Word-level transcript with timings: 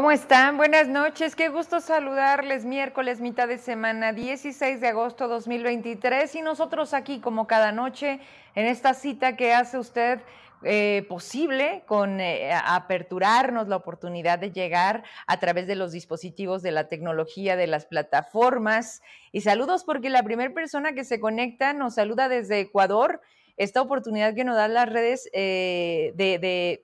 ¿Cómo 0.00 0.12
están? 0.12 0.56
Buenas 0.56 0.88
noches, 0.88 1.36
qué 1.36 1.50
gusto 1.50 1.78
saludarles. 1.82 2.64
Miércoles, 2.64 3.20
mitad 3.20 3.46
de 3.46 3.58
semana, 3.58 4.14
16 4.14 4.80
de 4.80 4.88
agosto 4.88 5.28
2023 5.28 6.36
y 6.36 6.40
nosotros 6.40 6.94
aquí 6.94 7.20
como 7.20 7.46
cada 7.46 7.70
noche 7.70 8.18
en 8.54 8.64
esta 8.64 8.94
cita 8.94 9.36
que 9.36 9.52
hace 9.52 9.76
usted 9.76 10.20
eh, 10.62 11.04
posible 11.06 11.82
con 11.84 12.18
eh, 12.18 12.50
aperturarnos 12.64 13.68
la 13.68 13.76
oportunidad 13.76 14.38
de 14.38 14.52
llegar 14.52 15.04
a 15.26 15.38
través 15.38 15.66
de 15.66 15.76
los 15.76 15.92
dispositivos 15.92 16.62
de 16.62 16.70
la 16.70 16.88
tecnología, 16.88 17.56
de 17.56 17.66
las 17.66 17.84
plataformas. 17.84 19.02
Y 19.32 19.42
saludos 19.42 19.84
porque 19.84 20.08
la 20.08 20.22
primera 20.22 20.54
persona 20.54 20.94
que 20.94 21.04
se 21.04 21.20
conecta 21.20 21.74
nos 21.74 21.96
saluda 21.96 22.30
desde 22.30 22.58
Ecuador. 22.60 23.20
Esta 23.58 23.82
oportunidad 23.82 24.34
que 24.34 24.44
nos 24.44 24.56
dan 24.56 24.72
las 24.72 24.88
redes 24.88 25.28
eh, 25.34 26.12
de, 26.14 26.82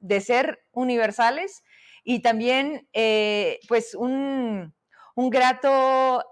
de, 0.00 0.20
ser 0.22 0.64
universales 0.72 1.62
y 2.08 2.20
también 2.20 2.88
pues 3.68 3.94
un, 3.94 4.72
un 5.16 5.30
grato 5.30 6.24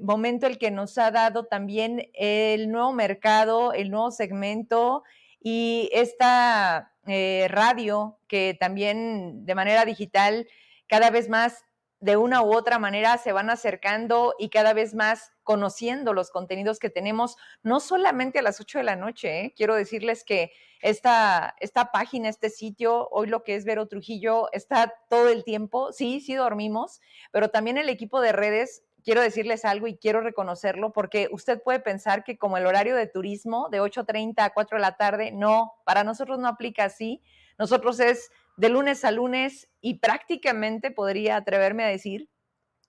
momento 0.00 0.46
el 0.46 0.58
que 0.58 0.70
nos 0.70 0.96
ha 0.96 1.10
dado 1.10 1.44
también 1.44 2.10
el 2.14 2.70
nuevo 2.70 2.92
mercado, 2.92 3.74
el 3.74 3.90
nuevo 3.90 4.10
segmento 4.10 5.04
y 5.40 5.88
esta 5.92 6.92
eh, 7.06 7.46
radio 7.48 8.18
que 8.26 8.56
también 8.58 9.46
de 9.46 9.54
manera 9.54 9.84
digital 9.84 10.48
cada 10.88 11.10
vez 11.10 11.28
más 11.28 11.65
de 12.00 12.16
una 12.16 12.42
u 12.42 12.54
otra 12.54 12.78
manera 12.78 13.16
se 13.18 13.32
van 13.32 13.50
acercando 13.50 14.34
y 14.38 14.50
cada 14.50 14.74
vez 14.74 14.94
más 14.94 15.32
conociendo 15.42 16.12
los 16.12 16.30
contenidos 16.30 16.78
que 16.78 16.90
tenemos, 16.90 17.36
no 17.62 17.80
solamente 17.80 18.40
a 18.40 18.42
las 18.42 18.60
8 18.60 18.78
de 18.78 18.84
la 18.84 18.96
noche. 18.96 19.40
¿eh? 19.40 19.54
Quiero 19.56 19.74
decirles 19.74 20.24
que 20.24 20.52
esta, 20.80 21.54
esta 21.60 21.90
página, 21.92 22.28
este 22.28 22.50
sitio, 22.50 23.08
hoy 23.10 23.28
lo 23.28 23.42
que 23.44 23.54
es 23.54 23.64
Vero 23.64 23.86
Trujillo, 23.86 24.52
está 24.52 24.92
todo 25.08 25.28
el 25.28 25.44
tiempo. 25.44 25.92
Sí, 25.92 26.20
sí 26.20 26.34
dormimos, 26.34 27.00
pero 27.32 27.48
también 27.50 27.78
el 27.78 27.88
equipo 27.88 28.20
de 28.20 28.32
redes 28.32 28.82
quiero 29.06 29.20
decirles 29.20 29.64
algo 29.64 29.86
y 29.86 29.96
quiero 29.96 30.20
reconocerlo 30.20 30.92
porque 30.92 31.28
usted 31.30 31.62
puede 31.62 31.78
pensar 31.78 32.24
que 32.24 32.36
como 32.36 32.56
el 32.56 32.66
horario 32.66 32.96
de 32.96 33.06
turismo 33.06 33.68
de 33.70 33.80
8.30 33.80 34.34
a 34.38 34.50
4 34.50 34.78
de 34.78 34.82
la 34.82 34.96
tarde, 34.96 35.30
no, 35.30 35.74
para 35.84 36.02
nosotros 36.02 36.40
no 36.40 36.48
aplica 36.48 36.84
así. 36.84 37.22
Nosotros 37.56 38.00
es 38.00 38.30
de 38.56 38.68
lunes 38.68 39.04
a 39.04 39.10
lunes 39.10 39.68
y 39.80 39.98
prácticamente 39.98 40.90
podría 40.90 41.36
atreverme 41.36 41.84
a 41.84 41.88
decir 41.88 42.28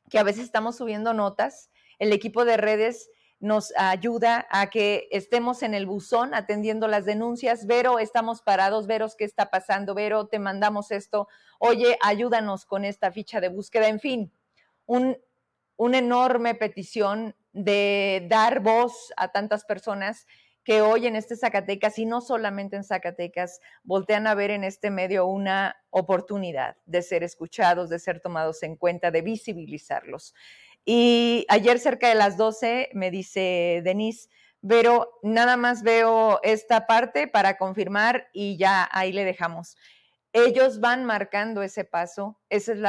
que 0.09 0.19
a 0.19 0.23
veces 0.23 0.43
estamos 0.43 0.77
subiendo 0.77 1.13
notas. 1.13 1.69
El 1.99 2.13
equipo 2.13 2.45
de 2.45 2.57
redes 2.57 3.09
nos 3.39 3.73
ayuda 3.77 4.47
a 4.49 4.69
que 4.69 5.07
estemos 5.11 5.61
en 5.61 5.73
el 5.73 5.85
buzón 5.85 6.33
atendiendo 6.33 6.87
las 6.87 7.05
denuncias. 7.05 7.67
Vero, 7.67 7.99
estamos 7.99 8.41
parados. 8.41 8.87
Vero, 8.87 9.07
¿qué 9.17 9.25
está 9.25 9.49
pasando? 9.49 9.93
Vero, 9.93 10.27
te 10.27 10.39
mandamos 10.39 10.91
esto. 10.91 11.27
Oye, 11.59 11.97
ayúdanos 12.01 12.65
con 12.65 12.85
esta 12.85 13.11
ficha 13.11 13.41
de 13.41 13.49
búsqueda. 13.49 13.89
En 13.89 13.99
fin, 13.99 14.31
un 14.85 15.17
una 15.77 15.99
enorme 15.99 16.55
petición 16.55 17.35
de 17.53 18.25
dar 18.29 18.59
voz 18.59 19.13
a 19.15 19.29
tantas 19.29 19.63
personas 19.63 20.27
que 20.67 20.81
hoy 20.81 21.07
en 21.07 21.15
este 21.15 21.37
Zacatecas 21.37 21.97
y 21.97 22.05
no 22.05 22.19
solamente 22.19 22.75
en 22.75 22.83
Zacatecas 22.83 23.61
voltean 23.85 24.27
a 24.27 24.35
ver 24.35 24.51
en 24.51 24.65
este 24.65 24.91
medio 24.91 25.25
una 25.25 25.77
oportunidad 25.91 26.75
de 26.85 27.03
ser 27.03 27.23
escuchados, 27.23 27.89
de 27.89 27.99
ser 27.99 28.19
tomados 28.19 28.61
en 28.63 28.75
cuenta, 28.75 29.09
de 29.09 29.21
visibilizarlos. 29.21 30.35
Y 30.83 31.45
ayer 31.47 31.79
cerca 31.79 32.09
de 32.09 32.15
las 32.15 32.35
12 32.35 32.89
me 32.91 33.11
dice 33.11 33.79
Denise, 33.81 34.27
pero 34.67 35.09
nada 35.23 35.55
más 35.55 35.83
veo 35.83 36.41
esta 36.43 36.85
parte 36.85 37.29
para 37.29 37.57
confirmar 37.57 38.27
y 38.33 38.57
ya 38.57 38.89
ahí 38.91 39.13
le 39.13 39.23
dejamos. 39.23 39.77
Ellos 40.33 40.81
van 40.81 41.05
marcando 41.05 41.63
ese 41.63 41.85
paso, 41.85 42.41
eso 42.49 42.73
es 42.73 42.79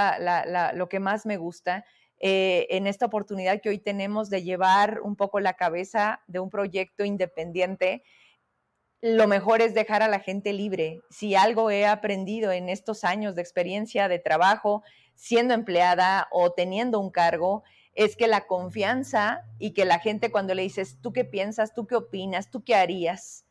lo 0.75 0.89
que 0.89 0.99
más 0.99 1.27
me 1.27 1.37
gusta 1.37 1.85
eh, 2.21 2.67
en 2.71 2.87
esta 2.87 3.07
oportunidad 3.07 3.61
que 3.61 3.69
hoy 3.69 3.79
tenemos 3.79 4.31
de 4.31 4.43
llevar 4.43 5.01
un 5.03 5.17
poco 5.17 5.41
la 5.41 5.55
cabeza 5.55 6.23
de 6.27 6.41
un 6.41 6.51
proyecto 6.51 7.05
independiente, 7.05 8.03
lo 9.01 9.29
mejor 9.29 9.63
es 9.63 9.75
dejar 9.75 10.03
a 10.03 10.09
la 10.09 10.19
gente 10.19 10.53
libre. 10.53 11.01
Si 11.11 11.37
algo 11.37 11.71
he 11.71 11.87
aprendido 11.87 12.51
en 12.51 12.69
estos 12.69 13.05
años 13.05 13.37
de 13.37 13.43
experiencia 13.43 14.09
de 14.09 14.19
trabajo, 14.19 14.83
siendo 15.15 15.55
empleada 15.55 16.29
o 16.33 16.53
teniendo 16.53 16.99
un 16.99 17.11
cargo, 17.11 17.63
es 17.95 18.17
que 18.17 18.27
la 18.27 18.47
confianza 18.47 19.43
y 19.59 19.73
que 19.73 19.85
la 19.85 20.01
gente 20.01 20.31
cuando 20.31 20.55
le 20.55 20.63
dices, 20.63 20.99
¿tú 21.01 21.13
qué 21.13 21.25
piensas? 21.25 21.75
¿Tú 21.75 21.87
qué 21.87 21.97
opinas? 21.97 22.51
¿Tú 22.51 22.65
qué 22.65 22.75
harías? 22.75 23.45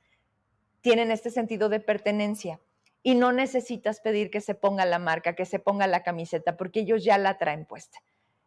Tienen 0.81 1.11
este 1.11 1.31
sentido 1.31 1.69
de 1.69 1.79
pertenencia. 1.79 2.59
Y 3.03 3.15
no 3.15 3.31
necesitas 3.31 4.01
pedir 4.01 4.29
que 4.29 4.41
se 4.41 4.55
ponga 4.55 4.85
la 4.85 4.99
marca, 4.99 5.35
que 5.35 5.45
se 5.45 5.59
ponga 5.59 5.87
la 5.87 6.03
camiseta, 6.03 6.57
porque 6.57 6.81
ellos 6.81 7.03
ya 7.03 7.17
la 7.17 7.37
traen 7.37 7.65
puesta. 7.65 7.99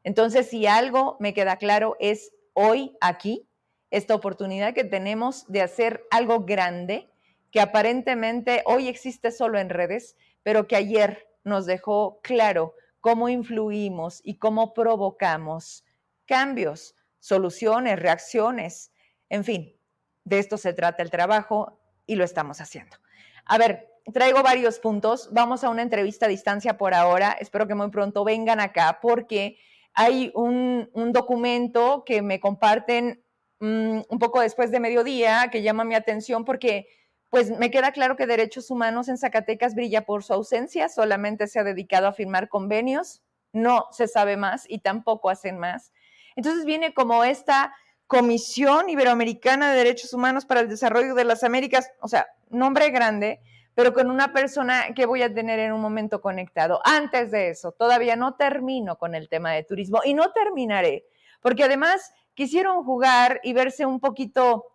Entonces, 0.04 0.48
si 0.48 0.66
algo 0.66 1.16
me 1.20 1.34
queda 1.34 1.56
claro 1.56 1.96
es 2.00 2.32
hoy 2.54 2.96
aquí, 3.00 3.46
esta 3.90 4.14
oportunidad 4.14 4.74
que 4.74 4.84
tenemos 4.84 5.46
de 5.48 5.62
hacer 5.62 6.04
algo 6.10 6.44
grande 6.44 7.10
que 7.50 7.60
aparentemente 7.60 8.62
hoy 8.64 8.88
existe 8.88 9.32
solo 9.32 9.58
en 9.58 9.68
redes, 9.68 10.16
pero 10.42 10.68
que 10.68 10.76
ayer 10.76 11.26
nos 11.42 11.66
dejó 11.66 12.20
claro 12.22 12.74
cómo 13.00 13.28
influimos 13.28 14.20
y 14.22 14.36
cómo 14.36 14.72
provocamos 14.72 15.84
cambios, 16.26 16.94
soluciones, 17.18 17.98
reacciones, 17.98 18.92
en 19.28 19.44
fin, 19.44 19.76
de 20.24 20.38
esto 20.38 20.56
se 20.56 20.72
trata 20.72 21.02
el 21.02 21.10
trabajo 21.10 21.80
y 22.06 22.14
lo 22.14 22.24
estamos 22.24 22.60
haciendo. 22.60 22.96
A 23.46 23.58
ver, 23.58 23.88
traigo 24.12 24.42
varios 24.42 24.78
puntos. 24.78 25.28
Vamos 25.32 25.64
a 25.64 25.70
una 25.70 25.82
entrevista 25.82 26.26
a 26.26 26.28
distancia 26.28 26.76
por 26.76 26.94
ahora. 26.94 27.36
Espero 27.40 27.66
que 27.66 27.74
muy 27.74 27.90
pronto 27.90 28.24
vengan 28.24 28.60
acá 28.60 28.98
porque 29.00 29.58
hay 29.94 30.30
un, 30.34 30.88
documento 31.12 32.04
que 32.04 32.22
me 32.22 32.40
comparten 32.40 33.22
mm, 33.60 34.00
un 34.08 34.18
poco 34.18 34.40
después 34.40 34.70
de 34.70 34.80
mediodía 34.80 35.48
que 35.50 35.62
llama 35.62 35.84
mi 35.84 35.94
atención 35.94 36.44
porque 36.44 36.86
pues 37.30 37.50
me 37.50 37.70
queda 37.70 37.92
claro 37.92 38.16
que 38.16 38.26
Derechos 38.26 38.70
Humanos 38.70 39.08
en 39.08 39.16
Zacatecas 39.16 39.74
brilla 39.74 40.04
por 40.04 40.24
su 40.24 40.32
ausencia, 40.32 40.88
solamente 40.88 41.46
se 41.46 41.60
ha 41.60 41.64
dedicado 41.64 42.08
a 42.08 42.12
firmar 42.12 42.48
convenios, 42.48 43.22
no 43.52 43.86
se 43.92 44.08
sabe 44.08 44.36
más 44.36 44.64
y 44.68 44.80
tampoco 44.80 45.30
hacen 45.30 45.58
más. 45.58 45.92
Entonces 46.34 46.64
viene 46.64 46.92
como 46.92 47.22
esta 47.22 47.72
Comisión 48.08 48.88
Iberoamericana 48.88 49.70
de 49.70 49.76
Derechos 49.76 50.12
Humanos 50.12 50.44
para 50.44 50.60
el 50.60 50.68
Desarrollo 50.68 51.14
de 51.14 51.22
las 51.22 51.44
Américas, 51.44 51.92
o 52.00 52.08
sea, 52.08 52.26
nombre 52.48 52.90
grande, 52.90 53.40
pero 53.80 53.94
con 53.94 54.10
una 54.10 54.34
persona 54.34 54.92
que 54.94 55.06
voy 55.06 55.22
a 55.22 55.32
tener 55.32 55.58
en 55.58 55.72
un 55.72 55.80
momento 55.80 56.20
conectado. 56.20 56.82
Antes 56.84 57.30
de 57.30 57.48
eso, 57.48 57.72
todavía 57.72 58.14
no 58.14 58.34
termino 58.34 58.98
con 58.98 59.14
el 59.14 59.30
tema 59.30 59.52
de 59.52 59.64
turismo 59.64 60.02
y 60.04 60.12
no 60.12 60.32
terminaré, 60.32 61.06
porque 61.40 61.64
además 61.64 62.12
quisieron 62.34 62.84
jugar 62.84 63.40
y 63.42 63.54
verse 63.54 63.86
un 63.86 63.98
poquito, 63.98 64.66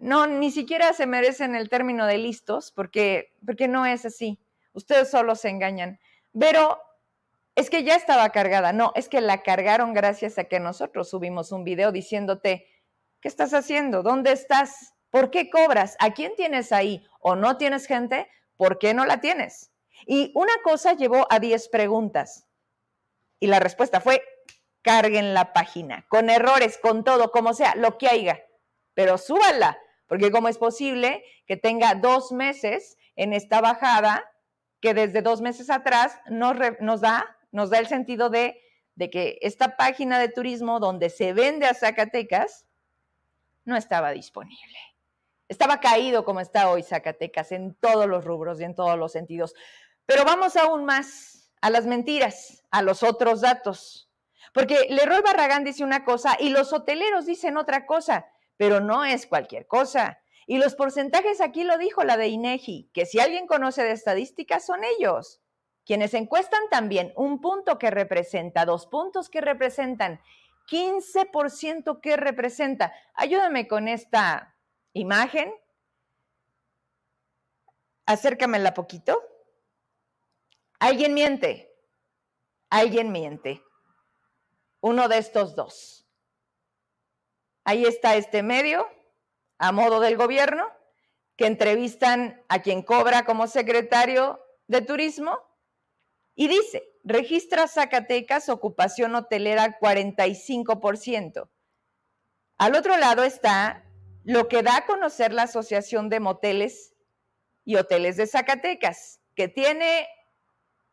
no, 0.00 0.26
ni 0.26 0.50
siquiera 0.50 0.92
se 0.92 1.06
merecen 1.06 1.54
el 1.54 1.68
término 1.68 2.04
de 2.04 2.18
listos, 2.18 2.72
porque, 2.72 3.32
porque 3.46 3.68
no 3.68 3.86
es 3.86 4.04
así. 4.04 4.40
Ustedes 4.72 5.08
solo 5.08 5.36
se 5.36 5.50
engañan. 5.50 6.00
Pero 6.36 6.80
es 7.54 7.70
que 7.70 7.84
ya 7.84 7.94
estaba 7.94 8.28
cargada. 8.30 8.72
No, 8.72 8.90
es 8.96 9.08
que 9.08 9.20
la 9.20 9.44
cargaron 9.44 9.94
gracias 9.94 10.36
a 10.36 10.46
que 10.46 10.58
nosotros 10.58 11.08
subimos 11.08 11.52
un 11.52 11.62
video 11.62 11.92
diciéndote, 11.92 12.66
¿qué 13.20 13.28
estás 13.28 13.54
haciendo? 13.54 14.02
¿Dónde 14.02 14.32
estás? 14.32 14.94
¿Por 15.10 15.30
qué 15.30 15.48
cobras? 15.48 15.96
¿A 16.00 16.12
quién 16.12 16.32
tienes 16.34 16.72
ahí? 16.72 17.06
¿O 17.20 17.36
no 17.36 17.56
tienes 17.56 17.86
gente? 17.86 18.26
¿Por 18.58 18.78
qué 18.78 18.92
no 18.92 19.06
la 19.06 19.22
tienes? 19.22 19.70
Y 20.04 20.32
una 20.34 20.52
cosa 20.62 20.92
llevó 20.92 21.26
a 21.30 21.38
10 21.38 21.68
preguntas. 21.70 22.46
Y 23.40 23.46
la 23.46 23.60
respuesta 23.60 24.00
fue, 24.00 24.22
carguen 24.82 25.32
la 25.32 25.52
página, 25.52 26.04
con 26.08 26.28
errores, 26.28 26.76
con 26.76 27.04
todo, 27.04 27.30
como 27.30 27.54
sea, 27.54 27.74
lo 27.76 27.96
que 27.96 28.08
haya. 28.08 28.44
Pero 28.94 29.16
súbanla, 29.16 29.78
porque 30.08 30.30
cómo 30.30 30.48
es 30.48 30.58
posible 30.58 31.24
que 31.46 31.56
tenga 31.56 31.94
dos 31.94 32.32
meses 32.32 32.98
en 33.16 33.32
esta 33.32 33.60
bajada 33.60 34.30
que 34.80 34.92
desde 34.92 35.22
dos 35.22 35.40
meses 35.40 35.70
atrás 35.70 36.20
nos, 36.28 36.56
nos, 36.80 37.00
da, 37.00 37.36
nos 37.52 37.70
da 37.70 37.78
el 37.78 37.86
sentido 37.86 38.28
de, 38.28 38.60
de 38.96 39.08
que 39.08 39.38
esta 39.40 39.76
página 39.76 40.18
de 40.18 40.28
turismo 40.28 40.80
donde 40.80 41.10
se 41.10 41.32
vende 41.32 41.66
a 41.66 41.74
Zacatecas 41.74 42.66
no 43.64 43.76
estaba 43.76 44.10
disponible. 44.10 44.78
Estaba 45.48 45.80
caído 45.80 46.24
como 46.24 46.40
está 46.40 46.70
hoy 46.70 46.82
Zacatecas 46.82 47.52
en 47.52 47.74
todos 47.74 48.06
los 48.06 48.24
rubros 48.24 48.60
y 48.60 48.64
en 48.64 48.74
todos 48.74 48.98
los 48.98 49.12
sentidos. 49.12 49.54
Pero 50.06 50.24
vamos 50.24 50.56
aún 50.56 50.84
más 50.84 51.50
a 51.60 51.70
las 51.70 51.86
mentiras, 51.86 52.64
a 52.70 52.82
los 52.82 53.02
otros 53.02 53.40
datos. 53.40 54.10
Porque 54.52 54.86
Leroy 54.90 55.22
Barragán 55.22 55.64
dice 55.64 55.84
una 55.84 56.04
cosa 56.04 56.36
y 56.38 56.50
los 56.50 56.72
hoteleros 56.72 57.26
dicen 57.26 57.56
otra 57.56 57.86
cosa, 57.86 58.26
pero 58.56 58.80
no 58.80 59.04
es 59.04 59.26
cualquier 59.26 59.66
cosa. 59.66 60.20
Y 60.46 60.58
los 60.58 60.74
porcentajes 60.74 61.40
aquí 61.40 61.64
lo 61.64 61.76
dijo 61.76 62.04
la 62.04 62.16
de 62.16 62.28
INEGI, 62.28 62.90
que 62.94 63.06
si 63.06 63.20
alguien 63.20 63.46
conoce 63.46 63.82
de 63.82 63.92
estadísticas 63.92 64.64
son 64.64 64.80
ellos. 64.98 65.40
Quienes 65.84 66.12
encuestan 66.14 66.60
también 66.70 67.12
un 67.16 67.40
punto 67.40 67.78
que 67.78 67.90
representa, 67.90 68.66
dos 68.66 68.86
puntos 68.86 69.30
que 69.30 69.40
representan, 69.40 70.20
15% 70.70 72.00
que 72.00 72.16
representa. 72.16 72.92
Ayúdame 73.14 73.68
con 73.68 73.88
esta 73.88 74.54
imagen. 74.98 75.52
Acércamela 78.06 78.74
poquito. 78.74 79.20
Alguien 80.78 81.14
miente. 81.14 81.66
alguien 82.70 83.12
miente. 83.12 83.62
Uno 84.80 85.08
de 85.08 85.18
estos 85.18 85.54
dos. 85.54 86.06
Ahí 87.64 87.84
está 87.84 88.16
este 88.16 88.42
medio, 88.42 88.86
a 89.58 89.72
modo 89.72 90.00
del 90.00 90.16
gobierno, 90.16 90.70
que 91.36 91.46
entrevistan 91.46 92.44
a 92.48 92.60
quien 92.60 92.82
cobra 92.82 93.24
como 93.24 93.46
secretario 93.46 94.40
de 94.66 94.82
turismo 94.82 95.38
y 96.34 96.48
dice, 96.48 96.88
registra 97.04 97.66
Zacatecas 97.66 98.48
ocupación 98.48 99.14
hotelera 99.14 99.78
45%. 99.80 101.48
Al 102.58 102.74
otro 102.74 102.96
lado 102.96 103.24
está 103.24 103.87
lo 104.28 104.46
que 104.46 104.62
da 104.62 104.76
a 104.76 104.84
conocer 104.84 105.32
la 105.32 105.44
Asociación 105.44 106.10
de 106.10 106.20
Moteles 106.20 106.94
y 107.64 107.76
Hoteles 107.76 108.18
de 108.18 108.26
Zacatecas, 108.26 109.22
que 109.34 109.48
tiene 109.48 110.06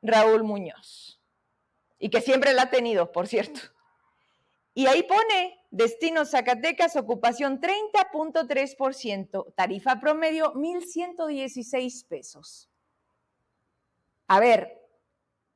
Raúl 0.02 0.46
Muñoz 0.46 1.22
y 2.00 2.10
que 2.10 2.22
siempre 2.22 2.54
la 2.54 2.62
ha 2.62 2.70
tenido, 2.70 3.12
por 3.12 3.28
cierto. 3.28 3.60
Y 4.74 4.88
ahí 4.88 5.04
pone 5.04 5.60
Destino 5.70 6.24
Zacatecas, 6.24 6.96
ocupación 6.96 7.60
30.3%, 7.60 9.54
tarifa 9.54 10.00
promedio 10.00 10.54
1.116 10.54 12.08
pesos. 12.08 12.70
A 14.30 14.40
ver, 14.40 14.82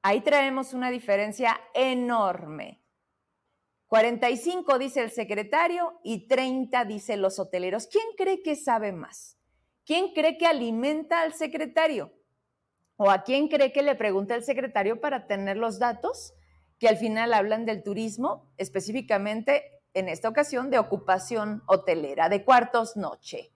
ahí 0.01 0.19
traemos 0.19 0.73
una 0.73 0.91
diferencia 0.91 1.57
enorme. 1.73 2.81
45 3.89 4.77
dice 4.77 5.01
el 5.01 5.09
secretario 5.09 5.99
y 6.03 6.27
30 6.27 6.85
dice 6.85 7.17
los 7.17 7.39
hoteleros. 7.39 7.87
¿Quién 7.87 8.05
cree 8.15 8.43
que 8.43 8.55
sabe 8.55 8.91
más? 8.91 9.37
¿Quién 9.83 10.13
cree 10.13 10.37
que 10.37 10.45
alimenta 10.45 11.21
al 11.21 11.33
secretario? 11.33 12.13
¿O 12.97 13.09
a 13.09 13.23
quién 13.23 13.47
cree 13.47 13.71
que 13.71 13.81
le 13.81 13.95
pregunta 13.95 14.35
el 14.35 14.43
secretario 14.43 15.01
para 15.01 15.25
tener 15.25 15.57
los 15.57 15.79
datos 15.79 16.35
que 16.77 16.87
al 16.87 16.97
final 16.97 17.33
hablan 17.33 17.65
del 17.65 17.81
turismo, 17.81 18.53
específicamente 18.57 19.81
en 19.95 20.07
esta 20.07 20.29
ocasión 20.29 20.69
de 20.69 20.77
ocupación 20.77 21.63
hotelera, 21.65 22.29
de 22.29 22.45
cuartos 22.45 22.95
noche 22.95 23.51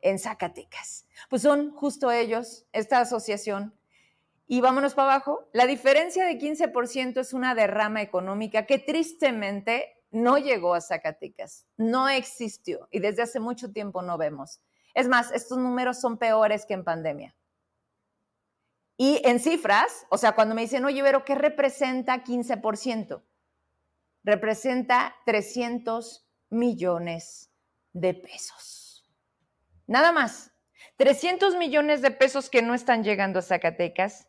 en 0.00 0.18
Zacatecas? 0.18 1.06
Pues 1.28 1.42
son 1.42 1.72
justo 1.72 2.10
ellos, 2.10 2.64
esta 2.72 3.00
asociación. 3.00 3.74
Y 4.52 4.60
vámonos 4.60 4.94
para 4.94 5.12
abajo. 5.12 5.48
La 5.52 5.64
diferencia 5.64 6.24
de 6.24 6.36
15% 6.36 7.20
es 7.20 7.32
una 7.32 7.54
derrama 7.54 8.02
económica 8.02 8.66
que 8.66 8.80
tristemente 8.80 10.02
no 10.10 10.38
llegó 10.38 10.74
a 10.74 10.80
Zacatecas, 10.80 11.68
no 11.76 12.08
existió 12.08 12.88
y 12.90 12.98
desde 12.98 13.22
hace 13.22 13.38
mucho 13.38 13.70
tiempo 13.70 14.02
no 14.02 14.18
vemos. 14.18 14.60
Es 14.92 15.06
más, 15.06 15.30
estos 15.30 15.56
números 15.56 16.00
son 16.00 16.18
peores 16.18 16.66
que 16.66 16.74
en 16.74 16.82
pandemia. 16.82 17.36
Y 18.96 19.22
en 19.24 19.38
cifras, 19.38 20.04
o 20.08 20.18
sea, 20.18 20.32
cuando 20.32 20.56
me 20.56 20.62
dicen, 20.62 20.84
oye, 20.84 21.00
pero 21.04 21.24
¿qué 21.24 21.36
representa 21.36 22.24
15%? 22.24 23.22
Representa 24.24 25.14
300 25.26 26.26
millones 26.48 27.52
de 27.92 28.14
pesos. 28.14 29.08
Nada 29.86 30.10
más. 30.10 30.50
300 30.96 31.56
millones 31.56 32.02
de 32.02 32.10
pesos 32.10 32.50
que 32.50 32.62
no 32.62 32.74
están 32.74 33.04
llegando 33.04 33.38
a 33.38 33.42
Zacatecas, 33.42 34.26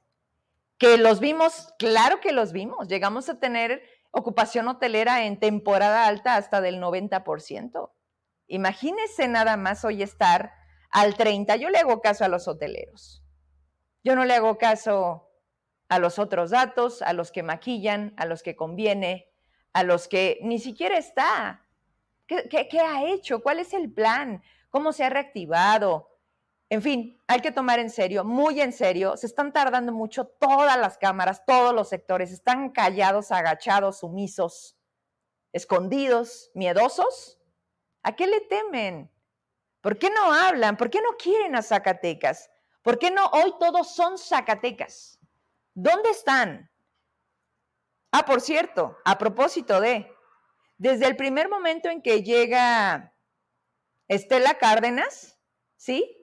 que 0.81 0.97
los 0.97 1.19
vimos, 1.19 1.71
claro 1.77 2.19
que 2.21 2.31
los 2.31 2.53
vimos. 2.53 2.87
Llegamos 2.87 3.29
a 3.29 3.39
tener 3.39 3.83
ocupación 4.09 4.67
hotelera 4.67 5.25
en 5.25 5.39
temporada 5.39 6.07
alta 6.07 6.37
hasta 6.37 6.59
del 6.59 6.81
90%. 6.81 7.91
Imagínese 8.47 9.27
nada 9.27 9.57
más 9.57 9.85
hoy 9.85 10.01
estar 10.01 10.53
al 10.89 11.15
30. 11.15 11.55
Yo 11.57 11.69
le 11.69 11.77
hago 11.77 12.01
caso 12.01 12.25
a 12.25 12.29
los 12.29 12.47
hoteleros. 12.47 13.23
Yo 14.03 14.15
no 14.15 14.25
le 14.25 14.33
hago 14.33 14.57
caso 14.57 15.29
a 15.87 15.99
los 15.99 16.17
otros 16.17 16.49
datos, 16.49 17.03
a 17.03 17.13
los 17.13 17.31
que 17.31 17.43
maquillan, 17.43 18.15
a 18.17 18.25
los 18.25 18.41
que 18.41 18.55
conviene, 18.55 19.29
a 19.73 19.83
los 19.83 20.07
que 20.07 20.39
ni 20.41 20.57
siquiera 20.57 20.97
está. 20.97 21.63
¿Qué, 22.25 22.49
qué 22.49 22.79
ha 22.79 23.05
hecho? 23.05 23.43
¿Cuál 23.43 23.59
es 23.59 23.75
el 23.75 23.93
plan? 23.93 24.41
¿Cómo 24.71 24.93
se 24.93 25.03
ha 25.03 25.11
reactivado? 25.11 26.10
En 26.71 26.81
fin, 26.81 27.21
hay 27.27 27.41
que 27.41 27.51
tomar 27.51 27.79
en 27.79 27.89
serio, 27.89 28.23
muy 28.23 28.61
en 28.61 28.71
serio. 28.71 29.17
Se 29.17 29.27
están 29.27 29.51
tardando 29.51 29.91
mucho 29.91 30.25
todas 30.25 30.79
las 30.79 30.97
cámaras, 30.97 31.43
todos 31.45 31.75
los 31.75 31.89
sectores. 31.89 32.31
Están 32.31 32.69
callados, 32.69 33.31
agachados, 33.31 33.99
sumisos, 33.99 34.77
escondidos, 35.51 36.49
miedosos 36.53 37.41
¿A 38.03 38.15
qué 38.15 38.27
le 38.27 38.41
temen? 38.41 39.11
¿Por 39.81 39.97
qué 39.97 40.09
no 40.09 40.33
hablan? 40.33 40.77
¿Por 40.77 40.89
qué 40.89 41.01
no 41.01 41.17
quieren 41.17 41.55
a 41.55 41.61
Zacatecas? 41.61 42.49
¿Por 42.81 42.97
qué 42.97 43.11
no 43.11 43.25
hoy 43.27 43.53
todos 43.59 43.93
son 43.93 44.17
Zacatecas? 44.17 45.19
¿Dónde 45.73 46.09
están? 46.09 46.71
Ah, 48.11 48.25
por 48.25 48.41
cierto, 48.41 48.97
a 49.05 49.17
propósito 49.17 49.79
de, 49.79 50.11
desde 50.77 51.07
el 51.07 51.15
primer 51.15 51.47
momento 51.47 51.89
en 51.89 52.01
que 52.01 52.23
llega 52.23 53.13
Estela 54.07 54.55
Cárdenas, 54.55 55.39
¿sí? 55.77 56.20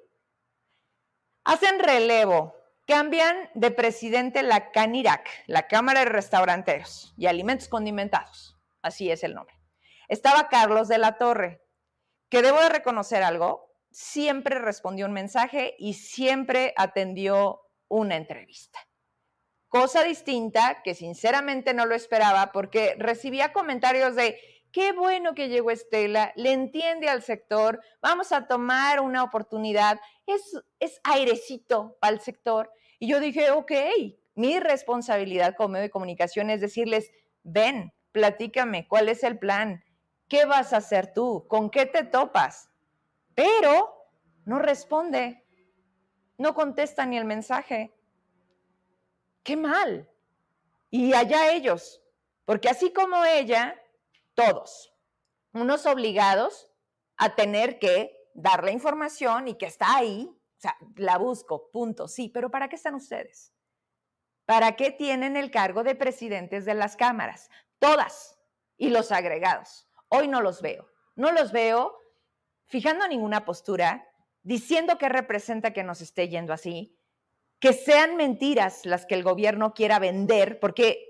Hacen 1.48 1.78
relevo, 1.78 2.54
cambian 2.86 3.48
de 3.54 3.70
presidente 3.70 4.42
la 4.42 4.70
CANIRAC, 4.70 5.26
la 5.46 5.66
Cámara 5.66 6.00
de 6.00 6.04
Restauranteros 6.04 7.14
y 7.16 7.24
Alimentos 7.24 7.68
Condimentados, 7.68 8.58
así 8.82 9.10
es 9.10 9.24
el 9.24 9.34
nombre. 9.34 9.58
Estaba 10.08 10.48
Carlos 10.48 10.88
de 10.88 10.98
la 10.98 11.16
Torre, 11.16 11.64
que 12.28 12.42
debo 12.42 12.60
de 12.60 12.68
reconocer 12.68 13.22
algo, 13.22 13.72
siempre 13.90 14.58
respondió 14.58 15.06
un 15.06 15.14
mensaje 15.14 15.74
y 15.78 15.94
siempre 15.94 16.74
atendió 16.76 17.62
una 17.88 18.16
entrevista. 18.16 18.80
Cosa 19.68 20.02
distinta 20.02 20.82
que 20.82 20.94
sinceramente 20.94 21.72
no 21.72 21.86
lo 21.86 21.94
esperaba 21.94 22.52
porque 22.52 22.94
recibía 22.98 23.54
comentarios 23.54 24.16
de, 24.16 24.38
qué 24.72 24.92
bueno 24.92 25.34
que 25.34 25.48
llegó 25.48 25.70
Estela, 25.70 26.32
le 26.36 26.52
entiende 26.52 27.08
al 27.08 27.22
sector, 27.22 27.80
vamos 28.00 28.32
a 28.32 28.46
tomar 28.46 29.00
una 29.00 29.22
oportunidad, 29.22 30.00
es, 30.26 30.60
es 30.80 31.00
airecito 31.04 31.96
para 32.00 32.14
el 32.14 32.20
sector. 32.20 32.72
Y 32.98 33.08
yo 33.08 33.20
dije, 33.20 33.50
ok, 33.50 33.72
mi 34.34 34.60
responsabilidad 34.60 35.54
como 35.56 35.70
medio 35.70 35.84
de 35.84 35.90
comunicación 35.90 36.50
es 36.50 36.60
decirles, 36.60 37.10
ven, 37.42 37.92
platícame, 38.12 38.86
¿cuál 38.88 39.08
es 39.08 39.24
el 39.24 39.38
plan? 39.38 39.84
¿Qué 40.28 40.44
vas 40.44 40.72
a 40.72 40.78
hacer 40.78 41.12
tú? 41.12 41.46
¿Con 41.48 41.70
qué 41.70 41.86
te 41.86 42.04
topas? 42.04 42.70
Pero 43.34 43.94
no 44.44 44.58
responde, 44.58 45.44
no 46.36 46.54
contesta 46.54 47.06
ni 47.06 47.16
el 47.18 47.24
mensaje. 47.24 47.92
Qué 49.42 49.56
mal. 49.56 50.08
Y 50.90 51.14
allá 51.14 51.52
ellos, 51.52 52.02
porque 52.44 52.68
así 52.68 52.92
como 52.92 53.24
ella, 53.24 53.80
todos, 54.38 54.94
unos 55.52 55.84
obligados 55.84 56.70
a 57.16 57.34
tener 57.34 57.80
que 57.80 58.30
dar 58.34 58.62
la 58.62 58.70
información 58.70 59.48
y 59.48 59.54
que 59.54 59.66
está 59.66 59.96
ahí, 59.96 60.30
o 60.30 60.60
sea, 60.60 60.76
la 60.94 61.18
busco, 61.18 61.72
punto, 61.72 62.06
sí, 62.06 62.28
pero 62.28 62.48
¿para 62.48 62.68
qué 62.68 62.76
están 62.76 62.94
ustedes? 62.94 63.52
¿Para 64.46 64.76
qué 64.76 64.92
tienen 64.92 65.36
el 65.36 65.50
cargo 65.50 65.82
de 65.82 65.96
presidentes 65.96 66.64
de 66.64 66.74
las 66.74 66.96
cámaras? 66.96 67.50
Todas 67.80 68.38
y 68.76 68.90
los 68.90 69.10
agregados. 69.10 69.88
Hoy 70.08 70.28
no 70.28 70.40
los 70.40 70.62
veo. 70.62 70.88
No 71.16 71.32
los 71.32 71.50
veo 71.50 71.98
fijando 72.66 73.08
ninguna 73.08 73.44
postura, 73.44 74.08
diciendo 74.42 74.98
que 74.98 75.08
representa 75.08 75.72
que 75.72 75.82
nos 75.82 76.00
esté 76.00 76.28
yendo 76.28 76.52
así, 76.52 76.96
que 77.58 77.72
sean 77.72 78.14
mentiras 78.14 78.86
las 78.86 79.04
que 79.04 79.16
el 79.16 79.24
gobierno 79.24 79.74
quiera 79.74 79.98
vender, 79.98 80.60
porque 80.60 81.04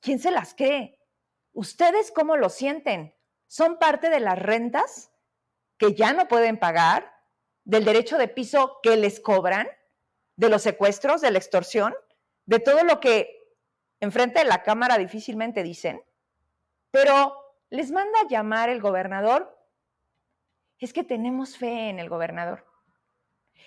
¿quién 0.00 0.18
se 0.18 0.32
las 0.32 0.52
cree? 0.54 0.95
¿Ustedes 1.56 2.12
cómo 2.12 2.36
lo 2.36 2.50
sienten? 2.50 3.14
¿Son 3.46 3.78
parte 3.78 4.10
de 4.10 4.20
las 4.20 4.38
rentas 4.38 5.10
que 5.78 5.94
ya 5.94 6.12
no 6.12 6.28
pueden 6.28 6.58
pagar? 6.58 7.10
¿Del 7.64 7.86
derecho 7.86 8.18
de 8.18 8.28
piso 8.28 8.78
que 8.82 8.98
les 8.98 9.20
cobran? 9.20 9.66
¿De 10.36 10.50
los 10.50 10.60
secuestros? 10.60 11.22
¿De 11.22 11.30
la 11.30 11.38
extorsión? 11.38 11.94
¿De 12.44 12.58
todo 12.58 12.84
lo 12.84 13.00
que 13.00 13.56
enfrente 14.00 14.40
de 14.40 14.44
la 14.44 14.62
Cámara 14.62 14.98
difícilmente 14.98 15.62
dicen? 15.62 16.04
Pero 16.90 17.34
les 17.70 17.90
manda 17.90 18.20
a 18.20 18.28
llamar 18.28 18.68
el 18.68 18.82
gobernador, 18.82 19.58
es 20.78 20.92
que 20.92 21.04
tenemos 21.04 21.56
fe 21.56 21.88
en 21.88 21.98
el 21.98 22.10
gobernador. 22.10 22.66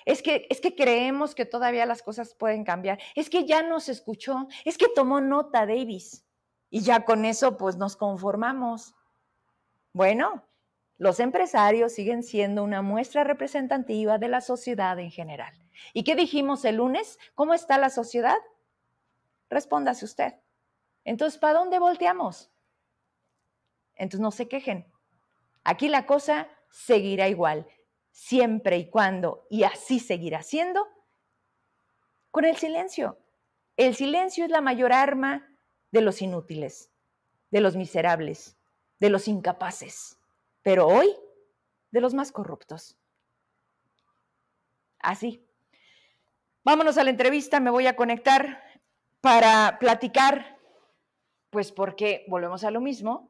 Es 0.06 0.22
que, 0.22 0.46
es 0.52 0.62
que 0.62 0.76
creemos 0.76 1.34
que 1.34 1.46
todavía 1.46 1.88
las 1.88 2.04
cosas 2.04 2.36
pueden 2.36 2.64
cambiar. 2.64 3.00
Es 3.16 3.32
que 3.32 3.48
ya 3.48 3.64
nos 3.64 3.90
escuchó. 3.90 4.48
Es 4.64 4.78
que 4.78 4.90
tomó 4.90 5.22
nota 5.22 5.66
Davis. 5.66 6.29
Y 6.70 6.82
ya 6.82 7.06
con 7.06 7.26
eso 7.26 7.58
pues 7.58 7.78
nos 7.78 7.96
conformamos. 7.96 8.96
Bueno, 9.94 10.44
los 10.98 11.20
empresarios 11.20 11.94
siguen 11.94 12.24
siendo 12.24 12.64
una 12.64 12.82
muestra 12.82 13.24
representativa 13.24 14.18
de 14.18 14.28
la 14.28 14.42
sociedad 14.42 15.00
en 15.00 15.12
general. 15.12 15.54
¿Y 15.94 16.04
qué 16.04 16.16
dijimos 16.16 16.66
el 16.66 16.76
lunes? 16.76 17.18
¿Cómo 17.36 17.54
está 17.54 17.78
la 17.78 17.90
sociedad? 17.90 18.38
Respóndase 19.50 20.06
usted. 20.06 20.34
Entonces, 21.06 21.40
¿para 21.40 21.58
dónde 21.58 21.80
volteamos? 21.80 22.52
Entonces 23.96 24.20
no 24.20 24.32
se 24.32 24.48
quejen. 24.48 24.86
Aquí 25.64 25.88
la 25.88 26.06
cosa 26.06 26.48
seguirá 26.70 27.28
igual, 27.28 27.68
siempre 28.12 28.78
y 28.78 28.90
cuando, 28.90 29.46
y 29.50 29.64
así 29.64 30.00
seguirá 30.00 30.44
siendo, 30.44 30.88
con 32.32 32.46
el 32.46 32.58
silencio. 32.58 33.18
El 33.76 33.96
silencio 33.96 34.46
es 34.46 34.52
la 34.52 34.62
mayor 34.62 34.94
arma 34.94 35.48
de 35.92 36.02
los 36.02 36.22
inútiles, 36.22 36.92
de 37.52 37.62
los 37.62 37.76
miserables, 37.76 38.58
de 39.00 39.10
los 39.10 39.28
incapaces, 39.28 40.18
pero 40.62 40.88
hoy 40.88 41.16
de 41.92 42.02
los 42.02 42.14
más 42.14 42.32
corruptos. 42.32 42.98
Así. 45.00 45.46
Vámonos 46.64 46.98
a 46.98 47.04
la 47.04 47.10
entrevista, 47.10 47.60
me 47.60 47.72
voy 47.72 47.88
a 47.88 47.96
conectar 47.96 48.64
para 49.22 49.80
platicar, 49.80 50.58
pues 51.50 51.72
porque 51.72 52.26
volvemos 52.28 52.64
a 52.64 52.72
lo 52.72 52.82
mismo, 52.82 53.29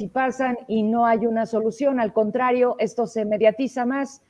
y 0.00 0.08
pasan 0.08 0.58
y 0.68 0.82
no 0.82 1.06
hay 1.06 1.26
una 1.26 1.46
solución. 1.46 2.00
Al 2.00 2.12
contrario, 2.12 2.76
esto 2.78 3.06
se 3.06 3.24
mediatiza 3.24 3.86
más 3.86 4.22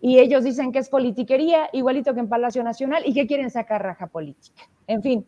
y 0.00 0.18
ellos 0.18 0.44
dicen 0.44 0.72
que 0.72 0.80
es 0.80 0.88
politiquería, 0.88 1.68
igualito 1.72 2.12
que 2.14 2.20
en 2.20 2.28
Palacio 2.28 2.62
Nacional, 2.62 3.02
y 3.06 3.14
que 3.14 3.26
quieren 3.26 3.50
sacar 3.50 3.82
raja 3.82 4.08
política. 4.08 4.62
En 4.86 5.02
fin, 5.02 5.26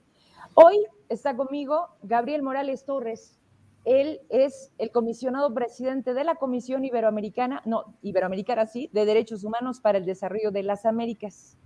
hoy 0.55 0.77
está 1.09 1.37
conmigo 1.37 1.89
Gabriel 2.03 2.43
Morales 2.43 2.85
Torres. 2.85 3.39
Él 3.85 4.21
es 4.29 4.71
el 4.77 4.91
comisionado 4.91 5.55
presidente 5.55 6.13
de 6.13 6.25
la 6.25 6.35
Comisión 6.35 6.85
Iberoamericana, 6.85 7.63
no, 7.65 7.95
Iberoamericana 8.03 8.67
sí, 8.67 8.91
de 8.93 9.07
Derechos 9.07 9.45
Humanos 9.45 9.81
para 9.81 9.99
el 9.99 10.05
Desarrollo 10.05 10.51
de 10.51 10.63
las 10.65 10.85
Américas. 10.85 11.57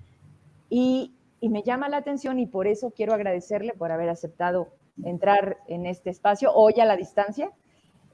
Y, 0.68 1.14
y 1.40 1.48
me 1.48 1.62
llama 1.62 1.88
la 1.88 1.96
atención 1.96 2.38
y 2.38 2.46
por 2.46 2.68
eso 2.68 2.92
quiero 2.92 3.14
agradecerle 3.14 3.72
por 3.72 3.90
haber 3.90 4.10
aceptado 4.10 4.68
entrar 5.02 5.58
en 5.66 5.86
este 5.86 6.10
espacio 6.10 6.52
hoy 6.54 6.74
a 6.78 6.84
la 6.84 6.96
distancia 6.96 7.50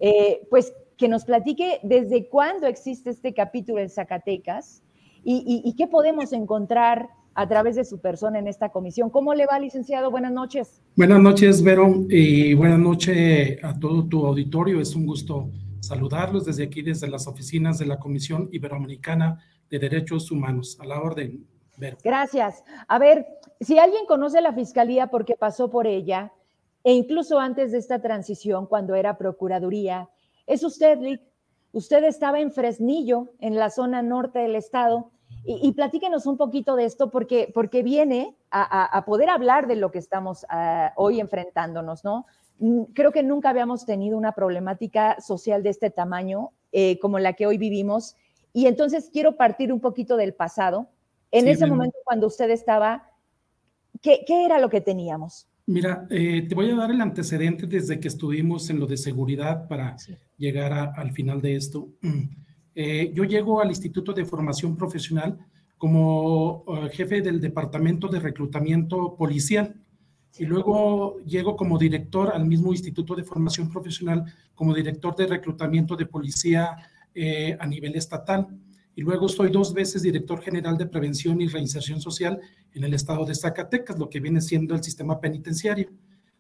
eh, 0.01 0.47
pues 0.51 0.73
que 0.97 1.09
nos 1.09 1.25
platique 1.25 1.81
desde 1.83 2.29
cuándo 2.29 2.67
existe 2.67 3.11
este 3.11 3.33
capítulo 3.33 3.81
en 3.81 3.89
Zacatecas 3.89 4.83
y, 5.25 5.75
qué 5.77 5.87
podemos 5.87 6.33
encontrar 6.33 7.09
a 7.35 7.47
través 7.47 7.77
de 7.77 7.85
su 7.85 8.01
persona 8.01 8.39
en 8.39 8.49
esta 8.49 8.71
comisión. 8.71 9.11
¿Cómo 9.11 9.35
le 9.35 9.47
va, 9.47 9.59
licenciado? 9.61 10.11
Buenas 10.11 10.33
noches. 10.33 10.81
Buenas 10.97 11.21
noches, 11.21 11.63
Vero, 11.63 12.07
y 12.09 12.55
buenas 12.55 12.79
noches 12.79 13.63
a 13.63 13.79
todo 13.79 14.09
tu 14.09 14.27
auditorio. 14.27 14.81
Es 14.81 14.97
un 14.97 15.07
gusto 15.07 15.51
saludarlos 15.81 16.47
desde 16.47 16.65
aquí, 16.65 16.83
desde 16.83 17.09
las 17.09 17.27
oficinas 17.27 17.79
de 17.79 17.87
la 17.87 17.99
Comisión 17.99 18.49
Iberoamericana 18.51 19.45
de 19.71 19.79
Derechos 19.79 20.31
Humanos. 20.31 20.79
A 20.81 20.87
la 20.87 21.01
orden, 21.01 21.47
Vero. 21.77 21.99
Gracias. 22.03 22.65
A 22.89 22.99
ver, 22.99 23.27
si 23.61 23.79
alguien 23.79 24.07
conoce 24.07 24.41
la 24.41 24.53
Fiscalía 24.53 25.09
porque 25.09 25.37
pasó 25.37 25.71
por 25.71 25.87
ella, 25.87 26.33
e 26.89 26.93
incluso 26.95 27.39
antes 27.39 27.71
de 27.71 27.77
esta 27.77 28.01
transición, 28.01 28.65
cuando 28.65 28.95
era 28.95 29.19
Procuraduría, 29.19 30.09
es 30.47 30.65
usted, 30.65 30.99
Rick. 30.99 31.21
Usted 31.73 32.03
estaba 32.05 32.41
en 32.41 32.51
Fresnillo, 32.51 33.35
en 33.41 33.57
la 33.57 33.69
zona 33.69 34.01
norte 34.01 34.39
del 34.39 34.57
estado, 34.57 35.11
y, 35.45 35.71
platíquenos 35.73 36.25
un 36.25 36.39
poquito 36.39 36.77
de 36.77 36.87
esto 36.87 37.11
porque, 37.11 37.51
porque 37.53 37.83
viene 37.83 38.39
a, 38.51 39.05
poder 39.05 39.29
hablar 39.29 39.67
de 39.67 39.77
lo 39.77 39.91
que 39.91 39.99
estamos 39.99 40.47
ah, 40.49 40.95
hoy 40.97 41.21
enfrentándonos, 41.21 42.05
¿no? 42.05 42.25
Mm, 42.59 42.85
creo 42.95 43.13
que 43.13 43.23
nunca 43.23 43.51
habíamos 43.51 43.85
tenido 43.85 44.17
una 44.17 44.33
problemática 44.33 45.21
social 45.21 45.63
de 45.63 45.69
este 45.69 45.91
tamaño 45.91 46.53
eh, 46.73 46.99
como 47.01 47.19
la 47.19 47.35
que 47.35 47.47
hoy 47.47 47.59
vivimos. 47.59 48.17
Y 48.55 48.67
entonces 48.67 49.11
quiero 49.13 49.37
partir 49.37 49.75
un 49.75 49.81
poquito 49.81 50.17
del 50.17 50.33
pasado. 50.33 50.89
En 51.33 51.49
ese 51.49 51.67
momento, 51.67 51.99
cuando 52.05 52.29
usted 52.29 52.49
estaba, 52.49 53.11
¿qué, 54.01 54.25
¿qué 54.27 54.47
era 54.47 54.59
lo 54.59 54.71
que 54.71 54.81
teníamos? 54.81 55.49
Mira, 55.69 56.07
eh, 56.09 56.47
te 56.49 56.55
voy 56.55 56.71
a 56.71 56.75
dar 56.75 56.91
el 56.91 57.01
antecedente 57.03 57.67
desde 57.67 58.01
que 58.01 58.09
estuvimos 58.09 58.71
en 58.71 58.81
lo 58.81 58.87
de 58.87 58.97
seguridad 58.97 59.69
para 59.69 59.97
llegar 60.39 60.73
al 60.73 61.13
final 61.13 61.43
de 61.43 61.57
esto. 61.57 61.89
Eh, 62.81 63.11
yo 63.13 63.25
llego 63.25 63.61
al 63.61 63.71
Instituto 63.71 64.13
de 64.13 64.25
Formación 64.25 64.77
Profesional 64.77 65.37
como 65.77 66.65
eh, 66.69 66.91
jefe 66.93 67.21
del 67.23 67.41
Departamento 67.41 68.07
de 68.07 68.21
Reclutamiento 68.21 69.17
Policial. 69.17 69.75
Y 70.39 70.45
luego 70.45 71.19
llego 71.25 71.57
como 71.57 71.77
director 71.77 72.31
al 72.33 72.47
mismo 72.47 72.71
Instituto 72.71 73.17
de 73.17 73.25
Formación 73.25 73.69
Profesional 73.69 74.33
como 74.55 74.73
director 74.73 75.17
de 75.17 75.27
reclutamiento 75.27 75.97
de 75.97 76.07
policía 76.07 76.77
a 77.59 77.67
nivel 77.67 77.97
estatal 77.97 78.47
y 78.99 79.03
luego 79.03 79.29
soy 79.29 79.53
dos 79.53 79.73
veces 79.73 80.03
director 80.03 80.43
general 80.43 80.77
de 80.77 80.85
prevención 80.85 81.41
y 81.41 81.47
reinserción 81.47 82.01
social 82.01 82.41
en 82.75 82.83
el 82.83 82.95
estado 82.95 83.25
de 83.25 83.33
Zacatecas, 83.33 83.97
lo 83.97 84.11
que 84.11 84.19
viene 84.19 84.41
siendo 84.41 84.75
el 84.75 84.83
sistema 84.83 85.21
penitenciario. 85.21 85.89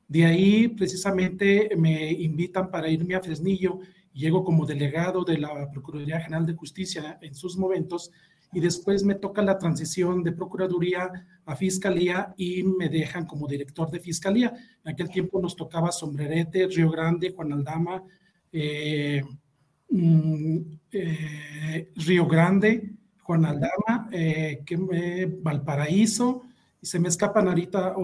De 0.08 0.24
ahí 0.24 0.66
precisamente 0.66 1.70
me 1.76 2.10
invitan 2.10 2.68
para 2.68 2.88
irme 2.88 3.14
a 3.14 3.20
Fresnillo 3.20 3.78
llego 4.12 4.42
como 4.42 4.66
delegado 4.66 5.22
de 5.22 5.38
la 5.38 5.70
Procuraduría 5.70 6.18
General 6.18 6.46
de 6.46 6.54
Justicia 6.54 7.16
en 7.22 7.32
sus 7.36 7.56
momentos 7.56 8.10
y 8.52 8.58
después 8.58 9.04
me 9.04 9.14
toca 9.14 9.40
la 9.40 9.56
transición 9.56 10.24
de 10.24 10.32
Procuraduría 10.32 11.12
a 11.46 11.54
Fiscalía 11.54 12.34
y 12.36 12.64
me 12.64 12.88
dejan 12.88 13.24
como 13.24 13.46
director 13.46 13.88
de 13.88 14.00
Fiscalía. 14.00 14.52
En 14.84 14.92
aquel 14.94 15.10
tiempo 15.10 15.40
nos 15.40 15.54
tocaba 15.54 15.92
Sombrerete, 15.92 16.66
Río 16.66 16.90
Grande, 16.90 17.30
Juan 17.30 17.52
Aldama, 17.52 18.02
eh, 18.50 19.22
Mm, 19.90 20.58
eh, 20.92 21.90
Río 21.96 22.26
Grande, 22.26 22.90
Juan 23.22 23.44
Aldama, 23.44 24.08
eh, 24.12 24.62
que, 24.64 25.26
Valparaíso, 25.40 26.42
y 26.80 26.86
se 26.86 26.98
me 26.98 27.08
escapan 27.08 27.48
ahorita 27.48 27.94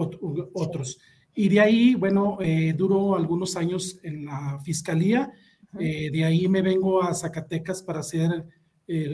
otros. 0.53 0.99
Y 1.35 1.49
de 1.49 1.59
ahí, 1.59 1.95
bueno, 1.95 2.37
eh, 2.41 2.73
duró 2.77 3.15
algunos 3.15 3.55
años 3.55 3.99
en 4.03 4.25
la 4.25 4.59
fiscalía, 4.63 5.31
de 5.77 6.23
ahí 6.23 6.47
me 6.47 6.61
vengo 6.61 7.03
a 7.03 7.13
Zacatecas 7.13 7.83
para 7.83 8.01
ser 8.01 8.45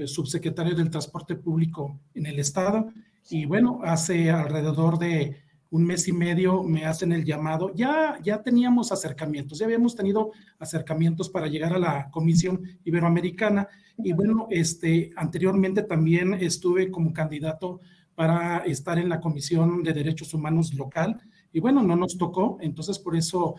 subsecretario 0.05 0.75
del 0.75 0.91
transporte 0.91 1.35
público 1.35 1.99
en 2.13 2.27
el 2.27 2.37
estado. 2.37 2.93
Y 3.31 3.45
bueno, 3.45 3.79
hace 3.83 4.29
alrededor 4.29 4.99
de 4.99 5.37
un 5.71 5.85
mes 5.85 6.07
y 6.07 6.11
medio 6.11 6.63
me 6.63 6.85
hacen 6.85 7.13
el 7.13 7.23
llamado. 7.23 7.73
Ya, 7.73 8.19
ya 8.21 8.43
teníamos 8.43 8.91
acercamientos, 8.91 9.57
ya 9.57 9.65
habíamos 9.65 9.95
tenido 9.95 10.31
acercamientos 10.59 11.29
para 11.29 11.47
llegar 11.47 11.73
a 11.73 11.79
la 11.79 12.09
Comisión 12.11 12.61
Iberoamericana. 12.83 13.67
Y 13.97 14.11
bueno, 14.11 14.47
este, 14.51 15.11
anteriormente 15.15 15.83
también 15.83 16.33
estuve 16.33 16.91
como 16.91 17.13
candidato 17.13 17.79
para 18.15 18.59
estar 18.59 18.99
en 18.99 19.07
la 19.07 19.21
Comisión 19.21 19.81
de 19.81 19.93
Derechos 19.93 20.33
Humanos 20.33 20.73
local. 20.73 21.21
Y 21.53 21.61
bueno, 21.61 21.81
no 21.81 21.95
nos 21.95 22.17
tocó, 22.17 22.57
entonces 22.61 22.99
por 22.99 23.15
eso 23.15 23.55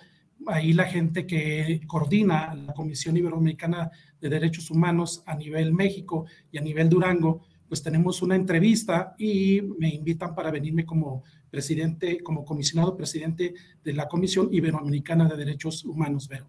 ahí 0.47 0.73
la 0.75 0.85
gente 0.85 1.26
que 1.26 1.81
coordina 1.87 2.54
la 2.54 2.75
Comisión 2.75 3.16
Iberoamericana 3.16 3.90
de 4.21 4.28
Derechos 4.28 4.71
Humanos 4.71 5.23
a 5.25 5.35
nivel 5.35 5.73
México 5.73 6.26
y 6.50 6.59
a 6.59 6.61
nivel 6.61 6.90
Durango, 6.90 7.40
pues 7.69 7.83
tenemos 7.83 8.21
una 8.21 8.37
entrevista 8.37 9.14
y 9.19 9.62
me 9.78 9.88
invitan 9.88 10.35
para 10.35 10.50
venirme 10.50 10.85
como 10.85 11.23
presidente, 11.52 12.21
como 12.23 12.47
comisionado 12.47 12.97
presidente 12.97 13.54
de 13.85 13.92
la 13.92 14.09
Comisión 14.09 14.49
Iberoamericana 14.50 15.28
de 15.28 15.37
Derechos 15.37 15.85
Humanos, 15.85 16.26
Vero. 16.26 16.47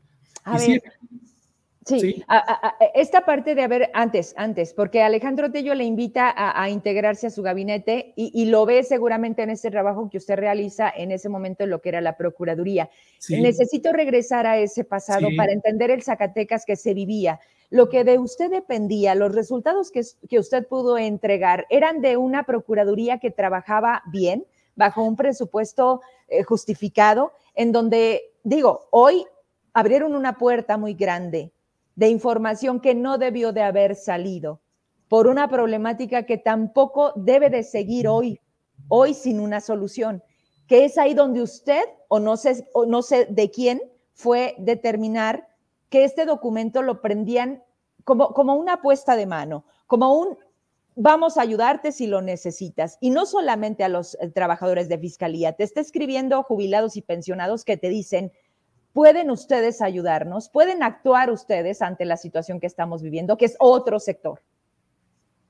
Sí, 1.86 2.24
esta 2.96 3.26
parte 3.26 3.56
de 3.56 3.62
haber, 3.62 3.90
antes, 3.94 4.34
antes, 4.38 4.74
porque 4.74 5.02
Alejandro 5.02 5.52
Tello 5.52 5.76
le 5.76 5.84
invita 5.84 6.34
a, 6.34 6.70
integrarse 6.70 7.28
a 7.28 7.30
su 7.30 7.42
gabinete 7.42 8.14
y, 8.16 8.46
lo 8.46 8.66
ve 8.66 8.84
seguramente 8.84 9.44
en 9.44 9.50
ese 9.50 9.70
trabajo 9.70 10.10
que 10.10 10.18
usted 10.18 10.38
realiza 10.38 10.90
en 10.90 11.12
ese 11.12 11.28
momento 11.28 11.66
en 11.66 11.70
lo 11.70 11.82
que 11.82 11.90
era 11.90 12.00
la 12.00 12.16
Procuraduría. 12.16 12.90
Necesito 13.28 13.92
regresar 13.92 14.48
a 14.48 14.58
ese 14.58 14.86
pasado 14.86 15.28
para 15.36 15.52
entender 15.52 15.92
el 15.92 16.04
Zacatecas 16.04 16.64
que 16.66 16.78
se 16.78 16.94
vivía. 16.94 17.42
Lo 17.70 17.90
que 17.90 18.06
de 18.06 18.18
usted 18.20 18.50
dependía, 18.50 19.16
los 19.16 19.36
resultados 19.36 19.92
que, 19.92 20.04
que 20.30 20.40
usted 20.40 20.66
pudo 20.66 20.98
entregar, 20.98 21.66
eran 21.70 22.00
de 22.00 22.16
una 22.16 22.44
Procuraduría 22.44 23.18
que 23.18 23.32
trabajaba 23.32 24.04
bien, 24.10 24.46
bajo 24.76 25.04
un 25.04 25.16
presupuesto 25.16 26.02
eh, 26.28 26.44
justificado, 26.44 27.34
en 27.56 27.72
donde, 27.72 28.34
digo, 28.44 28.88
hoy 28.92 29.26
abrieron 29.74 30.16
una 30.16 30.38
puerta 30.38 30.78
muy 30.78 30.94
grande 30.94 31.52
de 31.96 32.10
información 32.10 32.80
que 32.80 32.96
no 32.96 33.18
debió 33.18 33.52
de 33.54 33.62
haber 33.62 33.96
salido 33.96 34.60
por 35.08 35.28
una 35.28 35.48
problemática 35.48 36.26
que 36.26 36.38
tampoco 36.38 37.14
debe 37.16 37.50
de 37.50 37.64
seguir 37.64 38.08
hoy, 38.08 38.40
hoy 38.88 39.14
sin 39.14 39.40
una 39.40 39.62
solución, 39.62 40.24
que 40.68 40.86
es 40.86 40.98
ahí 40.98 41.14
donde 41.14 41.42
usted, 41.42 41.84
o 42.08 42.20
no 42.20 42.36
sé, 42.36 42.68
o 42.74 42.86
no 42.86 43.02
sé 43.02 43.28
de 43.30 43.52
quién, 43.52 43.82
fue 44.14 44.56
determinar 44.58 45.48
que 45.90 46.04
este 46.04 46.26
documento 46.26 46.82
lo 46.82 47.02
prendían 47.02 47.64
como, 48.04 48.34
como 48.34 48.56
una 48.56 48.82
puesta 48.82 49.16
de 49.16 49.26
mano, 49.26 49.66
como 49.88 50.14
un 50.16 50.38
vamos 50.96 51.38
a 51.38 51.42
ayudarte 51.42 51.92
si 51.92 52.08
lo 52.08 52.22
necesitas. 52.22 52.98
Y 53.02 53.10
no 53.10 53.26
solamente 53.26 53.84
a 53.84 53.90
los 53.90 54.16
eh, 54.16 54.30
trabajadores 54.30 54.90
de 54.90 54.98
fiscalía, 54.98 55.54
te 55.54 55.64
está 55.64 55.82
escribiendo 55.82 56.42
jubilados 56.44 56.98
y 56.98 57.02
pensionados 57.02 57.66
que 57.66 57.78
te 57.78 57.90
dicen, 57.90 58.32
¿Pueden 58.94 59.32
ustedes 59.32 59.82
ayudarnos? 59.82 60.50
¿Pueden 60.50 60.84
actuar 60.84 61.32
ustedes 61.32 61.82
ante 61.82 62.06
la 62.06 62.16
situación 62.16 62.60
que 62.60 62.68
estamos 62.68 63.02
viviendo, 63.02 63.38
que 63.38 63.46
es 63.46 63.56
otro 63.60 64.00
sector? 64.00 64.40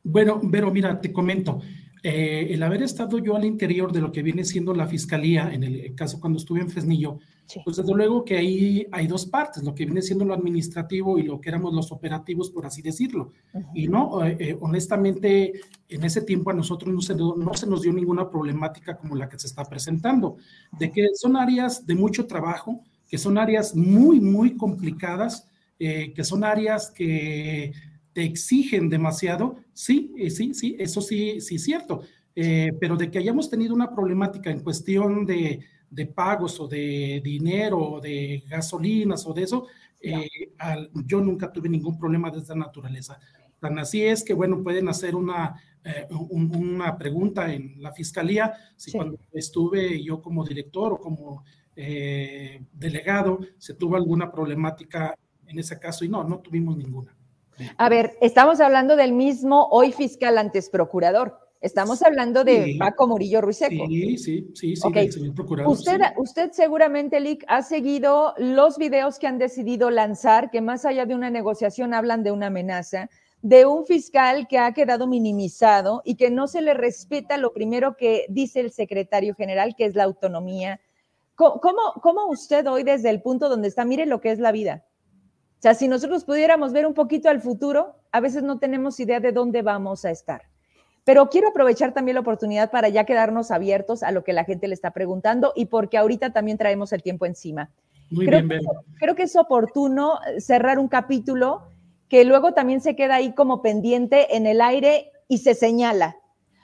Bueno, 0.02 0.40
pero 0.50 0.72
mira, 0.72 1.00
te 1.00 1.12
comento, 1.12 1.60
eh, 2.06 2.54
el 2.54 2.62
haber 2.64 2.84
estado 2.84 3.18
yo 3.18 3.38
al 3.38 3.46
interior 3.46 3.94
de 3.94 4.02
lo 4.02 4.12
que 4.12 4.22
viene 4.22 4.44
siendo 4.44 4.74
la 4.74 4.88
fiscalía, 4.88 5.54
en 5.54 5.64
el 5.64 5.96
caso 5.96 6.20
cuando 6.20 6.38
estuve 6.38 6.60
en 6.60 6.70
Fresnillo, 6.70 7.20
pues 7.64 7.78
desde 7.78 7.94
luego 7.94 8.26
que 8.26 8.36
ahí 8.36 8.86
hay 8.92 9.08
dos 9.08 9.26
partes, 9.26 9.64
lo 9.64 9.74
que 9.74 9.86
viene 9.86 10.02
siendo 10.02 10.26
lo 10.26 10.34
administrativo 10.34 11.18
y 11.18 11.24
lo 11.24 11.40
que 11.40 11.48
éramos 11.48 11.74
los 11.74 11.94
operativos, 11.94 12.50
por 12.50 12.66
así 12.66 12.82
decirlo. 12.82 13.32
Y 13.74 13.88
no, 13.88 14.26
eh, 14.26 14.36
eh, 14.38 14.58
honestamente, 14.60 15.54
en 15.88 16.04
ese 16.04 16.22
tiempo 16.24 16.52
a 16.52 16.54
nosotros 16.54 16.94
no 16.94 17.00
se, 17.00 17.16
no 17.16 17.54
se 17.54 17.68
nos 17.68 17.84
dio 17.84 17.94
ninguna 17.94 18.30
problemática 18.30 18.98
como 18.98 19.16
la 19.16 19.30
que 19.30 19.40
se 19.40 19.48
está 19.48 19.64
presentando, 19.64 20.36
de 20.78 20.92
que 20.92 21.08
son 21.16 21.38
áreas 21.38 21.88
de 21.88 21.96
mucho 21.96 22.28
trabajo, 22.28 22.82
que 23.08 23.18
son 23.18 23.38
áreas 23.38 23.78
muy, 23.78 24.20
muy 24.20 24.58
complicadas, 24.58 25.48
que 25.78 26.24
son 26.24 26.46
áreas 26.46 26.92
que 26.92 27.74
te 28.14 28.24
exigen 28.24 28.90
demasiado, 28.90 29.58
sí, 29.74 30.14
eh, 30.18 30.30
sí, 30.30 30.54
sí, 30.54 30.76
eso 30.80 31.02
sí, 31.02 31.42
sí 31.42 31.56
es 31.56 31.64
cierto, 31.64 32.04
eh, 32.36 32.72
pero 32.80 32.96
de 32.96 33.10
que 33.10 33.18
hayamos 33.18 33.50
tenido 33.50 33.74
una 33.74 33.94
problemática 33.94 34.52
en 34.52 34.62
cuestión 34.62 35.26
de, 35.26 35.60
de 35.90 36.06
pagos 36.06 36.60
o 36.60 36.68
de 36.68 37.22
dinero 37.24 37.80
o 37.80 38.00
de 38.00 38.44
gasolinas 38.48 39.26
o 39.26 39.34
de 39.34 39.44
eso, 39.44 39.68
eh, 40.00 40.28
yo 41.06 41.22
nunca 41.22 41.52
tuve 41.52 41.70
ningún 41.70 41.98
problema 41.98 42.30
de 42.30 42.40
esta 42.40 42.56
naturaleza. 42.56 43.20
Tan 43.60 43.80
así 43.80 44.04
es 44.04 44.24
que, 44.24 44.34
bueno, 44.34 44.62
pueden 44.62 44.90
hacer 44.90 45.16
una, 45.16 45.56
una 46.30 46.98
pregunta 46.98 47.54
en 47.54 47.82
la 47.82 47.94
fiscalía, 47.94 48.54
si 48.76 48.92
cuando 48.92 49.18
estuve 49.32 50.04
yo 50.04 50.22
como 50.22 50.44
director 50.44 50.94
o 50.94 51.00
como 51.00 51.46
delegado, 52.74 53.40
se 53.58 53.74
tuvo 53.74 53.96
alguna 53.96 54.30
problemática 54.30 55.16
en 55.48 55.60
ese 55.60 55.80
caso 55.80 56.04
y 56.04 56.10
no, 56.10 56.26
no 56.26 56.40
tuvimos 56.40 56.76
ninguna. 56.76 57.16
A 57.78 57.90
ver, 57.90 58.18
estamos 58.22 58.60
hablando 58.60 58.96
del 58.96 59.14
mismo 59.14 59.68
hoy 59.72 59.92
fiscal 59.92 60.38
antes 60.38 60.70
procurador. 60.70 61.40
Estamos 61.62 62.04
hablando 62.04 62.44
de 62.44 62.76
Paco 62.78 63.08
Murillo 63.08 63.40
Ruiseco. 63.40 63.88
Sí, 63.88 64.18
sí, 64.18 64.52
sí, 64.54 64.76
sí, 64.76 65.12
señor 65.12 65.34
procurador. 65.34 65.72
Usted, 65.72 65.98
usted 66.18 66.52
seguramente, 66.52 67.22
Lick, 67.22 67.46
ha 67.48 67.62
seguido 67.62 68.34
los 68.38 68.78
videos 68.78 69.18
que 69.18 69.28
han 69.28 69.38
decidido 69.38 69.90
lanzar, 69.90 70.52
que 70.52 70.60
más 70.60 70.84
allá 70.84 71.06
de 71.06 71.16
una 71.16 71.30
negociación 71.30 71.94
hablan 71.94 72.22
de 72.22 72.32
una 72.32 72.48
amenaza, 72.48 73.10
de 73.42 73.66
un 73.66 73.86
fiscal 73.86 74.46
que 74.50 74.60
ha 74.60 74.74
quedado 74.74 75.08
minimizado 75.08 76.02
y 76.04 76.16
que 76.16 76.30
no 76.30 76.48
se 76.48 76.62
le 76.62 76.74
respeta 76.74 77.38
lo 77.38 77.54
primero 77.54 77.96
que 77.96 78.26
dice 78.28 78.60
el 78.60 78.72
secretario 78.72 79.34
general, 79.34 79.74
que 79.78 79.86
es 79.86 79.96
la 79.96 80.04
autonomía. 80.04 80.82
¿Cómo, 81.36 81.94
cómo 82.02 82.28
usted 82.28 82.68
hoy 82.68 82.84
desde 82.84 83.10
el 83.10 83.22
punto 83.22 83.48
donde 83.48 83.70
está, 83.70 83.86
mire 83.86 84.06
lo 84.06 84.20
que 84.20 84.32
es 84.32 84.40
la 84.40 84.52
vida? 84.52 84.84
O 85.64 85.66
sea, 85.66 85.76
si 85.76 85.88
nosotros 85.88 86.26
pudiéramos 86.26 86.74
ver 86.74 86.86
un 86.86 86.94
poquito 86.94 87.30
al 87.30 87.40
futuro, 87.40 87.96
a 88.12 88.20
veces 88.20 88.44
no 88.44 88.60
tenemos 88.60 89.00
idea 89.00 89.22
de 89.22 89.32
dónde 89.32 89.62
vamos 89.62 90.04
a 90.04 90.12
estar. 90.12 90.42
Pero 91.06 91.30
quiero 91.30 91.48
aprovechar 91.48 91.94
también 91.94 92.16
la 92.16 92.20
oportunidad 92.20 92.70
para 92.70 92.90
ya 92.90 93.06
quedarnos 93.06 93.50
abiertos 93.50 94.04
a 94.04 94.12
lo 94.12 94.26
que 94.26 94.34
la 94.34 94.44
gente 94.44 94.68
le 94.68 94.74
está 94.74 94.92
preguntando 94.92 95.54
y 95.56 95.68
porque 95.68 95.98
ahorita 95.98 96.34
también 96.34 96.58
traemos 96.58 96.92
el 96.92 97.02
tiempo 97.02 97.26
encima. 97.26 97.72
Muy 98.12 98.26
creo, 98.26 98.44
bien, 98.44 98.60
que, 98.60 98.68
creo 99.00 99.16
que 99.16 99.24
es 99.24 99.38
oportuno 99.38 100.20
cerrar 100.38 100.80
un 100.80 100.90
capítulo 100.90 101.70
que 102.10 102.26
luego 102.26 102.54
también 102.54 102.82
se 102.82 102.98
queda 102.98 103.16
ahí 103.16 103.32
como 103.34 103.62
pendiente 103.62 104.36
en 104.36 104.48
el 104.48 104.60
aire 104.60 105.14
y 105.30 105.38
se 105.38 105.56
señala. 105.56 106.18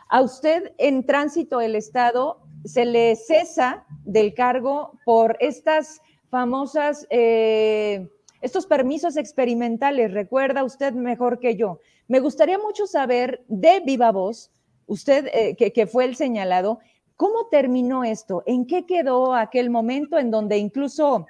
A 0.09 0.21
usted 0.21 0.73
en 0.77 1.05
tránsito 1.05 1.59
del 1.59 1.77
Estado 1.77 2.41
se 2.65 2.83
le 2.83 3.15
cesa 3.15 3.85
del 4.03 4.33
cargo 4.33 4.99
por 5.05 5.37
estas 5.39 6.01
famosas... 6.29 7.07
Eh, 7.09 8.09
estos 8.41 8.65
permisos 8.65 9.17
experimentales, 9.17 10.13
recuerda 10.13 10.63
usted 10.63 10.93
mejor 10.93 11.39
que 11.39 11.55
yo. 11.55 11.79
Me 12.07 12.19
gustaría 12.19 12.57
mucho 12.57 12.87
saber 12.87 13.43
de 13.47 13.81
viva 13.81 14.11
voz, 14.11 14.51
usted 14.87 15.27
eh, 15.33 15.55
que, 15.55 15.87
fue 15.87 16.05
el 16.05 16.15
señalado, 16.15 16.79
¿cómo 17.15 17.47
terminó 17.51 18.03
esto? 18.03 18.43
¿En 18.45 18.65
qué 18.65 18.85
quedó 18.85 19.35
aquel 19.35 19.69
momento 19.69 20.17
en 20.17 20.31
donde 20.31 20.57
incluso 20.57 21.27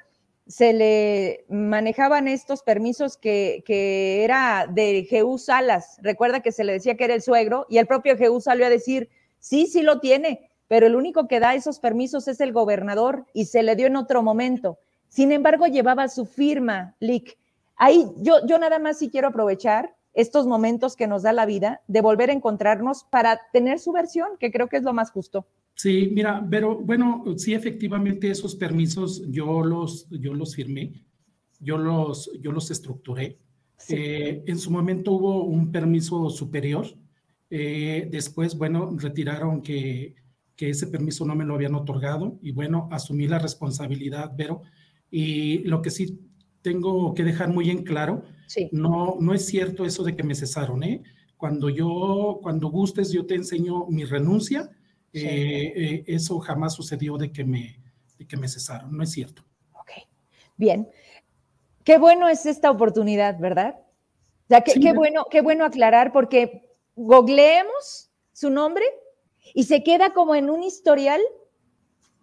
se 0.48 0.74
le 0.74 1.46
manejaban 1.50 2.28
estos 2.28 2.64
permisos 2.64 3.18
que, 3.18 3.64
era 4.24 4.68
de 4.72 5.06
Jeú 5.10 5.38
Salas? 5.38 5.98
Recuerda 6.02 6.42
que 6.42 6.52
se 6.52 6.64
le 6.64 6.74
decía 6.74 6.96
que 6.96 7.06
era 7.06 7.16
el 7.16 7.22
suegro 7.22 7.66
y 7.70 7.80
el 7.80 7.88
propio 7.88 8.18
Jeú 8.18 8.40
salió 8.40 8.68
a 8.68 8.70
decir, 8.70 9.10
sí, 9.40 9.66
sí 9.66 9.82
lo 9.82 10.00
tiene, 10.00 10.52
pero 10.68 10.86
el 10.86 10.96
único 10.96 11.28
que 11.28 11.40
da 11.40 11.56
esos 11.56 11.80
permisos 11.80 12.28
es 12.28 12.40
el 12.40 12.54
gobernador 12.54 13.26
y 13.34 13.46
se 13.46 13.64
le 13.64 13.76
dio 13.76 13.88
en 13.88 13.96
otro 13.96 14.22
momento. 14.22 14.78
Sin 15.10 15.32
embargo, 15.32 15.68
llevaba 15.68 16.08
su 16.08 16.26
firma, 16.26 16.96
Lick. 17.00 17.38
Ahí 17.76 18.06
yo, 18.18 18.46
yo 18.48 18.58
nada 18.60 18.80
más 18.80 19.00
sí 19.00 19.10
quiero 19.10 19.30
aprovechar 19.30 19.96
estos 20.14 20.48
momentos 20.48 20.96
que 20.96 21.08
nos 21.08 21.24
da 21.24 21.34
la 21.34 21.46
vida 21.46 21.82
de 21.88 22.02
volver 22.02 22.30
a 22.30 22.34
encontrarnos 22.34 23.04
para 23.10 23.40
tener 23.54 23.80
su 23.80 23.92
versión, 23.92 24.30
que 24.40 24.52
creo 24.52 24.68
que 24.68 24.78
es 24.78 24.84
lo 24.84 24.94
más 24.94 25.12
justo. 25.12 25.46
Sí, 25.76 26.10
mira, 26.12 26.46
pero 26.50 26.78
bueno, 26.78 27.24
sí, 27.38 27.54
efectivamente 27.54 28.30
esos 28.30 28.56
permisos 28.56 29.24
yo 29.30 29.64
los, 29.64 30.10
yo 30.10 30.34
los 30.34 30.56
firmé, 30.56 31.06
yo 31.60 31.78
los, 31.78 32.30
yo 32.42 32.52
los 32.52 32.70
estructuré. 32.70 33.38
Eh, 33.88 34.44
en 34.46 34.58
su 34.58 34.72
momento 34.72 35.14
hubo 35.14 35.46
un 35.46 35.72
permiso 35.72 36.30
superior, 36.30 36.86
eh, 37.50 38.10
después, 38.12 38.58
bueno, 38.58 38.94
retiraron 38.98 39.62
que, 39.62 40.16
que 40.58 40.72
ese 40.72 40.88
permiso 40.88 41.26
no 41.26 41.34
me 41.34 41.46
lo 41.46 41.56
habían 41.56 41.76
otorgado 41.76 42.38
y 42.42 42.52
bueno, 42.52 42.90
asumí 42.92 43.28
la 43.28 43.40
responsabilidad, 43.40 44.34
pero 44.36 44.64
y 45.12 45.60
lo 45.60 45.82
que 45.82 45.90
sí 45.90 46.20
tengo 46.62 47.14
que 47.14 47.24
dejar 47.24 47.50
muy 47.50 47.70
en 47.70 47.84
claro, 47.84 48.24
no, 48.72 49.18
no 49.20 49.34
es 49.34 49.46
cierto 49.46 49.86
eso 49.86 50.04
de 50.04 50.16
que 50.16 50.24
me 50.24 50.36
cesaron, 50.36 50.84
¿eh? 50.84 51.04
Cuando 51.38 51.70
yo, 51.70 52.40
cuando 52.42 52.70
gustes, 52.70 53.12
yo 53.12 53.26
te 53.26 53.36
enseño 53.36 53.86
mi 53.88 54.04
renuncia, 54.04 54.70
eh, 55.14 55.74
eh, 55.76 56.04
eso 56.08 56.40
jamás 56.40 56.74
sucedió 56.74 57.18
de 57.18 57.32
que, 57.32 57.46
me, 57.46 57.80
de 58.18 58.28
que 58.28 58.38
me 58.38 58.48
cesaron, 58.48 58.96
no 58.96 59.04
es 59.04 59.12
cierto. 59.12 59.44
Ok, 59.74 59.92
bien. 60.58 60.90
Qué 61.84 61.98
bueno 61.98 62.28
es 62.28 62.46
esta 62.46 62.70
oportunidad, 62.70 63.40
¿verdad? 63.40 63.76
O 63.80 64.48
sea, 64.50 64.62
qué, 64.62 64.80
qué 64.80 64.94
bueno, 64.94 65.26
qué 65.30 65.42
bueno 65.42 65.64
aclarar 65.64 66.12
porque 66.12 66.70
googleemos 66.96 68.12
su 68.34 68.50
nombre 68.50 68.84
y 69.54 69.64
se 69.64 69.84
queda 69.84 70.12
como 70.12 70.36
en 70.36 70.50
un 70.50 70.64
historial 70.64 71.22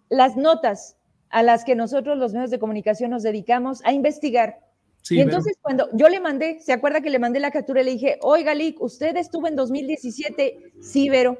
las 0.09 0.37
notas 0.37 0.96
a 1.29 1.43
las 1.43 1.63
que 1.63 1.75
nosotros 1.75 2.17
los 2.17 2.33
medios 2.33 2.51
de 2.51 2.59
comunicación 2.59 3.11
nos 3.11 3.23
dedicamos 3.23 3.81
a 3.85 3.93
investigar. 3.93 4.59
y 5.09 5.19
entonces 5.19 5.57
cuando 5.61 5.87
yo 5.93 6.09
le 6.09 6.19
mandé, 6.19 6.59
¿se 6.59 6.73
acuerda 6.73 7.01
que 7.01 7.09
le 7.09 7.19
mandé 7.19 7.39
la 7.39 7.51
captura 7.51 7.81
y 7.81 7.85
le 7.85 7.91
dije, 7.91 8.17
oiga, 8.21 8.53
Lick, 8.53 8.81
usted 8.81 9.15
estuvo 9.15 9.47
en 9.47 9.55
2017, 9.55 10.73
sí, 10.81 11.09
Vero, 11.09 11.37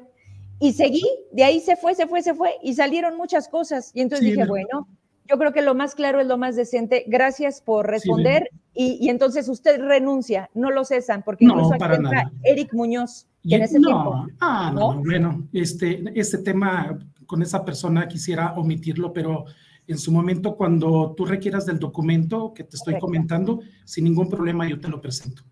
y 0.60 0.72
seguí, 0.72 1.04
de 1.32 1.44
ahí 1.44 1.60
se 1.60 1.76
fue, 1.76 1.94
se 1.94 2.06
fue, 2.06 2.22
se 2.22 2.34
fue, 2.34 2.54
y 2.62 2.74
salieron 2.74 3.16
muchas 3.16 3.48
cosas. 3.48 3.92
Y 3.94 4.00
entonces 4.00 4.26
dije, 4.26 4.46
bueno, 4.46 4.88
yo 5.28 5.38
creo 5.38 5.52
que 5.52 5.62
lo 5.62 5.74
más 5.74 5.94
claro 5.94 6.20
es 6.20 6.26
lo 6.26 6.38
más 6.38 6.56
decente. 6.56 7.04
Gracias 7.06 7.60
por 7.60 7.86
responder. 7.86 8.48
y, 8.74 9.08
entonces 9.08 9.48
usted 9.48 9.80
renuncia, 9.80 10.50
no 10.54 10.70
lo 10.70 10.84
cesan, 10.84 11.22
porque 11.22 11.44
incluso 11.44 11.74
aquí 11.74 11.84
entra 11.94 12.30
Eric 12.44 12.72
Muñoz. 12.72 13.26
en 13.44 13.62
ese 13.62 13.80
tiempo, 13.80 14.26
ah, 14.40 14.72
no, 14.74 15.02
bueno, 15.02 15.48
este, 15.52 16.02
este 16.14 16.38
tema 16.38 16.98
con 17.26 17.42
esa 17.42 17.64
persona 17.64 18.08
quisiera 18.08 18.54
omitirlo, 18.54 19.12
pero 19.12 19.44
en 19.88 19.98
su 19.98 20.12
momento 20.12 20.54
cuando 20.54 21.14
tú 21.16 21.24
requieras 21.24 21.66
del 21.66 21.78
documento 21.78 22.52
que 22.54 22.62
te 22.62 22.76
estoy 22.76 22.98
comentando, 22.98 23.60
sin 23.84 24.04
ningún 24.04 24.28
problema 24.28 24.68
yo 24.68 24.78
te 24.78 24.88
lo 24.88 25.00
presento. 25.00 25.42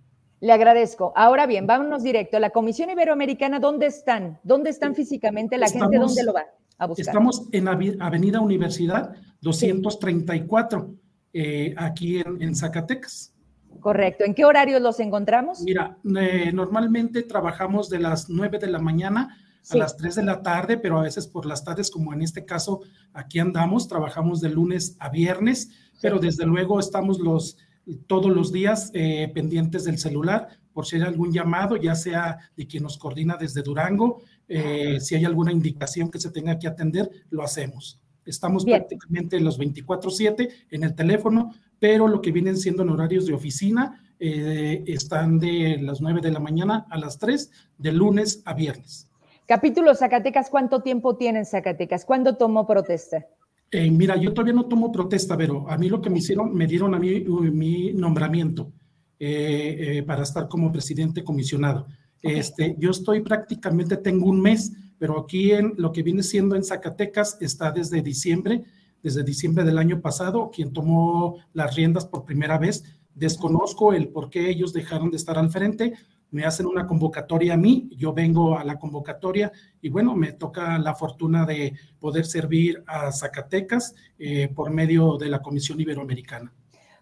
Le 0.40 0.53
agradezco. 0.53 1.12
Ahora 1.16 1.46
bien, 1.46 1.66
vámonos 1.66 2.03
directo. 2.03 2.38
La 2.38 2.51
Comisión 2.51 2.90
Iberoamericana, 2.90 3.59
¿dónde 3.59 3.87
están? 3.87 4.38
¿Dónde 4.44 4.70
están 4.70 4.94
físicamente? 4.94 5.57
¿La 5.57 5.68
gente 5.68 5.96
dónde 5.96 6.22
lo 6.22 6.35
va 6.35 6.44
a 6.77 6.87
buscar? 6.87 7.07
Estamos 7.07 7.49
en 7.53 7.66
Avenida 7.66 8.40
Universidad 8.40 9.14
234, 9.40 10.94
eh, 11.33 11.75
aquí 11.79 12.18
en, 12.18 12.55
Zacatecas. 12.55 13.33
Correcto. 13.81 14.25
¿En 14.25 14.35
qué 14.35 14.44
horarios 14.44 14.83
los 14.83 15.01
encontramos? 15.01 15.62
Mira, 15.62 15.96
eh, 16.18 16.51
normalmente 16.53 17.22
trabajamos 17.22 17.88
de 17.88 18.01
las 18.01 18.29
9 18.29 18.59
de 18.59 18.66
la 18.66 18.79
mañana 18.79 19.35
a 19.70 19.76
las 19.76 19.96
3 19.96 20.16
de 20.16 20.24
la 20.24 20.42
tarde, 20.42 20.79
pero 20.79 20.98
a 20.98 21.02
veces 21.02 21.26
por 21.26 21.46
las 21.46 21.64
tardes, 21.64 21.90
como 21.90 22.12
en 22.12 22.22
este 22.22 22.44
caso, 22.44 22.81
aquí 23.12 23.38
andamos, 23.38 23.88
trabajamos 23.88 24.40
de 24.40 24.50
lunes 24.50 24.96
a 24.98 25.09
viernes, 25.09 25.70
pero 26.00 26.18
desde 26.18 26.46
luego 26.46 26.79
estamos 26.79 27.18
los, 27.18 27.59
todos 28.07 28.31
los 28.31 28.52
días 28.52 28.90
eh, 28.94 29.31
pendientes 29.35 29.85
del 29.85 29.98
celular 29.98 30.48
por 30.76 30.85
si 30.85 30.96
hay 30.96 31.02
algún 31.02 31.33
llamado, 31.33 31.76
ya 31.76 31.94
sea 31.94 32.37
de 32.55 32.66
quien 32.66 32.83
nos 32.83 32.98
coordina 32.98 33.38
desde 33.38 33.62
Durango, 33.62 34.20
eh, 34.46 35.00
si 35.00 35.14
hay 35.14 35.24
alguna 35.24 35.50
indicación 35.50 36.11
que 36.11 36.20
se 36.20 36.31
tenga 36.31 36.59
que 36.59 36.68
atender, 36.68 37.11
lo 37.31 37.42
hacemos. 37.42 37.98
Estamos 38.26 38.66
prácticamente 38.66 39.40
los 39.40 39.59
24/7 39.59 40.50
en 40.70 40.83
el 40.83 40.94
teléfono, 40.94 41.55
pero 41.79 42.09
lo 42.09 42.20
que 42.20 42.31
vienen 42.31 42.59
siendo 42.59 42.83
en 42.83 42.90
horarios 42.90 43.24
de 43.24 43.33
oficina 43.33 44.02
eh, 44.18 44.85
están 44.87 45.38
de 45.38 45.79
las 45.81 46.02
9 46.02 46.20
de 46.20 46.33
la 46.33 46.40
mañana 46.40 46.87
a 46.90 46.98
las 46.98 47.18
3, 47.18 47.50
de 47.79 47.92
lunes 47.92 48.42
a 48.44 48.52
viernes. 48.52 49.06
Capítulo 49.47 49.95
Zacatecas, 49.95 50.51
¿cuánto 50.51 50.83
tiempo 50.83 51.17
tiene 51.17 51.39
en 51.39 51.47
Zacatecas? 51.47 52.05
¿Cuándo 52.05 52.37
tomó 52.37 52.67
protesta? 52.67 53.27
Eh, 53.71 53.91
mira, 53.93 54.17
yo 54.17 54.33
todavía 54.33 54.55
no 54.55 54.67
tomo 54.67 54.91
protesta, 54.91 55.37
pero 55.37 55.71
a 55.71 55.79
mí 55.79 55.89
lo 55.89 56.03
que 56.03 56.11
me 56.11 56.19
hicieron, 56.19 56.53
me 56.53 56.67
dieron 56.67 56.95
a 56.95 56.99
mí 56.99 57.21
mi 57.53 57.93
nombramiento 57.93 58.73
eh, 59.21 60.03
para 60.05 60.25
estar 60.25 60.49
como 60.49 60.73
presidente 60.73 61.23
comisionado. 61.23 61.87
Este, 62.21 62.75
yo 62.79 62.91
estoy 62.91 63.21
prácticamente, 63.21 63.97
tengo 63.97 64.27
un 64.27 64.41
mes, 64.41 64.73
pero 64.99 65.21
aquí 65.21 65.53
en 65.53 65.75
lo 65.77 65.93
que 65.93 66.03
viene 66.03 66.25
siendo 66.25 66.57
en 66.57 66.65
Zacatecas 66.65 67.39
está 67.41 67.71
desde 67.71 68.03
diciembre, 68.03 68.65
desde 69.01 69.23
diciembre 69.23 69.63
del 69.63 69.79
año 69.79 70.01
pasado, 70.01 70.51
quien 70.51 70.73
tomó 70.73 71.37
las 71.53 71.77
riendas 71.77 72.05
por 72.05 72.25
primera 72.25 72.59
vez. 72.59 72.83
Desconozco 73.15 73.93
el 73.93 74.09
por 74.09 74.29
qué 74.29 74.51
ellos 74.51 74.73
dejaron 74.73 75.11
de 75.11 75.19
estar 75.19 75.39
al 75.39 75.51
frente. 75.51 75.95
Me 76.31 76.45
hacen 76.45 76.67
una 76.67 76.87
convocatoria 76.87 77.55
a 77.55 77.57
mí, 77.57 77.89
yo 77.97 78.12
vengo 78.12 78.59
a 78.59 78.65
la 78.65 78.79
convocatoria 78.79 79.53
y 79.81 79.89
bueno, 79.89 80.15
me 80.15 80.33
toca 80.33 80.79
la 80.79 80.95
fortuna 80.95 81.47
de 81.47 81.75
poder 82.01 82.27
servir 82.27 82.83
a 82.87 83.12
Zacatecas 83.12 83.95
eh, 84.19 84.49
por 84.55 84.71
medio 84.71 85.17
de 85.17 85.29
la 85.29 85.41
Comisión 85.41 85.81
Iberoamericana. 85.81 86.53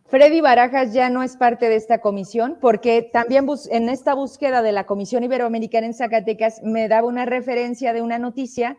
Freddy 0.06 0.40
Barajas 0.40 0.92
ya 0.92 1.08
no 1.08 1.22
es 1.22 1.36
parte 1.36 1.68
de 1.68 1.76
esta 1.76 1.98
comisión 1.98 2.58
porque 2.60 3.08
también 3.12 3.46
en 3.70 3.88
esta 3.88 4.14
búsqueda 4.14 4.62
de 4.62 4.72
la 4.72 4.84
Comisión 4.84 5.24
Iberoamericana 5.24 5.86
en 5.86 5.94
Zacatecas 5.94 6.62
me 6.62 6.88
daba 6.88 7.08
una 7.08 7.24
referencia 7.24 7.92
de 7.92 8.02
una 8.02 8.18
noticia 8.18 8.76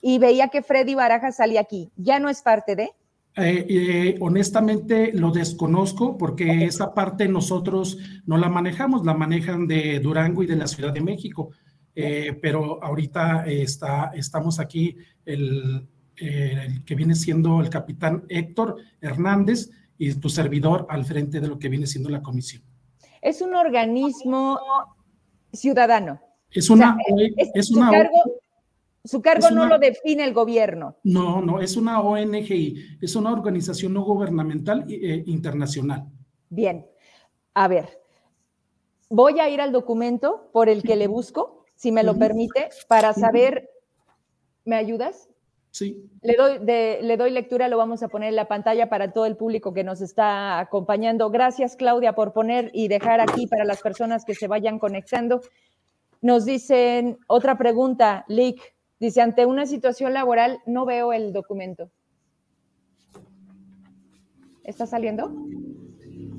y 0.00 0.18
veía 0.18 0.48
que 0.48 0.62
Freddy 0.62 0.94
Barajas 0.94 1.36
salía 1.36 1.60
aquí. 1.60 1.90
¿Ya 1.96 2.20
no 2.20 2.28
es 2.28 2.42
parte 2.42 2.76
de? 2.76 2.92
Eh, 3.38 3.66
eh, 3.68 4.16
honestamente 4.20 5.12
lo 5.12 5.30
desconozco 5.30 6.18
porque 6.18 6.64
esa 6.64 6.92
parte 6.92 7.28
nosotros 7.28 7.98
no 8.26 8.36
la 8.36 8.48
manejamos, 8.48 9.06
la 9.06 9.14
manejan 9.14 9.66
de 9.66 10.00
Durango 10.00 10.42
y 10.42 10.46
de 10.46 10.56
la 10.56 10.66
Ciudad 10.66 10.92
de 10.92 11.00
México. 11.00 11.50
Eh, 11.94 12.38
pero 12.42 12.82
ahorita 12.82 13.46
está, 13.46 14.10
estamos 14.14 14.60
aquí 14.60 14.96
el, 15.24 15.86
el 16.16 16.84
que 16.84 16.94
viene 16.94 17.14
siendo 17.14 17.60
el 17.60 17.70
capitán 17.70 18.24
Héctor 18.28 18.76
Hernández, 19.00 19.70
y 19.98 20.14
tu 20.14 20.28
servidor 20.30 20.86
al 20.88 21.04
frente 21.04 21.40
de 21.40 21.48
lo 21.48 21.58
que 21.58 21.68
viene 21.68 21.86
siendo 21.86 22.08
la 22.08 22.22
comisión. 22.22 22.62
Es 23.20 23.42
un 23.42 23.54
organismo 23.54 24.58
ciudadano. 25.52 26.20
Es 26.50 26.70
una, 26.70 26.96
es, 27.54 27.70
cargo, 27.74 28.37
su 29.08 29.22
cargo 29.22 29.50
no 29.50 29.66
lo 29.66 29.78
define 29.78 30.22
el 30.24 30.34
gobierno. 30.34 30.96
No, 31.02 31.40
no, 31.40 31.60
es 31.60 31.78
una 31.78 32.02
ONGI, 32.02 32.98
es 33.00 33.16
una 33.16 33.32
organización 33.32 33.94
no 33.94 34.02
gubernamental 34.02 34.84
eh, 34.86 35.22
internacional. 35.26 36.04
Bien, 36.50 36.86
a 37.54 37.68
ver, 37.68 38.02
voy 39.08 39.40
a 39.40 39.48
ir 39.48 39.62
al 39.62 39.72
documento 39.72 40.50
por 40.52 40.68
el 40.68 40.82
que 40.82 40.96
le 40.96 41.06
busco, 41.06 41.64
si 41.74 41.90
me 41.90 42.02
lo 42.02 42.18
permite, 42.18 42.68
para 42.86 43.14
saber, 43.14 43.70
¿me 44.66 44.76
ayudas? 44.76 45.30
Le 46.20 46.36
doy, 46.36 46.58
le 46.58 47.16
doy 47.16 47.30
lectura, 47.30 47.68
lo 47.68 47.78
vamos 47.78 48.02
a 48.02 48.08
poner 48.08 48.28
en 48.30 48.36
la 48.36 48.48
pantalla 48.48 48.90
para 48.90 49.12
todo 49.12 49.24
el 49.24 49.36
público 49.36 49.72
que 49.72 49.84
nos 49.84 50.02
está 50.02 50.58
acompañando. 50.58 51.30
Gracias, 51.30 51.76
Claudia, 51.76 52.14
por 52.14 52.34
poner 52.34 52.70
y 52.74 52.88
dejar 52.88 53.20
aquí 53.22 53.46
para 53.46 53.64
las 53.64 53.80
personas 53.80 54.26
que 54.26 54.34
se 54.34 54.48
vayan 54.48 54.78
conectando. 54.78 55.40
Nos 56.20 56.44
dicen 56.44 57.18
otra 57.26 57.56
pregunta, 57.56 58.26
Lick. 58.28 58.77
Dice, 59.00 59.20
ante 59.20 59.46
una 59.46 59.66
situación 59.66 60.12
laboral, 60.12 60.60
no 60.66 60.84
veo 60.84 61.12
el 61.12 61.32
documento. 61.32 61.90
¿Está 64.64 64.86
saliendo? 64.86 65.30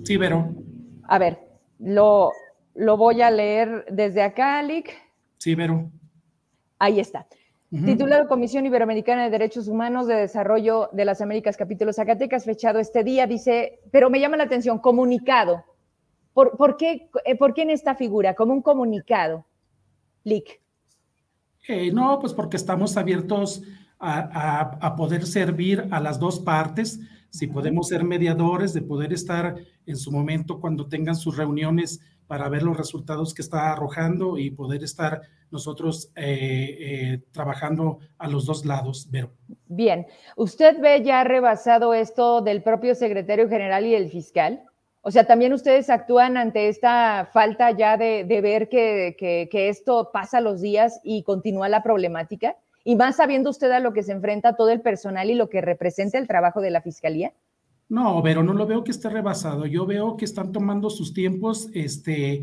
Sí, 0.03 0.17
Vero. 0.17 0.53
A 1.03 1.17
ver, 1.17 1.39
lo, 1.79 2.31
lo 2.75 2.97
voy 2.97 3.21
a 3.21 3.31
leer 3.31 3.85
desde 3.89 4.21
acá, 4.21 4.61
Lick. 4.61 4.91
Sí, 5.37 5.55
Vero. 5.55 5.89
Ahí 6.77 6.99
está. 6.99 7.27
Titulado 7.71 8.27
Comisión 8.27 8.65
Iberoamericana 8.65 9.25
de 9.25 9.29
Derechos 9.29 9.67
Humanos 9.67 10.07
de 10.07 10.15
Desarrollo 10.15 10.89
de 10.91 11.05
las 11.05 11.21
Américas, 11.21 11.55
capítulo 11.55 11.93
Zacatecas, 11.93 12.43
fechado 12.43 12.79
este 12.79 13.03
día, 13.03 13.27
dice, 13.27 13.79
pero 13.91 14.09
me 14.09 14.19
llama 14.19 14.37
la 14.37 14.45
atención, 14.45 14.79
comunicado. 14.79 15.63
¿Por, 16.33 16.77
qué, 16.77 17.09
eh, 17.25 17.35
¿por 17.37 17.53
qué, 17.53 17.61
en 17.63 17.69
esta 17.69 17.93
figura? 17.93 18.33
Como 18.33 18.53
un 18.53 18.63
comunicado, 18.63 19.45
Lick. 20.23 20.61
Eh, 21.69 21.91
no, 21.91 22.17
pues 22.19 22.33
porque 22.33 22.57
estamos 22.57 22.97
abiertos 22.97 23.61
a, 23.99 24.95
poder 24.97 25.27
servir 25.27 25.87
a 25.91 25.99
las 25.99 26.19
dos 26.19 26.39
partes, 26.39 26.99
si 27.29 27.45
podemos 27.45 27.89
ser 27.89 28.03
mediadores, 28.03 28.73
de 28.73 28.81
poder 28.81 29.13
estar 29.13 29.55
en 29.85 29.95
su 29.95 30.11
momento 30.11 30.59
cuando 30.59 30.87
tengan 30.87 31.15
sus 31.15 31.37
reuniones 31.37 31.99
para 32.25 32.49
ver 32.49 32.63
los 32.63 32.75
resultados 32.75 33.35
que 33.35 33.43
está 33.43 33.71
arrojando 33.71 34.39
y 34.39 34.49
poder 34.49 34.83
estar 34.83 35.21
nosotros 35.51 36.11
eh, 36.15 36.77
eh, 36.79 37.23
trabajando 37.31 37.99
a 38.17 38.27
los 38.27 38.47
dos 38.47 38.65
lados, 38.65 39.07
Vero. 39.11 39.31
Bien, 39.67 40.07
¿usted 40.37 40.79
ve 40.81 41.03
ya 41.03 41.23
rebasado 41.23 41.93
esto 41.93 42.41
del 42.41 42.63
propio 42.63 42.95
secretario 42.95 43.47
general 43.47 43.85
y 43.85 43.93
el 43.93 44.09
fiscal? 44.09 44.63
O 45.01 45.11
sea, 45.11 45.25
también 45.25 45.53
ustedes 45.53 45.89
actúan 45.89 46.35
ante 46.35 46.67
esta 46.67 47.29
falta 47.31 47.71
ya 47.71 47.97
de, 47.97 48.23
ver 48.41 48.67
que, 48.67 49.49
esto 49.51 50.09
pasa 50.11 50.41
los 50.41 50.61
días 50.61 50.99
y 51.03 51.23
continúa 51.23 51.69
la 51.69 51.83
problemática, 51.83 52.57
y 52.83 52.95
más 52.95 53.17
sabiendo 53.17 53.49
usted 53.49 53.71
a 53.71 53.79
lo 53.79 53.93
que 53.93 54.03
se 54.03 54.11
enfrenta 54.11 54.55
todo 54.55 54.69
el 54.69 54.81
personal 54.81 55.29
y 55.29 55.35
lo 55.35 55.49
que 55.49 55.61
representa 55.61 56.17
el 56.17 56.27
trabajo 56.27 56.59
de 56.61 56.71
la 56.71 56.81
fiscalía. 56.81 57.33
No, 57.87 58.21
pero 58.23 58.43
no 58.43 58.53
lo 58.53 58.67
veo 58.67 58.83
que 58.83 58.91
esté 58.91 59.09
rebasado. 59.09 59.65
Yo 59.65 59.85
veo 59.85 60.15
que 60.15 60.25
están 60.25 60.51
tomando 60.51 60.89
sus 60.89 61.13
tiempos. 61.13 61.69
Este, 61.73 62.41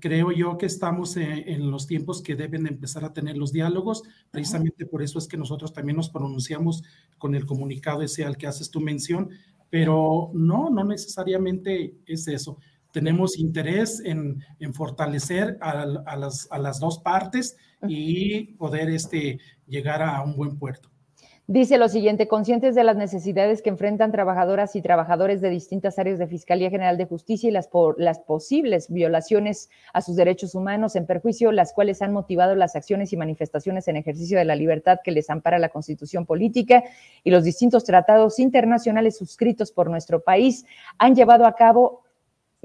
creo 0.00 0.32
yo 0.32 0.58
que 0.58 0.66
estamos 0.66 1.16
en, 1.16 1.70
los 1.70 1.86
tiempos 1.86 2.22
que 2.22 2.36
deben 2.36 2.66
empezar 2.66 3.04
a 3.04 3.12
tener 3.12 3.36
los 3.36 3.52
diálogos. 3.52 4.02
Precisamente 4.30 4.86
por 4.86 5.02
eso 5.02 5.18
es 5.18 5.26
que 5.26 5.36
nosotros 5.36 5.72
también 5.72 5.96
nos 5.96 6.10
pronunciamos 6.10 6.82
con 7.18 7.34
el 7.34 7.46
comunicado 7.46 8.02
ese 8.02 8.24
al 8.24 8.36
que 8.36 8.46
haces 8.46 8.70
tu 8.70 8.80
mención. 8.80 9.30
Pero 9.72 10.30
no, 10.34 10.68
no 10.68 10.84
necesariamente 10.84 11.94
es 12.04 12.28
eso. 12.28 12.58
Tenemos 12.92 13.38
interés 13.38 14.02
en, 14.04 14.44
fortalecer 14.74 15.56
a, 15.62 15.86
las, 16.14 16.46
a, 16.50 16.58
las, 16.58 16.78
dos 16.78 16.98
partes 16.98 17.56
y 17.88 18.52
poder 18.56 18.90
este, 18.90 19.38
llegar 19.66 20.02
a 20.02 20.20
un 20.20 20.36
buen 20.36 20.58
puerto. 20.58 20.91
Dice 21.52 21.76
lo 21.76 21.90
siguiente, 21.90 22.28
conscientes 22.28 22.74
de 22.74 22.82
las 22.82 22.96
necesidades 22.96 23.60
que 23.60 23.68
enfrentan 23.68 24.10
trabajadoras 24.10 24.74
y 24.74 24.80
trabajadores 24.80 25.42
de 25.42 25.50
distintas 25.50 25.98
áreas 25.98 26.18
de 26.18 26.26
Fiscalía 26.26 26.70
General 26.70 26.96
de 26.96 27.04
Justicia 27.04 27.50
y 27.50 27.52
las, 27.52 27.68
las 27.98 28.20
posibles 28.20 28.90
violaciones 28.90 29.68
a 29.92 30.00
sus 30.00 30.16
derechos 30.16 30.54
humanos 30.54 30.96
en 30.96 31.04
perjuicio, 31.04 31.52
las 31.52 31.74
cuales 31.74 32.00
han 32.00 32.14
motivado 32.14 32.54
las 32.54 32.74
acciones 32.74 33.12
y 33.12 33.18
manifestaciones 33.18 33.86
en 33.86 33.98
ejercicio 33.98 34.38
de 34.38 34.46
la 34.46 34.56
libertad 34.56 35.00
que 35.04 35.12
les 35.12 35.28
ampara 35.28 35.58
la 35.58 35.68
Constitución 35.68 36.24
política 36.24 36.84
y 37.22 37.30
los 37.30 37.44
distintos 37.44 37.84
tratados 37.84 38.38
internacionales 38.38 39.18
suscritos 39.18 39.72
por 39.72 39.90
nuestro 39.90 40.22
país, 40.22 40.64
han 40.96 41.14
llevado 41.14 41.44
a 41.44 41.54
cabo 41.54 42.00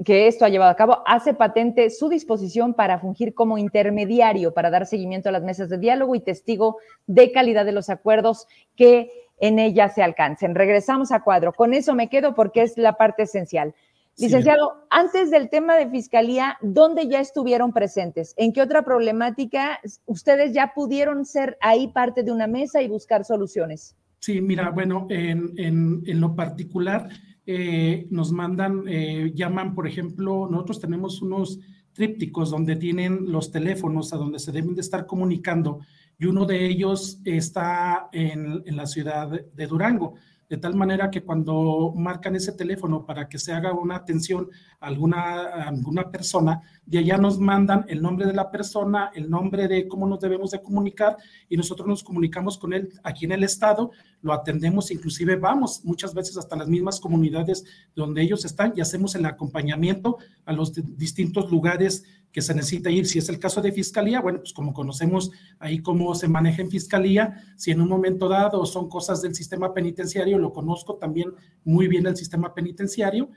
que 0.04 0.28
esto 0.28 0.44
ha 0.44 0.48
llevado 0.48 0.70
a 0.70 0.76
cabo, 0.76 1.02
hace 1.06 1.34
patente 1.34 1.90
su 1.90 2.08
disposición 2.08 2.74
para 2.74 3.00
fungir 3.00 3.34
como 3.34 3.58
intermediario 3.58 4.54
para 4.54 4.70
dar 4.70 4.86
seguimiento 4.86 5.28
a 5.28 5.32
las 5.32 5.42
mesas 5.42 5.68
de 5.68 5.78
diálogo 5.78 6.14
y 6.14 6.20
testigo 6.20 6.76
de 7.06 7.32
calidad 7.32 7.64
de 7.64 7.72
los 7.72 7.90
acuerdos 7.90 8.46
que 8.76 9.10
en 9.40 9.58
ella 9.58 9.88
se 9.88 10.02
alcancen. 10.02 10.54
Regresamos 10.54 11.10
a 11.10 11.22
cuadro. 11.22 11.52
Con 11.52 11.74
eso 11.74 11.94
me 11.94 12.08
quedo 12.08 12.34
porque 12.34 12.62
es 12.62 12.78
la 12.78 12.94
parte 12.94 13.24
esencial. 13.24 13.74
Licenciado, 14.16 14.84
antes 14.90 15.30
del 15.30 15.48
tema 15.48 15.76
de 15.76 15.88
fiscalía, 15.88 16.58
¿dónde 16.60 17.06
ya 17.06 17.20
estuvieron 17.20 17.72
presentes? 17.72 18.34
¿En 18.36 18.52
qué 18.52 18.62
otra 18.62 18.82
problemática 18.82 19.78
ustedes 20.06 20.52
ya 20.52 20.72
pudieron 20.74 21.24
ser 21.24 21.56
ahí 21.60 21.88
parte 21.88 22.24
de 22.24 22.32
una 22.32 22.48
mesa 22.48 22.82
y 22.82 22.88
buscar 22.88 23.24
soluciones? 23.24 23.94
Sí, 24.18 24.40
mira, 24.40 24.70
bueno, 24.70 25.06
en, 25.08 25.52
en 25.56 26.20
lo 26.20 26.34
particular, 26.34 27.08
eh, 27.50 28.06
nos 28.10 28.30
mandan, 28.30 28.84
eh, 28.86 29.32
llaman, 29.34 29.74
por 29.74 29.86
ejemplo, 29.86 30.46
nosotros 30.50 30.80
tenemos 30.80 31.22
unos 31.22 31.58
trípticos 31.94 32.50
donde 32.50 32.76
tienen 32.76 33.32
los 33.32 33.50
teléfonos 33.50 34.12
a 34.12 34.18
donde 34.18 34.38
se 34.38 34.52
deben 34.52 34.74
de 34.74 34.82
estar 34.82 35.06
comunicando 35.06 35.80
y 36.18 36.26
uno 36.26 36.44
de 36.44 36.66
ellos 36.66 37.22
está 37.24 38.10
en, 38.12 38.62
en 38.66 38.76
la 38.76 38.86
ciudad 38.86 39.30
de 39.30 39.66
Durango 39.66 40.16
de 40.48 40.56
tal 40.56 40.74
manera 40.74 41.10
que 41.10 41.22
cuando 41.22 41.92
marcan 41.94 42.34
ese 42.36 42.52
teléfono 42.52 43.04
para 43.04 43.28
que 43.28 43.38
se 43.38 43.52
haga 43.52 43.72
una 43.72 43.96
atención 43.96 44.48
a 44.80 44.86
alguna, 44.86 45.42
alguna 45.66 46.10
persona, 46.10 46.62
de 46.86 46.98
allá 46.98 47.18
nos 47.18 47.38
mandan 47.38 47.84
el 47.88 48.00
nombre 48.00 48.26
de 48.26 48.32
la 48.32 48.50
persona, 48.50 49.10
el 49.14 49.28
nombre 49.28 49.68
de 49.68 49.86
cómo 49.86 50.06
nos 50.06 50.20
debemos 50.20 50.50
de 50.50 50.62
comunicar 50.62 51.16
y 51.48 51.56
nosotros 51.56 51.86
nos 51.86 52.02
comunicamos 52.02 52.56
con 52.56 52.72
él 52.72 52.88
aquí 53.02 53.26
en 53.26 53.32
el 53.32 53.44
estado, 53.44 53.90
lo 54.22 54.32
atendemos, 54.32 54.90
inclusive 54.90 55.36
vamos 55.36 55.84
muchas 55.84 56.14
veces 56.14 56.36
hasta 56.38 56.56
las 56.56 56.68
mismas 56.68 56.98
comunidades 56.98 57.64
donde 57.94 58.22
ellos 58.22 58.44
están 58.44 58.72
y 58.74 58.80
hacemos 58.80 59.14
el 59.14 59.26
acompañamiento 59.26 60.16
a 60.46 60.52
los 60.52 60.72
distintos 60.96 61.50
lugares 61.50 62.04
que 62.32 62.42
se 62.42 62.54
necesita 62.54 62.90
ir. 62.90 63.06
Si 63.06 63.18
es 63.18 63.28
el 63.28 63.38
caso 63.38 63.60
de 63.60 63.72
fiscalía, 63.72 64.20
bueno, 64.20 64.40
pues 64.40 64.52
como 64.52 64.72
conocemos 64.72 65.30
ahí 65.58 65.80
cómo 65.80 66.14
se 66.14 66.28
maneja 66.28 66.62
en 66.62 66.70
fiscalía, 66.70 67.42
si 67.56 67.70
en 67.70 67.80
un 67.80 67.88
momento 67.88 68.28
dado 68.28 68.64
son 68.66 68.88
cosas 68.88 69.22
del 69.22 69.34
sistema 69.34 69.72
penitenciario, 69.72 70.38
lo 70.38 70.52
conozco 70.52 70.96
también 70.96 71.32
muy 71.64 71.88
bien 71.88 72.06
el 72.06 72.16
sistema 72.16 72.54
penitenciario, 72.54 73.30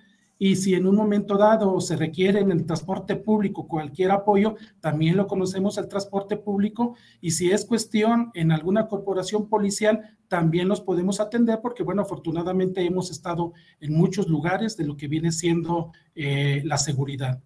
y 0.44 0.56
si 0.56 0.74
en 0.74 0.88
un 0.88 0.96
momento 0.96 1.38
dado 1.38 1.80
se 1.82 1.96
requiere 1.96 2.40
en 2.40 2.52
el 2.52 2.66
transporte 2.66 3.16
público 3.16 3.68
cualquier 3.68 4.10
apoyo, 4.10 4.56
también 4.80 5.16
lo 5.16 5.28
conocemos 5.28 5.78
el 5.78 5.88
transporte 5.88 6.36
público 6.36 6.96
y 7.22 7.30
si 7.30 7.52
es 7.52 7.64
cuestión 7.64 8.32
en 8.34 8.52
alguna 8.52 8.88
corporación 8.88 9.48
policial, 9.48 10.18
también 10.28 10.68
los 10.68 10.82
podemos 10.82 11.20
atender 11.20 11.60
porque, 11.62 11.84
bueno, 11.84 12.02
afortunadamente 12.02 12.84
hemos 12.84 13.12
estado 13.12 13.54
en 13.80 13.94
muchos 13.94 14.30
lugares 14.30 14.76
de 14.78 14.86
lo 14.86 14.98
que 14.98 15.08
viene 15.08 15.32
siendo 15.32 15.92
eh, 16.16 16.64
la 16.66 16.80
seguridad. 16.80 17.40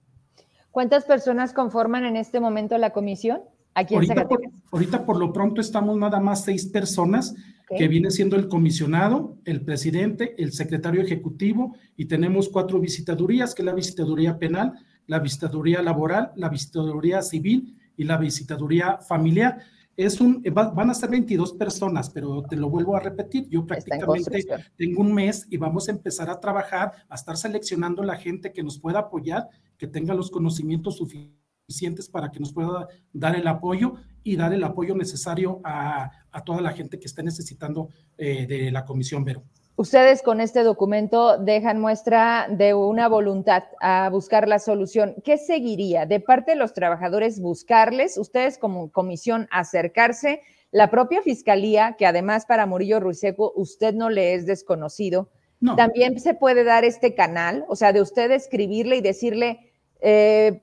¿Cuántas 0.76 1.06
personas 1.06 1.54
conforman 1.54 2.04
en 2.04 2.18
este 2.18 2.42
momento 2.42 2.78
la 2.78 2.90
comisión? 2.90 3.40
Aquí 3.76 3.94
en 3.94 4.02
ahorita, 4.02 4.28
por, 4.28 4.42
ahorita 4.74 5.06
por 5.06 5.18
lo 5.18 5.32
pronto 5.32 5.62
estamos 5.62 5.98
nada 5.98 6.20
más 6.20 6.44
seis 6.44 6.66
personas 6.66 7.34
que 7.78 7.88
viene 7.88 8.12
siendo 8.12 8.36
el 8.36 8.50
comisionado, 8.50 9.38
el 9.46 9.62
presidente, 9.62 10.36
el 10.38 10.52
secretario 10.52 11.02
ejecutivo 11.02 11.78
y 11.96 12.08
tenemos 12.08 12.50
cuatro 12.50 12.78
visitadurías, 12.82 13.56
que 13.56 13.62
es 13.62 13.66
la 13.66 13.74
visitaduría 13.74 14.38
penal, 14.38 14.74
la 15.08 15.20
visitaduría 15.20 15.82
laboral, 15.82 16.34
la 16.36 16.50
visitaduría 16.50 17.22
civil 17.22 17.78
y 17.96 18.04
la 18.04 18.18
visitaduría 18.18 18.98
familiar. 18.98 19.60
Es 19.98 20.20
un, 20.20 20.44
van 20.54 20.90
a 20.90 20.94
ser 20.94 21.10
22 21.10 21.54
personas, 21.54 22.10
pero 22.10 22.44
te 22.44 22.56
lo 22.56 22.70
vuelvo 22.70 22.96
a 22.96 23.00
repetir, 23.00 23.48
yo 23.50 23.66
prácticamente 23.66 24.46
tengo 24.76 25.02
un 25.02 25.14
mes 25.14 25.48
y 25.50 25.58
vamos 25.58 25.88
a 25.88 25.92
empezar 25.92 26.30
a 26.30 26.40
trabajar, 26.40 26.92
a 27.08 27.16
estar 27.16 27.38
seleccionando 27.38 28.04
la 28.04 28.18
gente 28.18 28.52
que 28.52 28.64
nos 28.64 28.78
pueda 28.80 29.00
apoyar, 29.00 29.48
que 29.78 29.88
tenga 29.88 30.14
los 30.14 30.30
conocimientos 30.30 30.98
suficientes 30.98 32.10
para 32.10 32.30
que 32.30 32.40
nos 32.40 32.52
pueda 32.52 32.88
dar 33.14 33.36
el 33.36 33.48
apoyo 33.48 33.96
y 34.24 34.36
dar 34.36 34.54
el 34.54 34.64
apoyo 34.64 34.96
necesario 34.96 35.62
a, 35.64 36.12
toda 36.46 36.60
la 36.60 36.74
gente 36.74 37.00
que 37.00 37.06
esté 37.06 37.24
necesitando 37.24 37.90
eh, 38.18 38.46
de 38.46 38.72
la 38.72 38.84
Comisión 38.84 39.24
Vero. 39.24 39.44
Ustedes 39.78 40.22
con 40.22 40.40
este 40.40 40.64
documento 40.64 41.38
dejan 41.38 41.82
muestra 41.82 42.48
de 42.50 42.74
una 42.74 43.10
voluntad 43.10 43.64
a 43.82 44.10
buscar 44.10 44.48
la 44.48 44.60
solución. 44.60 45.16
¿Qué 45.22 45.38
seguiría? 45.38 46.06
De 46.06 46.22
parte 46.22 46.52
de 46.52 46.58
los 46.58 46.74
trabajadores, 46.74 47.42
buscarles, 47.42 48.18
ustedes 48.18 48.58
como 48.58 48.90
comisión 48.90 49.50
acercarse, 49.52 50.42
la 50.72 50.90
propia 50.90 51.22
fiscalía, 51.22 51.96
que 51.98 52.06
además 52.06 52.46
para 52.46 52.66
Murillo 52.66 53.02
Ruiseco 53.02 53.52
usted 53.56 53.94
no 53.94 54.10
le 54.10 54.34
es 54.34 54.46
desconocido, 54.46 55.30
también 55.76 56.20
se 56.20 56.36
puede 56.36 56.64
dar 56.64 56.86
este 56.86 57.16
canal, 57.16 57.66
o 57.68 57.76
sea, 57.76 57.92
de 57.92 58.02
usted 58.02 58.30
escribirle 58.32 58.98
y 58.98 59.02
decirle, 59.02 59.72
eh, 60.00 60.62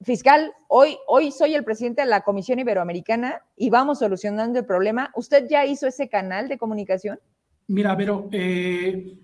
fiscal, 0.00 0.52
hoy, 0.68 0.96
hoy 1.06 1.32
soy 1.32 1.54
el 1.54 1.64
presidente 1.64 2.02
de 2.02 2.08
la 2.08 2.22
Comisión 2.22 2.58
Iberoamericana 2.58 3.44
y 3.56 3.68
vamos 3.70 3.98
solucionando 3.98 4.58
el 4.58 4.64
problema. 4.64 5.12
¿Usted 5.14 5.48
ya 5.48 5.66
hizo 5.66 5.86
ese 5.86 6.08
canal 6.08 6.48
de 6.48 6.56
comunicación? 6.56 7.20
Mira, 7.72 7.96
pero 7.96 8.28
eh, 8.32 9.16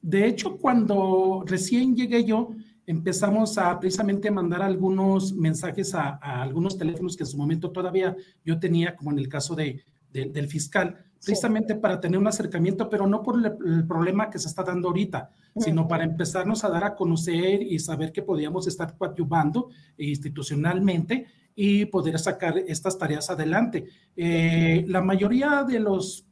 de 0.00 0.26
hecho, 0.26 0.58
cuando 0.58 1.42
recién 1.44 1.96
llegué 1.96 2.22
yo, 2.24 2.50
empezamos 2.86 3.58
a 3.58 3.80
precisamente 3.80 4.30
mandar 4.30 4.62
algunos 4.62 5.32
mensajes 5.32 5.92
a, 5.92 6.10
algunos 6.40 6.78
teléfonos 6.78 7.16
que 7.16 7.24
en 7.24 7.28
su 7.28 7.36
momento 7.36 7.72
todavía 7.72 8.16
yo 8.44 8.60
tenía, 8.60 8.94
como 8.94 9.10
en 9.10 9.18
el 9.18 9.28
caso 9.28 9.56
de, 9.56 9.82
del 10.12 10.46
fiscal, 10.46 10.96
precisamente 11.20 11.74
para 11.74 12.00
tener 12.00 12.20
un 12.20 12.28
acercamiento, 12.28 12.88
pero 12.88 13.08
no 13.08 13.24
por 13.24 13.44
el, 13.44 13.84
problema 13.88 14.30
que 14.30 14.38
se 14.38 14.46
está 14.46 14.62
dando 14.62 14.86
ahorita, 14.86 15.28
sino 15.56 15.88
para 15.88 16.04
empezarnos 16.04 16.62
a 16.62 16.68
dar 16.68 16.84
a 16.84 16.94
conocer 16.94 17.60
y 17.60 17.80
saber 17.80 18.12
que 18.12 18.22
podíamos 18.22 18.68
estar 18.68 18.96
coadyuvando 18.96 19.70
institucionalmente 19.98 21.26
y 21.56 21.86
poder 21.86 22.20
sacar 22.20 22.56
estas 22.68 22.96
tareas 22.96 23.30
adelante. 23.30 23.84
Eh, 24.14 24.84
la 24.86 25.00
mayoría 25.00 25.64
de 25.64 25.80
los 25.80 26.25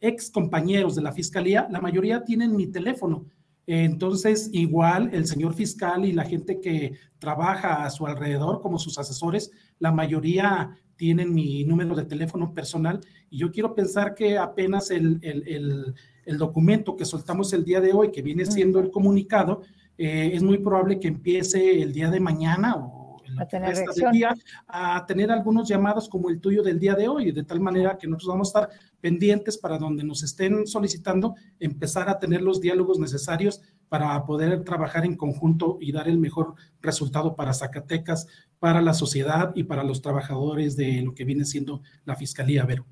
ex 0.00 0.30
compañeros 0.30 0.94
de 0.94 1.02
la 1.02 1.12
fiscalía, 1.12 1.66
la 1.70 1.80
mayoría 1.80 2.24
tienen 2.24 2.56
mi 2.56 2.66
teléfono. 2.66 3.26
Entonces, 3.66 4.50
igual 4.52 5.10
el 5.12 5.26
señor 5.26 5.54
fiscal 5.54 6.04
y 6.04 6.12
la 6.12 6.24
gente 6.24 6.60
que 6.60 6.92
trabaja 7.18 7.84
a 7.84 7.90
su 7.90 8.06
alrededor 8.06 8.60
como 8.60 8.78
sus 8.78 8.98
asesores, 8.98 9.50
la 9.78 9.90
mayoría 9.90 10.78
tienen 10.96 11.32
mi 11.32 11.64
número 11.64 11.94
de 11.94 12.04
teléfono 12.04 12.52
personal 12.52 13.00
y 13.30 13.38
yo 13.38 13.50
quiero 13.50 13.74
pensar 13.74 14.14
que 14.14 14.38
apenas 14.38 14.90
el, 14.90 15.18
el, 15.22 15.94
el, 16.24 16.38
documento 16.38 16.94
que 16.96 17.04
soltamos 17.04 17.52
el 17.52 17.64
día 17.64 17.80
de 17.80 17.92
hoy, 17.92 18.12
que 18.12 18.22
viene 18.22 18.46
siendo 18.46 18.80
el 18.80 18.90
comunicado, 18.90 19.62
eh, 19.98 20.30
es 20.34 20.42
muy 20.42 20.58
probable 20.58 21.00
que 21.00 21.08
empiece 21.08 21.82
el 21.82 21.92
día 21.92 22.10
de 22.10 22.20
mañana 22.20 22.76
o 22.76 23.03
a 23.38 23.46
tener, 23.46 23.76
día, 24.12 24.34
a 24.66 25.04
tener 25.06 25.30
algunos 25.30 25.68
llamados 25.68 26.08
como 26.08 26.30
el 26.30 26.40
tuyo 26.40 26.62
del 26.62 26.78
día 26.78 26.94
de 26.94 27.08
hoy, 27.08 27.32
de 27.32 27.44
tal 27.44 27.60
manera 27.60 27.96
que 27.98 28.06
nosotros 28.06 28.34
vamos 28.34 28.54
a 28.54 28.60
estar 28.60 28.78
pendientes 29.00 29.58
para 29.58 29.78
donde 29.78 30.04
nos 30.04 30.22
estén 30.22 30.66
solicitando, 30.66 31.34
empezar 31.58 32.08
a 32.08 32.18
tener 32.18 32.42
los 32.42 32.60
diálogos 32.60 32.98
necesarios 32.98 33.62
para 33.88 34.24
poder 34.24 34.64
trabajar 34.64 35.04
en 35.04 35.16
conjunto 35.16 35.78
y 35.80 35.92
dar 35.92 36.08
el 36.08 36.18
mejor 36.18 36.54
resultado 36.80 37.36
para 37.36 37.54
Zacatecas, 37.54 38.26
para 38.58 38.80
la 38.80 38.94
sociedad 38.94 39.52
y 39.54 39.64
para 39.64 39.84
los 39.84 40.02
trabajadores 40.02 40.76
de 40.76 41.02
lo 41.02 41.14
que 41.14 41.24
viene 41.24 41.44
siendo 41.44 41.82
la 42.04 42.16
Fiscalía 42.16 42.64
Vero. 42.64 42.86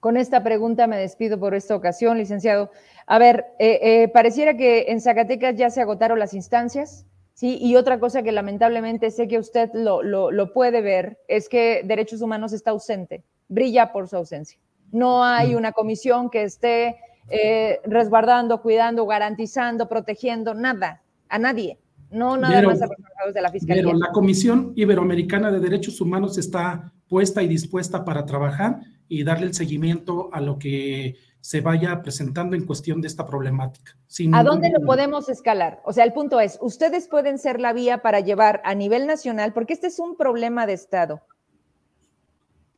Con 0.00 0.16
esta 0.16 0.44
pregunta 0.44 0.86
me 0.86 0.96
despido 0.96 1.40
por 1.40 1.54
esta 1.54 1.74
ocasión, 1.74 2.18
licenciado. 2.18 2.70
A 3.06 3.18
ver, 3.18 3.46
eh, 3.58 3.80
eh, 3.82 4.08
pareciera 4.08 4.56
que 4.56 4.86
en 4.88 5.00
Zacatecas 5.00 5.56
ya 5.56 5.70
se 5.70 5.80
agotaron 5.80 6.18
las 6.18 6.34
instancias, 6.34 7.04
¿sí? 7.38 7.56
Y 7.60 7.76
otra 7.76 8.00
cosa 8.00 8.24
que 8.24 8.32
lamentablemente 8.32 9.12
sé 9.12 9.28
que 9.28 9.38
usted 9.38 9.70
lo, 9.72 10.02
lo 10.02 10.52
puede 10.52 10.80
ver 10.80 11.18
es 11.28 11.48
que 11.48 11.82
Derechos 11.84 12.20
Humanos 12.20 12.52
está 12.52 12.72
ausente, 12.72 13.22
brilla 13.46 13.92
por 13.92 14.08
su 14.08 14.16
ausencia. 14.16 14.58
No 14.90 15.22
hay 15.22 15.54
mm. 15.54 15.56
una 15.56 15.70
comisión 15.70 16.30
que 16.30 16.42
esté 16.42 16.96
eh, 17.30 17.78
resguardando, 17.84 18.60
cuidando, 18.60 19.06
garantizando, 19.06 19.88
protegiendo, 19.88 20.52
nada, 20.54 21.00
a 21.28 21.38
nadie. 21.38 21.78
No 22.10 22.36
nada 22.36 22.60
más 22.62 22.82
a 22.82 22.88
los 23.24 23.34
de 23.34 23.40
la 23.40 23.52
Fiscalía. 23.52 23.84
Pero 23.84 23.96
la 23.96 24.10
Comisión 24.10 24.72
Iberoamericana 24.74 25.52
de 25.52 25.60
Derechos 25.60 26.00
Humanos 26.00 26.38
está 26.38 26.92
puesta 27.08 27.40
y 27.40 27.46
dispuesta 27.46 28.04
para 28.04 28.26
trabajar 28.26 28.80
y 29.08 29.22
darle 29.22 29.46
el 29.46 29.54
seguimiento 29.54 30.28
a 30.32 30.40
lo 30.40 30.58
que 30.58 31.16
se 31.48 31.62
vaya 31.62 32.02
presentando 32.02 32.54
en 32.56 32.66
cuestión 32.66 33.00
de 33.00 33.08
esta 33.08 33.24
problemática. 33.24 33.96
¿A 34.34 34.42
dónde 34.42 34.68
lo 34.68 34.84
podemos 34.84 35.30
escalar? 35.30 35.80
O 35.82 35.94
sea, 35.94 36.04
el 36.04 36.12
punto 36.12 36.40
es, 36.40 36.58
ustedes 36.60 37.08
pueden 37.08 37.38
ser 37.38 37.58
la 37.58 37.72
vía 37.72 38.02
para 38.02 38.20
llevar 38.20 38.60
a 38.66 38.74
nivel 38.74 39.06
nacional, 39.06 39.54
porque 39.54 39.72
este 39.72 39.86
es 39.86 39.98
un 39.98 40.14
problema 40.14 40.66
de 40.66 40.74
Estado. 40.74 41.22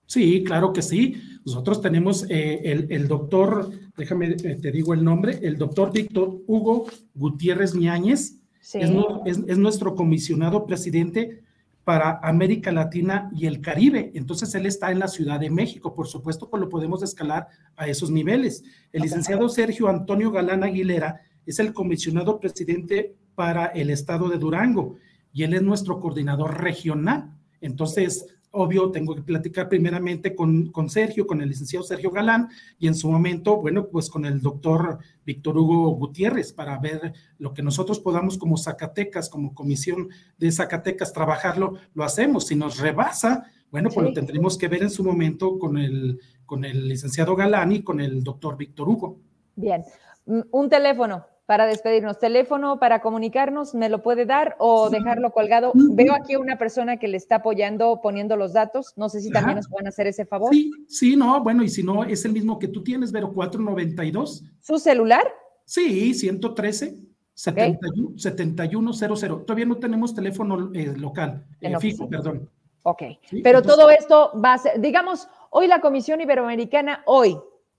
Sí, 0.06 0.44
claro 0.44 0.72
que 0.72 0.82
sí. 0.82 1.20
Nosotros 1.44 1.82
tenemos 1.82 2.24
eh, 2.30 2.86
el, 2.88 3.08
doctor, 3.08 3.72
déjame, 3.96 4.36
eh, 4.40 4.58
te 4.62 4.70
digo 4.70 4.94
el 4.94 5.02
nombre, 5.02 5.40
el 5.42 5.58
doctor 5.58 5.92
Víctor 5.92 6.36
Hugo 6.46 6.86
Gutiérrez 7.16 7.74
Ñáñez. 7.74 8.36
Es, 8.72 9.58
nuestro 9.58 9.96
comisionado 9.96 10.64
presidente 10.64 11.42
para 11.90 12.20
América 12.22 12.70
Latina 12.70 13.28
y 13.34 13.46
el 13.46 13.60
Caribe. 13.60 14.12
Entonces, 14.14 14.54
él 14.54 14.64
está 14.64 14.92
en 14.92 15.00
la 15.00 15.08
Ciudad 15.08 15.40
de 15.40 15.50
México. 15.50 15.92
Por 15.92 16.06
supuesto, 16.06 16.48
pues 16.48 16.60
lo 16.60 16.68
podemos 16.68 17.02
escalar 17.02 17.48
a 17.74 17.88
esos 17.88 18.12
niveles. 18.12 18.62
El 18.92 19.02
licenciado 19.02 19.48
Sergio 19.48 19.88
Antonio 19.88 20.30
Galán 20.30 20.62
Aguilera 20.62 21.20
es 21.44 21.58
el 21.58 21.72
comisionado 21.72 22.38
presidente 22.38 23.16
para 23.34 23.66
el 23.66 23.90
estado 23.90 24.28
de 24.28 24.38
Durango 24.38 24.98
y 25.32 25.42
él 25.42 25.52
es 25.52 25.62
nuestro 25.62 25.98
coordinador 25.98 26.62
regional. 26.62 27.32
Entonces, 27.60 28.24
obvio, 28.52 28.90
tengo 28.90 29.14
que 29.14 29.22
platicar 29.22 29.68
primeramente 29.68 30.34
con, 30.34 30.70
con, 30.70 30.88
Sergio, 30.88 31.26
con 31.26 31.40
el 31.40 31.48
licenciado 31.48 31.84
Sergio 31.84 32.10
Galán, 32.10 32.48
y 32.78 32.88
en 32.88 32.94
su 32.94 33.10
momento, 33.10 33.56
bueno, 33.56 33.86
pues 33.88 34.10
con 34.10 34.24
el 34.24 34.40
doctor 34.40 34.98
Víctor 35.24 35.56
Hugo 35.58 35.90
Gutiérrez, 35.90 36.52
para 36.52 36.78
ver 36.78 37.12
lo 37.38 37.54
que 37.54 37.62
nosotros 37.62 38.00
podamos 38.00 38.38
como 38.38 38.56
Zacatecas, 38.56 39.28
como 39.28 39.54
comisión 39.54 40.08
de 40.38 40.50
Zacatecas, 40.50 41.12
trabajarlo, 41.12 41.74
lo 41.94 42.04
hacemos. 42.04 42.46
Si 42.46 42.56
nos 42.56 42.78
rebasa, 42.78 43.44
bueno, 43.70 43.88
pues 43.94 44.06
lo 44.06 44.12
tendremos 44.12 44.58
que 44.58 44.68
ver 44.68 44.82
en 44.82 44.90
su 44.90 45.04
momento 45.04 45.58
con 45.58 45.78
el, 45.78 46.20
con 46.44 46.64
el 46.64 46.88
licenciado 46.88 47.36
Galán 47.36 47.72
y 47.72 47.82
con 47.82 48.00
el 48.00 48.22
doctor 48.24 48.56
Víctor 48.56 48.88
Hugo. 48.88 49.18
Bien, 49.54 49.84
un 50.26 50.68
teléfono 50.68 51.24
para 51.50 51.66
despedirnos. 51.66 52.20
Teléfono 52.20 52.78
para 52.78 53.02
comunicarnos, 53.02 53.74
¿me 53.74 53.88
lo 53.88 54.04
puede 54.04 54.24
dar 54.24 54.54
o 54.60 54.88
dejarlo 54.88 55.32
colgado? 55.32 55.72
Veo 55.74 56.14
aquí 56.14 56.36
una 56.36 56.58
persona 56.58 56.98
que 56.98 57.08
le 57.08 57.16
está 57.16 57.38
apoyando 57.38 57.98
poniendo 58.00 58.36
los 58.36 58.52
datos. 58.52 58.92
No 58.94 59.08
sé 59.08 59.20
si 59.20 59.32
también 59.32 59.56
nos 59.56 59.66
pueden 59.66 59.88
hacer 59.88 60.06
ese 60.06 60.24
favor. 60.24 60.54
Sí, 60.54 60.70
sí, 60.86 61.16
no, 61.16 61.42
bueno, 61.42 61.64
y 61.64 61.68
si 61.68 61.82
no, 61.82 62.04
es 62.04 62.24
el 62.24 62.34
mismo 62.34 62.60
que 62.60 62.68
tú 62.68 62.84
tienes, 62.84 63.10
Vero 63.10 63.32
492. 63.32 64.44
¿Su 64.60 64.78
celular? 64.78 65.24
Sí, 65.64 66.14
113. 66.14 66.96
7100. 67.34 69.44
Todavía 69.44 69.66
no 69.66 69.76
tenemos 69.78 70.14
teléfono 70.14 70.70
eh, 70.72 70.94
local, 70.96 71.44
eh, 71.60 71.76
fijo, 71.80 72.08
perdón. 72.08 72.48
Ok, 72.84 73.02
pero 73.42 73.60
todo 73.60 73.90
esto 73.90 74.40
va 74.40 74.52
a 74.52 74.58
ser, 74.58 74.80
digamos, 74.80 75.26
hoy 75.50 75.66
la 75.66 75.80
Comisión 75.80 76.20
Iberoamericana, 76.20 77.02
hoy, 77.06 77.36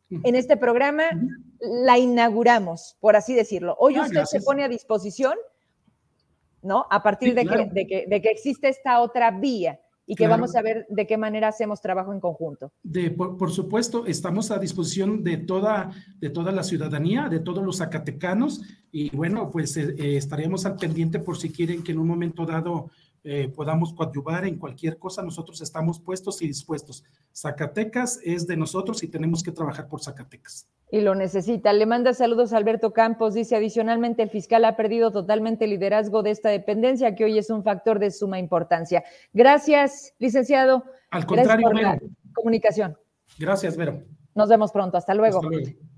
en 0.09 0.35
este 0.35 0.57
programa, 0.57 1.05
la 1.61 1.97
inauguramos, 1.97 2.97
por 2.99 3.15
así 3.15 3.33
decirlo. 3.33 3.75
Hoy 3.79 3.95
ah, 3.95 4.03
usted 4.03 4.23
se 4.25 4.41
pone 4.41 4.63
a 4.63 4.67
disposición, 4.67 5.35
¿no? 6.61 6.85
A 6.89 7.03
partir 7.03 7.35
de, 7.35 7.45
que, 7.45 8.05
de, 8.07 8.21
que, 8.21 8.29
existe 8.29 8.67
esta 8.69 8.99
otra 8.99 9.31
vía 9.31 9.79
y 10.05 10.15
que 10.15 10.27
vamos 10.27 10.55
a 10.55 10.61
ver 10.61 10.87
de 10.89 11.07
qué 11.07 11.17
manera 11.17 11.47
hacemos 11.47 11.79
trabajo 11.79 12.11
en 12.11 12.19
conjunto. 12.19 12.71
De, 12.83 13.11
por, 13.11 13.51
supuesto, 13.51 14.05
estamos 14.05 14.51
a 14.51 14.57
disposición 14.57 15.23
de 15.23 15.37
toda, 15.37 15.91
de 16.19 16.29
toda 16.29 16.51
la 16.51 16.63
ciudadanía, 16.63 17.29
de 17.29 17.39
todos 17.39 17.63
los 17.63 17.77
zacatecanos, 17.77 18.61
y 18.91 19.15
bueno, 19.15 19.49
pues 19.51 19.77
eh, 19.77 19.95
eh, 19.97 20.17
estaríamos 20.17 20.65
al 20.65 20.75
pendiente 20.75 21.19
por 21.19 21.37
si 21.37 21.51
quieren 21.51 21.83
que 21.83 21.91
en 21.91 21.99
un 21.99 22.07
momento 22.07 22.45
dado 22.45 22.89
eh, 23.23 23.49
podamos 23.55 23.93
coadyuvar 23.93 24.45
en 24.45 24.57
cualquier 24.57 24.97
cosa, 24.97 25.21
nosotros 25.21 25.61
estamos 25.61 25.99
puestos 25.99 26.41
y 26.41 26.47
dispuestos. 26.47 27.03
Zacatecas 27.33 28.19
es 28.23 28.47
de 28.47 28.57
nosotros 28.57 29.03
y 29.03 29.07
tenemos 29.07 29.43
que 29.43 29.51
trabajar 29.51 29.87
por 29.87 30.01
Zacatecas. 30.01 30.67
Y 30.89 31.01
lo 31.01 31.13
necesita. 31.13 31.71
Le 31.71 31.85
manda 31.85 32.13
saludos 32.13 32.51
a 32.51 32.57
Alberto 32.57 32.93
Campos. 32.93 33.33
Dice, 33.35 33.55
adicionalmente, 33.55 34.23
el 34.23 34.29
fiscal 34.29 34.65
ha 34.65 34.75
perdido 34.75 35.11
totalmente 35.11 35.65
el 35.65 35.71
liderazgo 35.71 36.23
de 36.23 36.31
esta 36.31 36.49
dependencia, 36.49 37.15
que 37.15 37.25
hoy 37.25 37.37
es 37.37 37.49
un 37.49 37.63
factor 37.63 37.99
de 37.99 38.11
suma 38.11 38.39
importancia. 38.39 39.03
Gracias, 39.33 40.13
licenciado. 40.17 40.83
Al 41.11 41.25
contrario, 41.25 41.69
comunicación. 42.33 42.97
Gracias, 43.37 43.77
Vero. 43.77 44.03
Nos 44.33 44.49
vemos 44.49 44.71
pronto. 44.71 44.97
Hasta 44.97 45.13
luego. 45.13 45.37
Hasta 45.37 45.49
luego. 45.49 45.90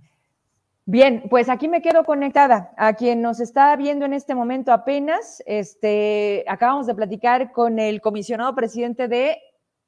Bien, 0.86 1.24
pues 1.30 1.48
aquí 1.48 1.70
me 1.70 1.82
quedo 1.82 2.04
conectada. 2.04 2.74
A 2.76 2.94
quien 2.96 3.22
nos 3.22 3.40
está 3.40 3.74
viendo 3.78 4.04
en 4.04 4.12
este 4.12 4.36
momento 4.36 4.74
apenas, 4.74 5.42
este, 5.46 6.44
acabamos 6.46 6.88
de 6.88 6.96
platicar 6.96 7.54
con 7.54 7.80
el 7.80 8.02
comisionado 8.02 8.54
presidente 8.54 9.08
de, 9.08 9.38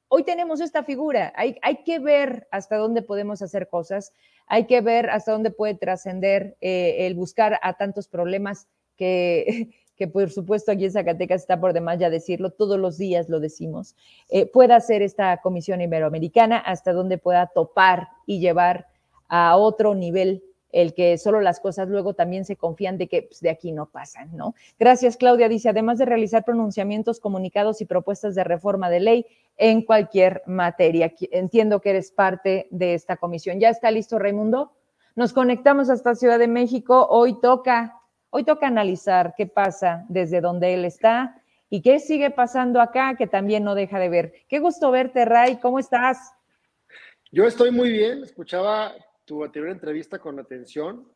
hoy 0.08 0.22
tenemos 0.24 0.62
esta 0.62 0.84
figura, 0.84 1.34
hay, 1.36 1.58
que 1.84 1.98
ver 1.98 2.48
hasta 2.50 2.78
dónde 2.78 3.02
podemos 3.02 3.42
hacer 3.42 3.68
cosas, 3.68 4.14
hay 4.46 4.64
que 4.64 4.80
ver 4.80 5.10
hasta 5.10 5.32
dónde 5.32 5.50
puede 5.50 5.74
trascender 5.74 6.56
eh, 6.62 7.06
el 7.06 7.14
buscar 7.14 7.58
a 7.62 7.74
tantos 7.74 8.08
problemas 8.08 8.66
que, 8.96 9.68
que 9.96 10.08
por 10.08 10.30
supuesto 10.30 10.72
aquí 10.72 10.86
en 10.86 10.92
Zacatecas 10.92 11.42
está 11.42 11.60
por 11.60 11.74
demás 11.74 11.98
ya 11.98 12.08
decirlo, 12.08 12.52
todos 12.52 12.78
los 12.78 12.96
días 12.96 13.28
lo 13.28 13.38
decimos, 13.38 13.96
eh, 14.30 14.46
pueda 14.46 14.76
hacer 14.76 15.02
esta 15.02 15.42
comisión 15.42 15.82
iberoamericana 15.82 16.56
hasta 16.56 16.94
dónde 16.94 17.18
pueda 17.18 17.48
topar 17.48 18.08
y 18.24 18.40
llevar 18.40 18.86
a 19.28 19.58
otro 19.58 19.94
nivel 19.94 20.42
el 20.76 20.92
que 20.92 21.16
solo 21.16 21.40
las 21.40 21.58
cosas 21.58 21.88
luego 21.88 22.12
también 22.12 22.44
se 22.44 22.56
confían 22.56 22.98
de 22.98 23.08
que 23.08 23.22
pues, 23.22 23.40
de 23.40 23.48
aquí 23.48 23.72
no 23.72 23.86
pasan, 23.86 24.36
¿no? 24.36 24.54
Gracias, 24.78 25.16
Claudia. 25.16 25.48
Dice, 25.48 25.70
además 25.70 25.96
de 25.96 26.04
realizar 26.04 26.44
pronunciamientos, 26.44 27.18
comunicados 27.18 27.80
y 27.80 27.86
propuestas 27.86 28.34
de 28.34 28.44
reforma 28.44 28.90
de 28.90 29.00
ley 29.00 29.26
en 29.56 29.80
cualquier 29.80 30.42
materia. 30.44 31.14
Entiendo 31.30 31.80
que 31.80 31.90
eres 31.90 32.12
parte 32.12 32.68
de 32.70 32.92
esta 32.92 33.16
comisión. 33.16 33.58
¿Ya 33.58 33.70
está 33.70 33.90
listo, 33.90 34.18
Raimundo? 34.18 34.72
Nos 35.14 35.32
conectamos 35.32 35.88
hasta 35.88 36.14
Ciudad 36.14 36.38
de 36.38 36.46
México. 36.46 37.06
Hoy 37.08 37.40
toca, 37.40 37.98
hoy 38.28 38.44
toca 38.44 38.66
analizar 38.66 39.32
qué 39.34 39.46
pasa 39.46 40.04
desde 40.10 40.42
donde 40.42 40.74
él 40.74 40.84
está 40.84 41.40
y 41.70 41.80
qué 41.80 42.00
sigue 42.00 42.30
pasando 42.30 42.82
acá, 42.82 43.14
que 43.16 43.26
también 43.26 43.64
no 43.64 43.74
deja 43.74 43.98
de 43.98 44.10
ver. 44.10 44.34
Qué 44.46 44.58
gusto 44.58 44.90
verte, 44.90 45.24
Ray. 45.24 45.56
¿Cómo 45.56 45.78
estás? 45.78 46.34
Yo 47.32 47.46
estoy 47.46 47.70
muy 47.70 47.90
bien. 47.90 48.22
Escuchaba 48.22 48.92
tu 49.26 49.44
anterior 49.44 49.70
entrevista 49.70 50.18
con 50.18 50.38
atención 50.38 51.06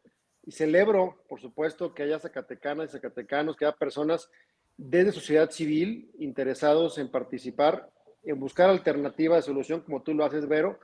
y 0.44 0.52
celebro, 0.52 1.22
por 1.28 1.40
supuesto, 1.40 1.94
que 1.94 2.02
haya 2.02 2.18
zacatecanas 2.18 2.90
y 2.90 2.92
zacatecanos, 2.92 3.56
que 3.56 3.64
haya 3.64 3.76
personas 3.76 4.28
desde 4.76 5.12
sociedad 5.12 5.50
civil 5.50 6.10
interesados 6.18 6.98
en 6.98 7.10
participar, 7.10 7.88
en 8.24 8.38
buscar 8.38 8.68
alternativas 8.68 9.38
de 9.38 9.52
solución, 9.52 9.80
como 9.80 10.02
tú 10.02 10.12
lo 10.14 10.24
haces, 10.24 10.48
Vero, 10.48 10.78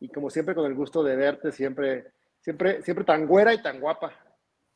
y 0.00 0.08
como 0.08 0.30
siempre 0.30 0.54
con 0.54 0.66
el 0.66 0.74
gusto 0.74 1.02
de 1.02 1.14
verte, 1.14 1.52
siempre, 1.52 2.06
siempre, 2.40 2.82
siempre 2.82 3.04
tan 3.04 3.26
güera 3.26 3.52
y 3.54 3.62
tan 3.62 3.80
guapa. 3.80 4.12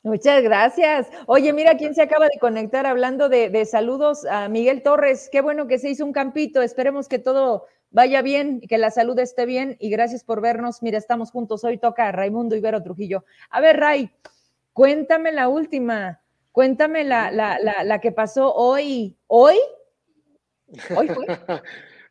Muchas 0.03 0.41
gracias. 0.43 1.09
Oye, 1.25 1.51
mira 1.51 1.75
quién 1.75 1.95
se 1.95 2.01
acaba 2.01 2.27
de 2.27 2.39
conectar 2.39 2.85
hablando 2.85 3.27
de, 3.27 3.49
de, 3.49 3.65
saludos 3.65 4.25
a 4.25 4.47
Miguel 4.47 4.83
Torres. 4.83 5.27
Qué 5.31 5.41
bueno 5.41 5.67
que 5.67 5.79
se 5.79 5.89
hizo 5.89 6.05
un 6.05 6.13
campito. 6.13 6.61
Esperemos 6.61 7.09
que 7.09 7.19
todo 7.19 7.65
vaya 7.97 8.21
bien, 8.21 8.61
que 8.61 8.77
la 8.77 8.91
salud 8.91 9.17
esté 9.17 9.47
bien 9.47 9.75
y 9.79 9.89
gracias 9.89 10.23
por 10.23 10.39
vernos. 10.39 10.83
Mira, 10.83 10.99
estamos 10.99 11.31
juntos. 11.31 11.63
Hoy 11.63 11.79
toca 11.79 12.11
Raimundo 12.11 12.55
Ibero 12.55 12.83
Trujillo. 12.83 13.25
A 13.49 13.59
ver, 13.59 13.77
Ray, 13.77 14.11
cuéntame 14.71 15.31
la 15.31 15.49
última. 15.49 16.21
Cuéntame 16.51 17.03
la, 17.03 17.31
la, 17.31 17.57
la, 17.59 17.99
que 17.99 18.11
pasó 18.11 18.53
hoy. 18.53 19.17
¿Hoy? 19.25 19.55
¿Hoy 20.95 21.07
fue? 21.07 21.25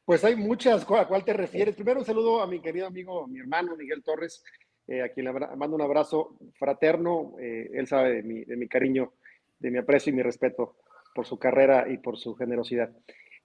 pues 0.05 0.25
hay 0.25 0.35
muchas. 0.35 0.85
¿A 0.91 1.07
cuál 1.07 1.25
te 1.25 1.33
refieres? 1.33 1.77
Primero 1.77 2.01
un 2.01 2.05
saludo 2.05 2.43
a 2.43 2.49
mi 2.49 2.61
querido 2.61 2.89
amigo, 2.89 3.29
mi 3.29 3.39
hermano 3.39 3.77
Miguel 3.77 4.03
Torres, 4.03 4.43
eh, 4.89 5.03
a 5.03 5.11
quien 5.11 5.27
le 5.27 5.33
mando 5.57 5.77
un 5.77 5.83
abrazo 5.83 6.37
fraterno. 6.59 7.37
Eh, 7.39 7.71
él 7.75 7.87
sabe 7.87 8.15
de 8.15 8.23
mi, 8.25 8.45
de 8.45 8.57
mi 8.57 8.67
cariño, 8.67 9.13
de 9.61 9.71
mi 9.71 9.79
aprecio 9.79 10.13
y 10.13 10.17
mi 10.17 10.23
respeto 10.23 10.79
por 11.15 11.27
su 11.27 11.39
carrera 11.39 11.87
y 11.89 11.99
por 11.99 12.19
su 12.19 12.35
generosidad. 12.35 12.91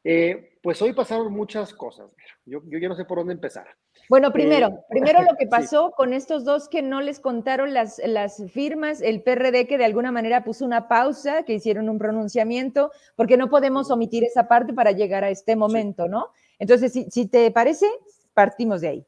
Eh, 0.03 0.57
pues 0.63 0.81
hoy 0.81 0.93
pasaron 0.93 1.31
muchas 1.31 1.73
cosas. 1.73 2.15
Yo, 2.45 2.61
yo 2.65 2.79
ya 2.79 2.89
no 2.89 2.95
sé 2.95 3.05
por 3.05 3.19
dónde 3.19 3.33
empezar. 3.33 3.67
Bueno, 4.09 4.31
primero, 4.31 4.67
eh, 4.67 4.79
primero 4.89 5.21
lo 5.21 5.35
que 5.37 5.47
pasó 5.49 5.91
con 5.91 6.13
estos 6.13 6.43
dos 6.43 6.69
que 6.69 6.81
no 6.81 7.01
les 7.01 7.19
contaron 7.19 7.73
las, 7.73 8.01
las 8.05 8.43
firmas, 8.51 9.01
el 9.01 9.21
PRD 9.21 9.67
que 9.67 9.77
de 9.77 9.85
alguna 9.85 10.11
manera 10.11 10.43
puso 10.43 10.65
una 10.65 10.87
pausa, 10.87 11.43
que 11.43 11.53
hicieron 11.53 11.89
un 11.89 11.99
pronunciamiento, 11.99 12.91
porque 13.15 13.37
no 13.37 13.49
podemos 13.49 13.91
omitir 13.91 14.23
esa 14.23 14.47
parte 14.47 14.73
para 14.73 14.91
llegar 14.91 15.23
a 15.23 15.29
este 15.29 15.55
momento, 15.55 16.07
¿no? 16.07 16.29
Entonces, 16.59 16.93
si, 16.93 17.09
si 17.09 17.27
te 17.27 17.51
parece, 17.51 17.87
partimos 18.33 18.81
de 18.81 18.87
ahí. 18.87 19.05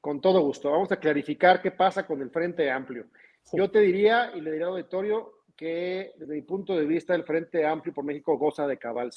Con 0.00 0.20
todo 0.20 0.40
gusto. 0.40 0.70
Vamos 0.70 0.90
a 0.90 0.96
clarificar 0.98 1.62
qué 1.62 1.70
pasa 1.70 2.06
con 2.06 2.20
el 2.22 2.30
Frente 2.30 2.70
Amplio. 2.70 3.06
Yo 3.52 3.70
te 3.70 3.80
diría, 3.80 4.32
y 4.34 4.40
le 4.40 4.52
diría 4.52 4.66
al 4.66 4.72
auditorio, 4.72 5.32
que 5.56 6.12
desde 6.16 6.34
mi 6.34 6.42
punto 6.42 6.76
de 6.76 6.86
vista 6.86 7.14
el 7.14 7.24
Frente 7.24 7.64
Amplio 7.66 7.94
por 7.94 8.04
México 8.04 8.36
goza 8.36 8.66
de 8.66 8.78
cabal 8.78 9.12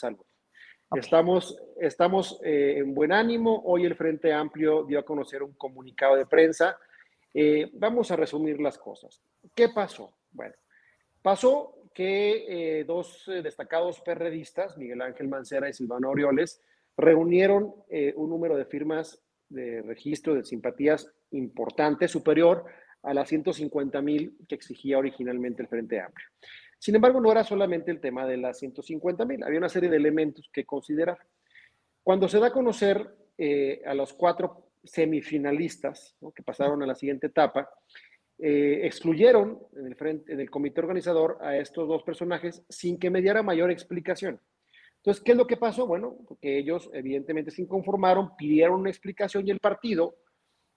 Estamos, 0.93 1.58
estamos 1.78 2.39
eh, 2.43 2.76
en 2.78 2.93
buen 2.93 3.12
ánimo. 3.12 3.63
Hoy 3.65 3.86
el 3.86 3.95
Frente 3.95 4.32
Amplio 4.32 4.84
dio 4.84 5.00
a 5.00 5.04
conocer 5.04 5.41
un 5.41 5.54
comunicado 5.54 6.15
de 6.15 6.26
prensa. 6.26 6.78
Eh, 7.34 7.69
vamos 7.74 8.12
a 8.12 8.15
resumir 8.15 8.62
las 8.62 8.78
cosas. 8.78 9.21
¿Qué 9.56 9.69
pasó? 9.69 10.13
Bueno, 10.32 10.54
pasó 11.21 11.76
que 11.93 12.80
eh, 12.80 12.84
dos 12.84 13.24
destacados 13.26 14.00
perredistas, 14.02 14.78
Miguel 14.78 15.02
Ángel 15.02 15.28
Mancera 15.28 15.67
y 15.67 15.74
Silvano 15.74 16.10
Orioles, 16.10 16.62
reunieron 16.98 17.74
un 18.15 18.30
número 18.30 18.56
de 18.56 18.65
firmas 18.65 19.21
de 19.50 19.82
registro 19.82 20.34
de 20.34 20.45
simpatías 20.45 21.12
importante, 21.32 22.08
superior 22.08 22.65
a 23.04 23.13
las 23.13 23.28
150 23.28 24.02
mil 24.02 24.38
que 24.48 24.56
exigía 24.56 24.98
originalmente 24.98 25.62
el 25.62 25.67
Frente 25.67 26.00
Amplio. 26.00 26.28
Sin 26.79 26.95
embargo, 26.95 27.19
no 27.19 27.31
era 27.31 27.43
solamente 27.43 27.91
el 27.91 27.99
tema 27.99 28.25
de 28.25 28.38
las 28.38 28.59
150 28.59 29.25
mil, 29.25 29.43
había 29.43 29.59
una 29.59 29.69
serie 29.69 29.89
de 29.89 29.97
elementos 29.97 30.49
que 30.51 30.65
considerar. 30.65 31.17
Cuando 32.03 32.27
se 32.27 32.39
da 32.39 32.47
a 32.47 32.53
conocer 32.53 33.07
eh, 33.38 33.81
a 33.85 33.93
los 33.93 34.13
cuatro 34.13 34.69
semifinalistas 34.83 36.15
que 36.35 36.43
pasaron 36.43 36.83
a 36.83 36.85
la 36.85 36.95
siguiente 36.95 37.27
etapa, 37.27 37.69
eh, 38.38 38.81
excluyeron 38.83 39.59
en 39.77 40.39
el, 40.39 40.49
comité 40.49 40.81
organizador 40.81 41.38
a 41.41 41.57
estos 41.57 41.88
dos 41.88 42.03
personajes 42.03 42.63
sin 42.67 42.99
que 42.99 43.09
me 43.09 43.21
diera 43.21 43.41
mayor 43.43 43.71
explicación. 43.71 44.41
Entonces, 44.97 45.23
¿qué 45.23 45.31
es 45.31 45.38
lo 45.38 45.47
que 45.47 45.55
pasó? 45.55 45.88
Bueno, 45.88 46.17
porque 46.27 46.57
ellos 46.57 46.89
evidentemente 46.93 47.51
se 47.51 47.61
inconformaron, 47.61 48.35
pidieron 48.35 48.81
una 48.81 48.89
explicación 48.89 49.47
y 49.47 49.51
el 49.51 49.59
partido, 49.59 50.17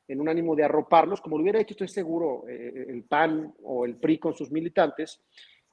en 0.07 0.21
un 0.21 0.29
ánimo 0.29 0.55
de 0.55 0.65
arroparlos, 0.65 1.21
como 1.21 1.37
lo 1.37 1.43
hubiera 1.43 1.61
hecho, 1.61 1.75
estoy 1.75 1.89
seguro, 1.89 2.45
eh, 2.49 2.87
el 2.89 3.03
PAN 3.05 3.53
o 3.63 3.85
el 3.85 3.97
PRI 3.97 4.19
con 4.19 4.35
sus 4.35 4.51
militantes, 4.51 5.21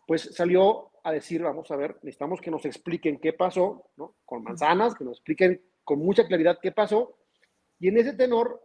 pues 0.05 0.35
salió 0.35 0.91
a 1.03 1.11
decir, 1.11 1.41
vamos 1.41 1.69
a 1.71 1.75
ver, 1.75 1.95
necesitamos 2.01 2.41
que 2.41 2.51
nos 2.51 2.65
expliquen 2.65 3.19
qué 3.19 3.33
pasó, 3.33 3.89
¿no? 3.97 4.15
Con 4.25 4.43
manzanas, 4.43 4.95
que 4.95 5.03
nos 5.03 5.17
expliquen 5.17 5.61
con 5.83 5.99
mucha 5.99 6.25
claridad 6.25 6.59
qué 6.61 6.71
pasó. 6.71 7.17
Y 7.79 7.89
en 7.89 7.97
ese 7.97 8.13
tenor 8.13 8.61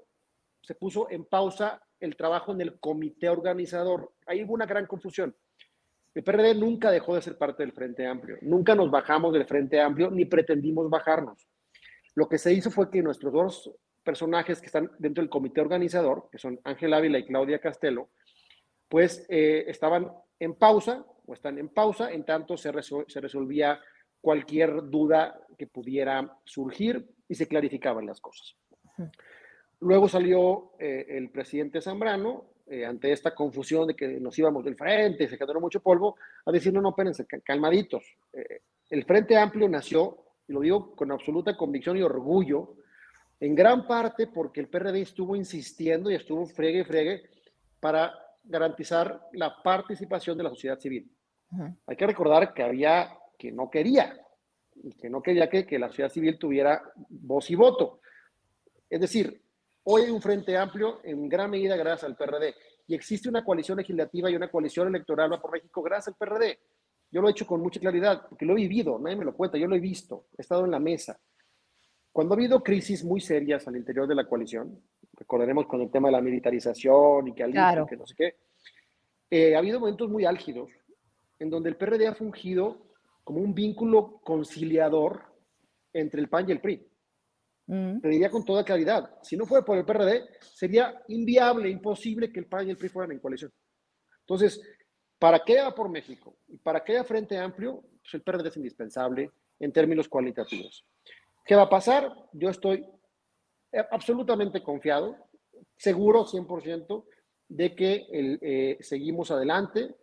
se 0.62 0.74
puso 0.74 1.10
en 1.10 1.24
pausa 1.24 1.82
el 2.00 2.16
trabajo 2.16 2.52
en 2.52 2.60
el 2.62 2.78
comité 2.80 3.28
organizador. 3.28 4.12
Ahí 4.26 4.42
hubo 4.42 4.54
una 4.54 4.66
gran 4.66 4.86
confusión. 4.86 5.36
El 6.14 6.24
PRD 6.24 6.54
nunca 6.54 6.90
dejó 6.90 7.14
de 7.14 7.22
ser 7.22 7.38
parte 7.38 7.62
del 7.62 7.72
Frente 7.72 8.06
Amplio, 8.06 8.36
nunca 8.40 8.74
nos 8.74 8.90
bajamos 8.90 9.32
del 9.32 9.46
Frente 9.46 9.80
Amplio 9.80 10.10
ni 10.10 10.24
pretendimos 10.24 10.90
bajarnos. 10.90 11.46
Lo 12.16 12.28
que 12.28 12.38
se 12.38 12.52
hizo 12.52 12.70
fue 12.70 12.90
que 12.90 13.02
nuestros 13.02 13.32
dos 13.32 13.70
personajes 14.02 14.60
que 14.60 14.66
están 14.66 14.90
dentro 14.98 15.22
del 15.22 15.30
comité 15.30 15.60
organizador, 15.60 16.28
que 16.32 16.38
son 16.38 16.58
Ángel 16.64 16.94
Ávila 16.94 17.18
y 17.18 17.26
Claudia 17.26 17.60
Castelo, 17.60 18.10
pues 18.88 19.24
eh, 19.28 19.64
estaban 19.68 20.10
en 20.40 20.54
pausa 20.54 21.06
o 21.30 21.34
están 21.34 21.58
en 21.58 21.68
pausa, 21.68 22.10
en 22.10 22.24
tanto 22.24 22.56
se, 22.56 22.72
se 22.82 23.20
resolvía 23.20 23.80
cualquier 24.20 24.90
duda 24.90 25.40
que 25.56 25.68
pudiera 25.68 26.38
surgir 26.44 27.08
y 27.28 27.34
se 27.36 27.46
clarificaban 27.46 28.04
las 28.04 28.20
cosas. 28.20 28.56
Luego 29.80 30.08
salió 30.08 30.72
eh, 30.78 31.06
el 31.08 31.30
presidente 31.30 31.80
Zambrano, 31.80 32.46
eh, 32.66 32.84
ante 32.84 33.12
esta 33.12 33.34
confusión 33.34 33.86
de 33.86 33.94
que 33.94 34.08
nos 34.20 34.38
íbamos 34.38 34.64
del 34.64 34.76
frente, 34.76 35.28
se 35.28 35.38
quedó 35.38 35.60
mucho 35.60 35.80
polvo, 35.80 36.16
a 36.44 36.52
decir, 36.52 36.72
no, 36.72 36.80
no, 36.80 36.90
espérense, 36.90 37.26
calmaditos. 37.44 38.04
Eh, 38.32 38.62
el 38.90 39.04
Frente 39.04 39.36
Amplio 39.36 39.68
nació, 39.68 40.18
y 40.48 40.52
lo 40.52 40.60
digo 40.60 40.94
con 40.96 41.12
absoluta 41.12 41.56
convicción 41.56 41.96
y 41.96 42.02
orgullo, 42.02 42.74
en 43.38 43.54
gran 43.54 43.86
parte 43.86 44.26
porque 44.26 44.60
el 44.60 44.68
PRD 44.68 45.00
estuvo 45.00 45.36
insistiendo 45.36 46.10
y 46.10 46.14
estuvo 46.16 46.44
fregue 46.46 46.80
y 46.80 46.84
fregue 46.84 47.22
para 47.78 48.12
garantizar 48.44 49.28
la 49.32 49.62
participación 49.62 50.36
de 50.36 50.44
la 50.44 50.50
sociedad 50.50 50.78
civil. 50.78 51.10
Hay 51.86 51.96
que 51.96 52.06
recordar 52.06 52.54
que 52.54 52.62
había 52.62 53.16
que 53.38 53.50
no 53.50 53.70
quería. 53.70 54.16
y 54.82 54.92
que 54.92 55.10
no 55.10 55.20
quería 55.20 55.48
que, 55.48 55.66
que 55.66 55.78
la 55.78 55.88
sociedad 55.88 56.10
civil 56.10 56.38
tuviera 56.38 56.82
voz 57.08 57.50
y 57.50 57.54
voto. 57.54 58.00
Es 58.88 59.00
decir, 59.00 59.42
hoy 59.84 60.02
hay 60.02 60.10
un 60.10 60.22
frente 60.22 60.56
amplio 60.56 61.00
en 61.04 61.28
gran 61.28 61.50
medida 61.50 61.76
gracias 61.76 62.04
al 62.04 62.16
PRD 62.16 62.54
y 62.86 62.94
existe 62.94 63.28
una 63.28 63.44
coalición 63.44 63.78
legislativa 63.78 64.30
y 64.30 64.36
una 64.36 64.50
coalición 64.50 64.88
electoral 64.88 65.32
va 65.32 65.40
por 65.40 65.52
México 65.52 65.82
gracias 65.82 66.08
al 66.08 66.14
PRD. 66.14 66.58
Yo 67.10 67.20
lo 67.20 67.28
he 67.28 67.32
hecho 67.32 67.46
con 67.46 67.60
mucha 67.60 67.78
claridad, 67.78 68.26
porque 68.28 68.44
lo 68.44 68.52
he 68.52 68.56
vivido, 68.56 68.98
nadie 68.98 69.16
me 69.16 69.24
lo 69.24 69.34
cuenta, 69.34 69.58
yo 69.58 69.66
lo 69.66 69.76
he 69.76 69.80
visto, 69.80 70.26
he 70.36 70.42
estado 70.42 70.64
en 70.64 70.70
la 70.70 70.78
mesa. 70.78 71.20
Cuando 72.12 72.34
ha 72.34 72.36
habido 72.36 72.62
crisis 72.62 73.04
muy 73.04 73.20
serias 73.20 73.66
al 73.68 73.76
interior 73.76 74.06
de 74.08 74.14
la 74.14 74.26
coalición, 74.26 74.80
recordaremos 75.12 75.66
con 75.66 75.80
el 75.82 75.90
tema 75.90 76.08
de 76.08 76.12
la 76.12 76.20
militarización 76.20 77.28
y 77.28 77.34
que 77.34 77.44
al 77.44 77.52
claro. 77.52 77.86
que 77.86 77.96
no 77.96 78.06
sé 78.06 78.14
qué, 78.16 78.36
eh, 79.30 79.54
ha 79.54 79.58
habido 79.58 79.78
momentos 79.78 80.08
muy 80.08 80.24
álgidos 80.24 80.70
en 81.40 81.50
donde 81.50 81.70
el 81.70 81.76
PRD 81.76 82.06
ha 82.06 82.14
fungido 82.14 82.86
como 83.24 83.40
un 83.40 83.54
vínculo 83.54 84.20
conciliador 84.22 85.24
entre 85.92 86.20
el 86.20 86.28
PAN 86.28 86.48
y 86.48 86.52
el 86.52 86.60
PRI. 86.60 86.86
Mm. 87.66 88.00
Te 88.00 88.08
diría 88.08 88.30
con 88.30 88.44
toda 88.44 88.64
claridad, 88.64 89.18
si 89.22 89.36
no 89.36 89.46
fuera 89.46 89.64
por 89.64 89.76
el 89.76 89.84
PRD, 89.84 90.28
sería 90.40 91.02
inviable, 91.08 91.68
imposible 91.68 92.32
que 92.32 92.40
el 92.40 92.46
PAN 92.46 92.68
y 92.68 92.70
el 92.70 92.76
PRI 92.76 92.88
fueran 92.88 93.12
en 93.12 93.18
coalición. 93.18 93.52
Entonces, 94.20 94.60
para 95.18 95.40
que 95.40 95.58
haya 95.58 95.74
por 95.74 95.88
México 95.88 96.36
y 96.48 96.56
para 96.56 96.82
que 96.82 96.92
haya 96.92 97.04
Frente 97.04 97.36
Amplio, 97.36 97.82
pues 98.00 98.14
el 98.14 98.22
PRD 98.22 98.48
es 98.48 98.56
indispensable 98.56 99.30
en 99.58 99.72
términos 99.72 100.08
cualitativos. 100.08 100.86
¿Qué 101.44 101.54
va 101.54 101.62
a 101.62 101.68
pasar? 101.68 102.14
Yo 102.32 102.48
estoy 102.48 102.86
absolutamente 103.90 104.62
confiado, 104.62 105.16
seguro 105.76 106.24
100% 106.24 107.04
de 107.48 107.74
que 107.74 108.06
eh, 108.40 108.78
seguimos 108.80 109.30
adelante, 109.30 109.94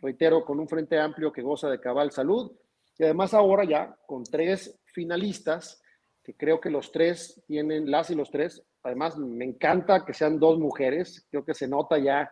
reitero, 0.00 0.44
con 0.44 0.60
un 0.60 0.68
Frente 0.68 0.98
Amplio 0.98 1.32
que 1.32 1.42
goza 1.42 1.68
de 1.68 1.80
cabal 1.80 2.10
salud 2.10 2.52
y 2.98 3.04
además 3.04 3.32
ahora 3.34 3.64
ya 3.64 3.96
con 4.06 4.24
tres 4.24 4.78
finalistas, 4.84 5.82
que 6.22 6.34
creo 6.34 6.60
que 6.60 6.70
los 6.70 6.92
tres 6.92 7.42
tienen, 7.46 7.90
las 7.90 8.10
y 8.10 8.14
los 8.14 8.30
tres, 8.30 8.62
además 8.82 9.16
me 9.16 9.44
encanta 9.44 10.04
que 10.04 10.12
sean 10.12 10.38
dos 10.38 10.58
mujeres, 10.58 11.26
creo 11.30 11.44
que 11.44 11.54
se 11.54 11.66
nota 11.66 11.98
ya 11.98 12.30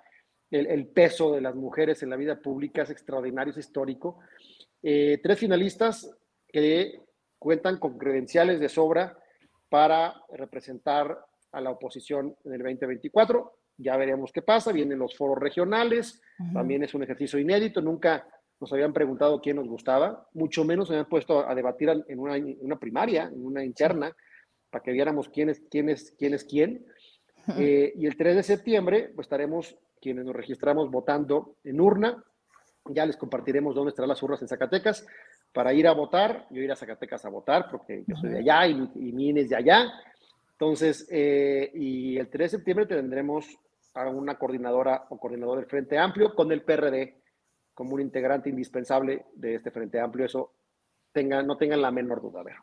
el, 0.50 0.86
peso 0.88 1.32
de 1.32 1.40
las 1.40 1.54
mujeres 1.54 2.02
en 2.02 2.10
la 2.10 2.16
vida 2.16 2.40
pública 2.40 2.82
es 2.82 2.90
extraordinario, 2.90 3.50
es 3.50 3.58
histórico. 3.58 4.18
Eh, 4.82 5.20
tres 5.22 5.38
finalistas 5.38 6.10
que 6.46 7.02
cuentan 7.38 7.78
con 7.78 7.98
credenciales 7.98 8.60
de 8.60 8.68
sobra 8.68 9.16
para 9.68 10.14
representar 10.32 11.18
a 11.52 11.60
la 11.60 11.70
oposición 11.70 12.36
en 12.44 12.52
el 12.52 12.62
2024. 12.62 13.57
Ya 13.78 13.96
veremos 13.96 14.32
qué 14.32 14.42
pasa. 14.42 14.72
Vienen 14.72 14.98
los 14.98 15.16
foros 15.16 15.38
regionales, 15.38 16.20
también 16.52 16.82
es 16.82 16.94
un 16.94 17.02
ejercicio 17.04 17.38
inédito. 17.38 17.80
Nunca 17.80 18.26
nos 18.60 18.72
habían 18.72 18.92
preguntado 18.92 19.40
quién 19.40 19.56
nos 19.56 19.68
gustaba, 19.68 20.26
mucho 20.34 20.64
menos 20.64 20.88
se 20.88 20.94
habían 20.94 21.08
puesto 21.08 21.48
a 21.48 21.54
debatir 21.54 21.90
en 22.08 22.18
una, 22.18 22.34
una 22.60 22.78
primaria, 22.78 23.30
en 23.32 23.46
una 23.46 23.64
interna, 23.64 24.14
para 24.70 24.82
que 24.82 24.92
viéramos 24.92 25.28
quién 25.28 25.48
es 25.48 25.62
quién. 25.70 25.88
Es, 25.88 26.14
quién, 26.18 26.34
es 26.34 26.44
quién. 26.44 26.84
Eh, 27.56 27.92
y 27.96 28.06
el 28.06 28.16
3 28.16 28.36
de 28.36 28.42
septiembre, 28.42 29.10
pues 29.14 29.26
estaremos 29.26 29.76
quienes 30.00 30.24
nos 30.24 30.34
registramos 30.34 30.90
votando 30.90 31.56
en 31.64 31.80
urna. 31.80 32.22
Ya 32.90 33.06
les 33.06 33.16
compartiremos 33.16 33.74
dónde 33.74 33.90
estarán 33.90 34.08
las 34.08 34.22
urnas 34.22 34.42
en 34.42 34.48
Zacatecas 34.48 35.06
para 35.52 35.72
ir 35.72 35.86
a 35.86 35.92
votar. 35.92 36.46
Yo 36.50 36.60
ir 36.60 36.70
a 36.70 36.76
Zacatecas 36.76 37.24
a 37.24 37.30
votar 37.30 37.68
porque 37.70 38.04
yo 38.06 38.16
soy 38.16 38.30
de 38.30 38.38
allá 38.40 38.66
y, 38.66 39.12
mi 39.12 39.28
INE 39.28 39.42
es 39.42 39.48
de 39.48 39.56
allá. 39.56 39.92
Entonces, 40.52 41.08
eh, 41.10 41.70
y 41.74 42.18
el 42.18 42.28
3 42.28 42.52
de 42.52 42.58
septiembre 42.58 42.86
tendremos 42.86 43.46
a 43.98 44.08
una 44.08 44.38
coordinadora 44.38 45.06
o 45.08 45.18
coordinador 45.18 45.58
del 45.58 45.66
Frente 45.66 45.98
Amplio 45.98 46.34
con 46.34 46.52
el 46.52 46.62
PRD 46.62 47.22
como 47.74 47.94
un 47.94 48.00
integrante 48.00 48.50
indispensable 48.50 49.26
de 49.34 49.56
este 49.56 49.70
Frente 49.70 50.00
Amplio. 50.00 50.26
Eso 50.26 50.52
tengan, 51.12 51.46
no 51.46 51.56
tengan 51.56 51.82
la 51.82 51.90
menor 51.90 52.20
duda. 52.20 52.42
Ver. 52.42 52.56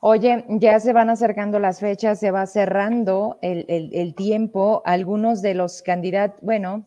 Oye, 0.00 0.44
ya 0.48 0.78
se 0.80 0.92
van 0.92 1.10
acercando 1.10 1.58
las 1.58 1.80
fechas, 1.80 2.20
se 2.20 2.30
va 2.30 2.46
cerrando 2.46 3.38
el, 3.42 4.14
tiempo. 4.14 4.82
Algunos 4.84 5.42
de 5.42 5.54
los 5.54 5.82
candidatos, 5.82 6.40
bueno, 6.42 6.86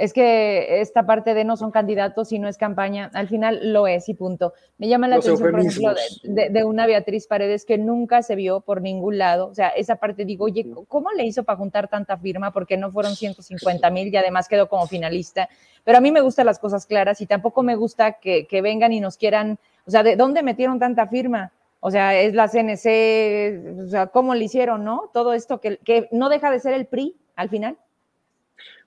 es 0.00 0.14
que 0.14 0.80
esta 0.80 1.04
parte 1.04 1.34
de 1.34 1.44
no 1.44 1.58
son 1.58 1.70
candidatos 1.70 2.32
y 2.32 2.38
no 2.38 2.48
es 2.48 2.56
campaña, 2.56 3.10
al 3.12 3.28
final 3.28 3.72
lo 3.72 3.86
es 3.86 4.08
y 4.08 4.14
punto. 4.14 4.54
Me 4.78 4.88
llama 4.88 5.08
la 5.08 5.16
atención, 5.16 5.50
por 5.50 5.60
ejemplo, 5.60 5.94
de, 6.22 6.64
una 6.64 6.86
Beatriz 6.86 7.26
Paredes 7.26 7.66
que 7.66 7.76
nunca 7.76 8.22
se 8.22 8.34
vio 8.34 8.62
por 8.62 8.80
ningún 8.80 9.18
lado. 9.18 9.48
O 9.48 9.54
sea, 9.54 9.68
esa 9.68 9.96
parte 9.96 10.24
digo, 10.24 10.46
oye, 10.46 10.66
¿cómo 10.88 11.10
le 11.12 11.26
hizo 11.26 11.44
para 11.44 11.58
juntar 11.58 11.88
tanta 11.88 12.16
firma? 12.16 12.50
Porque 12.50 12.78
no 12.78 12.90
fueron 12.90 13.14
150 13.14 13.90
mil 13.90 14.08
y 14.08 14.16
además 14.16 14.48
quedó 14.48 14.70
como 14.70 14.86
finalista. 14.86 15.50
Pero 15.84 15.98
a 15.98 16.00
mí 16.00 16.10
me 16.10 16.22
gustan 16.22 16.46
las 16.46 16.58
cosas 16.58 16.86
claras 16.86 17.20
y 17.20 17.26
tampoco 17.26 17.62
me 17.62 17.76
gusta 17.76 18.12
que, 18.12 18.46
que 18.46 18.62
vengan 18.62 18.94
y 18.94 19.00
nos 19.00 19.18
quieran, 19.18 19.58
o 19.86 19.90
sea, 19.90 20.02
¿de 20.02 20.16
dónde 20.16 20.42
metieron 20.42 20.78
tanta 20.78 21.08
firma? 21.08 21.52
O 21.80 21.90
sea, 21.90 22.18
es 22.18 22.32
la 22.32 22.48
CNC, 22.48 23.84
o 23.84 23.86
sea, 23.88 24.06
¿cómo 24.06 24.34
le 24.34 24.46
hicieron, 24.46 24.82
no? 24.82 25.10
Todo 25.12 25.34
esto 25.34 25.60
que, 25.60 25.76
que 25.76 26.08
no 26.10 26.30
deja 26.30 26.50
de 26.50 26.60
ser 26.60 26.72
el 26.72 26.86
PRI 26.86 27.16
al 27.36 27.50
final. 27.50 27.76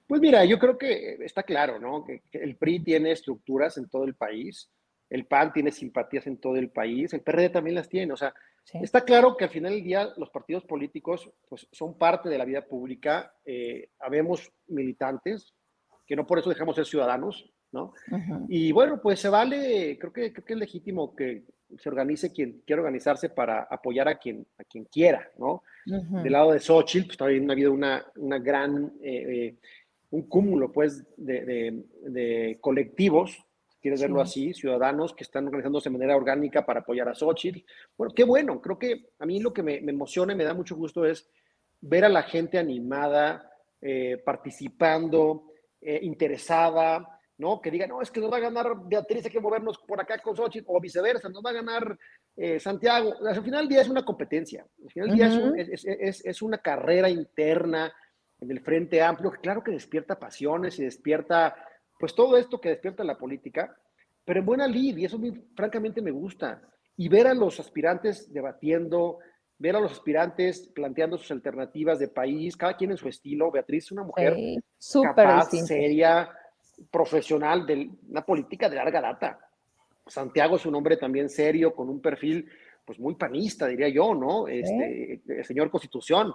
Pues 0.07 0.21
mira, 0.21 0.43
yo 0.45 0.59
creo 0.59 0.77
que 0.77 1.17
está 1.21 1.43
claro, 1.43 1.79
¿no? 1.79 2.03
Que, 2.03 2.21
el 2.33 2.55
PRI 2.55 2.83
tiene 2.83 3.11
estructuras 3.11 3.77
en 3.77 3.89
todo 3.89 4.03
el 4.03 4.15
país, 4.15 4.69
el 5.09 5.25
PAN 5.25 5.53
tiene 5.53 5.71
simpatías 5.71 6.27
en 6.27 6.37
todo 6.37 6.55
el 6.55 6.69
país, 6.69 7.13
el 7.13 7.21
PRD 7.21 7.49
también 7.49 7.75
las 7.75 7.87
tiene, 7.87 8.11
o 8.13 8.17
sea, 8.17 8.33
está 8.81 9.01
claro 9.01 9.37
que 9.37 9.43
al 9.43 9.49
final 9.49 9.73
del 9.73 9.83
día 9.83 10.09
los 10.17 10.29
partidos 10.29 10.63
políticos 10.65 11.29
pues, 11.47 11.67
son 11.71 11.97
parte 11.97 12.29
de 12.29 12.37
la 12.37 12.45
vida 12.45 12.65
pública, 12.65 13.33
eh, 13.45 13.89
habemos 13.99 14.51
militantes, 14.67 15.53
que 16.05 16.15
no 16.15 16.25
por 16.25 16.39
eso 16.39 16.49
dejamos 16.49 16.75
ser 16.75 16.85
ciudadanos, 16.85 17.49
¿no? 17.71 17.93
Y 18.49 18.71
bueno, 18.71 19.01
pues 19.01 19.19
se 19.19 19.29
vale, 19.29 19.97
creo 19.99 20.13
que, 20.13 20.31
creo 20.31 20.45
que 20.45 20.53
es 20.53 20.59
legítimo 20.59 21.15
que 21.15 21.43
se 21.77 21.89
organice 21.89 22.31
quien 22.31 22.61
quiera 22.65 22.81
organizarse 22.81 23.29
para 23.29 23.63
apoyar 23.63 24.07
a 24.07 24.17
quien, 24.17 24.45
a 24.57 24.63
quien 24.63 24.85
quiera, 24.85 25.29
¿no? 25.37 25.63
Del 25.85 26.31
lado 26.31 26.51
de 26.51 26.59
Xochitl, 26.59 27.07
pues 27.07 27.17
también 27.17 27.49
ha 27.49 27.53
habido 27.53 27.71
una, 27.73 28.05
una 28.15 28.39
gran, 28.39 28.93
eh, 29.01 29.47
eh, 29.47 29.55
un 30.13 30.27
cúmulo, 30.27 30.71
pues, 30.71 31.03
de, 31.17 31.83
de, 32.03 32.57
colectivos, 32.61 33.31
si 33.67 33.79
quieres 33.81 34.01
verlo 34.01 34.21
así, 34.21 34.53
ciudadanos 34.53 35.13
que 35.13 35.23
están 35.23 35.47
organizándose 35.47 35.89
de 35.89 35.97
manera 35.97 36.15
orgánica 36.15 36.65
para 36.65 36.81
apoyar 36.81 37.09
a 37.09 37.15
Xochitl. 37.15 37.65
Bueno, 37.97 38.13
qué 38.13 38.23
bueno, 38.23 38.61
creo 38.61 38.77
que 38.77 39.09
a 39.17 39.25
mí 39.25 39.39
lo 39.39 39.51
que 39.51 39.63
me, 39.63 39.81
me 39.81 39.91
emociona 39.91 40.33
y 40.33 40.35
me 40.35 40.43
da 40.43 40.53
mucho 40.53 40.75
gusto 40.75 41.03
es 41.03 41.27
ver 41.81 42.05
a 42.05 42.09
la 42.09 42.23
gente 42.23 42.59
animada, 42.59 43.51
eh, 43.81 44.21
participando, 44.23 45.47
interesada, 45.81 47.19
¿no? 47.37 47.59
Que 47.59 47.71
diga, 47.71 47.87
no, 47.87 48.01
es 48.01 48.09
que 48.09 48.21
nos 48.21 48.31
va 48.31 48.37
a 48.37 48.41
ganar 48.41 48.67
Beatriz, 48.85 49.25
hay 49.25 49.31
que 49.31 49.41
movernos 49.41 49.77
por 49.79 49.99
acá 49.99 50.17
con 50.19 50.35
Xochitl, 50.35 50.65
o 50.67 50.79
viceversa, 50.79 51.27
nos 51.27 51.43
va 51.43 51.49
a 51.49 51.53
ganar 51.53 51.97
eh, 52.37 52.59
Santiago. 52.59 53.15
Al 53.27 53.43
final 53.43 53.61
del 53.61 53.69
día 53.69 53.81
es 53.81 53.89
una 53.89 54.05
competencia, 54.05 54.65
al 54.81 54.91
final 54.91 55.09
del 55.09 55.17
día 55.17 55.97
es, 56.23 56.41
una 56.41 56.59
carrera 56.59 57.09
interna 57.09 57.93
en 58.43 58.51
el 58.51 58.61
Frente 58.61 59.01
Amplio, 59.01 59.31
que 59.31 59.39
claro 59.39 59.63
que 59.63 59.71
despierta 59.71 60.19
pasiones 60.19 60.77
y 60.79 60.83
despierta, 60.83 61.55
pues 61.97 62.13
todo 62.13 62.37
esto 62.37 62.59
que 62.59 62.69
despierta 62.69 63.03
la 63.03 63.17
política, 63.17 63.75
pero 64.25 64.39
en 64.39 64.45
buena 64.45 64.67
lid, 64.67 64.97
y 64.97 65.05
eso 65.05 65.19
francamente 65.55 66.01
me 66.01 66.11
gusta. 66.11 66.61
Y 66.95 67.09
ver 67.09 67.27
a 67.27 67.33
los 67.33 67.59
aspirantes 67.59 68.31
debatiendo, 68.31 69.19
ver 69.57 69.75
a 69.75 69.79
los 69.79 69.91
aspirantes 69.91 70.69
planteando 70.73 71.17
sus 71.17 71.31
alternativas 71.31 71.99
de 71.99 72.09
país, 72.09 72.55
cada 72.55 72.77
quien 72.77 72.91
en 72.91 72.97
su 72.97 73.07
estilo. 73.07 73.51
Beatriz 73.51 73.85
es 73.85 73.91
una 73.91 74.03
mujer 74.03 74.35
capaz, 75.03 75.49
seria, 75.65 76.29
profesional 76.91 77.65
de 77.65 77.89
una 78.09 78.25
política 78.25 78.69
de 78.69 78.75
larga 78.75 79.01
data. 79.01 79.39
Santiago 80.05 80.57
es 80.57 80.65
un 80.65 80.75
hombre 80.75 80.97
también 80.97 81.29
serio, 81.29 81.73
con 81.73 81.89
un 81.89 82.01
perfil 82.01 82.49
pues 82.85 82.99
muy 82.99 83.15
panista, 83.15 83.67
diría 83.67 83.87
yo, 83.89 84.13
¿no? 84.13 84.47
Este, 84.47 85.21
el 85.25 85.45
señor 85.45 85.71
Constitución. 85.71 86.33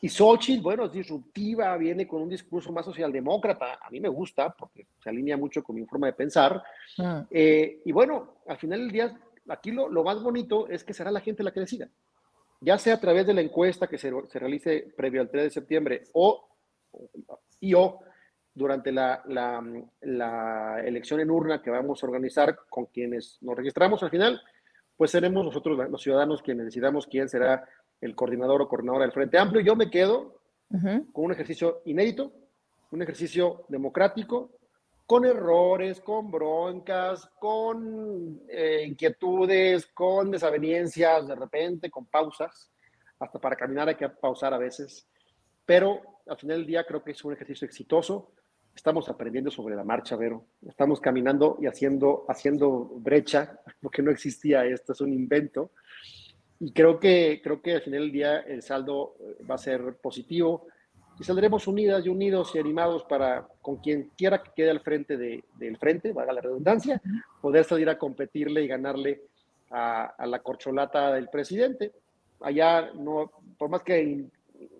Y 0.00 0.08
Xochitl, 0.08 0.62
bueno, 0.62 0.84
es 0.84 0.92
disruptiva, 0.92 1.76
viene 1.76 2.06
con 2.06 2.22
un 2.22 2.28
discurso 2.28 2.72
más 2.72 2.84
socialdemócrata. 2.84 3.78
A 3.82 3.90
mí 3.90 4.00
me 4.00 4.08
gusta 4.08 4.50
porque 4.50 4.86
se 5.02 5.10
alinea 5.10 5.36
mucho 5.36 5.62
con 5.62 5.76
mi 5.76 5.84
forma 5.84 6.06
de 6.06 6.12
pensar. 6.12 6.62
Ah. 6.98 7.26
Eh, 7.30 7.82
y 7.84 7.92
bueno, 7.92 8.36
al 8.46 8.58
final 8.58 8.80
del 8.80 8.92
día, 8.92 9.20
aquí 9.48 9.72
lo, 9.72 9.88
lo, 9.88 10.04
más 10.04 10.22
bonito 10.22 10.68
es 10.68 10.84
que 10.84 10.94
será 10.94 11.10
la 11.10 11.20
gente 11.20 11.42
la 11.42 11.52
que 11.52 11.60
decida. 11.60 11.88
Ya 12.60 12.78
sea 12.78 12.94
a 12.94 13.00
través 13.00 13.26
de 13.26 13.34
la 13.34 13.40
encuesta 13.40 13.86
que 13.86 13.98
se, 13.98 14.12
se 14.28 14.38
realice 14.38 14.92
previo 14.96 15.20
al 15.20 15.30
3 15.30 15.44
de 15.44 15.50
septiembre 15.50 16.04
o 16.12 16.48
y 17.60 17.74
o 17.74 18.00
durante 18.54 18.90
la, 18.90 19.22
la, 20.00 20.80
elección 20.84 21.20
en 21.20 21.30
urna 21.30 21.62
que 21.62 21.70
vamos 21.70 22.02
a 22.02 22.06
organizar 22.06 22.58
con 22.68 22.86
quienes 22.86 23.38
nos 23.40 23.56
registramos 23.56 24.02
al 24.02 24.10
final, 24.10 24.42
pues 24.96 25.12
seremos 25.12 25.44
nosotros 25.44 25.78
los 25.88 26.02
ciudadanos 26.02 26.42
quienes 26.42 26.66
decidamos 26.66 27.06
quién 27.06 27.28
será 27.28 27.68
el 28.00 28.14
coordinador 28.14 28.62
o 28.62 28.68
coordinadora 28.68 29.04
del 29.04 29.12
Frente 29.12 29.38
Amplio. 29.38 29.62
Yo 29.62 29.76
me 29.76 29.90
quedo 29.90 30.40
con 30.68 31.24
un 31.24 31.32
ejercicio 31.32 31.82
inédito, 31.86 32.32
un 32.90 33.02
ejercicio 33.02 33.64
democrático, 33.68 34.50
con 35.06 35.24
errores, 35.24 36.00
con 36.00 36.30
broncas, 36.30 37.26
con 37.40 38.42
eh, 38.48 38.84
inquietudes, 38.86 39.86
con 39.86 40.30
desavenencias 40.30 41.26
de 41.26 41.34
repente, 41.34 41.90
con 41.90 42.06
pausas. 42.06 42.70
Hasta 43.18 43.38
para 43.38 43.56
caminar 43.56 43.88
hay 43.88 43.94
que 43.94 44.08
pausar 44.08 44.52
a 44.52 44.58
veces. 44.58 45.08
Pero 45.64 46.02
al 46.26 46.36
final 46.36 46.58
del 46.58 46.66
día 46.66 46.84
creo 46.84 47.02
que 47.02 47.12
es 47.12 47.24
un 47.24 47.32
ejercicio 47.32 47.66
exitoso 47.66 48.32
estamos 48.78 49.08
aprendiendo 49.08 49.50
sobre 49.50 49.74
la 49.74 49.82
marcha, 49.82 50.14
Vero. 50.14 50.44
Estamos 50.64 51.00
caminando 51.00 51.58
y 51.60 51.66
haciendo, 51.66 52.24
haciendo 52.28 52.84
brecha, 53.00 53.60
porque 53.82 54.02
no 54.02 54.12
existía 54.12 54.64
esto, 54.64 54.92
es 54.92 55.00
un 55.00 55.12
invento. 55.12 55.72
Y 56.60 56.72
creo 56.72 56.98
que, 56.98 57.40
creo 57.42 57.62
que 57.62 57.74
al 57.74 57.82
final 57.82 58.00
del 58.00 58.12
día 58.12 58.38
el 58.40 58.62
saldo 58.62 59.16
eh, 59.20 59.44
va 59.48 59.54
a 59.54 59.58
ser 59.58 59.96
positivo 60.02 60.66
y 61.18 61.24
saldremos 61.24 61.66
unidas 61.66 62.04
y 62.06 62.08
unidos 62.08 62.54
y 62.54 62.58
animados 62.58 63.04
para, 63.04 63.46
con 63.60 63.76
quien 63.76 64.10
quiera 64.16 64.42
que 64.42 64.52
quede 64.54 64.70
al 64.70 64.80
frente 64.80 65.16
de, 65.16 65.44
del 65.56 65.76
frente, 65.76 66.12
valga 66.12 66.32
la 66.32 66.40
redundancia, 66.40 67.02
poder 67.40 67.64
salir 67.64 67.88
a 67.88 67.98
competirle 67.98 68.62
y 68.62 68.68
ganarle 68.68 69.22
a, 69.70 70.14
la 70.26 70.38
corcholata 70.40 71.12
del 71.12 71.28
presidente. 71.28 71.92
Allá, 72.40 72.92
no, 72.94 73.32
por 73.58 73.68
más 73.68 73.82
que 73.82 74.26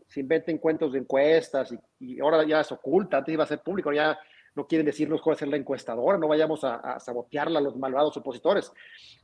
se 0.06 0.20
inventen 0.20 0.58
cuentos 0.58 0.92
de 0.92 1.00
encuestas 1.00 1.74
y, 1.98 2.20
ahora 2.20 2.46
ya 2.46 2.60
es 2.60 2.70
oculta, 2.70 3.18
antes 3.18 3.34
iba 3.34 3.42
a 3.42 3.48
ser 3.48 3.60
público, 3.60 3.92
ya 3.92 4.16
no 4.58 4.66
quieren 4.66 4.86
decirnos 4.86 5.22
cuál 5.22 5.36
es 5.40 5.46
la 5.46 5.56
encuestadora, 5.56 6.18
no 6.18 6.26
vayamos 6.26 6.64
a, 6.64 6.98
sabotearla 6.98 7.60
a 7.60 7.62
los 7.62 7.76
malvados 7.76 8.16
opositores. 8.16 8.72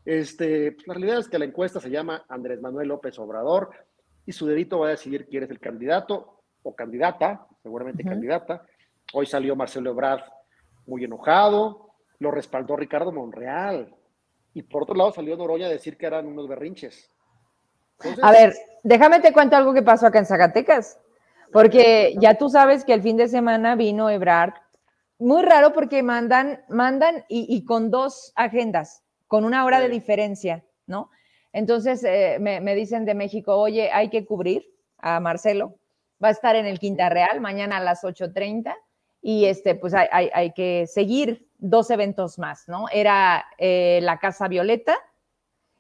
Este, 0.05 0.71
pues, 0.71 0.87
la 0.87 0.95
realidad 0.95 1.19
es 1.19 1.29
que 1.29 1.41
la 1.41 1.45
encuesta 1.45 1.81
se 1.81 1.91
llama 1.91 2.25
Andrés 2.29 2.61
Manuel 2.61 2.87
López 2.87 3.19
Obrador 3.19 3.71
y 4.25 4.31
su 4.31 4.47
dedito 4.47 4.79
va 4.79 4.87
a 4.87 4.91
decidir 4.91 5.27
quién 5.27 5.43
es 5.43 5.51
el 5.51 5.59
candidato 5.59 6.41
o 6.63 6.73
candidata, 6.77 7.49
seguramente 7.65 8.05
candidata. 8.05 8.65
Hoy 9.13 9.27
salió 9.27 9.57
Marcelo 9.57 9.91
Ebrard 9.91 10.23
muy 10.87 11.03
enojado, 11.03 11.91
lo 12.21 12.31
respaldó 12.31 12.77
Ricardo 12.77 13.11
Monreal. 13.11 13.93
Y 14.55 14.63
por 14.63 14.85
otro 14.85 14.95
lado 14.95 15.11
salió 15.11 15.37
Noroña 15.37 15.67
a 15.67 15.71
decir 15.71 15.97
que 15.97 16.07
eran 16.07 16.29
unos 16.29 16.47
berrinches. 16.47 17.11
a 18.23 18.31
ver, 18.31 18.55
déjame 18.85 19.19
te 19.19 19.33
cuento 19.33 19.57
algo 19.57 19.75
que 19.75 19.83
pasó 19.83 20.07
acá 20.07 20.21
en 20.21 20.27
Zacatecas. 20.27 21.01
Porque 21.53 22.15
ya 22.21 22.39
tú 22.39 22.49
sabes 22.49 22.85
que 22.85 22.95
el 22.95 23.03
fin 23.03 23.17
de 23.17 23.27
semana 23.27 23.75
vino 23.75 24.11
Ebrard. 24.11 24.55
Muy 25.19 25.43
raro 25.43 25.73
porque 25.73 26.03
mandan, 26.03 26.65
mandan 26.69 27.25
y, 27.29 27.65
con 27.65 27.91
dos 27.91 28.33
agendas, 28.35 29.03
con 29.29 29.45
una 29.45 29.65
hora 29.65 29.81
de 29.81 29.89
diferencia, 29.89 30.65
¿no? 30.87 31.11
Entonces 31.53 32.03
eh, 32.05 32.39
me, 32.41 32.61
me, 32.61 32.75
dicen 32.75 33.05
de 33.05 33.15
México, 33.15 33.57
oye, 33.57 33.91
hay 33.93 34.11
que 34.11 34.27
cubrir 34.27 34.75
a 34.99 35.21
Marcelo. 35.21 35.79
Va 36.23 36.29
a 36.29 36.33
estar 36.33 36.57
en 36.57 36.67
el 36.67 36.79
Quinta 36.79 37.09
Real 37.11 37.41
mañana 37.41 37.77
a 37.77 37.81
las 37.81 38.03
8.30 38.03 38.75
y 39.27 39.47
este, 39.47 39.75
pues 39.75 39.95
hay, 39.95 40.29
hay, 40.35 40.53
que 40.53 40.87
seguir 40.87 41.49
dos 41.57 41.91
eventos 41.91 42.39
más, 42.39 42.69
¿no? 42.69 42.87
Era 42.93 43.47
eh, 43.57 44.01
la 44.03 44.19
Casa 44.19 44.49
Violeta 44.49 44.99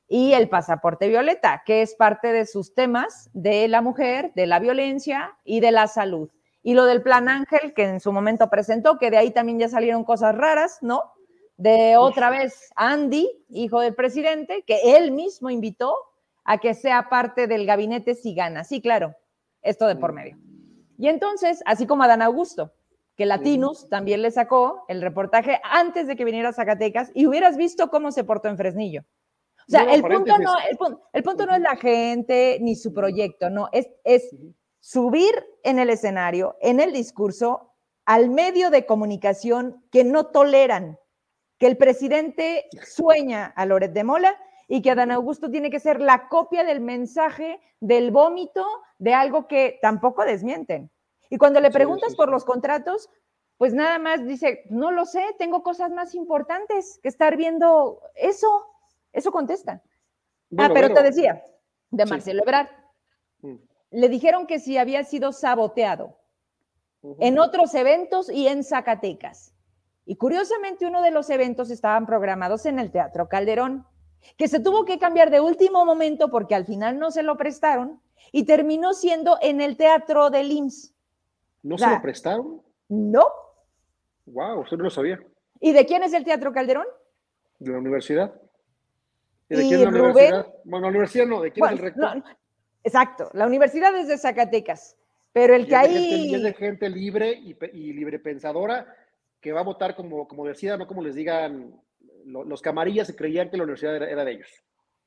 y 0.08 0.32
el 0.32 0.48
Pasaporte 0.48 1.08
Violeta, 1.08 1.62
que 1.66 1.82
es 1.82 1.94
parte 1.94 2.32
de 2.32 2.46
sus 2.46 2.74
temas 2.74 3.28
de 3.34 3.68
la 3.68 3.82
mujer, 3.82 4.32
de 4.34 4.46
la 4.46 4.60
violencia 4.60 5.36
y 5.44 5.60
de 5.60 5.72
la 5.72 5.88
salud. 5.88 6.30
Y 6.66 6.72
lo 6.72 6.86
del 6.86 7.02
Plan 7.02 7.28
Ángel, 7.28 7.74
que 7.74 7.84
en 7.84 8.00
su 8.00 8.10
momento 8.10 8.48
presentó, 8.48 8.98
que 8.98 9.10
de 9.10 9.18
ahí 9.18 9.30
también 9.30 9.58
ya 9.58 9.68
salieron 9.68 10.02
cosas 10.02 10.34
raras, 10.34 10.78
¿no? 10.80 11.02
De 11.58 11.98
otra 11.98 12.30
vez 12.30 12.72
Andy, 12.74 13.30
hijo 13.50 13.80
del 13.80 13.94
presidente, 13.94 14.64
que 14.66 14.96
él 14.96 15.12
mismo 15.12 15.50
invitó 15.50 15.94
a 16.42 16.56
que 16.58 16.72
sea 16.72 17.10
parte 17.10 17.46
del 17.46 17.66
gabinete 17.66 18.14
si 18.14 18.34
gana. 18.34 18.64
Sí, 18.64 18.80
claro, 18.80 19.14
esto 19.60 19.86
de 19.86 19.96
por 19.96 20.12
mm. 20.12 20.14
medio. 20.14 20.38
Y 20.96 21.08
entonces, 21.08 21.62
así 21.66 21.86
como 21.86 22.02
Adán 22.02 22.22
Augusto, 22.22 22.72
que 23.14 23.26
Latinus 23.26 23.86
también 23.90 24.22
le 24.22 24.30
sacó 24.30 24.86
el 24.88 25.02
reportaje 25.02 25.60
antes 25.64 26.06
de 26.06 26.16
que 26.16 26.24
viniera 26.24 26.48
a 26.48 26.54
Zacatecas 26.54 27.12
y 27.14 27.26
hubieras 27.26 27.58
visto 27.58 27.90
cómo 27.90 28.10
se 28.10 28.24
portó 28.24 28.48
en 28.48 28.56
Fresnillo. 28.56 29.02
O 29.68 29.70
sea, 29.70 29.82
el, 29.92 30.02
punto 30.02 30.38
no, 30.38 30.54
el, 31.12 31.22
punto 31.22 31.46
no 31.46 31.54
es 31.54 31.60
la 31.60 31.76
gente 31.76 32.58
ni 32.60 32.74
su 32.74 32.92
proyecto, 32.92 33.48
no, 33.50 33.68
es, 33.72 33.88
es 34.02 34.34
subir 34.84 35.32
en 35.62 35.78
el 35.78 35.88
escenario, 35.88 36.58
en 36.60 36.78
el 36.78 36.92
discurso, 36.92 37.72
al 38.04 38.28
medio 38.28 38.68
de 38.68 38.84
comunicación 38.84 39.82
que 39.90 40.04
no 40.04 40.26
toleran 40.26 40.98
que 41.56 41.66
el 41.66 41.78
presidente 41.78 42.66
sueña 42.82 43.46
a 43.56 43.64
Loret 43.64 43.94
de 43.94 44.04
Mola 44.04 44.38
y 44.68 44.82
que 44.82 44.90
Adán 44.90 45.10
Augusto 45.10 45.50
tiene 45.50 45.70
que 45.70 45.80
ser 45.80 46.02
la 46.02 46.28
copia 46.28 46.64
del 46.64 46.82
mensaje 46.82 47.60
del 47.80 48.10
vómito 48.10 48.66
de 48.98 49.14
algo 49.14 49.48
que 49.48 49.78
tampoco 49.80 50.22
desmienten. 50.26 50.90
Y 51.30 51.38
cuando 51.38 51.60
le 51.60 51.70
preguntas 51.70 52.14
por 52.14 52.28
los 52.28 52.44
contratos, 52.44 53.08
pues 53.56 53.72
nada 53.72 53.98
más 53.98 54.26
dice, 54.26 54.64
no 54.68 54.90
lo 54.90 55.06
sé, 55.06 55.24
tengo 55.38 55.62
cosas 55.62 55.92
más 55.92 56.14
importantes 56.14 57.00
que 57.02 57.08
estar 57.08 57.38
viendo 57.38 58.02
eso. 58.16 58.66
Eso 59.14 59.32
contesta. 59.32 59.82
ah, 60.58 60.68
pero 60.74 60.92
te 60.92 61.02
decía, 61.02 61.42
de 61.90 62.04
Marcelo 62.04 62.42
Ebrard. 62.42 62.68
Le 63.94 64.08
dijeron 64.08 64.48
que 64.48 64.58
si 64.58 64.76
había 64.76 65.04
sido 65.04 65.30
saboteado 65.30 66.18
en 67.20 67.38
otros 67.38 67.74
eventos 67.74 68.28
y 68.28 68.48
en 68.48 68.64
Zacatecas. 68.64 69.54
Y 70.04 70.16
curiosamente 70.16 70.84
uno 70.84 71.00
de 71.00 71.12
los 71.12 71.30
eventos 71.30 71.70
estaban 71.70 72.04
programados 72.04 72.66
en 72.66 72.80
el 72.80 72.90
Teatro 72.90 73.28
Calderón, 73.28 73.86
que 74.36 74.48
se 74.48 74.58
tuvo 74.58 74.84
que 74.84 74.98
cambiar 74.98 75.30
de 75.30 75.40
último 75.40 75.84
momento 75.84 76.28
porque 76.28 76.56
al 76.56 76.66
final 76.66 76.98
no 76.98 77.12
se 77.12 77.22
lo 77.22 77.36
prestaron 77.36 78.00
y 78.32 78.44
terminó 78.44 78.94
siendo 78.94 79.38
en 79.40 79.60
el 79.60 79.76
Teatro 79.76 80.28
del 80.30 80.50
IMSS. 80.50 80.92
¿No 81.62 81.78
se 81.78 81.88
lo 81.88 82.02
prestaron? 82.02 82.62
No. 82.88 83.26
Wow, 84.26 84.62
usted 84.62 84.76
no 84.76 84.84
lo 84.84 84.90
sabía. 84.90 85.20
¿Y 85.60 85.72
de 85.72 85.86
quién 85.86 86.02
es 86.02 86.12
el 86.14 86.24
Teatro 86.24 86.52
Calderón? 86.52 86.86
De 87.60 87.70
la 87.70 87.78
universidad. 87.78 88.34
¿Y 89.48 89.54
de 89.54 89.62
quién 89.62 89.74
es 89.74 89.80
la 89.84 89.88
universidad? 89.90 90.54
Bueno, 90.64 90.86
la 90.86 90.88
universidad 90.88 91.26
no, 91.26 91.40
¿de 91.42 91.52
quién 91.52 91.64
es 91.64 91.72
el 91.72 91.78
rector? 91.78 92.24
Exacto, 92.84 93.30
la 93.32 93.46
universidad 93.46 93.96
es 93.96 94.06
de 94.08 94.18
Zacatecas, 94.18 94.96
pero 95.32 95.54
el 95.54 95.66
que 95.66 95.74
ahí... 95.74 96.34
es 96.34 96.42
de 96.42 96.54
gente 96.54 96.88
libre 96.88 97.32
y, 97.32 97.56
y, 97.72 97.92
libre 97.92 98.20
pensadora 98.20 98.94
que 99.40 99.52
va 99.52 99.60
a 99.60 99.64
votar 99.64 99.96
como, 99.96 100.28
como 100.28 100.46
decida, 100.46 100.76
no 100.76 100.86
como 100.86 101.02
les 101.02 101.14
digan 101.14 101.74
los 102.24 102.62
camarillas, 102.62 103.06
se 103.06 103.16
creían 103.16 103.50
que 103.50 103.56
la 103.56 103.64
universidad 103.64 103.96
era, 103.96 104.24
de 104.24 104.32
ellos. 104.32 104.48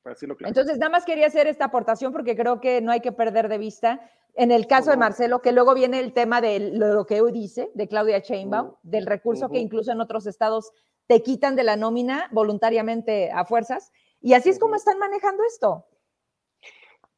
Para 0.02 0.14
decirlo 0.14 0.36
claro. 0.36 0.50
Entonces, 0.50 0.78
nada 0.78 0.90
más 0.90 1.04
quería 1.04 1.26
hacer 1.26 1.48
esta 1.48 1.64
aportación 1.64 2.12
porque 2.12 2.36
creo 2.36 2.60
que 2.60 2.80
no 2.80 2.92
hay 2.92 3.00
que 3.00 3.10
perder 3.10 3.48
de 3.48 3.58
vista 3.58 4.00
en 4.34 4.52
el 4.52 4.68
caso 4.68 4.90
de 4.92 4.96
Marcelo, 4.96 5.42
que 5.42 5.50
luego 5.50 5.74
viene 5.74 5.98
el 5.98 6.12
tema 6.12 6.40
de 6.40 6.60
lo 6.60 7.04
que 7.06 7.20
hoy 7.20 7.32
dice, 7.32 7.72
de 7.74 7.88
Claudia 7.88 8.20
Sheinbaum, 8.20 8.74
del 8.84 9.06
recurso 9.06 9.48
que 9.48 9.58
incluso 9.58 9.90
en 9.90 10.00
otros 10.00 10.26
estados 10.28 10.70
te 11.08 11.22
quitan 11.24 11.56
de 11.56 11.64
la 11.64 11.74
nómina 11.74 12.28
voluntariamente 12.30 13.32
a 13.32 13.44
fuerzas. 13.44 13.90
Y 14.20 14.34
así 14.34 14.50
es 14.50 14.60
como 14.60 14.76
están 14.76 14.98
manejando 15.00 15.42
esto. 15.44 15.86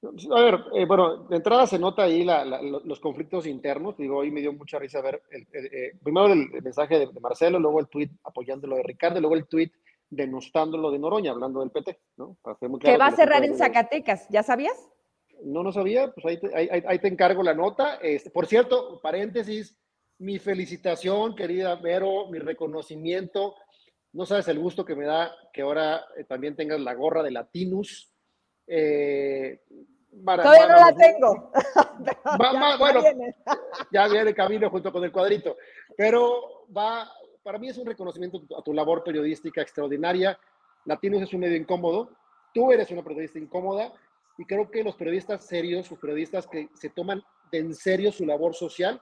A 0.02 0.40
ver, 0.40 0.60
eh, 0.74 0.86
bueno, 0.86 1.24
de 1.24 1.36
entrada 1.36 1.66
se 1.66 1.78
nota 1.78 2.04
ahí 2.04 2.24
los 2.24 3.00
conflictos 3.00 3.46
internos. 3.46 3.98
Digo, 3.98 4.18
hoy 4.18 4.30
me 4.30 4.40
dio 4.40 4.52
mucha 4.52 4.78
risa 4.78 5.02
ver 5.02 5.22
el, 5.30 5.46
eh, 5.52 5.92
primero 6.02 6.32
el, 6.32 6.48
mensaje 6.62 6.98
de, 6.98 7.08
Marcelo, 7.20 7.58
luego 7.58 7.80
el 7.80 7.88
tuit 7.88 8.10
apoyándolo 8.24 8.76
de 8.76 8.82
Ricardo, 8.82 9.20
luego 9.20 9.36
el 9.36 9.46
tuit 9.46 9.74
denostándolo 10.08 10.90
de 10.90 10.98
Noroña, 10.98 11.32
hablando 11.32 11.60
del 11.60 11.70
PT, 11.70 12.00
¿no? 12.16 12.36
que 12.80 12.96
va 12.96 13.06
a 13.06 13.12
cerrar 13.12 13.44
en 13.44 13.56
Zacatecas, 13.56 14.26
¿ya 14.28 14.42
sabías? 14.42 14.88
No, 15.44 15.62
no 15.62 15.70
sabía, 15.70 16.12
pues 16.12 16.40
ahí 16.54 16.98
te, 16.98 17.08
encargo 17.08 17.42
la 17.42 17.54
nota. 17.54 17.96
Este, 17.96 18.30
por 18.30 18.46
cierto, 18.46 19.00
paréntesis, 19.02 19.78
mi 20.18 20.38
felicitación, 20.38 21.34
querida 21.34 21.76
Vero, 21.76 22.28
mi 22.30 22.38
reconocimiento. 22.38 23.54
No 24.12 24.26
sabes 24.26 24.48
el 24.48 24.58
gusto 24.58 24.84
que 24.84 24.96
me 24.96 25.04
da 25.04 25.30
que 25.52 25.62
ahora 25.62 26.04
eh, 26.16 26.24
también 26.24 26.56
tengas 26.56 26.80
la 26.80 26.94
gorra 26.94 27.22
de 27.22 27.30
Latinus. 27.30 28.09
Eh, 28.72 29.58
Todavía 30.24 30.68
no 30.68 30.76
la 30.76 30.96
tengo. 30.96 31.52
bueno, 32.78 33.02
ya 33.92 34.08
viene 34.08 34.34
camino 34.34 34.70
junto 34.70 34.92
con 34.92 35.02
el 35.04 35.12
cuadrito. 35.12 35.56
Pero 35.96 36.66
va, 36.76 37.10
para 37.42 37.58
mí 37.58 37.68
es 37.68 37.78
un 37.78 37.86
reconocimiento 37.86 38.42
a 38.56 38.62
tu 38.62 38.72
labor 38.72 39.02
periodística 39.02 39.60
extraordinaria. 39.60 40.38
Latinus 40.84 41.22
es 41.22 41.34
un 41.34 41.40
medio 41.40 41.56
incómodo. 41.56 42.10
Tú 42.52 42.70
eres 42.72 42.90
una 42.90 43.02
periodista 43.02 43.38
incómoda 43.38 43.92
y 44.38 44.44
creo 44.44 44.70
que 44.70 44.84
los 44.84 44.96
periodistas 44.96 45.44
serios, 45.44 45.90
los 45.90 45.98
periodistas 45.98 46.46
que 46.46 46.68
se 46.74 46.90
toman 46.90 47.22
de 47.50 47.58
en 47.58 47.74
serio 47.74 48.12
su 48.12 48.26
labor 48.26 48.54
social, 48.54 49.00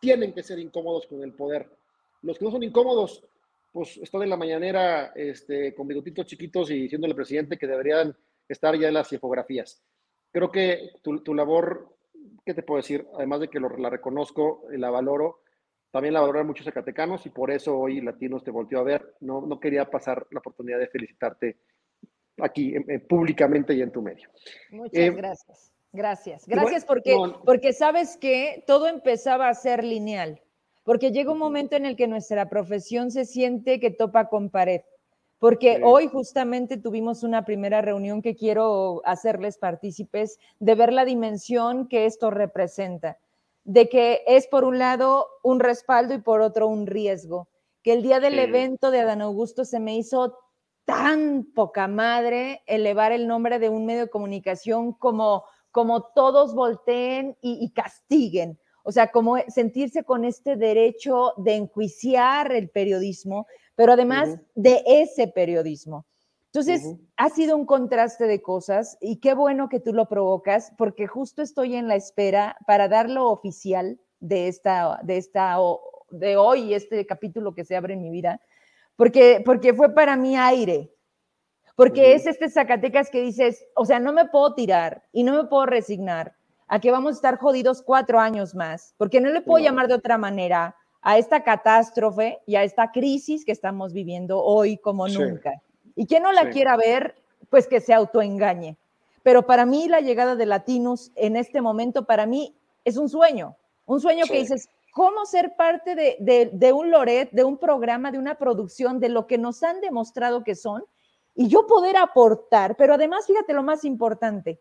tienen 0.00 0.32
que 0.32 0.42
ser 0.42 0.58
incómodos 0.58 1.06
con 1.06 1.22
el 1.22 1.32
poder. 1.32 1.70
Los 2.22 2.38
que 2.38 2.44
no 2.44 2.50
son 2.50 2.62
incómodos, 2.62 3.24
pues 3.72 3.96
están 3.98 4.22
en 4.22 4.30
la 4.30 4.36
mañanera 4.36 5.12
este, 5.14 5.74
con 5.74 5.88
bigotitos 5.88 6.26
chiquitos 6.26 6.70
y 6.70 6.82
diciéndole 6.82 7.12
al 7.12 7.16
presidente 7.16 7.56
que 7.56 7.66
deberían 7.66 8.16
estar 8.48 8.76
ya 8.76 8.88
en 8.88 8.94
las 8.94 9.12
infografías. 9.12 9.82
Creo 10.32 10.50
que 10.50 10.90
tu, 11.02 11.34
labor, 11.34 11.96
¿qué 12.44 12.54
te 12.54 12.62
puedo 12.62 12.78
decir? 12.78 13.06
Además 13.14 13.40
de 13.40 13.48
que 13.48 13.60
la 13.60 13.90
reconozco 13.90 14.64
y 14.72 14.78
la 14.78 14.90
valoro, 14.90 15.40
también 15.90 16.14
la 16.14 16.20
valoran 16.20 16.46
muchos 16.46 16.64
zacatecanos 16.64 17.24
y 17.24 17.30
por 17.30 17.52
eso 17.52 17.78
hoy 17.78 18.00
Latinos 18.00 18.42
te 18.42 18.50
volteó 18.50 18.80
a 18.80 18.82
ver. 18.82 19.14
No, 19.20 19.42
no 19.42 19.60
quería 19.60 19.88
pasar 19.88 20.26
la 20.32 20.40
oportunidad 20.40 20.80
de 20.80 20.88
felicitarte 20.88 21.58
aquí 22.38 22.74
públicamente 23.08 23.74
y 23.74 23.82
en 23.82 23.92
tu 23.92 24.02
medio. 24.02 24.28
Muchas 24.70 24.98
eh, 24.98 25.10
gracias. 25.10 25.72
Gracias. 25.92 26.48
Gracias 26.48 26.84
porque, 26.84 27.16
porque 27.44 27.72
sabes 27.72 28.16
que 28.16 28.64
todo 28.66 28.88
empezaba 28.88 29.48
a 29.48 29.54
ser 29.54 29.84
lineal, 29.84 30.42
porque 30.82 31.12
llega 31.12 31.30
un 31.30 31.38
momento 31.38 31.76
en 31.76 31.86
el 31.86 31.94
que 31.94 32.08
nuestra 32.08 32.48
profesión 32.48 33.12
se 33.12 33.24
siente 33.24 33.78
que 33.78 33.92
topa 33.92 34.28
con 34.28 34.50
pared. 34.50 34.80
Porque 35.44 35.82
hoy 35.84 36.08
justamente 36.08 36.78
tuvimos 36.78 37.22
una 37.22 37.44
primera 37.44 37.82
reunión 37.82 38.22
que 38.22 38.34
quiero 38.34 39.02
hacerles 39.04 39.58
partícipes 39.58 40.38
de 40.58 40.74
ver 40.74 40.90
la 40.90 41.04
dimensión 41.04 41.86
que 41.86 42.06
esto 42.06 42.30
representa. 42.30 43.18
de 43.64 43.90
que 43.90 44.22
es 44.26 44.46
por 44.46 44.64
un 44.64 44.78
lado 44.78 45.26
un 45.42 45.60
respaldo 45.60 46.14
y 46.14 46.18
por 46.22 46.40
otro 46.40 46.66
un 46.66 46.86
riesgo. 46.86 47.48
Que 47.82 47.92
el 47.92 48.02
día 48.02 48.20
del 48.20 48.38
evento 48.38 48.90
de 48.90 49.00
Adán 49.00 49.20
Augusto 49.20 49.66
se 49.66 49.80
me 49.80 49.94
hizo 49.98 50.38
tan 50.86 51.44
poca 51.54 51.88
madre 51.88 52.62
elevar 52.64 53.12
el 53.12 53.26
nombre 53.26 53.58
de 53.58 53.68
un 53.68 53.84
medio 53.84 54.04
de 54.04 54.10
comunicación 54.10 54.94
como, 54.94 55.44
como 55.70 56.04
todos 56.14 56.54
volteen 56.54 57.36
y, 57.42 57.70
castiguen. 57.72 58.58
O 58.82 58.92
sea, 58.92 59.10
como 59.10 59.36
sentirse 59.48 60.04
con 60.04 60.24
este 60.24 60.56
derecho 60.56 61.34
de 61.36 61.56
enjuiciar 61.56 62.50
el 62.52 62.70
periodismo, 62.70 63.46
pero 63.74 63.92
además 63.92 64.38
de 64.54 64.82
ese 64.86 65.28
periodismo. 65.28 66.06
Entonces, 66.46 66.96
ha 67.16 67.30
sido 67.30 67.56
un 67.56 67.66
contraste 67.66 68.26
de 68.26 68.40
cosas 68.40 68.96
y 69.00 69.16
qué 69.16 69.34
bueno 69.34 69.68
que 69.68 69.80
tú 69.80 69.92
lo 69.92 70.06
provocas, 70.06 70.72
porque 70.78 71.08
justo 71.08 71.42
estoy 71.42 71.74
en 71.74 71.88
la 71.88 71.96
espera 71.96 72.56
para 72.64 72.86
dar 72.86 73.10
lo 73.10 73.28
oficial 73.28 73.98
de 74.20 74.46
esta, 74.46 75.00
de 75.02 75.16
esta, 75.16 75.56
de 76.10 76.36
hoy, 76.36 76.72
este 76.72 77.04
capítulo 77.06 77.54
que 77.54 77.64
se 77.64 77.74
abre 77.74 77.94
en 77.94 78.02
mi 78.02 78.10
vida, 78.10 78.40
porque, 78.94 79.42
porque 79.44 79.74
fue 79.74 79.94
para 79.94 80.16
mí 80.16 80.36
aire, 80.36 80.94
porque 81.74 82.14
es 82.14 82.24
este 82.26 82.48
Zacatecas 82.48 83.10
que 83.10 83.20
dices, 83.20 83.66
o 83.74 83.84
sea, 83.84 83.98
no 83.98 84.12
me 84.12 84.26
puedo 84.26 84.54
tirar 84.54 85.02
y 85.10 85.24
no 85.24 85.32
me 85.32 85.48
puedo 85.48 85.66
resignar 85.66 86.36
a 86.68 86.78
que 86.78 86.92
vamos 86.92 87.10
a 87.10 87.16
estar 87.16 87.38
jodidos 87.38 87.82
cuatro 87.82 88.20
años 88.20 88.54
más, 88.54 88.94
porque 88.96 89.20
no 89.20 89.30
le 89.30 89.40
puedo 89.40 89.62
llamar 89.62 89.88
de 89.88 89.94
otra 89.94 90.18
manera 90.18 90.76
a 91.04 91.18
esta 91.18 91.44
catástrofe 91.44 92.40
y 92.46 92.56
a 92.56 92.64
esta 92.64 92.90
crisis 92.90 93.44
que 93.44 93.52
estamos 93.52 93.92
viviendo 93.92 94.42
hoy 94.42 94.78
como 94.78 95.06
nunca. 95.06 95.52
Y 95.94 96.06
quien 96.06 96.22
no 96.22 96.32
la 96.32 96.48
quiera 96.48 96.78
ver, 96.78 97.14
pues 97.50 97.68
que 97.68 97.82
se 97.82 97.92
autoengañe. 97.92 98.78
Pero 99.22 99.44
para 99.44 99.66
mí 99.66 99.86
la 99.86 100.00
llegada 100.00 100.34
de 100.34 100.46
Latinos 100.46 101.12
en 101.14 101.36
este 101.36 101.60
momento, 101.60 102.06
para 102.06 102.24
mí 102.24 102.56
es 102.84 102.96
un 102.96 103.10
sueño, 103.10 103.54
un 103.84 104.00
sueño 104.00 104.24
que 104.24 104.38
dices, 104.38 104.70
¿cómo 104.94 105.26
ser 105.26 105.56
parte 105.56 105.94
de, 105.94 106.50
de, 106.50 106.72
un 106.72 106.90
Loret, 106.90 107.30
de 107.32 107.44
un 107.44 107.58
programa, 107.58 108.10
de 108.10 108.18
una 108.18 108.36
producción, 108.36 108.98
de 108.98 109.10
lo 109.10 109.26
que 109.26 109.36
nos 109.36 109.62
han 109.62 109.82
demostrado 109.82 110.42
que 110.42 110.54
son? 110.54 110.84
Y 111.34 111.48
yo 111.48 111.66
poder 111.66 111.98
aportar, 111.98 112.76
pero 112.76 112.94
además, 112.94 113.26
fíjate 113.26 113.52
lo 113.52 113.62
más 113.62 113.84
importante, 113.84 114.58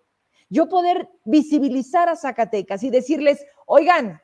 yo 0.49 0.67
poder 0.67 1.09
visibilizar 1.23 2.09
a 2.09 2.17
Zacatecas 2.17 2.83
y 2.83 2.89
decirles, 2.89 3.45
oigan, 3.65 4.19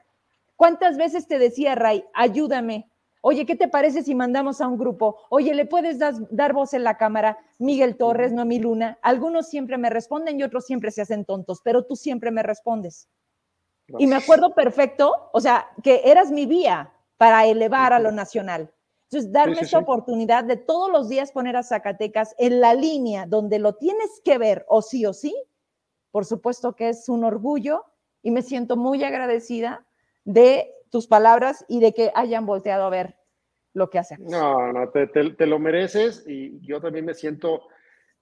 ¿cuántas 0.59 0.97
veces 0.97 1.25
te 1.25 1.39
decía 1.39 1.73
Ray, 1.73 2.03
ayúdame, 2.13 2.91
Oye, 3.21 3.45
¿qué 3.45 3.55
te 3.57 3.67
parece 3.67 4.01
si 4.01 4.15
mandamos 4.15 4.61
a 4.61 4.67
un 4.69 4.77
grupo? 4.77 5.17
Oye, 5.29 5.53
¿le 5.53 5.65
puedes 5.65 5.99
dar, 5.99 6.53
voz 6.53 6.73
en 6.73 6.85
la 6.85 6.95
cámara? 6.95 7.37
Miguel 7.57 7.97
Torres, 7.97 8.31
Noemí 8.31 8.59
Luna. 8.59 8.97
Algunos 9.01 9.49
siempre 9.49 9.77
me 9.77 9.89
responden 9.89 10.39
y 10.39 10.43
otros 10.43 10.65
siempre 10.65 10.89
se 10.91 11.01
hacen 11.01 11.25
tontos, 11.25 11.59
pero 11.61 11.83
tú 11.83 11.97
siempre 11.97 12.31
me 12.31 12.43
respondes. 12.43 13.09
Y 13.97 14.07
me 14.07 14.15
acuerdo 14.15 14.55
perfecto, 14.55 15.29
o 15.33 15.41
sea, 15.41 15.67
que 15.83 16.03
eras 16.05 16.31
mi 16.31 16.45
vía 16.45 16.93
para 17.17 17.45
elevar 17.45 17.91
a 17.91 17.99
lo 17.99 18.13
nacional. 18.13 18.71
Entonces, 19.03 19.33
darme 19.33 19.59
esa 19.59 19.79
oportunidad 19.79 20.45
de 20.45 20.55
todos 20.55 20.89
los 20.89 21.09
días 21.09 21.33
poner 21.33 21.57
a 21.57 21.63
Zacatecas 21.63 22.35
en 22.37 22.61
la 22.61 22.73
línea 22.73 23.25
donde 23.25 23.59
lo 23.59 23.75
tienes 23.75 24.21
que 24.23 24.37
ver, 24.37 24.65
o 24.69 24.81
sí 24.81 25.05
o 25.05 25.11
sí, 25.11 25.35
por 26.11 26.25
supuesto 26.25 26.73
que 26.73 26.87
es 26.87 27.09
un 27.09 27.25
orgullo 27.25 27.83
y 28.21 28.31
me 28.31 28.43
siento 28.43 28.77
muy 28.77 29.03
agradecida 29.03 29.85
de 30.29 30.75
tus 30.91 31.07
palabras 31.07 31.65
y 31.67 31.79
de 31.79 31.91
que 31.91 32.11
hayan 32.13 32.45
volteado 32.45 32.83
a 32.83 32.89
ver 32.91 33.15
lo 33.73 33.89
que 33.89 33.97
hacemos. 33.97 34.31
No, 34.31 34.71
no, 34.71 34.89
te, 34.89 35.47
lo 35.47 35.57
mereces 35.57 36.23
y 36.27 36.59
yo 36.61 36.79
también 36.79 37.05
me 37.05 37.15
siento, 37.15 37.63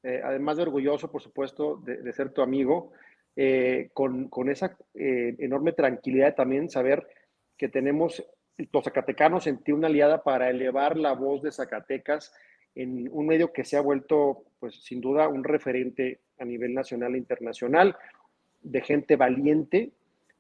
eh, 0.04 0.22
además 0.24 0.56
de 0.56 0.64
orgulloso, 0.64 1.12
por 1.12 1.22
supuesto, 1.22 1.82
de, 1.84 2.14
ser 2.14 2.32
tu 2.32 2.42
amigo, 2.42 2.94
eh, 3.36 3.90
con, 3.94 4.30
esa 4.50 4.78
eh, 4.94 5.36
enorme 5.40 5.74
tranquilidad 5.74 6.34
también 6.34 6.70
saber 6.70 7.08
que 7.58 7.68
tenemos 7.68 8.24
los 8.58 8.84
zacatecanos 8.86 9.46
en 9.46 9.58
ti 9.58 9.74
una 9.74 9.88
aliada 9.88 10.24
para 10.24 10.50
elevar 10.50 10.96
la 10.96 11.12
voz 11.12 11.42
de 11.42 11.52
Zacatecas 11.52 12.34
en 12.74 13.10
un 13.12 13.28
medio 13.28 13.52
que 13.52 13.66
se 13.66 13.76
ha 13.76 13.82
vuelto, 13.82 14.46
pues 14.60 14.82
sin 14.82 15.02
duda, 15.02 15.28
un 15.28 15.44
referente 15.44 16.22
a 16.40 16.46
nivel 16.46 16.74
nacional 16.74 17.16
e 17.16 17.18
internacional, 17.18 17.98
de 18.62 18.82
gente 18.82 19.18
valiente. 19.18 19.92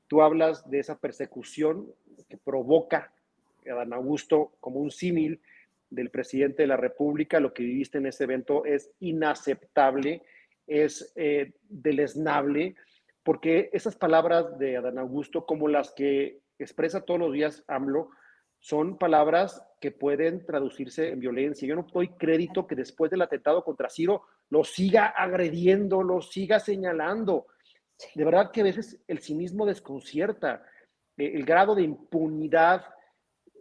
Tú 0.08 0.22
hablas 0.22 0.70
de 0.70 0.80
esa 0.80 0.98
persecución 0.98 1.88
que 2.30 2.38
provoca 2.38 3.12
a 3.70 3.74
Dan 3.76 3.94
Augusto 3.94 4.54
como 4.60 4.80
un 4.80 4.92
símil 4.92 5.42
del 5.90 6.10
presidente 6.10 6.64
de 6.64 6.68
la 6.68 6.78
República. 6.78 7.40
Lo 7.40 7.54
que 7.54 7.64
viviste 7.64 7.98
en 7.98 8.08
ese 8.08 8.24
evento 8.24 8.66
es 8.66 8.92
inaceptable, 9.00 10.24
es 10.66 11.12
eh, 11.16 11.54
deleznable, 11.70 12.76
porque 13.24 13.70
esas 13.74 13.96
palabras 13.96 14.58
de 14.58 14.78
Adán 14.78 14.98
Augusto, 14.98 15.46
como 15.46 15.68
las 15.68 15.92
que 15.92 16.40
expresa 16.60 17.02
todos 17.02 17.20
los 17.20 17.34
días 17.34 17.64
AMLO, 17.68 18.10
son 18.60 18.98
palabras 18.98 19.64
que 19.80 19.92
pueden 19.92 20.46
traducirse 20.46 21.10
en 21.10 21.20
violencia. 21.20 21.68
Yo 21.68 21.76
no 21.76 21.86
doy 21.94 22.10
crédito 22.10 22.66
que 22.66 22.76
después 22.76 23.12
del 23.12 23.22
atentado 23.22 23.64
contra 23.64 23.90
Ciro 23.90 24.24
lo 24.50 24.64
siga 24.64 25.08
agrediendo, 25.08 26.02
lo 26.04 26.22
siga 26.22 26.60
señalando. 26.60 27.48
De 28.16 28.26
verdad 28.26 28.52
que 28.52 28.62
a 28.62 28.66
veces 28.66 29.00
el 29.08 29.20
cinismo 29.20 29.66
desconcierta. 29.66 30.64
Eh, 31.18 31.32
el 31.34 31.46
grado 31.46 31.76
de 31.76 31.84
impunidad 31.84 32.86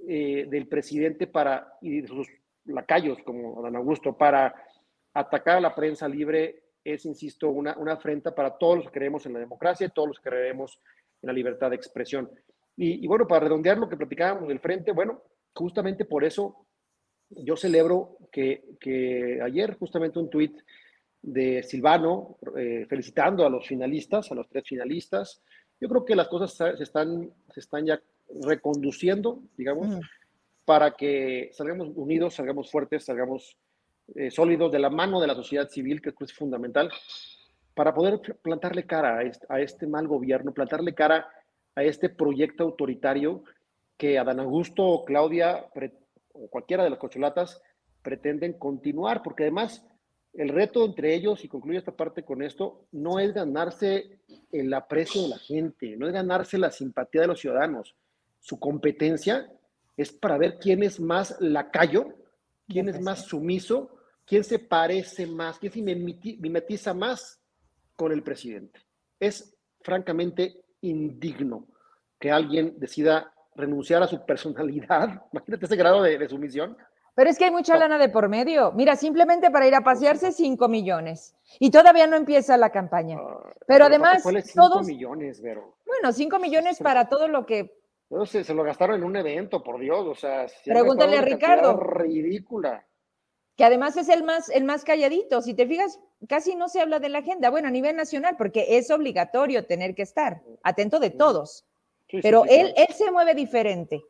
eh, 0.09 0.47
del 0.49 0.68
presidente 0.68 1.26
para, 1.26 1.74
y 1.80 2.03
de 2.03 2.09
sus 2.09 2.28
lacayos, 2.64 3.18
como 3.24 3.62
Dan 3.62 3.76
Augusto, 3.76 4.16
para 4.16 4.55
atacar 5.14 5.57
a 5.57 5.61
la 5.61 5.74
prensa 5.74 6.09
libre 6.09 6.62
es, 6.84 7.05
insisto, 7.05 7.49
una, 7.49 7.76
una 7.78 7.95
afrenta 7.95 8.34
para 8.34 8.57
todos 8.57 8.76
los 8.76 8.87
que 8.87 8.99
creemos 8.99 9.26
en 9.26 9.32
la 9.32 9.41
democracia 9.41 9.87
y 9.87 9.91
todos 9.91 10.09
los 10.09 10.20
que 10.20 10.30
creemos 10.30 10.80
en 11.22 11.26
la 11.26 11.32
libertad 11.32 11.70
de 11.70 11.76
expresión. 11.76 12.30
Y, 12.76 13.07
bueno, 13.07 13.26
para 13.26 13.47
redondear 13.47 13.78
lo 13.78 13.89
que 13.89 13.97
platicábamos 13.97 14.49
del 14.49 14.61
frente, 14.61 14.93
bueno, 14.93 15.22
justamente 15.55 16.05
por 16.05 16.24
eso 16.24 16.66
yo 17.30 17.57
celebro 17.57 18.18
que, 18.30 18.64
que 18.78 19.41
ayer 19.43 19.78
justamente 19.78 20.18
un 20.18 20.28
tuit 20.28 20.61
de 21.27 21.64
Silvano 21.64 22.39
eh, 22.57 22.87
felicitando 22.89 23.45
a 23.45 23.51
los 23.51 23.66
finalistas, 23.66 24.31
a 24.31 24.35
los 24.37 24.49
tres 24.49 24.62
finalistas, 24.64 25.43
yo 25.81 25.89
creo 25.89 26.05
que 26.05 26.14
las 26.14 26.29
cosas 26.29 26.55
se 26.55 26.83
están, 26.83 27.31
se 27.53 27.61
están 27.61 27.85
ya 27.85 28.01
reconduciendo, 28.43 29.43
digamos, 29.57 29.99
para 30.64 30.93
que 30.93 31.51
salgamos 31.53 31.89
unidos, 31.95 32.35
salgamos 32.35 32.70
fuertes, 32.70 33.05
salgamos 33.05 33.59
eh, 34.14 34.31
sólidos 34.31 34.70
de 34.70 34.79
la 34.79 34.89
mano 34.89 35.20
de 35.20 35.27
la 35.27 35.35
sociedad 35.35 35.68
civil, 35.68 36.01
que 36.01 36.14
es 36.18 36.33
fundamental, 36.33 36.91
para 37.74 37.93
poder 37.93 38.20
plantarle 38.41 38.87
cara 38.87 39.18
a 39.49 39.61
este, 39.61 39.87
mal 39.87 40.07
gobierno, 40.07 40.55
plantarle 40.55 40.95
cara 40.95 41.29
a 41.74 41.83
este 41.83 42.09
proyecto 42.09 42.64
autoritario 42.64 43.43
que 43.97 44.18
Adán 44.18 44.41
Augusto 44.41 44.85
o 44.85 45.05
Claudia 45.05 45.66
o 46.33 46.49
cualquiera 46.49 46.85
de 46.85 46.91
las 46.91 46.99
cocholatas 46.99 47.61
pretenden 48.03 48.53
continuar, 48.53 49.22
porque 49.22 49.43
además 49.43 49.85
el 50.37 50.51
reto 50.51 50.84
entre 50.84 51.14
ellos, 51.14 51.45
y 51.45 51.49
concluyo 51.49 51.78
esta 51.78 51.97
parte 51.97 52.22
con 52.22 52.43
esto, 52.43 52.87
no 52.93 53.18
es 53.18 53.32
ganarse 53.32 54.20
el 54.53 54.72
aprecio 54.74 55.22
de 55.22 55.28
la 55.28 55.39
gente, 55.39 55.97
no 55.97 56.07
es 56.07 56.12
ganarse 56.12 56.59
la 56.59 56.70
simpatía 56.70 57.22
de 57.22 57.26
los 57.26 57.41
ciudadanos. 57.41 57.97
Su 58.41 58.59
competencia 58.59 59.51
es 59.97 60.12
para 60.12 60.37
ver 60.37 60.59
quién 60.59 60.82
es 60.82 61.01
más 61.01 61.37
lacayo, 61.41 62.14
quién 62.68 62.89
es 62.89 63.01
más 63.01 63.24
sumiso, 63.24 63.97
quién 64.26 64.45
se 64.45 64.59
parece 64.59 65.26
más, 65.26 65.59
quién 65.59 65.72
se 65.72 65.82
mimetiza 65.82 66.93
más 66.93 67.41
con 67.95 68.12
el 68.12 68.22
presidente. 68.22 68.80
Es 69.18 69.57
francamente 69.80 70.64
indigno 70.82 71.66
que 72.20 72.30
alguien 72.30 72.78
decida 72.78 73.32
renunciar 73.55 74.03
a 74.03 74.07
su 74.07 74.24
personalidad, 74.26 75.22
imagínate 75.32 75.64
ese 75.64 75.76
grado 75.76 76.03
de, 76.03 76.18
de 76.18 76.28
sumisión, 76.28 76.76
pero 77.16 77.30
es 77.30 77.38
que 77.38 77.46
hay 77.46 77.50
mucha 77.50 77.78
lana 77.78 77.96
de 77.96 78.10
por 78.10 78.28
medio. 78.28 78.72
Mira, 78.72 78.94
simplemente 78.94 79.50
para 79.50 79.66
ir 79.66 79.74
a 79.74 79.80
pasearse, 79.80 80.32
5 80.32 80.68
millones. 80.68 81.34
Y 81.58 81.70
todavía 81.70 82.06
no 82.06 82.14
empieza 82.14 82.58
la 82.58 82.70
campaña. 82.70 83.18
Pero, 83.66 83.86
además, 83.86 84.22
todos... 84.54 84.86
millones, 84.86 85.40
Vero. 85.40 85.78
Bueno, 85.86 86.12
5 86.12 86.38
millones 86.38 86.78
para 86.78 87.08
todo 87.08 87.26
lo 87.26 87.46
que... 87.46 87.74
Se, 88.26 88.44
se 88.44 88.52
lo 88.52 88.62
gastaron 88.64 88.96
en 88.96 89.04
un 89.04 89.16
evento, 89.16 89.62
por 89.62 89.80
Dios. 89.80 90.06
O 90.06 90.14
sea, 90.14 90.46
pregúntale 90.66 91.16
a 91.16 91.22
Ricardo. 91.22 91.78
Ridícula. 91.78 92.84
Que 93.56 93.64
además 93.64 93.96
es 93.96 94.10
el 94.10 94.22
más, 94.22 94.50
el 94.50 94.64
más 94.64 94.84
calladito. 94.84 95.40
Si 95.40 95.54
te 95.54 95.66
fijas, 95.66 95.98
casi 96.28 96.54
no 96.54 96.68
se 96.68 96.82
habla 96.82 96.98
de 96.98 97.08
la 97.08 97.20
agenda. 97.20 97.48
Bueno, 97.48 97.68
a 97.68 97.70
nivel 97.70 97.96
nacional, 97.96 98.36
porque 98.36 98.76
es 98.76 98.90
obligatorio 98.90 99.64
tener 99.64 99.94
que 99.94 100.02
estar 100.02 100.42
atento 100.62 101.00
de 101.00 101.08
todos. 101.08 101.64
Pero 102.20 102.44
él, 102.44 102.74
él 102.76 102.94
se 102.94 103.10
mueve 103.10 103.34
diferente. 103.34 104.04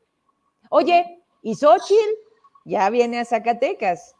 Oye, 0.70 1.22
¿y 1.42 1.54
Xochitl? 1.54 2.26
Ya 2.67 2.91
viene 2.91 3.21
a 3.21 3.25
Zacatecas. 3.25 4.14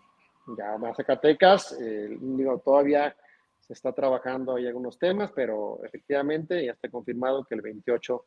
Ya 0.57 0.77
va 0.77 0.91
a 0.91 0.95
Zacatecas, 0.95 1.77
eh, 1.81 2.17
digo, 2.21 2.59
todavía 2.65 3.15
se 3.59 3.73
está 3.73 3.93
trabajando 3.93 4.55
ahí 4.55 4.67
algunos 4.67 4.99
temas, 4.99 5.33
pero 5.35 5.81
efectivamente 5.85 6.65
ya 6.65 6.73
está 6.73 6.89
confirmado 6.89 7.45
que 7.45 7.57
el 7.57 7.63
28 7.63 8.25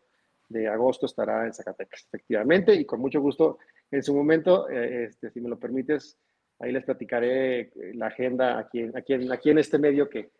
de 0.49 0.67
agosto 0.67 1.05
estará 1.05 1.45
en 1.45 1.53
Zacatecas, 1.53 2.05
efectivamente, 2.07 2.73
y 2.73 2.85
con 2.85 2.99
mucho 2.99 3.21
gusto 3.21 3.59
en 3.89 4.03
su 4.03 4.13
momento, 4.13 4.69
eh, 4.69 5.05
este, 5.05 5.31
si 5.31 5.39
me 5.39 5.47
lo 5.47 5.57
permites, 5.57 6.19
ahí 6.59 6.73
les 6.73 6.83
platicaré 6.83 7.61
eh, 7.61 7.71
la 7.93 8.07
agenda 8.07 8.59
aquí, 8.59 8.89
aquí, 8.93 9.13
aquí 9.31 9.49
en 9.51 9.59
este 9.59 9.79
medio 9.79 10.09
que, 10.09 10.31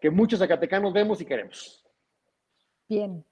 que 0.00 0.10
muchos 0.10 0.38
zacatecanos 0.38 0.94
vemos 0.94 1.20
y 1.20 1.26
queremos. 1.26 1.84
Bien. 2.88 3.22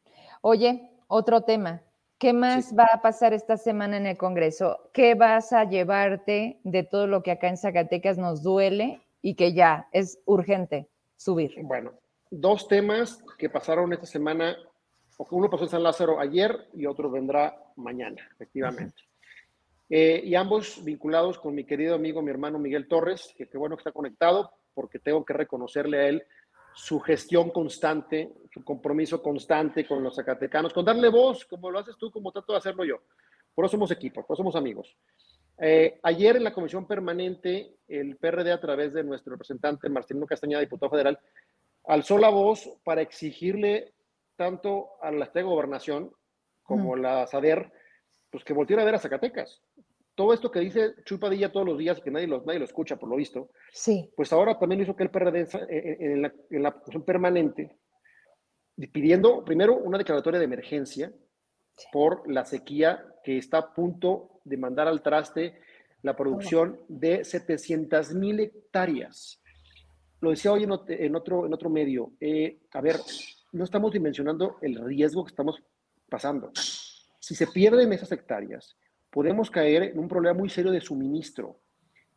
Oye, 0.43 0.91
otro 1.07 1.41
tema. 1.41 1.83
¿Qué 2.19 2.33
más 2.33 2.75
va 2.77 2.89
a 2.93 3.01
pasar 3.01 3.33
esta 3.33 3.57
semana 3.57 3.97
en 3.97 4.05
el 4.05 4.19
Congreso? 4.19 4.91
¿Qué 4.93 5.15
vas 5.15 5.53
a 5.53 5.65
llevarte 5.65 6.59
de 6.65 6.83
todo 6.83 7.07
lo 7.07 7.23
que 7.23 7.31
acá 7.31 7.49
en 7.49 7.57
Zacatecas 7.57 8.19
nos 8.19 8.43
duele 8.43 9.01
y 9.23 9.37
que 9.37 9.53
ya 9.53 9.89
es 9.93 10.21
urgente 10.25 10.89
subir? 11.17 11.55
Bueno, 11.63 11.93
dos 12.29 12.67
temas 12.67 13.23
que 13.39 13.49
pasaron 13.49 13.93
esta 13.93 14.07
semana. 14.07 14.57
Uno 15.31 15.49
pasó 15.49 15.65
en 15.65 15.71
San 15.71 15.83
Lázaro 15.85 16.19
ayer 16.19 16.67
y 16.75 16.87
otro 16.87 17.09
vendrá 17.09 17.57
mañana, 17.77 18.29
efectivamente. 18.33 19.01
Eh, 19.89 20.21
y 20.25 20.35
ambos 20.35 20.83
vinculados 20.85 21.39
con 21.39 21.55
mi 21.55 21.63
querido 21.63 21.95
amigo, 21.95 22.21
mi 22.21 22.31
hermano 22.31 22.59
Miguel 22.59 22.89
Torres, 22.89 23.33
que 23.37 23.47
qué 23.47 23.57
bueno 23.57 23.77
que 23.77 23.83
está 23.83 23.93
conectado, 23.93 24.51
porque 24.75 24.99
tengo 24.99 25.25
que 25.25 25.35
reconocerle 25.35 25.99
a 26.01 26.09
él 26.09 26.27
su 26.79 27.01
gestión 27.01 27.51
constante, 27.51 28.33
su 28.55 28.63
compromiso 28.63 29.21
constante 29.21 29.85
con 29.85 30.01
los 30.01 30.15
zacatecanos, 30.15 30.73
con 30.73 30.85
darle 30.85 31.09
voz, 31.09 31.45
como 31.45 31.73
lo 31.73 31.81
haces 31.81 31.97
tú, 31.99 32.09
como 32.09 32.31
trato 32.31 32.53
de 32.53 32.59
hacerlo 32.59 32.85
yo. 32.85 33.03
Por 33.53 33.65
eso 33.65 33.73
somos 33.73 33.91
equipo, 33.91 34.25
por 34.25 34.35
eso 34.35 34.43
somos 34.43 34.55
amigos. 34.55 34.97
Eh, 35.59 35.99
ayer 36.05 36.37
en 36.37 36.45
la 36.45 36.53
comisión 36.53 36.87
permanente, 36.87 37.79
el 37.89 38.17
PRD, 38.17 38.53
a 38.53 38.61
través 38.61 38.93
de 38.95 39.03
nuestro 39.03 39.33
representante 39.33 39.89
Marcelino 39.89 40.25
Castañeda, 40.25 40.61
diputado 40.61 40.91
federal, 40.91 41.19
alzó 41.85 42.17
la 42.17 42.29
voz 42.29 42.71
para 42.85 43.03
exigirle 43.03 43.93
tanto 44.37 44.91
a 45.03 45.11
la 45.11 45.27
de 45.27 45.43
Gobernación 45.43 46.13
como 46.63 46.95
a 46.95 46.99
la 46.99 47.27
SADER, 47.27 47.73
pues 48.31 48.45
que 48.45 48.53
volviera 48.53 48.83
a 48.83 48.85
ver 48.85 48.95
a 48.95 49.01
Zacatecas 49.01 49.61
todo 50.19 50.35
esto 50.35 50.51
que 50.51 50.59
dice 50.59 50.97
Chupadilla 51.05 51.53
todos 51.53 51.65
los 51.65 51.79
días, 51.79 52.01
que 52.01 52.11
nadie 52.11 52.27
lo, 52.27 52.43
nadie 52.45 52.59
lo 52.59 52.65
escucha 52.65 52.97
por 52.97 53.09
lo 53.09 53.15
visto, 53.15 53.51
sí. 53.71 54.11
pues 54.17 54.33
ahora 54.33 54.59
también 54.59 54.81
hizo 54.81 54.97
que 54.97 55.05
el 55.05 55.11
PRD 55.11 55.47
en 55.69 56.23
la, 56.23 56.35
en 56.51 56.63
la 56.65 56.83
permanente, 57.07 57.79
pidiendo 58.93 59.45
primero 59.45 59.77
una 59.77 59.97
declaratoria 59.97 60.41
de 60.41 60.45
emergencia 60.45 61.13
por 61.93 62.29
la 62.29 62.45
sequía 62.45 63.07
que 63.23 63.39
está 63.39 63.59
a 63.59 63.73
punto 63.73 64.41
de 64.43 64.57
mandar 64.57 64.89
al 64.89 65.03
traste 65.03 65.61
la 66.03 66.17
producción 66.17 66.81
de 66.89 67.25
700 67.25 68.13
mil 68.15 68.41
hectáreas. 68.41 69.41
Lo 70.21 70.31
decía 70.31 70.51
hoy 70.51 70.65
en, 70.65 70.73
otro, 70.73 71.47
en 71.47 71.55
otro 71.55 71.71
medio. 71.71 72.11
Eh, 72.19 72.59
a 72.73 72.81
ver, 72.81 72.97
no 73.53 73.63
estamos 73.63 73.93
dimensionando 73.93 74.59
el 74.63 74.85
riesgo 74.85 75.25
que 75.25 75.31
estamos 75.31 75.63
pasando. 76.11 76.51
Si 77.21 77.37
se 77.37 77.47
pierden 77.47 77.93
esas 77.93 78.11
hectáreas, 78.11 78.77
podemos 79.11 79.51
caer 79.51 79.85
en 79.85 79.99
un 79.99 80.09
problema 80.09 80.39
muy 80.39 80.49
serio 80.49 80.73
de 80.73 80.81
suministro. 80.81 81.61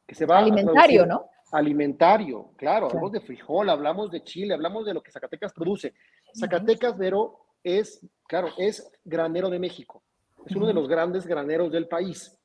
Que 0.07 0.15
se 0.15 0.25
va 0.25 0.39
alimentario, 0.39 1.05
¿no? 1.05 1.29
Alimentario, 1.51 2.51
claro, 2.57 2.87
hablamos 2.87 3.11
de 3.11 3.19
frijol, 3.19 3.69
hablamos 3.69 4.09
de 4.09 4.23
chile, 4.23 4.53
hablamos 4.53 4.85
de 4.85 4.93
lo 4.93 5.03
que 5.03 5.11
Zacatecas 5.11 5.51
produce. 5.51 5.93
Zacatecas, 6.33 6.97
Vero, 6.97 7.39
es, 7.63 8.05
claro, 8.27 8.49
es 8.57 8.89
granero 9.03 9.49
de 9.49 9.59
México. 9.59 10.03
Es 10.45 10.55
uno 10.55 10.65
de 10.65 10.73
los 10.73 10.87
grandes 10.87 11.27
graneros 11.27 11.71
del 11.71 11.87
país. 11.87 12.37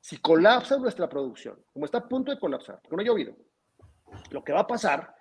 Si 0.00 0.18
colapsa 0.18 0.78
nuestra 0.78 1.08
producción, 1.08 1.60
como 1.72 1.84
está 1.84 1.98
a 1.98 2.08
punto 2.08 2.30
de 2.30 2.38
colapsar, 2.38 2.80
porque 2.80 2.96
no 2.96 3.02
ha 3.02 3.04
llovido, 3.04 3.36
lo 4.30 4.44
que 4.44 4.52
va 4.52 4.60
a 4.60 4.66
pasar 4.66 5.14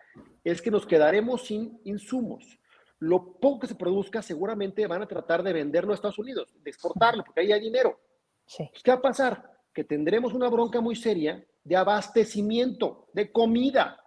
es 0.43 0.61
que 0.61 0.71
nos 0.71 0.85
quedaremos 0.85 1.47
sin 1.47 1.79
insumos. 1.83 2.59
Lo 2.99 3.33
poco 3.33 3.61
que 3.61 3.67
se 3.67 3.75
produzca 3.75 4.21
seguramente 4.21 4.85
van 4.87 5.01
a 5.01 5.07
tratar 5.07 5.43
de 5.43 5.53
venderlo 5.53 5.91
a 5.91 5.95
Estados 5.95 6.19
Unidos, 6.19 6.53
de 6.63 6.69
exportarlo, 6.69 7.23
porque 7.23 7.41
ahí 7.41 7.51
hay 7.51 7.61
dinero. 7.61 7.99
Pues, 8.45 8.83
¿Qué 8.83 8.91
va 8.91 8.97
a 8.97 9.01
pasar? 9.01 9.51
Que 9.73 9.83
tendremos 9.83 10.33
una 10.33 10.49
bronca 10.49 10.81
muy 10.81 10.95
seria 10.95 11.43
de 11.63 11.75
abastecimiento, 11.75 13.07
de 13.13 13.31
comida. 13.31 13.99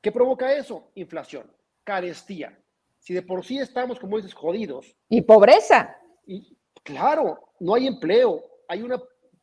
¿Qué 0.00 0.10
provoca 0.10 0.52
eso? 0.52 0.90
Inflación, 0.94 1.50
carestía. 1.84 2.58
Si 2.98 3.12
de 3.12 3.22
por 3.22 3.44
sí 3.44 3.58
estamos, 3.58 4.00
como 4.00 4.16
dices, 4.16 4.34
jodidos. 4.34 4.96
Y 5.08 5.20
pobreza. 5.22 5.96
Y 6.26 6.56
claro, 6.82 7.52
no 7.60 7.74
hay 7.74 7.86
empleo. 7.86 8.42
Hay 8.66 8.82
una, 8.82 9.00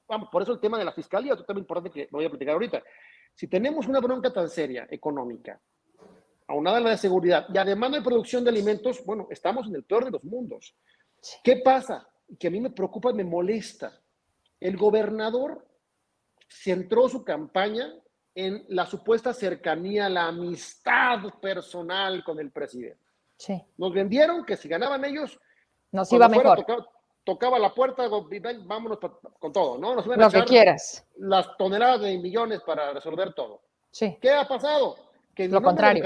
vamos, 0.08 0.30
por 0.32 0.42
eso 0.42 0.54
el 0.54 0.60
tema 0.60 0.80
de 0.80 0.86
la 0.86 0.92
fiscalía, 0.92 1.34
otro 1.34 1.46
tema 1.46 1.60
importante 1.60 1.92
que 1.92 2.08
voy 2.12 2.26
a 2.26 2.30
platicar 2.30 2.54
ahorita. 2.54 2.82
Si 3.36 3.48
tenemos 3.48 3.88
una 3.88 4.00
bronca 4.00 4.34
tan 4.34 4.50
seria 4.50 4.88
económica, 4.90 5.62
aunada 6.48 6.78
a 6.78 6.82
la 6.82 6.90
de 6.90 6.98
seguridad 6.98 7.46
y 7.54 7.58
además 7.58 7.92
de 7.92 8.02
producción 8.02 8.44
de 8.44 8.50
alimentos, 8.50 9.06
bueno, 9.06 9.28
estamos 9.30 9.68
en 9.68 9.76
el 9.76 9.84
peor 9.84 10.06
de 10.06 10.12
los 10.12 10.24
mundos. 10.24 10.76
¿Qué 11.44 11.58
pasa? 11.58 12.10
Que 12.40 12.48
a 12.48 12.52
mí 12.52 12.60
me 12.60 12.72
preocupa, 12.72 13.14
me 13.14 13.24
molesta 13.24 14.02
el 14.62 14.78
gobernador 14.78 15.66
centró 16.48 17.10
su 17.10 17.26
campaña 17.26 17.94
en 18.34 18.64
la 18.70 18.86
supuesta 18.86 19.34
cercanía, 19.34 20.08
la 20.08 20.28
amistad 20.28 21.20
personal 21.42 22.24
con 22.24 22.40
el 22.40 22.52
presidente. 22.52 23.04
Sí. 23.36 23.62
Nos 23.78 23.94
vendieron 23.94 24.46
que 24.46 24.56
si 24.56 24.70
ganaban 24.70 25.04
ellos, 25.04 25.38
nos 25.92 26.12
iba 26.14 26.30
mejor. 26.30 26.66
Tocaba, 27.24 27.60
la 27.60 27.74
puerta, 27.74 28.08
vámonos 28.08 28.98
con 29.40 29.54
todo, 29.54 29.78
¿no? 29.78 29.96
Nos 29.96 30.08
Lo 30.08 30.30
que 30.30 30.44
quieras. 30.44 31.06
Las 31.18 31.56
toneladas 31.58 32.02
de 32.02 32.18
millones 32.18 32.62
para 32.62 32.94
resolver 32.94 33.34
todo. 33.34 33.62
Sí. 33.92 34.18
¿Qué 34.20 34.32
ha 34.32 34.48
pasado? 34.48 34.96
Que 35.36 35.48
Lo 35.48 35.62
contrario 35.62 36.04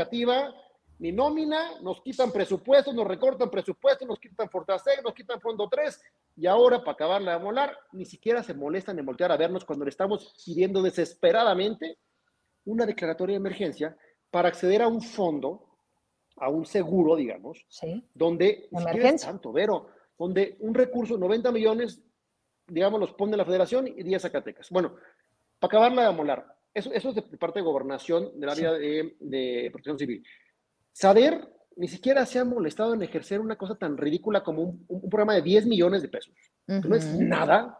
ni 1.00 1.12
nómina, 1.12 1.80
nos 1.82 2.02
quitan 2.02 2.32
presupuestos, 2.32 2.94
nos 2.94 3.08
recortan 3.08 3.50
presupuestos, 3.50 4.08
nos 4.08 4.20
quitan 4.20 4.50
Fortaseg, 4.50 5.04
nos 5.04 5.14
quitan 5.14 5.42
Fondo 5.42 5.68
3, 5.70 6.02
y 6.38 6.48
ahora, 6.48 6.80
para 6.80 6.94
acabarla 6.94 7.38
de 7.38 7.44
molar, 7.44 7.78
ni 7.92 8.06
siquiera 8.06 8.44
se 8.44 8.54
molestan 8.54 8.98
en 9.00 9.06
voltear 9.06 9.32
a 9.32 9.38
vernos 9.38 9.66
cuando 9.66 9.86
le 9.86 9.90
estamos 9.90 10.34
pidiendo 10.46 10.82
desesperadamente 10.82 11.98
una 12.66 12.86
declaratoria 12.86 13.34
de 13.34 13.40
emergencia 13.40 13.98
para 14.32 14.50
acceder 14.50 14.82
a 14.82 14.88
un 14.88 15.02
fondo, 15.02 15.78
a 16.38 16.50
un 16.50 16.66
seguro, 16.66 17.16
digamos, 17.16 17.66
donde, 18.14 18.68
emergencia. 18.72 19.30
tanto, 19.30 19.52
Vero, 19.52 19.88
donde 20.18 20.58
un 20.60 20.74
recurso, 20.74 21.18
90 21.18 21.52
millones, 21.52 22.02
digamos, 22.68 23.00
los 23.00 23.14
pone 23.14 23.38
la 23.38 23.46
federación 23.46 23.88
y 23.88 24.04
10 24.04 24.22
Zacatecas. 24.22 24.70
Bueno, 24.70 24.96
para 25.60 25.70
acabarla 25.70 26.08
de 26.10 26.16
molar, 26.16 26.56
eso, 26.74 26.92
eso 26.92 27.10
es 27.10 27.16
de 27.16 27.22
parte 27.38 27.60
de 27.60 27.66
gobernación 27.66 28.38
del 28.38 28.50
área 28.50 28.74
de, 28.74 29.16
de 29.20 29.70
protección 29.72 29.98
civil. 29.98 30.26
Saber 30.96 31.46
ni 31.76 31.90
siquiera 31.90 32.26
se 32.26 32.40
ha 32.40 32.46
molestado 32.46 32.94
en 32.94 33.04
ejercer 33.04 33.42
una 33.42 33.58
cosa 33.58 33.76
tan 33.76 33.98
ridícula 33.98 34.42
como 34.46 34.62
un, 34.88 35.10
programa 35.10 35.34
de 35.34 35.42
10 35.42 35.66
millones 35.66 36.02
de 36.02 36.08
pesos. 36.08 36.34
No 36.68 36.96
es 36.96 37.06
nada, 37.20 37.78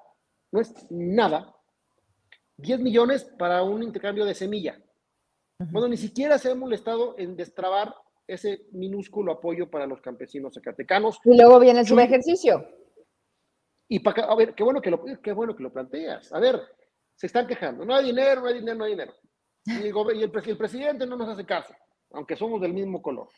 no 0.52 0.60
es 0.60 0.74
nada. 0.92 1.56
10 2.58 2.82
millones 2.82 3.24
para 3.40 3.64
un 3.64 3.84
intercambio 3.84 4.26
de 4.26 4.34
semilla. 4.34 4.78
Bueno, 5.72 5.88
ni 5.88 5.96
siquiera 5.96 6.38
se 6.38 6.52
ha 6.52 6.56
molestado 6.56 7.16
en 7.18 7.38
destrabar 7.38 7.96
ese 8.28 8.68
minúsculo 8.74 9.32
apoyo 9.32 9.72
para 9.72 9.88
los 9.88 10.02
campesinos 10.02 10.56
zacatecanos. 10.56 11.18
Y 11.24 11.38
luego 11.38 11.58
viene 11.62 11.80
el 11.80 11.88
subejercicio. 11.88 12.68
Y 13.88 14.00
para 14.00 14.26
a 14.26 14.36
ver, 14.36 14.54
qué 14.54 14.64
bueno 14.64 14.82
que 14.82 14.92
lo, 14.92 15.02
qué 15.24 15.32
bueno 15.32 15.56
que 15.56 15.64
lo 15.64 15.72
planteas. 15.72 16.34
A 16.34 16.40
ver, 16.42 16.62
se 17.16 17.28
están 17.28 17.48
quejando. 17.48 17.86
No 17.86 17.96
hay 17.96 18.08
dinero, 18.08 18.42
no 18.42 18.48
hay 18.48 18.56
dinero, 18.56 18.78
no 18.78 18.84
hay 18.84 18.92
dinero. 18.92 19.14
Y 19.64 19.88
el, 19.88 20.18
y 20.18 20.24
el 20.24 20.58
presidente 20.58 21.06
no 21.08 21.16
nos 21.16 21.30
hace 21.30 21.46
caso 21.46 21.74
aunque 22.12 22.36
somos 22.36 22.62
del 22.62 22.74
mismo 22.74 23.02
color. 23.02 23.30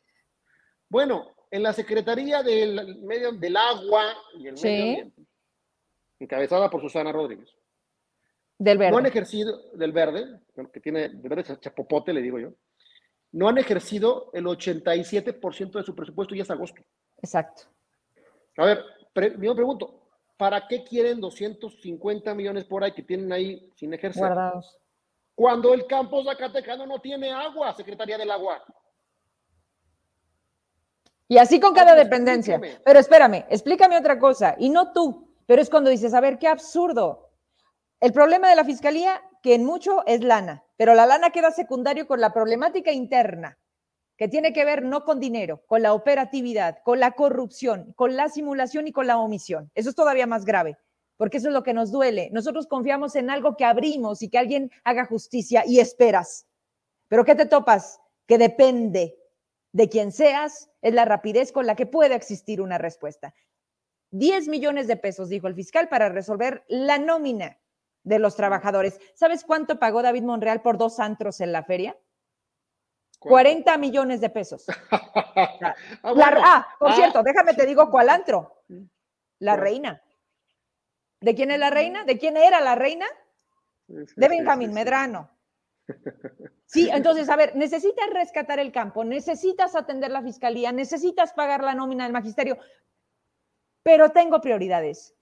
Bueno, 0.90 1.36
en 1.52 1.64
la 1.64 1.74
Secretaría 1.74 2.44
del, 2.44 3.02
medio, 3.04 3.32
del 3.32 3.58
Agua 3.58 4.14
y 4.38 4.48
el 4.48 4.56
Medio 4.56 4.84
Ambiente, 4.84 5.22
encabezada 6.20 6.70
por 6.70 6.82
Susana 6.82 7.12
Rodríguez. 7.12 7.50
Del 8.60 8.78
verde. 8.78 8.92
No 8.92 8.98
han 8.98 9.06
ejercido, 9.06 9.72
del 9.74 9.92
verde, 9.92 10.42
que 10.74 10.80
tiene, 10.80 11.10
de 11.10 11.30
verde 11.30 11.58
chapopote, 11.60 12.12
le 12.12 12.22
digo 12.22 12.40
yo, 12.40 12.54
no 13.34 13.48
han 13.48 13.58
ejercido 13.58 14.32
el 14.34 14.46
87% 14.46 15.72
de 15.72 15.84
su 15.84 15.94
presupuesto 15.94 16.34
y 16.34 16.42
es 16.42 16.50
agosto. 16.50 16.82
Exacto. 17.18 17.64
A 18.58 18.66
ver, 18.66 18.84
yo 19.16 19.52
me 19.52 19.56
pregunto, 19.56 20.10
¿para 20.38 20.68
qué 20.68 20.84
quieren 20.84 21.20
250 21.20 22.34
millones 22.34 22.66
por 22.66 22.84
ahí 22.84 22.94
que 22.94 23.04
tienen 23.04 23.32
ahí 23.32 23.72
sin 23.76 23.94
ejercer? 23.94 24.22
Guardados. 24.22 24.80
Cuando 25.38 25.72
el 25.72 25.86
campo 25.86 26.24
zacatecano 26.24 26.88
no 26.88 27.00
tiene 27.00 27.32
agua, 27.32 27.72
Secretaría 27.72 28.18
del 28.18 28.32
Agua. 28.32 28.60
Y 31.28 31.38
así 31.38 31.60
con 31.60 31.76
cada 31.76 31.94
dependencia. 31.94 32.60
Pero 32.84 32.98
espérame, 32.98 33.46
explícame 33.48 34.00
otra 34.00 34.18
cosa, 34.18 34.56
y 34.58 34.70
no 34.70 34.94
tú, 34.94 35.32
pero 35.46 35.62
es 35.62 35.70
cuando 35.70 35.92
dices, 35.92 36.16
a 36.16 36.22
ver, 36.22 36.40
qué 36.40 36.48
absurdo. 36.48 37.30
El 38.00 38.14
problema 38.14 38.50
de 38.50 38.56
la 38.56 38.66
fiscalía, 38.66 39.22
que 39.44 39.54
en 39.54 39.64
mucho 39.64 40.04
es 40.08 40.24
lana, 40.24 40.64
pero 40.76 40.96
la 40.96 41.06
lana 41.06 41.30
queda 41.30 41.52
secundario 41.52 42.08
con 42.08 42.20
la 42.20 42.34
problemática 42.34 42.92
interna, 42.92 43.60
que 44.18 44.28
tiene 44.28 44.54
que 44.54 44.66
ver 44.66 44.82
no 44.82 45.04
con 45.04 45.20
dinero, 45.20 45.62
con 45.68 45.84
la 45.84 45.94
operatividad, 45.94 46.80
con 46.84 47.00
la 47.00 47.12
corrupción, 47.12 47.94
con 47.96 48.16
la 48.16 48.30
simulación 48.30 48.88
y 48.88 48.92
con 48.92 49.06
la 49.06 49.20
omisión. 49.20 49.70
Eso 49.76 49.92
es 49.92 49.96
todavía 49.96 50.26
más 50.26 50.46
grave 50.46 50.80
porque 51.18 51.38
eso 51.38 51.50
es 51.50 51.54
lo 51.54 51.64
que 51.64 51.74
nos 51.74 51.92
duele. 51.92 52.30
Nosotros 52.32 52.68
confiamos 52.68 53.16
en 53.16 53.30
algo 53.30 53.58
que 53.58 53.66
abrimos 53.66 54.22
y 54.22 54.30
que 54.30 54.38
alguien 54.38 54.72
haga 54.84 55.06
justicia 55.06 55.64
y 55.66 55.80
esperas. 55.80 56.48
Pero 57.08 57.26
¿qué 57.26 57.36
te 57.36 57.46
topas? 57.46 58.00
Que 58.28 58.38
depende 58.38 59.18
de 59.74 59.90
quién 59.90 60.12
seas, 60.12 60.70
es 60.82 60.94
la 60.94 61.06
rapidez 61.06 61.52
con 61.52 61.66
la 61.66 61.76
que 61.76 61.86
puede 61.86 62.16
existir 62.16 62.62
una 62.62 62.78
respuesta. 62.78 63.34
10 64.12 64.48
millones 64.48 64.88
de 64.88 64.96
pesos, 64.96 65.30
dijo 65.30 65.48
el 65.48 65.56
fiscal, 65.56 65.90
para 65.90 66.10
resolver 66.10 66.64
la 66.68 66.98
nómina 66.98 67.60
de 68.04 68.20
los 68.20 68.36
trabajadores. 68.36 69.00
¿Sabes 69.16 69.44
cuánto 69.44 69.80
pagó 69.80 70.02
David 70.02 70.24
Monreal 70.24 70.62
por 70.62 70.78
dos 70.78 71.00
antros 71.00 71.42
en 71.42 71.52
la 71.52 71.64
feria? 71.64 71.98
40 73.20 73.78
millones 73.78 74.22
de 74.22 74.30
pesos. 74.30 74.66
ah, 74.92 75.76
ah 76.04 76.68
por 76.80 76.90
ah, 76.92 76.96
cierto, 76.96 77.24
déjame 77.24 77.54
te 77.54 77.66
digo 77.66 77.90
cuál 77.90 78.10
antro. 78.10 78.64
La 79.40 79.56
reina. 79.56 80.02
¿De 81.20 81.36
quién 81.36 81.52
es 81.52 81.60
la 81.60 81.70
reina? 81.70 82.04
¿De 82.06 82.18
quién 82.18 82.38
era 82.38 82.62
la 82.62 82.76
reina? 82.76 83.06
De 83.88 84.28
Benjamín 84.28 84.74
Medrano. 84.74 85.30
Sí, 86.70 86.90
entonces, 86.92 87.30
a 87.30 87.38
ver, 87.38 87.56
necesitas 87.56 88.10
rescatar 88.12 88.60
el 88.60 88.74
campo, 88.74 89.06
necesitas 89.06 89.74
atender 89.74 90.12
la 90.12 90.22
fiscalía, 90.22 90.74
necesitas 90.74 91.32
pagar 91.32 91.64
la 91.64 91.74
nómina 91.74 92.04
del 92.04 92.12
magisterio, 92.12 92.58
pero 93.84 94.10
tengo 94.10 94.42
prioridades 94.42 95.16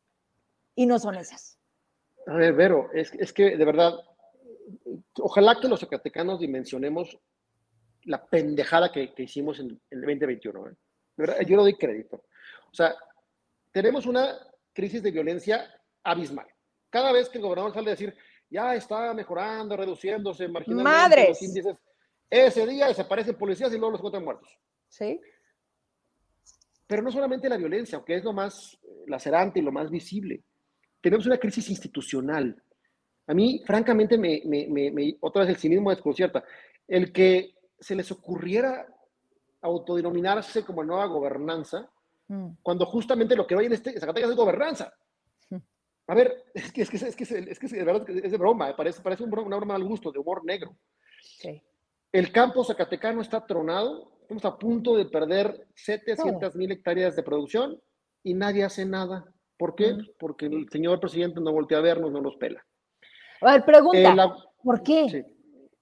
y 0.73 0.87
no 0.87 0.97
son 0.97 1.13
esas. 1.13 1.59
A 2.25 2.33
ver, 2.33 2.51
Vero, 2.55 2.89
es, 2.95 3.13
es 3.13 3.31
que 3.31 3.57
de 3.57 3.63
verdad, 3.63 3.93
ojalá 5.19 5.59
que 5.61 5.67
los 5.67 5.81
zacatecanos 5.81 6.39
dimensionemos 6.39 7.19
la 8.05 8.25
pendejada 8.25 8.91
que, 8.91 9.13
hicimos 9.17 9.59
en, 9.59 9.79
el 9.89 10.01
2021. 10.01 10.69
¿eh? 10.69 11.45
yo 11.45 11.55
no 11.55 11.63
doy 11.63 11.75
crédito. 11.75 12.23
O 12.71 12.73
sea, 12.73 12.95
tenemos 13.71 14.05
una 14.05 14.35
crisis 14.73 15.03
de 15.03 15.11
violencia 15.11 15.69
abismal. 16.05 16.47
Cada 16.89 17.11
vez 17.11 17.27
que 17.27 17.39
el 17.39 17.43
gobernador 17.43 17.73
sale 17.73 17.89
a 17.89 17.91
decir, 17.91 18.15
ya 18.49 18.75
está 18.75 19.13
mejorando, 19.13 19.75
reduciéndose, 19.75 20.47
marginalmente 20.47 21.27
los 21.27 21.41
índices, 21.41 21.77
ese 22.29 22.65
día 22.65 22.87
desaparecen 22.87 23.35
policías 23.35 23.71
y 23.71 23.77
luego 23.77 23.91
los 23.91 23.99
encuentran 23.99 24.23
muertos. 24.23 24.49
Sí. 24.87 25.19
Pero 26.87 27.01
no 27.01 27.11
solamente 27.11 27.49
la 27.49 27.57
violencia, 27.57 27.97
aunque 27.97 28.15
es 28.15 28.23
lo 28.23 28.33
más 28.33 28.77
lacerante 29.07 29.59
y 29.59 29.63
lo 29.63 29.71
más 29.71 29.89
visible. 29.89 30.43
Tenemos 31.01 31.25
una 31.25 31.37
crisis 31.37 31.69
institucional. 31.69 32.61
A 33.27 33.33
mí, 33.33 33.61
francamente, 33.65 34.17
me, 34.17 34.41
me, 34.45 35.17
otra 35.19 35.41
vez 35.41 35.49
el 35.49 35.57
cinismo 35.57 35.89
desconcierta. 35.89 36.43
El 36.87 37.11
que 37.11 37.55
se 37.79 37.95
les 37.95 38.11
ocurriera 38.11 38.87
autodenominarse 39.61 40.63
como 40.63 40.83
nueva 40.83 41.07
gobernanza, 41.07 41.89
mm. 42.27 42.49
cuando 42.61 42.85
justamente 42.85 43.35
lo 43.35 43.47
que 43.47 43.55
hoy 43.55 43.65
en 43.65 43.73
este 43.73 43.99
Zacatecas 43.99 44.29
es 44.29 44.35
gobernanza. 44.35 44.93
A 46.07 46.13
ver, 46.13 46.45
es 46.53 46.71
que 46.71 46.83
es, 46.83 46.89
que, 46.89 46.97
es, 46.97 47.15
que, 47.15 47.23
es, 47.23 47.59
que, 47.59 47.67
de 47.67 47.83
verdad 47.83 48.07
es 48.09 48.31
de 48.31 48.37
broma, 48.37 48.75
parece, 48.75 49.01
parece 49.01 49.23
una 49.23 49.57
broma 49.57 49.75
al 49.75 49.83
gusto, 49.83 50.11
de 50.11 50.19
humor 50.19 50.45
negro. 50.45 50.77
El 52.11 52.31
campo 52.31 52.63
zacatecano 52.63 53.21
está 53.21 53.45
tronado, 53.45 54.11
estamos 54.21 54.45
a 54.45 54.57
punto 54.57 54.95
de 54.95 55.05
perder 55.05 55.67
700 55.75 56.55
mil 56.55 56.71
hectáreas 56.71 57.15
de 57.15 57.23
producción 57.23 57.81
y 58.23 58.33
nadie 58.33 58.63
hace 58.63 58.85
nada. 58.85 59.25
¿Por 59.57 59.75
qué? 59.75 59.93
Mm. 59.93 60.07
Porque 60.19 60.45
el 60.45 60.69
señor 60.69 60.99
presidente 60.99 61.39
no 61.41 61.51
voltea 61.51 61.79
a 61.79 61.81
vernos, 61.81 62.11
no 62.11 62.21
nos 62.21 62.35
pela. 62.37 62.63
A 63.41 63.53
ver, 63.53 63.65
pregunta, 63.65 63.99
eh, 63.99 64.29
¿por 64.63 64.83
qué? 64.83 65.25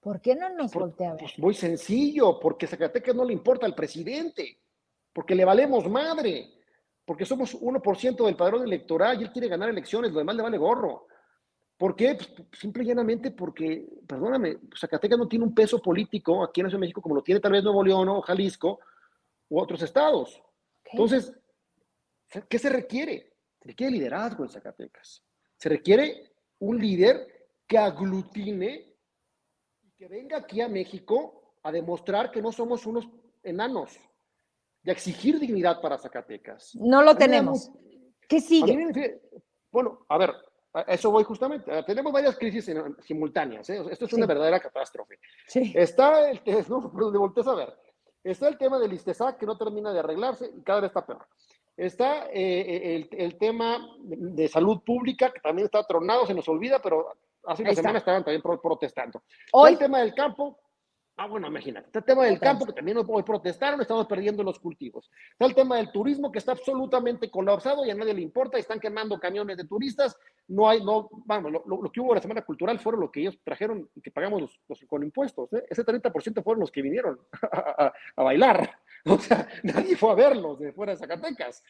¿Por 0.00 0.20
qué 0.20 0.34
no 0.36 0.48
nos 0.50 0.72
voltea 0.72 1.10
a 1.10 1.12
ver? 1.12 1.20
Pues 1.20 1.38
muy 1.38 1.54
sencillo, 1.54 2.38
porque 2.40 2.66
Zacatecas 2.66 3.14
no 3.14 3.24
le 3.24 3.32
importa 3.32 3.66
al 3.66 3.74
presidente, 3.74 4.60
porque 5.12 5.34
le 5.34 5.44
valemos 5.44 5.88
madre 5.88 6.53
porque 7.04 7.26
somos 7.26 7.54
1% 7.60 8.24
del 8.24 8.36
padrón 8.36 8.62
electoral 8.64 9.20
y 9.20 9.24
él 9.24 9.32
quiere 9.32 9.48
ganar 9.48 9.68
elecciones, 9.68 10.12
lo 10.12 10.18
demás 10.18 10.36
le 10.36 10.42
vale 10.42 10.58
gorro. 10.58 11.06
¿Por 11.76 11.96
qué? 11.96 12.14
Pues, 12.14 12.32
simple 12.58 12.84
y 12.84 12.86
llanamente 12.86 13.30
porque, 13.32 13.86
perdóname, 14.06 14.58
Zacatecas 14.78 15.18
no 15.18 15.28
tiene 15.28 15.44
un 15.44 15.54
peso 15.54 15.82
político 15.82 16.42
aquí 16.42 16.60
en 16.60 16.80
México 16.80 17.02
como 17.02 17.16
lo 17.16 17.22
tiene 17.22 17.40
tal 17.40 17.52
vez 17.52 17.64
Nuevo 17.64 17.84
León 17.84 18.08
o 18.08 18.22
Jalisco 18.22 18.80
u 19.48 19.60
otros 19.60 19.82
estados. 19.82 20.40
Entonces, 20.84 21.32
¿qué 22.48 22.58
se 22.58 22.68
requiere? 22.68 23.34
Se 23.60 23.68
requiere 23.68 23.92
liderazgo 23.92 24.44
en 24.44 24.50
Zacatecas. 24.50 25.22
Se 25.56 25.68
requiere 25.68 26.32
un 26.60 26.78
líder 26.78 27.48
que 27.66 27.78
aglutine 27.78 28.94
y 29.82 29.90
que 29.92 30.08
venga 30.08 30.38
aquí 30.38 30.60
a 30.60 30.68
México 30.68 31.56
a 31.62 31.72
demostrar 31.72 32.30
que 32.30 32.42
no 32.42 32.52
somos 32.52 32.86
unos 32.86 33.08
enanos, 33.42 33.98
de 34.84 34.92
exigir 34.92 35.40
dignidad 35.40 35.80
para 35.80 35.98
Zacatecas. 35.98 36.74
No 36.76 37.02
lo 37.02 37.16
tenemos. 37.16 37.70
¿Qué 38.28 38.40
sigue? 38.40 39.20
bueno, 39.72 40.04
a 40.08 40.18
ver, 40.18 40.34
a 40.72 40.82
eso 40.82 41.10
voy 41.10 41.24
justamente. 41.24 41.82
Tenemos 41.84 42.12
varias 42.12 42.36
crisis 42.36 42.70
simultáneas. 43.00 43.68
¿eh? 43.70 43.82
Esto 43.90 44.04
es 44.04 44.12
una 44.12 44.26
verdadera 44.26 44.60
catástrofe. 44.60 45.18
Sí. 45.46 45.72
Está 45.74 46.30
el, 46.30 46.40
no, 46.68 47.10
de 47.10 47.50
a 47.50 47.54
ver. 47.54 47.74
Está 48.22 48.48
el 48.48 48.56
tema 48.56 48.78
del 48.78 48.92
ISTESAC 48.92 49.38
que 49.38 49.46
no 49.46 49.56
termina 49.58 49.92
de 49.92 49.98
arreglarse 49.98 50.50
y 50.56 50.62
cada 50.62 50.80
vez 50.80 50.88
está 50.88 51.04
peor. 51.04 51.26
Está 51.76 52.26
eh, 52.26 52.32
eh, 52.34 53.08
el, 53.10 53.36
tema 53.36 53.84
de 53.98 54.48
salud 54.48 54.80
pública 54.84 55.32
que 55.32 55.40
también 55.40 55.66
está 55.66 55.84
tronado, 55.84 56.24
se 56.24 56.32
nos 56.32 56.48
olvida, 56.48 56.80
pero 56.80 57.12
hace 57.44 57.62
una 57.62 57.74
semana 57.74 57.98
estaban 57.98 58.24
también 58.24 58.42
protestando. 58.42 59.22
Hoy, 59.52 59.72
el 59.72 59.78
tema 59.78 59.98
del 59.98 60.14
campo, 60.14 60.58
Ah, 61.16 61.26
bueno, 61.28 61.46
imagínate. 61.46 61.86
Está 61.86 62.00
el 62.00 62.04
tema 62.04 62.24
del 62.24 62.40
campo, 62.40 62.66
que 62.66 62.72
también 62.72 62.98
hoy 63.06 63.22
protestaron, 63.22 63.80
estamos 63.80 64.06
perdiendo 64.06 64.42
los 64.42 64.58
cultivos. 64.58 65.08
Está 65.30 65.44
el 65.44 65.54
tema 65.54 65.76
del 65.76 65.92
turismo, 65.92 66.32
que 66.32 66.40
está 66.40 66.52
absolutamente 66.52 67.30
colapsado 67.30 67.86
y 67.86 67.90
a 67.90 67.94
nadie 67.94 68.14
le 68.14 68.20
importa, 68.20 68.58
están 68.58 68.80
quemando 68.80 69.20
camiones 69.20 69.56
de 69.56 69.64
turistas. 69.64 70.16
No 70.48 70.68
hay, 70.68 70.82
no, 70.82 71.08
vamos, 71.24 71.52
lo, 71.52 71.92
que 71.92 72.00
hubo 72.00 72.16
la 72.16 72.20
Semana 72.20 72.42
Cultural 72.42 72.80
fueron 72.80 73.00
lo 73.00 73.12
que 73.12 73.20
ellos 73.20 73.38
trajeron 73.44 73.88
y 73.94 74.00
que 74.00 74.10
pagamos 74.10 74.58
los, 74.68 74.84
con 74.88 75.04
impuestos. 75.04 75.52
¿eh? 75.52 75.64
Ese 75.70 75.84
30% 75.84 76.42
fueron 76.42 76.60
los 76.60 76.72
que 76.72 76.82
vinieron 76.82 77.20
a, 77.52 77.92
bailar. 78.16 78.70
O 79.06 79.18
sea, 79.18 79.46
nadie 79.62 79.98
fue 79.98 80.12
a 80.12 80.14
verlos 80.14 80.58
de 80.58 80.72
fuera 80.72 80.92
de 80.92 80.98
Zacatecas. 80.98 81.62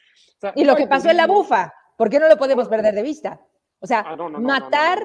y 0.55 0.65
lo 0.65 0.77
que 0.77 0.87
pasó 0.87 1.11
en 1.11 1.17
la 1.17 1.27
bufa, 1.27 1.75
¿por 1.97 2.09
qué 2.09 2.21
no 2.21 2.29
lo 2.29 2.37
podemos 2.37 2.69
perder 2.69 2.95
de 2.95 3.03
vista? 3.03 3.41
O 3.81 3.89
sea, 3.89 4.05
matar, 4.39 5.01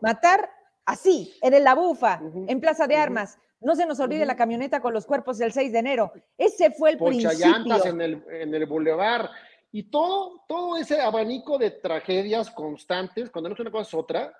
matar 0.00 0.50
así, 0.86 1.34
en 1.42 1.62
la 1.62 1.74
bufa, 1.74 2.18
en 2.48 2.60
Plaza 2.62 2.86
de 2.86 2.96
Armas 2.96 3.38
no 3.60 3.74
se 3.74 3.86
nos 3.86 3.98
olvide 4.00 4.26
la 4.26 4.36
camioneta 4.36 4.80
con 4.80 4.92
los 4.92 5.06
cuerpos 5.06 5.38
del 5.38 5.52
6 5.52 5.72
de 5.72 5.78
enero. 5.78 6.12
Ese 6.36 6.70
fue 6.70 6.90
el 6.90 6.98
principio. 6.98 7.46
en 7.84 8.00
el, 8.00 8.24
en 8.30 8.54
el 8.54 8.66
bulevar. 8.66 9.30
Y 9.72 9.84
todo, 9.90 10.44
todo 10.48 10.76
ese 10.76 11.00
abanico 11.00 11.58
de 11.58 11.70
tragedias 11.70 12.50
constantes, 12.50 13.30
cuando 13.30 13.48
no 13.48 13.54
es 13.54 13.60
una 13.60 13.70
cosa 13.70 13.88
es 13.88 13.94
otra, 13.94 14.36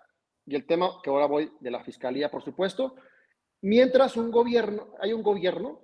y 0.47 0.55
el 0.55 0.67
tema 0.67 1.01
que 1.03 1.11
ahora 1.11 1.27
voy 1.27 1.53
de 1.61 1.71
la 1.71 1.83
fiscalía, 1.83 2.31
por 2.31 2.43
supuesto, 2.43 2.95
mientras 3.62 4.17
un 4.17 4.31
gobierno, 4.31 4.95
hay 5.01 5.12
un 5.12 5.23
gobierno 5.23 5.83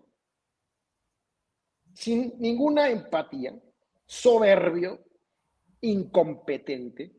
sin 1.95 2.35
ninguna 2.39 2.89
empatía, 2.89 3.55
soberbio, 4.07 5.05
incompetente, 5.81 7.13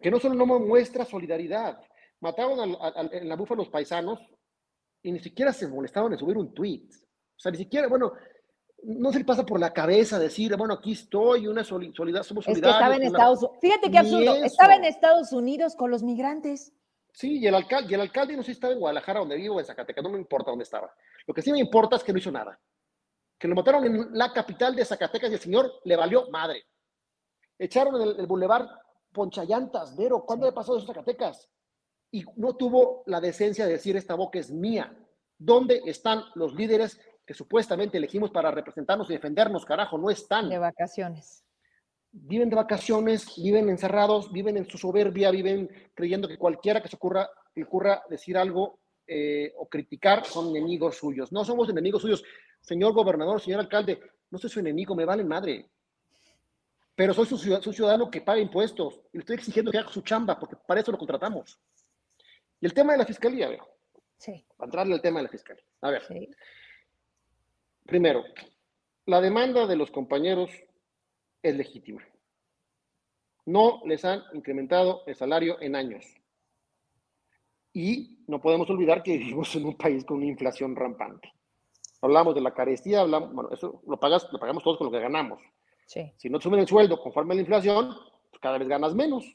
que 0.00 0.10
no 0.10 0.18
solo 0.18 0.34
no 0.34 0.46
muestra 0.46 1.04
solidaridad, 1.04 1.80
mataron 2.20 2.76
en 3.12 3.28
la 3.28 3.36
bufa 3.36 3.54
a 3.54 3.58
los 3.58 3.68
paisanos, 3.68 4.18
y 5.04 5.12
ni 5.12 5.20
siquiera 5.20 5.52
se 5.52 5.68
molestaban 5.68 6.12
en 6.12 6.18
subir 6.18 6.36
un 6.36 6.52
tweet. 6.52 6.88
O 7.36 7.38
sea, 7.38 7.52
ni 7.52 7.58
siquiera, 7.58 7.88
bueno, 7.88 8.14
no 8.82 9.12
se 9.12 9.18
le 9.18 9.24
pasa 9.24 9.44
por 9.44 9.60
la 9.60 9.72
cabeza 9.72 10.18
decir, 10.18 10.56
bueno, 10.56 10.74
aquí 10.74 10.92
estoy, 10.92 11.46
una 11.46 11.62
solidaridad, 11.62 12.22
somos 12.22 12.46
solidarios. 12.46 12.74
estaba 12.74 12.96
en 12.96 13.02
Estados 13.02 13.42
Unidos. 13.42 13.58
Fíjate 13.60 13.90
qué 13.90 13.98
absurdo, 13.98 14.34
estaba 14.36 14.74
en 14.74 14.84
Estados 14.84 15.32
Unidos 15.32 15.76
con 15.76 15.90
los 15.90 16.02
migrantes. 16.02 16.72
Sí, 17.12 17.38
y 17.38 17.46
el 17.46 17.54
alcalde, 17.54 17.90
y 17.90 17.94
el 17.94 18.00
alcalde 18.00 18.34
no 18.34 18.42
sé 18.42 18.46
si 18.46 18.52
estaba 18.52 18.72
en 18.72 18.80
Guadalajara, 18.80 19.20
donde 19.20 19.36
vivo, 19.36 19.60
en 19.60 19.66
Zacatecas, 19.66 20.02
no 20.02 20.10
me 20.10 20.18
importa 20.18 20.50
dónde 20.50 20.64
estaba. 20.64 20.92
Lo 21.26 21.34
que 21.34 21.42
sí 21.42 21.52
me 21.52 21.58
importa 21.58 21.96
es 21.96 22.02
que 22.02 22.12
no 22.12 22.18
hizo 22.18 22.32
nada. 22.32 22.58
Que 23.38 23.46
lo 23.46 23.54
mataron 23.54 23.84
en 23.84 24.08
la 24.12 24.32
capital 24.32 24.74
de 24.74 24.86
Zacatecas 24.86 25.30
y 25.30 25.34
el 25.34 25.40
señor 25.40 25.70
le 25.84 25.96
valió 25.96 26.30
madre. 26.30 26.64
Echaron 27.58 28.00
el, 28.00 28.18
el 28.18 28.26
bulevar 28.26 28.68
Ponchallantas, 29.12 29.94
Vero, 29.96 30.24
¿cuándo 30.24 30.46
le 30.46 30.52
pasó 30.52 30.76
eso 30.76 30.84
a 30.84 30.94
Zacatecas? 30.94 31.50
Y 32.14 32.24
no 32.36 32.54
tuvo 32.54 33.02
la 33.06 33.20
decencia 33.20 33.66
de 33.66 33.72
decir 33.72 33.96
esta 33.96 34.14
boca 34.14 34.38
es 34.38 34.48
mía. 34.48 34.96
¿Dónde 35.36 35.82
están 35.84 36.22
los 36.36 36.54
líderes 36.54 37.00
que 37.26 37.34
supuestamente 37.34 37.98
elegimos 37.98 38.30
para 38.30 38.52
representarnos 38.52 39.10
y 39.10 39.14
defendernos? 39.14 39.64
Carajo, 39.64 39.98
no 39.98 40.10
están. 40.10 40.48
De 40.48 40.58
vacaciones. 40.58 41.42
Viven 42.12 42.50
de 42.50 42.54
vacaciones, 42.54 43.34
viven 43.36 43.68
encerrados, 43.68 44.30
viven 44.30 44.56
en 44.56 44.70
su 44.70 44.78
soberbia, 44.78 45.32
viven 45.32 45.68
creyendo 45.92 46.28
que 46.28 46.38
cualquiera 46.38 46.80
que 46.80 46.86
se 46.88 46.94
ocurra, 46.94 47.28
que 47.52 47.64
ocurra 47.64 48.04
decir 48.08 48.38
algo 48.38 48.78
eh, 49.08 49.52
o 49.56 49.68
criticar 49.68 50.24
son 50.24 50.50
enemigos 50.50 50.96
suyos. 50.96 51.32
No 51.32 51.44
somos 51.44 51.68
enemigos 51.68 52.00
suyos. 52.00 52.22
Señor 52.60 52.92
gobernador, 52.92 53.40
señor 53.40 53.58
alcalde, 53.58 53.98
no 54.30 54.38
soy 54.38 54.50
su 54.50 54.60
enemigo, 54.60 54.94
me 54.94 55.04
vale 55.04 55.24
madre. 55.24 55.68
Pero 56.94 57.12
soy 57.12 57.26
su, 57.26 57.38
ciudadano 57.38 58.08
que 58.08 58.20
paga 58.20 58.38
impuestos 58.38 59.00
y 59.12 59.16
le 59.16 59.22
estoy 59.22 59.34
exigiendo 59.34 59.72
que 59.72 59.78
haga 59.78 59.90
su 59.90 60.02
chamba 60.02 60.38
porque 60.38 60.54
para 60.64 60.80
eso 60.80 60.92
lo 60.92 60.98
contratamos. 60.98 61.58
Y 62.60 62.66
el 62.66 62.74
tema 62.74 62.92
de 62.92 62.98
la 62.98 63.06
fiscalía, 63.06 63.48
veo. 63.48 63.68
Sí. 64.16 64.44
Para 64.56 64.66
entrarle 64.66 64.94
al 64.94 65.02
tema 65.02 65.18
de 65.18 65.24
la 65.24 65.28
fiscalía. 65.28 65.64
A 65.82 65.90
ver. 65.90 66.02
Primero, 67.84 68.24
la 69.06 69.20
demanda 69.20 69.66
de 69.66 69.76
los 69.76 69.90
compañeros 69.90 70.50
es 71.42 71.54
legítima. 71.54 72.02
No 73.46 73.82
les 73.84 74.04
han 74.04 74.22
incrementado 74.32 75.02
el 75.06 75.14
salario 75.14 75.60
en 75.60 75.76
años. 75.76 76.06
Y 77.74 78.24
no 78.28 78.40
podemos 78.40 78.70
olvidar 78.70 79.02
que 79.02 79.18
vivimos 79.18 79.54
en 79.56 79.66
un 79.66 79.76
país 79.76 80.04
con 80.04 80.18
una 80.18 80.26
inflación 80.26 80.74
rampante. 80.74 81.32
Hablamos 82.00 82.34
de 82.34 82.40
la 82.40 82.54
carestía, 82.54 83.00
hablamos, 83.00 83.34
bueno, 83.34 83.50
eso 83.52 83.82
lo, 83.86 83.98
pagas, 83.98 84.26
lo 84.32 84.38
pagamos 84.38 84.62
todos 84.62 84.78
con 84.78 84.86
lo 84.86 84.92
que 84.92 85.00
ganamos. 85.00 85.40
Sí. 85.86 86.12
Si 86.16 86.30
no 86.30 86.38
te 86.38 86.44
suben 86.44 86.60
el 86.60 86.68
sueldo 86.68 86.98
conforme 86.98 87.32
a 87.32 87.36
la 87.36 87.40
inflación, 87.42 87.94
pues 88.30 88.40
cada 88.40 88.56
vez 88.56 88.68
ganas 88.68 88.94
menos. 88.94 89.26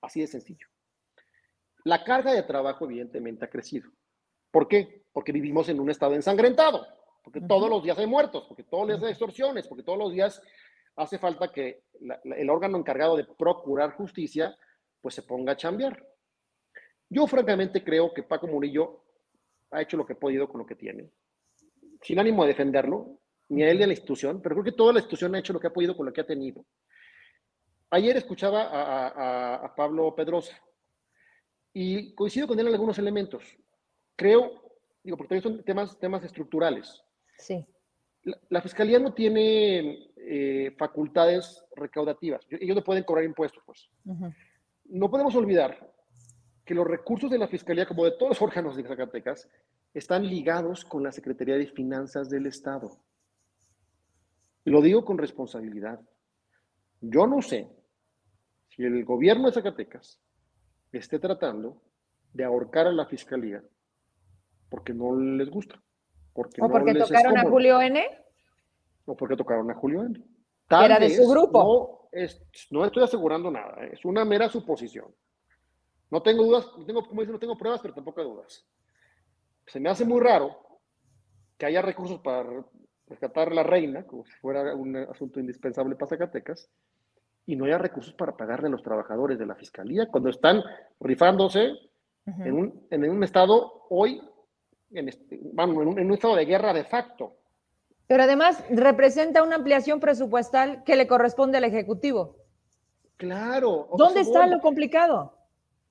Así 0.00 0.20
de 0.20 0.28
sencillo. 0.28 0.68
La 1.86 2.02
carga 2.02 2.32
de 2.32 2.42
trabajo 2.42 2.84
evidentemente 2.84 3.44
ha 3.44 3.48
crecido. 3.48 3.88
¿Por 4.50 4.66
qué? 4.66 5.04
Porque 5.12 5.30
vivimos 5.30 5.68
en 5.68 5.78
un 5.78 5.88
estado 5.88 6.14
ensangrentado, 6.14 6.84
porque 7.22 7.40
todos 7.40 7.70
los 7.70 7.80
días 7.84 7.96
hay 7.96 8.08
muertos, 8.08 8.44
porque 8.48 8.64
todos 8.64 8.88
los 8.88 8.96
días 8.96 9.04
hay 9.04 9.10
extorsiones, 9.10 9.68
porque 9.68 9.84
todos 9.84 9.96
los 9.96 10.10
días 10.10 10.42
hace 10.96 11.16
falta 11.20 11.52
que 11.52 11.84
el 12.24 12.50
órgano 12.50 12.76
encargado 12.76 13.16
de 13.16 13.24
procurar 13.24 13.92
justicia, 13.92 14.58
pues 15.00 15.14
se 15.14 15.22
ponga 15.22 15.52
a 15.52 15.56
chambear. 15.56 16.04
Yo 17.08 17.24
francamente 17.28 17.84
creo 17.84 18.12
que 18.12 18.24
Paco 18.24 18.48
Murillo 18.48 19.04
ha 19.70 19.80
hecho 19.80 19.96
lo 19.96 20.04
que 20.04 20.14
ha 20.14 20.18
podido 20.18 20.48
con 20.48 20.58
lo 20.58 20.66
que 20.66 20.74
tiene, 20.74 21.08
sin 22.02 22.18
ánimo 22.18 22.42
de 22.42 22.48
defenderlo, 22.48 23.20
ni 23.50 23.62
a 23.62 23.70
él 23.70 23.78
ni 23.78 23.84
a 23.84 23.86
la 23.86 23.92
institución, 23.92 24.42
pero 24.42 24.56
creo 24.56 24.64
que 24.64 24.72
toda 24.72 24.92
la 24.92 24.98
institución 24.98 25.36
ha 25.36 25.38
hecho 25.38 25.52
lo 25.52 25.60
que 25.60 25.68
ha 25.68 25.72
podido 25.72 25.96
con 25.96 26.04
lo 26.04 26.12
que 26.12 26.22
ha 26.22 26.26
tenido. 26.26 26.66
Ayer 27.90 28.16
escuchaba 28.16 28.70
a, 28.72 29.72
Pablo 29.76 30.12
Pedrosa 30.16 30.60
y 31.78 32.14
coincido 32.14 32.46
con 32.46 32.58
él 32.58 32.68
en 32.68 32.72
algunos 32.72 32.98
elementos. 32.98 33.44
Creo, 34.16 34.62
digo, 35.04 35.18
porque 35.18 35.28
también 35.28 35.42
son 35.42 35.62
temas, 35.62 35.98
temas 35.98 36.24
estructurales. 36.24 37.04
Sí. 37.36 37.66
La, 38.48 38.62
fiscalía 38.62 38.98
no 38.98 39.12
tiene 39.12 40.08
eh, 40.16 40.74
facultades 40.78 41.62
recaudativas. 41.76 42.40
Ellos 42.48 42.76
no 42.76 42.82
pueden 42.82 43.04
cobrar 43.04 43.26
impuestos, 43.26 43.62
pues. 43.66 43.90
No 44.86 45.10
podemos 45.10 45.34
olvidar 45.34 45.92
que 46.64 46.74
los 46.74 46.86
recursos 46.86 47.30
de 47.30 47.36
la 47.36 47.46
fiscalía, 47.46 47.84
como 47.84 48.06
de 48.06 48.12
todos 48.12 48.30
los 48.30 48.42
órganos 48.42 48.74
de 48.74 48.82
Zacatecas, 48.82 49.46
están 49.92 50.26
ligados 50.26 50.82
con 50.82 51.02
la 51.02 51.12
Secretaría 51.12 51.58
de 51.58 51.66
Finanzas 51.66 52.30
del 52.30 52.46
Estado. 52.46 52.98
Lo 54.64 54.80
digo 54.80 55.04
con 55.04 55.18
responsabilidad. 55.18 56.00
Yo 57.02 57.26
no 57.26 57.42
sé 57.42 57.68
si 58.70 58.82
el 58.82 59.04
gobierno 59.04 59.48
de 59.48 59.52
Zacatecas 59.52 60.22
esté 60.92 61.18
tratando 61.18 61.82
de 62.32 62.44
ahorcar 62.44 62.86
a 62.86 62.92
la 62.92 63.06
fiscalía 63.06 63.62
porque 64.68 64.92
no 64.92 65.16
les 65.16 65.50
gusta. 65.50 65.80
Porque 66.32 66.60
¿O 66.60 66.68
porque 66.68 66.94
tocaron 66.94 67.38
a 67.38 67.42
Julio 67.44 67.80
N? 67.80 68.04
O 69.06 69.16
porque 69.16 69.36
tocaron 69.36 69.70
a 69.70 69.74
Julio 69.74 70.02
N. 70.02 70.22
Era 70.68 70.98
de 70.98 71.10
su 71.10 71.28
grupo. 71.28 72.10
No, 72.12 72.78
no 72.78 72.84
estoy 72.84 73.04
asegurando 73.04 73.50
nada, 73.50 73.84
¿eh? 73.84 73.90
es 73.92 74.04
una 74.04 74.24
mera 74.24 74.48
suposición. 74.48 75.14
No 76.10 76.22
tengo 76.22 76.44
dudas, 76.44 76.70
no 76.76 76.84
tengo, 76.84 77.06
como 77.06 77.20
dicen, 77.20 77.32
no 77.32 77.38
tengo 77.38 77.56
pruebas, 77.56 77.80
pero 77.80 77.94
tampoco 77.94 78.20
hay 78.20 78.26
dudas. 78.26 78.66
Se 79.66 79.80
me 79.80 79.88
hace 79.88 80.04
muy 80.04 80.20
raro 80.20 80.56
que 81.58 81.66
haya 81.66 81.82
recursos 81.82 82.20
para 82.20 82.44
rescatar 83.08 83.48
a 83.48 83.54
la 83.54 83.62
reina, 83.62 84.06
como 84.06 84.24
si 84.24 84.32
fuera 84.32 84.74
un 84.74 84.96
asunto 84.96 85.40
indispensable 85.40 85.96
para 85.96 86.10
Zacatecas, 86.10 86.70
y 87.46 87.54
no 87.54 87.64
haya 87.64 87.78
recursos 87.78 88.12
para 88.14 88.36
pagarle 88.36 88.66
a 88.66 88.70
los 88.70 88.82
trabajadores 88.82 89.38
de 89.38 89.46
la 89.46 89.54
fiscalía 89.54 90.06
cuando 90.10 90.30
están 90.30 90.62
rifándose 91.00 91.72
en, 92.26 92.52
un, 92.52 92.86
en, 92.90 93.08
un, 93.08 93.22
estado 93.22 93.86
hoy, 93.88 94.20
en, 94.90 95.08
este, 95.08 95.38
vamos, 95.52 95.82
en, 95.82 96.06
un, 96.06 96.12
estado 96.12 96.34
de 96.34 96.44
guerra 96.44 96.72
de 96.72 96.84
facto. 96.84 97.36
Pero 98.08 98.24
además 98.24 98.64
representa 98.68 99.44
una 99.44 99.56
ampliación 99.56 100.00
presupuestal 100.00 100.82
que 100.84 100.96
le 100.96 101.06
corresponde 101.06 101.58
al 101.58 101.64
Ejecutivo. 101.64 102.36
Claro. 103.16 103.88
¿Dónde 103.96 104.20
está 104.20 104.46
lo 104.48 104.60
complicado? 104.60 105.38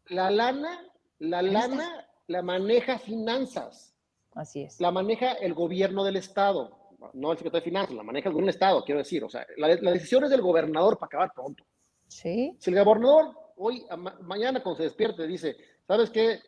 La 0.07 0.29
lana, 0.29 0.81
la 1.19 1.41
lana 1.41 2.05
la 2.27 2.41
maneja 2.41 2.99
finanzas. 2.99 3.95
Así 4.33 4.63
es. 4.63 4.79
La 4.81 4.91
maneja 4.91 5.31
el 5.33 5.53
gobierno 5.53 6.03
del 6.03 6.17
Estado 6.17 6.84
no 7.13 7.31
el 7.31 7.37
secretario 7.37 7.63
de 7.63 7.69
Finanzas, 7.69 7.95
la 7.95 8.03
maneja 8.03 8.29
algún 8.29 8.49
estado, 8.49 8.83
quiero 8.83 8.99
decir. 8.99 9.23
O 9.23 9.29
sea, 9.29 9.45
la, 9.57 9.67
decisión 9.67 10.23
es 10.23 10.29
del 10.29 10.41
gobernador 10.41 10.97
para 10.97 11.07
acabar 11.07 11.31
pronto. 11.33 11.65
Sí. 12.07 12.55
Si 12.59 12.71
el 12.71 12.83
gobernador 12.83 13.35
hoy, 13.57 13.85
mañana 14.21 14.61
cuando 14.61 14.77
se 14.77 14.83
despierte, 14.83 15.27
dice, 15.27 15.55
¿sabes 15.87 16.09
qué? 16.09 16.39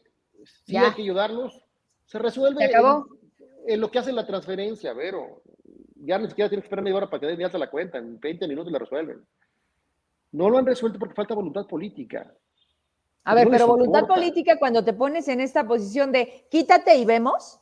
Sí 0.65 0.77
hay 0.77 0.93
que 0.93 1.01
ayudarlos, 1.01 1.65
se 2.05 2.19
resuelve 2.19 2.69
En, 3.65 3.81
lo 3.81 3.91
que 3.91 3.99
hace 3.99 4.11
la 4.11 4.25
transferencia, 4.25 4.93
Vero. 4.93 5.41
Ya 5.95 6.17
ni 6.17 6.27
siquiera 6.27 6.47
tiene 6.47 6.61
que 6.61 6.67
esperar 6.67 6.83
media 6.83 6.97
hora 6.97 7.09
para 7.09 7.19
que 7.19 7.27
den 7.27 7.43
alta 7.43 7.57
la 7.57 7.69
cuenta, 7.69 7.97
en 7.97 8.19
20 8.19 8.47
minutos 8.47 8.71
la 8.71 8.79
resuelven. 8.79 9.25
No 10.31 10.49
lo 10.49 10.57
han 10.57 10.65
resuelto 10.65 10.99
porque 10.99 11.15
falta 11.15 11.33
voluntad 11.33 11.65
política. 11.65 12.33
A 13.23 13.35
ver, 13.35 13.49
pero 13.49 13.67
voluntad 13.67 14.07
política 14.07 14.57
cuando 14.57 14.85
te 14.85 14.93
pones 14.93 15.27
en 15.27 15.41
esta 15.41 15.67
posición 15.67 16.13
de 16.13 16.45
quítate 16.49 16.95
y 16.95 17.03
vemos, 17.03 17.59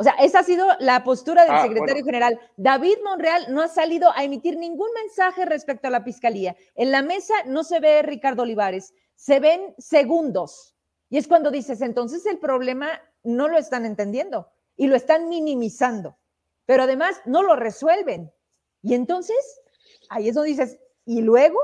o 0.00 0.02
sea, 0.02 0.14
esa 0.14 0.38
ha 0.38 0.42
sido 0.42 0.66
la 0.78 1.04
postura 1.04 1.42
del 1.42 1.56
ah, 1.56 1.62
secretario 1.62 2.02
general. 2.02 2.40
David 2.56 2.96
Monreal 3.04 3.52
no 3.52 3.60
ha 3.60 3.68
salido 3.68 4.10
a 4.16 4.24
emitir 4.24 4.56
ningún 4.56 4.88
mensaje 4.94 5.44
respecto 5.44 5.88
a 5.88 5.90
la 5.90 6.00
fiscalía. 6.00 6.56
En 6.74 6.90
la 6.90 7.02
mesa 7.02 7.34
no 7.44 7.64
se 7.64 7.80
ve 7.80 8.00
Ricardo 8.00 8.44
Olivares, 8.44 8.94
se 9.14 9.40
ven 9.40 9.74
segundos. 9.76 10.74
Y 11.10 11.18
es 11.18 11.28
cuando 11.28 11.50
dices, 11.50 11.82
entonces 11.82 12.24
el 12.24 12.38
problema 12.38 12.88
no 13.24 13.46
lo 13.46 13.58
están 13.58 13.84
entendiendo 13.84 14.48
y 14.74 14.86
lo 14.86 14.96
están 14.96 15.28
minimizando, 15.28 16.16
pero 16.64 16.84
además 16.84 17.20
no 17.26 17.42
lo 17.42 17.54
resuelven. 17.54 18.32
Y 18.80 18.94
entonces, 18.94 19.60
ahí 20.08 20.30
es 20.30 20.34
donde 20.34 20.48
dices, 20.48 20.78
¿y 21.04 21.20
luego? 21.20 21.60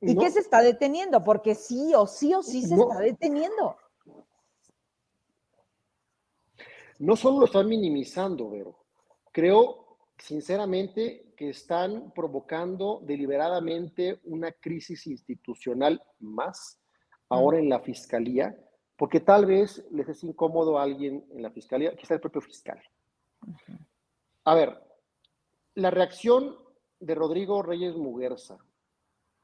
¿Y 0.00 0.16
qué 0.16 0.30
se 0.30 0.40
está 0.40 0.62
deteniendo? 0.62 1.22
Porque 1.22 1.54
sí 1.54 1.92
o 1.94 2.06
sí 2.06 2.32
o 2.32 2.42
sí 2.42 2.62
se 2.62 2.76
está 2.76 2.98
deteniendo. 2.98 3.76
No 6.98 7.16
solo 7.16 7.40
lo 7.40 7.44
están 7.46 7.68
minimizando, 7.68 8.50
pero 8.50 8.78
creo 9.32 9.98
sinceramente 10.18 11.32
que 11.36 11.50
están 11.50 12.12
provocando 12.12 13.00
deliberadamente 13.04 14.20
una 14.24 14.52
crisis 14.52 15.06
institucional 15.06 16.02
más 16.20 16.80
ahora 17.28 17.58
en 17.58 17.68
la 17.68 17.80
fiscalía, 17.80 18.56
porque 18.96 19.20
tal 19.20 19.44
vez 19.44 19.84
les 19.90 20.08
es 20.08 20.24
incómodo 20.24 20.78
a 20.78 20.82
alguien 20.82 21.24
en 21.30 21.42
la 21.42 21.50
fiscalía, 21.50 21.94
quizá 21.94 22.14
el 22.14 22.20
propio 22.20 22.40
fiscal. 22.40 22.80
A 24.44 24.54
ver, 24.54 24.80
la 25.74 25.90
reacción 25.90 26.56
de 26.98 27.14
Rodrigo 27.14 27.62
Reyes 27.62 27.94
Muguerza 27.96 28.56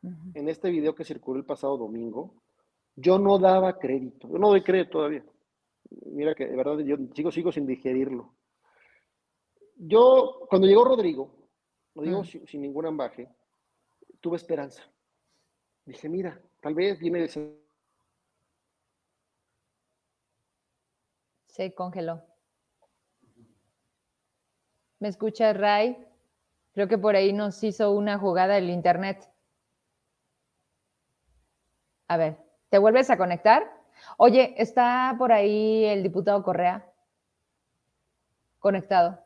en 0.03 0.49
este 0.49 0.71
video 0.71 0.95
que 0.95 1.05
circuló 1.05 1.39
el 1.39 1.45
pasado 1.45 1.77
domingo, 1.77 2.35
yo 2.97 3.19
no 3.19 3.39
daba 3.39 3.79
crédito, 3.79 4.29
yo 4.29 4.39
no 4.39 4.49
doy 4.49 4.63
crédito 4.63 4.93
todavía 4.93 5.25
mira 6.07 6.34
que 6.34 6.47
de 6.47 6.57
verdad 6.57 6.78
yo 6.78 6.97
sigo, 7.14 7.30
sigo 7.30 7.53
sin 7.53 7.66
digerirlo. 7.66 8.34
Yo, 9.76 10.47
cuando 10.49 10.66
llegó 10.66 10.84
Rodrigo, 10.84 11.34
lo 11.95 12.03
digo 12.03 12.22
mm. 12.22 12.47
sin, 12.47 12.61
ningún 12.62 12.86
ambaje, 12.86 13.28
tuve 14.20 14.36
esperanza. 14.36 14.82
Dije, 15.84 16.09
mira, 16.09 16.40
tal 16.61 16.74
vez 16.74 16.99
viene 17.01 17.20
de... 17.20 17.59
Se 21.47 21.74
congeló. 21.74 22.22
¿Me 25.01 25.09
escucha 25.09 25.53
Ray? 25.53 26.07
Creo 26.72 26.88
que 26.88 26.97
por 26.97 27.16
ahí 27.16 27.32
nos 27.32 27.62
hizo 27.64 27.90
una 27.90 28.18
jugada 28.18 28.57
el 28.57 28.70
internet. 28.70 29.28
A 32.07 32.16
ver, 32.16 32.38
¿te 32.68 32.78
vuelves 32.78 33.11
a 33.11 33.18
conectar? 33.18 33.82
Oye, 34.17 34.55
¿está 34.57 35.15
por 35.19 35.33
ahí 35.33 35.85
el 35.85 36.03
diputado 36.03 36.43
Correa? 36.43 36.87
Conectado. 38.59 39.19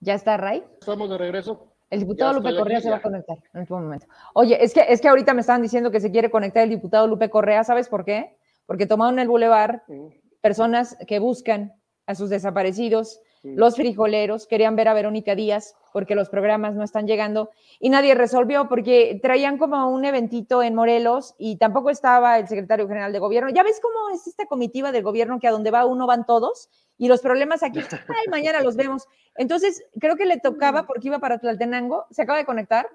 ¿Ya 0.00 0.14
está, 0.14 0.36
Ray? 0.36 0.64
Estamos 0.80 1.08
de 1.08 1.18
regreso. 1.18 1.74
El 1.90 2.00
diputado 2.00 2.32
Lupe 2.34 2.56
Correa 2.56 2.80
se 2.80 2.90
va 2.90 2.96
a 2.96 3.02
conectar 3.02 3.38
en 3.52 3.62
este 3.62 3.72
momento. 3.72 4.06
Oye, 4.34 4.62
es 4.62 4.74
que, 4.74 4.84
es 4.88 5.00
que 5.00 5.08
ahorita 5.08 5.32
me 5.32 5.40
estaban 5.40 5.62
diciendo 5.62 5.90
que 5.90 6.00
se 6.00 6.10
quiere 6.10 6.30
conectar 6.30 6.62
el 6.62 6.70
diputado 6.70 7.06
Lupe 7.06 7.30
Correa, 7.30 7.62
¿sabes 7.64 7.88
por 7.88 8.04
qué? 8.04 8.36
Porque 8.66 8.86
tomaron 8.86 9.18
el 9.18 9.28
bulevar 9.28 9.84
personas 10.40 10.96
que 11.06 11.18
buscan 11.20 11.72
a 12.06 12.14
sus 12.14 12.30
desaparecidos, 12.30 13.20
los 13.44 13.76
frijoleros 13.76 14.46
querían 14.46 14.74
ver 14.74 14.88
a 14.88 14.94
Verónica 14.94 15.34
Díaz 15.34 15.76
porque 15.92 16.14
los 16.14 16.30
programas 16.30 16.74
no 16.74 16.82
están 16.82 17.06
llegando 17.06 17.50
y 17.78 17.90
nadie 17.90 18.14
resolvió 18.14 18.68
porque 18.68 19.20
traían 19.22 19.58
como 19.58 19.90
un 19.90 20.04
eventito 20.06 20.62
en 20.62 20.74
Morelos 20.74 21.34
y 21.36 21.56
tampoco 21.56 21.90
estaba 21.90 22.38
el 22.38 22.48
secretario 22.48 22.88
general 22.88 23.12
de 23.12 23.18
gobierno. 23.18 23.50
Ya 23.50 23.62
ves 23.62 23.80
cómo 23.82 24.14
es 24.14 24.26
esta 24.26 24.46
comitiva 24.46 24.92
del 24.92 25.02
gobierno 25.02 25.38
que 25.38 25.46
a 25.46 25.50
donde 25.50 25.70
va 25.70 25.84
uno 25.84 26.06
van 26.06 26.24
todos 26.24 26.70
y 26.96 27.08
los 27.08 27.20
problemas 27.20 27.62
aquí, 27.62 27.80
ay, 28.08 28.30
mañana 28.30 28.62
los 28.62 28.76
vemos. 28.76 29.06
Entonces, 29.36 29.84
creo 30.00 30.16
que 30.16 30.24
le 30.24 30.38
tocaba 30.38 30.86
porque 30.86 31.08
iba 31.08 31.18
para 31.18 31.38
Tlaltenango, 31.38 32.06
se 32.10 32.22
acaba 32.22 32.38
de 32.38 32.46
conectar. 32.46 32.88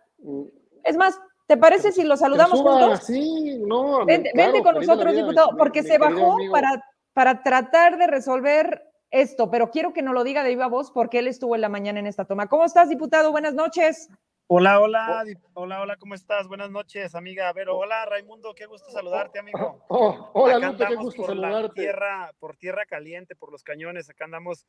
Es 0.84 0.98
más, 0.98 1.20
¿te 1.46 1.58
parece 1.58 1.92
si 1.92 2.04
lo 2.04 2.18
saludamos 2.18 2.60
juntos? 2.60 3.04
Sí, 3.04 3.60
no. 3.60 4.04
Vente, 4.06 4.32
con 4.64 4.76
nosotros, 4.76 5.16
diputado, 5.16 5.56
porque 5.58 5.84
se 5.84 6.00
bajó 6.00 6.38
para, 6.52 6.84
para 7.14 7.44
tratar 7.44 7.98
de 7.98 8.08
resolver 8.08 8.89
esto, 9.12 9.50
pero 9.50 9.72
quiero 9.72 9.94
que 9.94 10.02
nos 10.02 10.14
lo 10.14 10.24
diga 10.24 10.44
de 10.44 10.50
viva 10.50 10.68
voz 10.68 10.92
porque 10.92 11.20
él 11.20 11.28
estuvo 11.28 11.56
en 11.56 11.62
la 11.62 11.70
mañana 11.70 12.00
en 12.00 12.08
esta 12.08 12.26
toma. 12.26 12.48
¿Cómo 12.48 12.66
estás, 12.66 12.90
diputado? 12.90 13.32
Buenas 13.32 13.54
noches. 13.54 14.10
Hola, 14.52 14.80
hola, 14.80 15.24
hola, 15.54 15.82
hola, 15.82 15.96
¿cómo 15.98 16.16
estás? 16.16 16.48
Buenas 16.48 16.72
noches, 16.72 17.14
amiga. 17.14 17.54
Vero, 17.54 17.78
hola, 17.78 18.04
Raimundo, 18.06 18.56
qué 18.56 18.66
gusto 18.66 18.90
saludarte, 18.90 19.38
amigo. 19.38 19.86
Oh, 19.90 20.32
oh, 20.34 20.44
hola, 20.46 20.76
qué 20.76 20.96
gusto 20.96 21.22
por 21.22 21.36
saludarte. 21.36 21.82
tierra, 21.82 22.34
por 22.40 22.58
tierra 22.58 22.86
caliente, 22.88 23.36
por 23.36 23.52
los 23.52 23.64
cañones, 23.64 24.10
acá 24.10 24.26
andamos 24.26 24.66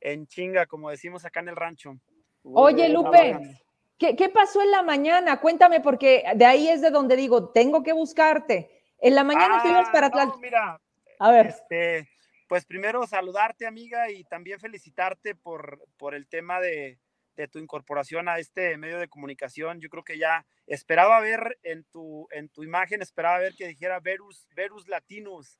en 0.00 0.26
chinga, 0.26 0.66
como 0.66 0.90
decimos 0.90 1.24
acá 1.24 1.38
en 1.38 1.50
el 1.50 1.56
rancho. 1.56 1.96
Oye, 2.42 2.88
Lupe, 2.88 3.38
¿qué, 3.96 4.16
¿qué, 4.16 4.28
pasó 4.28 4.60
en 4.60 4.72
la 4.72 4.82
mañana? 4.82 5.40
Cuéntame, 5.40 5.80
porque 5.80 6.24
de 6.34 6.44
ahí 6.44 6.68
es 6.68 6.80
de 6.80 6.90
donde 6.90 7.14
digo, 7.14 7.50
tengo 7.50 7.84
que 7.84 7.92
buscarte. 7.92 8.82
En 8.98 9.14
la 9.14 9.22
mañana 9.22 9.62
tú 9.62 9.68
ibas 9.68 9.88
para 9.90 10.08
ah, 10.12 10.34
mira, 10.40 10.80
a 11.20 11.30
ver. 11.30 11.46
Este, 11.46 12.08
pues 12.52 12.66
primero 12.66 13.06
saludarte, 13.06 13.66
amiga, 13.66 14.10
y 14.10 14.24
también 14.24 14.60
felicitarte 14.60 15.34
por, 15.34 15.82
por 15.96 16.14
el 16.14 16.28
tema 16.28 16.60
de, 16.60 16.98
de 17.34 17.48
tu 17.48 17.58
incorporación 17.58 18.28
a 18.28 18.38
este 18.38 18.76
medio 18.76 18.98
de 18.98 19.08
comunicación. 19.08 19.80
Yo 19.80 19.88
creo 19.88 20.04
que 20.04 20.18
ya 20.18 20.44
esperaba 20.66 21.18
ver 21.20 21.58
en 21.62 21.84
tu, 21.84 22.28
en 22.30 22.50
tu 22.50 22.62
imagen, 22.62 23.00
esperaba 23.00 23.38
ver 23.38 23.54
que 23.54 23.68
dijera 23.68 24.00
Verus, 24.00 24.46
Verus 24.54 24.86
Latinus. 24.86 25.58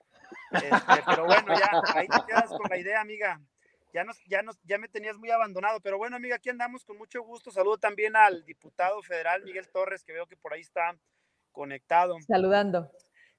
Este, 0.51 1.03
pero 1.07 1.25
bueno, 1.25 1.55
ya 1.59 1.71
ahí 1.95 2.07
te 2.09 2.27
quedas 2.27 2.51
con 2.51 2.69
la 2.69 2.77
idea, 2.77 3.01
amiga. 3.01 3.41
Ya, 3.95 4.05
nos, 4.05 4.23
ya, 4.27 4.43
nos, 4.43 4.61
ya 4.63 4.77
me 4.77 4.89
tenías 4.89 5.17
muy 5.17 5.31
abandonado, 5.31 5.81
pero 5.81 5.97
bueno, 5.97 6.17
amiga, 6.17 6.37
aquí 6.37 6.51
andamos 6.51 6.85
con 6.85 6.99
mucho 6.99 7.23
gusto. 7.23 7.51
Saludo 7.51 7.79
también 7.79 8.17
al 8.17 8.45
diputado 8.45 9.03
federal 9.03 9.43
Miguel 9.45 9.71
Torres, 9.71 10.05
que 10.05 10.13
veo 10.13 10.27
que 10.27 10.37
por 10.37 10.53
ahí 10.53 10.61
está 10.61 10.95
conectado. 11.53 12.19
Saludando. 12.29 12.93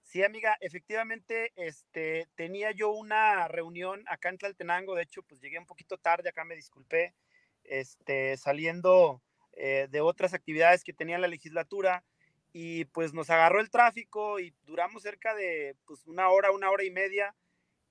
Sí, 0.03 0.21
amiga, 0.23 0.57
efectivamente, 0.59 1.53
este, 1.55 2.27
tenía 2.35 2.71
yo 2.71 2.91
una 2.91 3.47
reunión 3.47 4.03
acá 4.07 4.29
en 4.29 4.37
Tlaltenango, 4.37 4.95
de 4.95 5.03
hecho, 5.03 5.23
pues 5.23 5.41
llegué 5.41 5.57
un 5.57 5.65
poquito 5.65 5.97
tarde, 5.97 6.29
acá 6.29 6.43
me 6.43 6.55
disculpé, 6.55 7.15
este, 7.63 8.37
saliendo 8.37 9.23
eh, 9.53 9.87
de 9.89 10.01
otras 10.01 10.33
actividades 10.33 10.83
que 10.83 10.93
tenía 10.93 11.17
la 11.17 11.27
legislatura 11.27 12.03
y 12.51 12.85
pues 12.85 13.13
nos 13.13 13.29
agarró 13.29 13.59
el 13.61 13.71
tráfico 13.71 14.39
y 14.39 14.53
duramos 14.63 15.01
cerca 15.03 15.33
de 15.33 15.75
pues 15.85 16.05
una 16.05 16.29
hora, 16.29 16.51
una 16.51 16.69
hora 16.69 16.83
y 16.83 16.91
media 16.91 17.35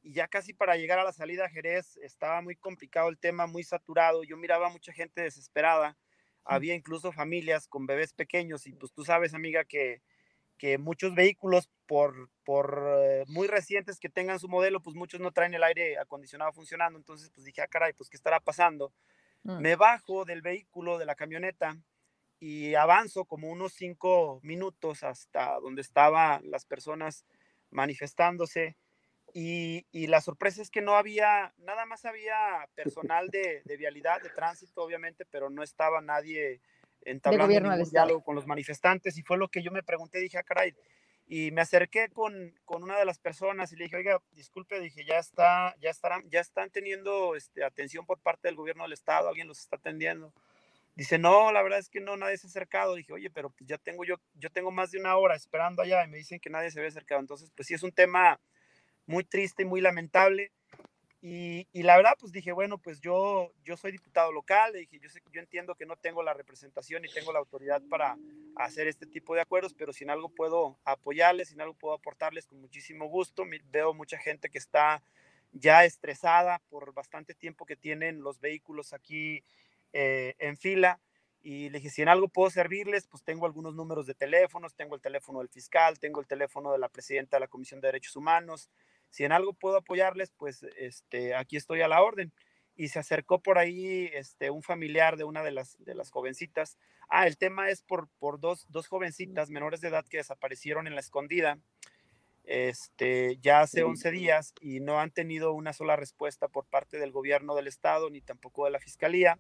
y 0.03 0.13
ya 0.15 0.29
casi 0.29 0.53
para 0.55 0.77
llegar 0.77 0.99
a 0.99 1.05
la 1.05 1.13
salida 1.13 1.47
a 1.47 1.51
Jerez 1.51 1.97
estaba 1.99 2.41
muy 2.43 2.57
complicado 2.57 3.09
el 3.09 3.19
tema, 3.19 3.47
muy 3.47 3.65
saturado, 3.65 4.25
yo 4.25 4.37
miraba 4.37 4.67
a 4.69 4.71
mucha 4.71 4.93
gente 4.93 5.23
desesperada, 5.23 5.97
había 6.45 6.75
incluso 6.75 7.13
familias 7.13 7.69
con 7.69 7.87
bebés 7.87 8.13
pequeños 8.13 8.67
y 8.67 8.73
pues 8.75 8.93
tú 8.93 9.05
sabes 9.05 9.35
amiga 9.35 9.65
que 9.65 10.03
que 10.63 10.79
muchos 10.79 11.13
vehículos, 11.17 11.69
por, 11.87 12.31
por 12.45 12.87
eh, 13.03 13.25
muy 13.27 13.49
recientes 13.49 13.99
que 13.99 14.09
tengan 14.09 14.39
su 14.39 14.49
modelo, 14.49 14.81
pues 14.81 14.95
muchos 14.95 15.19
no 15.19 15.33
traen 15.33 15.55
el 15.55 15.65
aire 15.65 15.99
acondicionado 15.99 16.53
funcionando. 16.53 17.01
Entonces, 17.01 17.31
pues 17.31 17.45
dije, 17.45 17.63
ah, 17.63 17.67
caray, 17.67 17.95
pues 17.95 18.09
¿qué 18.09 18.17
estará 18.17 18.39
pasando? 18.39 18.93
Mm. 19.43 19.59
Me 19.59 19.75
bajo 19.75 20.25
del 20.25 20.41
vehículo, 20.41 20.99
de 20.99 21.05
la 21.05 21.17
camioneta, 21.17 21.77
y 22.39 22.77
avanzo 22.77 23.25
como 23.25 23.51
unos 23.51 23.73
cinco 23.73 24.39
minutos 24.45 25.03
hasta 25.03 25.59
donde 25.59 25.83
estaban 25.83 26.49
las 26.49 26.65
personas 26.65 27.27
manifestándose. 27.71 28.77
Y, 29.35 29.85
y, 29.91 30.07
la 30.07 30.21
sorpresa 30.21 30.63
es 30.63 30.71
que 30.71 30.81
no 30.81 30.95
había, 30.95 31.53
nada 31.57 31.87
más 31.87 32.05
había 32.05 32.69
personal 32.77 33.31
de, 33.31 33.63
de 33.65 33.77
vialidad, 33.77 34.23
de 34.23 34.31
tránsito, 34.31 34.85
obviamente, 34.85 35.25
pero 35.29 35.51
no 35.51 35.65
estaba 35.65 36.01
nadie 36.01 36.61
entablando 37.05 37.75
un 37.75 37.91
diálogo 37.91 38.23
con 38.23 38.35
los 38.35 38.47
manifestantes 38.47 39.17
y 39.19 39.23
fue 39.23 39.37
lo 39.37 39.49
que 39.49 39.63
yo 39.63 39.71
me 39.71 39.83
pregunté, 39.83 40.19
dije, 40.19 40.39
ah, 40.39 40.43
caray, 40.43 40.75
y 41.27 41.51
me 41.51 41.63
acerqué 41.63 42.09
con, 42.11 42.55
con, 42.65 42.83
una 42.83 42.99
de 42.99 43.05
las 43.05 43.19
personas 43.19 43.73
y 43.73 43.77
le 43.77 43.85
dije, 43.85 43.97
oiga, 43.97 44.21
disculpe, 44.33 44.81
dije, 44.81 45.05
ya 45.05 45.19
está, 45.19 45.75
ya 45.81 45.91
estarán, 45.91 46.29
ya 46.29 46.41
están 46.41 46.71
teniendo 46.71 47.37
este, 47.37 47.65
atención 47.65 48.05
por 48.05 48.19
parte 48.19 48.49
del 48.49 48.57
gobierno 48.57 48.83
del 48.83 48.93
estado, 48.93 49.29
alguien 49.29 49.49
los 49.49 49.61
está 49.61 49.77
atendiendo. 49.77 50.33
Dice, 50.95 51.19
no, 51.19 51.51
la 51.53 51.63
verdad 51.63 51.79
es 51.79 51.89
que 51.89 52.01
no, 52.01 52.17
nadie 52.19 52.37
se 52.37 52.47
ha 52.47 52.51
acercado. 52.51 52.95
Dije, 52.95 53.15
oye, 53.15 53.31
pero 53.31 53.49
pues 53.49 53.67
ya 53.67 53.79
tengo 53.79 54.05
yo, 54.05 54.17
yo 54.35 54.51
tengo 54.51 54.71
más 54.71 54.91
de 54.91 54.99
una 54.99 55.17
hora 55.17 55.35
esperando 55.35 55.81
allá 55.81 56.05
y 56.05 56.09
me 56.09 56.19
dicen 56.19 56.39
que 56.39 56.51
nadie 56.51 56.71
se 56.71 56.81
ve 56.81 56.89
acercado. 56.89 57.21
Entonces, 57.21 57.51
pues 57.57 57.67
sí 57.67 57.75
es 57.75 57.83
un 57.83 57.93
tema 57.93 58.39
muy 59.07 59.25
triste 59.25 59.63
y 59.63 59.67
muy 59.67 59.81
lamentable. 59.81 60.53
Y, 61.25 61.69
la 61.85 61.97
verdad, 61.97 62.15
pues 62.19 62.33
dije, 62.33 62.51
bueno, 62.51 62.79
pues 62.79 63.01
yo, 63.01 63.53
yo 63.63 63.77
soy 63.77 63.93
diputado 63.93 64.33
local, 64.33 64.73
dije, 64.73 64.99
yo, 64.99 65.09
sé, 65.09 65.23
yo 65.33 65.41
entiendo 65.41 65.77
que 65.77 65.87
no 65.87 65.95
tengo 65.95 66.21
la 66.25 66.35
representación 66.35 67.05
y 67.05 67.13
tengo 67.13 67.33
la 67.33 67.39
autoridad 67.39 67.81
para 67.89 68.19
hacer 68.57 68.89
este 68.89 69.07
tipo 69.07 69.37
de 69.37 69.41
acuerdos, 69.41 69.73
pero 69.73 69.93
si 69.93 70.03
en 70.03 70.11
algo 70.11 70.31
puedo 70.31 70.81
apoyarles, 70.85 71.49
si 71.49 71.55
en 71.55 71.61
algo 71.61 71.75
puedo 71.75 71.95
aportarles, 71.95 72.47
con 72.47 72.61
muchísimo 72.61 73.07
gusto. 73.07 73.45
Veo 73.71 73.95
mucha 73.95 74.19
gente 74.19 74.51
que 74.51 74.59
está 74.59 75.01
ya 75.53 75.85
estresada 75.85 76.61
por 76.69 76.93
bastante 76.93 77.35
tiempo 77.35 77.67
que 77.67 77.77
tienen 77.77 78.23
los 78.23 78.41
vehículos 78.41 78.93
aquí 78.93 79.45
eh, 79.93 80.35
en 80.41 80.57
fila. 80.57 80.99
Y 81.41 81.71
le 81.71 81.79
dije, 81.79 81.91
si 81.91 82.03
en 82.03 82.09
algo 82.09 82.27
puedo 82.27 82.51
servirles, 82.51 83.07
pues 83.07 83.23
tengo 83.23 83.47
algunos 83.47 83.77
números 83.77 84.07
de 84.07 84.15
teléfonos, 84.15 84.75
tengo 84.75 84.97
el 84.97 85.01
teléfono 85.01 85.39
del 85.39 85.49
fiscal, 85.49 86.01
tengo 86.01 86.21
el 86.21 86.27
teléfono 86.27 86.73
de 86.73 86.79
la 86.79 86.89
presidenta 86.89 87.37
de 87.37 87.41
la 87.43 87.49
Comisión 87.49 87.81
de 87.81 87.89
Derechos 87.89 88.17
Humanos, 88.17 88.71
si 89.13 89.23
en 89.23 89.31
algo 89.31 89.53
puedo 89.53 89.77
apoyarles, 89.77 90.33
pues 90.37 90.65
este, 90.77 91.37
aquí 91.37 91.57
estoy 91.57 91.83
a 91.83 91.89
la 91.89 92.03
orden. 92.03 92.33
Y 92.75 92.89
se 92.89 92.99
acercó 92.99 93.41
por 93.41 93.59
ahí 93.59 94.11
este, 94.15 94.51
un 94.51 94.63
familiar 94.63 95.17
de 95.17 95.25
una 95.25 95.45
de 95.45 95.53
las, 95.53 95.77
de 95.79 95.95
las 95.95 96.11
jovencitas. 96.11 96.79
Ah, 97.09 97.27
el 97.27 97.37
tema 97.37 97.69
es 97.69 97.83
por, 97.83 98.09
por 98.19 98.41
dos, 98.41 98.67
dos 98.71 98.89
jovencitas 98.89 99.51
menores 99.51 99.83
de 99.83 99.89
edad 99.89 100.07
que 100.09 100.17
desaparecieron 100.17 100.87
en 100.87 100.95
la 100.95 101.01
escondida 101.01 101.59
este, 102.45 103.39
ya 103.41 103.61
hace 103.61 103.83
11 103.85 104.11
días 104.11 104.55
y 104.61 104.81
no 104.81 104.99
han 104.99 105.11
tenido 105.11 105.53
una 105.53 105.73
sola 105.73 105.97
respuesta 105.97 106.49
por 106.49 106.67
parte 106.67 106.99
del 106.99 107.13
gobierno 107.13 107.55
del 107.55 107.69
estado 107.69 108.11
ni 108.11 108.21
tampoco 108.21 108.65
de 108.65 108.73
la 108.73 108.81
fiscalía. 108.81 109.39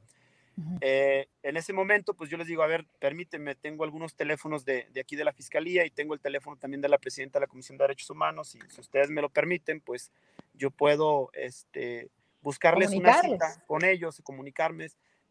Eh, 0.81 1.29
en 1.43 1.57
ese 1.57 1.73
momento, 1.73 2.15
pues 2.15 2.29
yo 2.31 2.37
les 2.37 2.47
digo, 2.47 2.63
a 2.63 2.67
ver, 2.67 2.85
permíteme, 2.99 3.55
tengo 3.55 3.85
algunos 3.85 4.15
teléfonos 4.15 4.65
de, 4.65 4.87
de, 4.93 5.01
aquí 5.01 5.17
de 5.17 5.25
la 5.25 5.33
Fiscalía 5.33 5.87
y 5.87 5.91
tengo 5.91 6.15
el 6.15 6.21
teléfono 6.21 6.57
también 6.57 6.81
de 6.81 6.89
la 6.89 6.99
presidenta 6.99 7.39
de 7.39 7.45
la 7.45 7.47
Comisión 7.49 7.79
de 7.79 7.85
Derechos 7.85 8.11
Humanos 8.11 8.55
y 8.55 8.61
si 8.69 8.81
ustedes 8.81 9.11
me 9.11 9.23
lo 9.23 9.31
permiten, 9.31 9.81
pues 9.81 10.13
yo 10.55 10.71
puedo 10.71 11.31
este, 11.33 12.11
buscarles 12.43 12.91
una 12.91 13.21
cita 13.21 13.63
con 13.67 13.85
ellos 13.85 14.19
y 14.19 14.23
comunicarme 14.23 14.89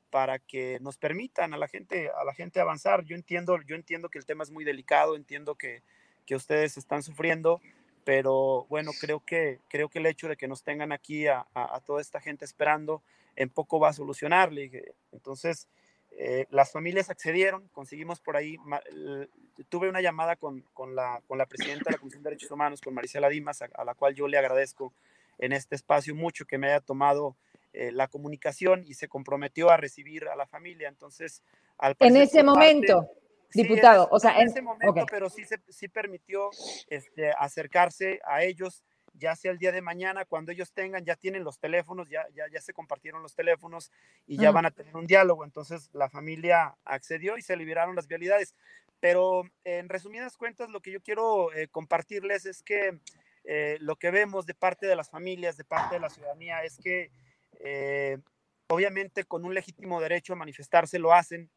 para 0.10 0.40
que 0.40 0.80
nos 0.82 0.98
permitan 0.98 1.54
a 1.54 1.58
la 1.58 1.68
gente 1.68 2.10
a 2.10 2.24
la 2.24 2.34
gente 2.34 2.60
avanzar. 2.60 3.04
Yo 3.06 3.16
entiendo, 3.16 3.60
yo 3.66 3.76
entiendo 3.76 4.10
que 4.10 4.18
el 4.20 4.26
tema 4.26 4.44
es 4.44 4.52
muy 4.52 4.66
delicado, 4.66 5.16
entiendo 5.16 5.56
que, 5.56 5.84
que 6.26 6.36
ustedes 6.36 6.78
están 6.78 7.04
sufriendo, 7.04 7.62
pero 8.04 8.66
bueno, 8.70 8.92
creo 9.00 9.22
que 9.24 9.60
creo 9.70 9.88
que 9.90 10.00
el 10.00 10.06
hecho 10.08 10.28
de 10.28 10.36
que 10.36 10.48
nos 10.48 10.64
tengan 10.64 10.92
aquí 10.92 11.28
a, 11.28 11.46
a, 11.54 11.76
a 11.76 11.80
toda 11.80 12.02
esta 12.02 12.20
gente 12.20 12.44
esperando 12.44 13.02
en 13.36 13.50
poco 13.50 13.80
va 13.80 13.90
a 13.90 13.94
solucionar. 13.94 14.52
Entonces, 15.12 15.68
eh, 16.12 16.46
las 16.50 16.72
familias 16.72 17.10
accedieron, 17.10 17.68
conseguimos 17.70 18.20
por 18.20 18.36
ahí, 18.36 18.58
tuve 19.70 19.90
una 19.90 20.02
llamada 20.02 20.36
con, 20.36 20.62
con, 20.74 20.96
la, 20.96 21.22
con 21.28 21.38
la 21.38 21.46
presidenta 21.46 21.86
de 21.86 21.92
la 21.92 21.98
Comisión 21.98 22.22
de 22.22 22.32
Derechos 22.32 22.52
Humanos, 22.52 22.82
con 22.82 22.94
Marisela 22.94 23.30
Dimas, 23.30 23.62
a, 23.62 23.86
la 23.86 23.96
cual 23.96 24.14
yo 24.14 24.28
le 24.28 24.38
agradezco 24.38 24.94
en 25.38 25.54
este 25.54 25.76
espacio 25.76 26.14
mucho 26.14 26.46
que 26.46 26.58
me 26.58 26.68
haya 26.68 26.82
tomado 26.82 27.38
eh, 27.74 27.92
la 27.92 28.08
comunicación 28.08 28.84
y 28.86 28.96
se 28.96 29.08
comprometió 29.08 29.70
a 29.70 29.78
recibir 29.78 30.28
a 30.28 30.36
la 30.36 30.46
familia. 30.46 30.90
Entonces, 30.90 31.42
al 31.78 31.96
En 32.00 32.18
ese 32.18 32.44
momento. 32.44 33.10
diputado, 33.54 34.08
o 34.12 34.20
sea, 34.20 34.40
en, 34.40 34.50
ese 34.50 34.62
momento, 34.62 35.06
pero 35.10 35.30
sí, 35.30 35.46
se, 35.46 35.60
sí 35.70 35.88
permitió 35.88 36.50
este, 36.88 37.32
acercarse 37.32 38.20
a 38.26 38.44
ellos, 38.44 38.84
ya 39.14 39.36
sea 39.36 39.52
el 39.52 39.58
día 39.58 39.72
de 39.72 39.82
mañana, 39.82 40.26
cuando 40.26 40.52
ellos 40.52 40.72
tengan, 40.72 41.06
ya 41.06 41.16
tienen 41.16 41.44
los 41.44 41.60
teléfonos, 41.60 42.10
ya, 42.10 42.26
ya, 42.34 42.46
ya 42.52 42.62
se 42.62 42.74
compartieron 42.74 43.22
los 43.22 43.36
teléfonos 43.36 43.92
y 44.28 44.38
ya 44.38 44.52
van 44.52 44.66
a 44.66 44.72
tener 44.72 44.96
un 44.96 45.08
diálogo. 45.08 45.44
Entonces 45.44 45.90
la 45.94 46.10
familia 46.10 46.76
accedió 46.86 47.38
y 47.38 47.42
se 47.42 47.56
liberaron 47.56 47.96
las 47.96 48.08
vialidades. 48.08 48.56
Pero 49.00 49.44
en 49.64 49.90
resumidas 49.90 50.38
cuentas, 50.38 50.70
lo 50.70 50.80
que 50.80 50.92
yo 50.92 51.02
quiero 51.02 51.54
eh, 51.54 51.68
compartirles 51.68 52.46
es 52.46 52.64
que 52.64 53.00
eh, 53.44 53.78
lo 53.82 53.96
que 53.96 54.12
vemos 54.12 54.46
de 54.46 54.54
parte 54.54 54.86
de 54.86 54.96
las 54.96 55.10
familias, 55.10 55.58
de 55.58 55.64
parte 55.64 55.96
de 55.96 56.02
la 56.02 56.10
ciudadanía, 56.10 56.64
es 56.64 56.78
que 56.78 57.12
eh, 57.60 58.20
obviamente 58.68 59.24
con 59.24 59.44
un 59.44 59.54
legítimo 59.54 60.00
derecho 60.00 60.34
a 60.34 60.38
manifestarse 60.38 61.00
lo 61.00 61.14
hacen, 61.14 61.50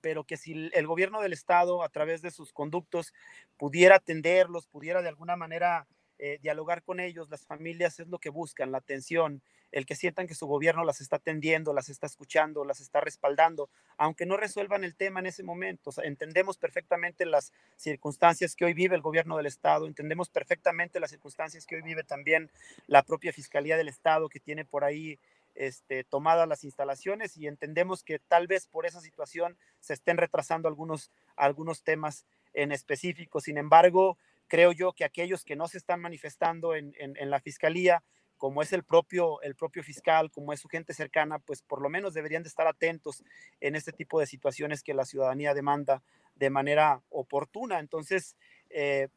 pero 0.00 0.24
que 0.24 0.36
si 0.36 0.70
el 0.74 0.86
gobierno 0.86 1.22
del 1.22 1.32
Estado, 1.32 1.82
a 1.82 1.88
través 1.88 2.20
de 2.20 2.30
sus 2.30 2.52
conductos, 2.52 3.14
pudiera 3.56 3.96
atenderlos, 3.96 4.66
pudiera 4.66 5.00
de 5.00 5.08
alguna 5.08 5.36
manera 5.36 5.86
eh, 6.18 6.38
dialogar 6.42 6.82
con 6.82 7.00
ellos, 7.00 7.28
las 7.30 7.44
familias 7.44 7.98
es 8.00 8.08
lo 8.08 8.18
que 8.18 8.30
buscan, 8.30 8.70
la 8.70 8.78
atención, 8.78 9.42
el 9.72 9.86
que 9.86 9.96
sientan 9.96 10.28
que 10.28 10.36
su 10.36 10.46
gobierno 10.46 10.84
las 10.84 11.00
está 11.00 11.16
atendiendo, 11.16 11.72
las 11.72 11.88
está 11.88 12.06
escuchando, 12.06 12.64
las 12.64 12.80
está 12.80 13.00
respaldando, 13.00 13.68
aunque 13.96 14.24
no 14.24 14.36
resuelvan 14.36 14.84
el 14.84 14.94
tema 14.94 15.18
en 15.18 15.26
ese 15.26 15.42
momento. 15.42 15.90
entendemos 16.02 16.56
perfectamente 16.56 17.26
las 17.26 17.52
circunstancias 17.76 18.54
que 18.54 18.64
hoy 18.64 18.74
vive 18.74 18.94
el 18.94 19.02
gobierno 19.02 19.36
del 19.36 19.46
Estado, 19.46 19.86
entendemos 19.86 20.28
perfectamente 20.28 21.00
las 21.00 21.10
circunstancias 21.10 21.66
que 21.66 21.74
hoy 21.74 21.82
vive 21.82 22.04
también 22.04 22.50
la 22.86 23.02
propia 23.02 23.32
Fiscalía 23.32 23.76
del 23.76 23.88
Estado 23.88 24.28
que 24.28 24.38
tiene 24.38 24.64
por 24.64 24.84
ahí 24.84 25.18
este, 25.54 26.04
tomadas 26.04 26.48
las 26.48 26.64
instalaciones 26.64 27.36
y 27.36 27.46
entendemos 27.46 28.02
que 28.02 28.18
tal 28.18 28.46
vez 28.46 28.66
por 28.66 28.86
esa 28.86 29.00
situación 29.00 29.56
se 29.80 29.94
estén 29.94 30.16
retrasando 30.16 30.68
algunos, 30.68 31.10
algunos 31.36 31.82
temas 31.82 32.24
en 32.54 32.72
específico. 32.72 33.40
Sin 33.40 33.58
embargo, 33.58 34.18
creo 34.48 34.72
yo 34.72 34.92
que 34.92 35.04
aquellos 35.04 35.44
que 35.44 35.56
no 35.56 35.68
se 35.68 35.78
están 35.78 36.00
manifestando 36.00 36.74
en, 36.74 36.94
la 37.18 37.40
fiscalía, 37.40 38.02
como 38.36 38.62
es 38.62 38.72
el 38.72 38.84
propio, 38.84 39.40
el 39.42 39.54
propio 39.54 39.82
fiscal, 39.82 40.30
como 40.30 40.52
es 40.52 40.60
su 40.60 40.68
gente 40.68 40.92
cercana, 40.92 41.38
pues 41.38 41.62
por 41.62 41.80
lo 41.80 41.88
menos 41.88 42.14
deberían 42.14 42.42
de 42.42 42.48
estar 42.48 42.66
atentos 42.66 43.22
en 43.60 43.74
este 43.74 43.92
tipo 43.92 44.20
de 44.20 44.26
situaciones 44.26 44.82
que 44.82 44.94
la 44.94 45.04
ciudadanía 45.04 45.54
demanda 45.54 46.02
de 46.34 46.50
manera 46.50 47.00
oportuna. 47.10 47.78
Entonces, 47.78 48.36
eh, 48.70 49.08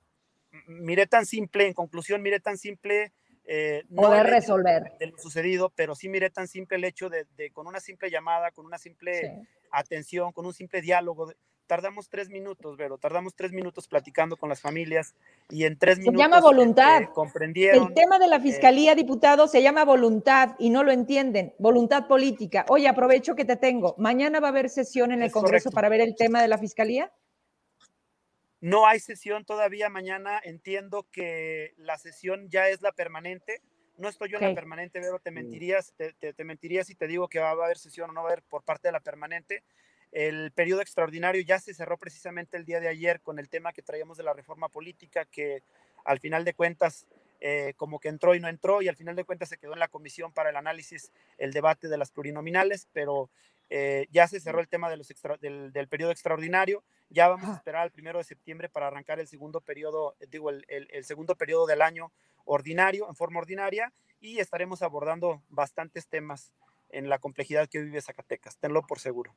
mire 0.68 1.08
tan 1.08 1.26
simple, 1.26 1.68
en 1.68 1.74
conclusión, 1.74 2.22
mire 2.22 2.40
tan 2.40 2.58
simple. 2.58 3.12
Eh, 3.50 3.86
no 3.90 4.24
resolver 4.24 4.92
de 5.00 5.08
lo 5.08 5.18
sucedido, 5.18 5.70
pero 5.70 5.96
sí 5.96 6.10
mire 6.10 6.30
tan 6.30 6.48
simple 6.48 6.78
el 6.78 6.84
hecho 6.84 7.10
de, 7.10 7.26
con 7.54 7.66
una 7.66 7.80
simple 7.80 8.10
llamada, 8.10 8.52
con 8.52 8.66
una 8.66 8.78
simple 8.78 9.48
atención, 9.72 10.32
con 10.34 10.46
un 10.46 10.54
simple 10.54 10.82
diálogo, 10.82 11.32
tardamos 11.68 12.10
tres 12.10 12.30
minutos, 12.30 12.76
pero 12.78 12.98
tardamos 12.98 13.36
tres 13.36 13.52
minutos 13.52 13.88
platicando 13.88 14.38
con 14.38 14.50
las 14.50 14.62
familias 14.62 15.14
y 15.50 15.66
en 15.66 15.78
tres 15.78 16.00
minutos. 16.00 16.20
Se 16.20 16.24
llama 16.24 16.42
voluntad. 16.42 17.04
Eh, 17.04 17.10
comprendieron. 17.14 17.88
El 17.88 17.94
tema 17.94 18.18
de 18.18 18.28
la 18.28 18.40
fiscalía, 18.40 18.96
diputado, 18.96 19.48
se 19.48 19.62
llama 19.62 19.86
voluntad 19.86 20.56
y 20.58 20.70
no 20.70 20.84
lo 20.84 20.92
entienden. 20.92 21.54
Voluntad 21.60 22.08
política. 22.08 22.66
Oye, 22.70 22.88
aprovecho 22.88 23.36
que 23.36 23.46
te 23.46 23.58
tengo. 23.58 23.94
¿Mañana 23.98 24.40
va 24.40 24.48
a 24.48 24.52
haber 24.52 24.70
sesión 24.70 25.12
en 25.12 25.22
el 25.22 25.32
Congreso 25.32 25.70
para 25.70 25.90
ver 25.90 26.02
el 26.02 26.16
tema 26.16 26.42
de 26.42 26.48
la 26.48 26.58
fiscalía? 26.58 27.12
No 28.60 28.88
hay 28.88 29.00
sesión 29.00 29.46
todavía 29.46 29.90
mañana. 29.90 30.40
Entiendo 30.44 31.08
que 31.12 31.74
la 31.78 31.98
sesión 31.98 32.50
ya 32.50 32.70
es 32.70 32.82
la 32.82 32.92
permanente. 32.92 33.62
No 33.98 34.10
estoy 34.10 34.30
yo 34.30 34.38
en 34.38 34.50
la 34.50 34.54
permanente, 34.54 35.00
pero 35.02 35.20
te 35.20 35.32
mentirías, 35.32 35.94
te, 35.98 36.14
te, 36.14 36.44
mentirías 36.44 36.86
si 36.86 36.94
te 36.94 37.08
digo 37.08 37.28
que 37.28 37.40
va, 37.40 37.50
a 37.50 37.52
haber 37.54 37.80
sesión 37.80 38.12
o 38.12 38.14
no 38.14 38.22
va 38.22 38.30
a 38.30 38.34
haber 38.34 38.44
por 38.44 38.64
parte 38.64 38.88
de 38.88 38.92
la 38.92 39.00
permanente. 39.00 39.64
El 40.12 40.52
periodo 40.52 40.82
extraordinario 40.82 41.42
ya 41.42 41.60
se 41.60 41.74
cerró 41.74 41.98
precisamente 41.98 42.58
el 42.58 42.66
día 42.66 42.80
de 42.80 42.88
ayer 42.88 43.22
con 43.22 43.40
el 43.40 43.50
tema 43.50 43.74
que 43.74 43.82
traíamos 43.82 44.18
de 44.18 44.24
la 44.24 44.34
reforma 44.34 44.70
política, 44.70 45.26
que 45.26 45.64
al 46.06 46.20
final 46.20 46.46
de 46.46 46.54
cuentas 46.54 47.06
eh, 47.40 47.74
como 47.78 48.00
que 48.00 48.08
entró 48.10 48.34
y 48.34 48.40
no 48.40 48.48
entró, 48.48 48.82
y 48.82 48.88
al 48.88 48.96
final 48.96 49.16
de 49.16 49.24
cuentas 49.24 49.50
se 49.50 49.58
quedó 49.58 49.74
en 49.74 49.80
la 49.80 49.90
comisión 49.90 50.32
para 50.32 50.50
el 50.50 50.56
análisis, 50.56 51.12
el 51.38 51.54
debate 51.54 51.88
de 51.88 51.98
las 51.98 52.12
plurinominales, 52.12 52.88
pero 52.94 53.30
eh, 53.70 54.08
ya 54.10 54.28
se 54.28 54.40
cerró 54.40 54.60
el 54.60 54.68
tema 54.68 54.90
de 54.90 54.98
los 54.98 55.14
del, 55.40 55.72
del, 55.72 55.88
periodo 55.88 56.12
extraordinario. 56.12 56.84
Ya 57.10 57.28
vamos 57.28 57.50
a 57.50 57.56
esperar 57.56 57.84
al 57.84 57.92
primero 57.92 58.18
de 58.18 58.24
septiembre 58.24 58.70
para 58.70 58.88
arrancar 58.88 59.20
el 59.20 59.28
segundo 59.28 59.62
periodo, 59.62 60.16
digo, 60.30 60.50
el, 60.50 60.66
el, 60.68 61.04
segundo 61.04 61.36
periodo 61.36 61.68
del 61.68 61.82
año 61.82 62.12
ordinario, 62.46 63.08
en 63.08 63.16
forma 63.16 63.40
ordinaria, 63.40 63.94
y 64.20 64.40
estaremos 64.40 64.82
abordando 64.82 65.44
bastantes 65.50 66.08
temas 66.08 66.54
en 66.90 67.10
la 67.10 67.20
complejidad 67.20 67.70
que 67.70 67.82
vive 67.82 68.02
Zacatecas, 68.02 68.58
tenlo 68.58 68.88
por 68.88 69.00
seguro. 69.00 69.36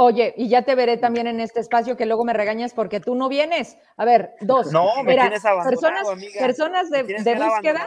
Oye, 0.00 0.32
y 0.36 0.48
ya 0.48 0.62
te 0.62 0.76
veré 0.76 0.96
también 0.96 1.26
en 1.26 1.40
este 1.40 1.58
espacio 1.58 1.96
que 1.96 2.06
luego 2.06 2.24
me 2.24 2.32
regañas 2.32 2.72
porque 2.72 3.00
tú 3.00 3.16
no 3.16 3.28
vienes. 3.28 3.76
A 3.96 4.04
ver, 4.04 4.36
dos. 4.40 4.70
No, 4.70 5.02
me 5.02 5.16
tienes 5.16 5.42
personas, 5.42 6.06
personas 6.38 6.88
de, 6.88 7.02
de 7.02 7.34
búsqueda. 7.34 7.84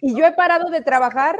Y 0.00 0.18
yo 0.18 0.24
he 0.24 0.32
parado 0.32 0.70
de 0.70 0.80
trabajar 0.80 1.38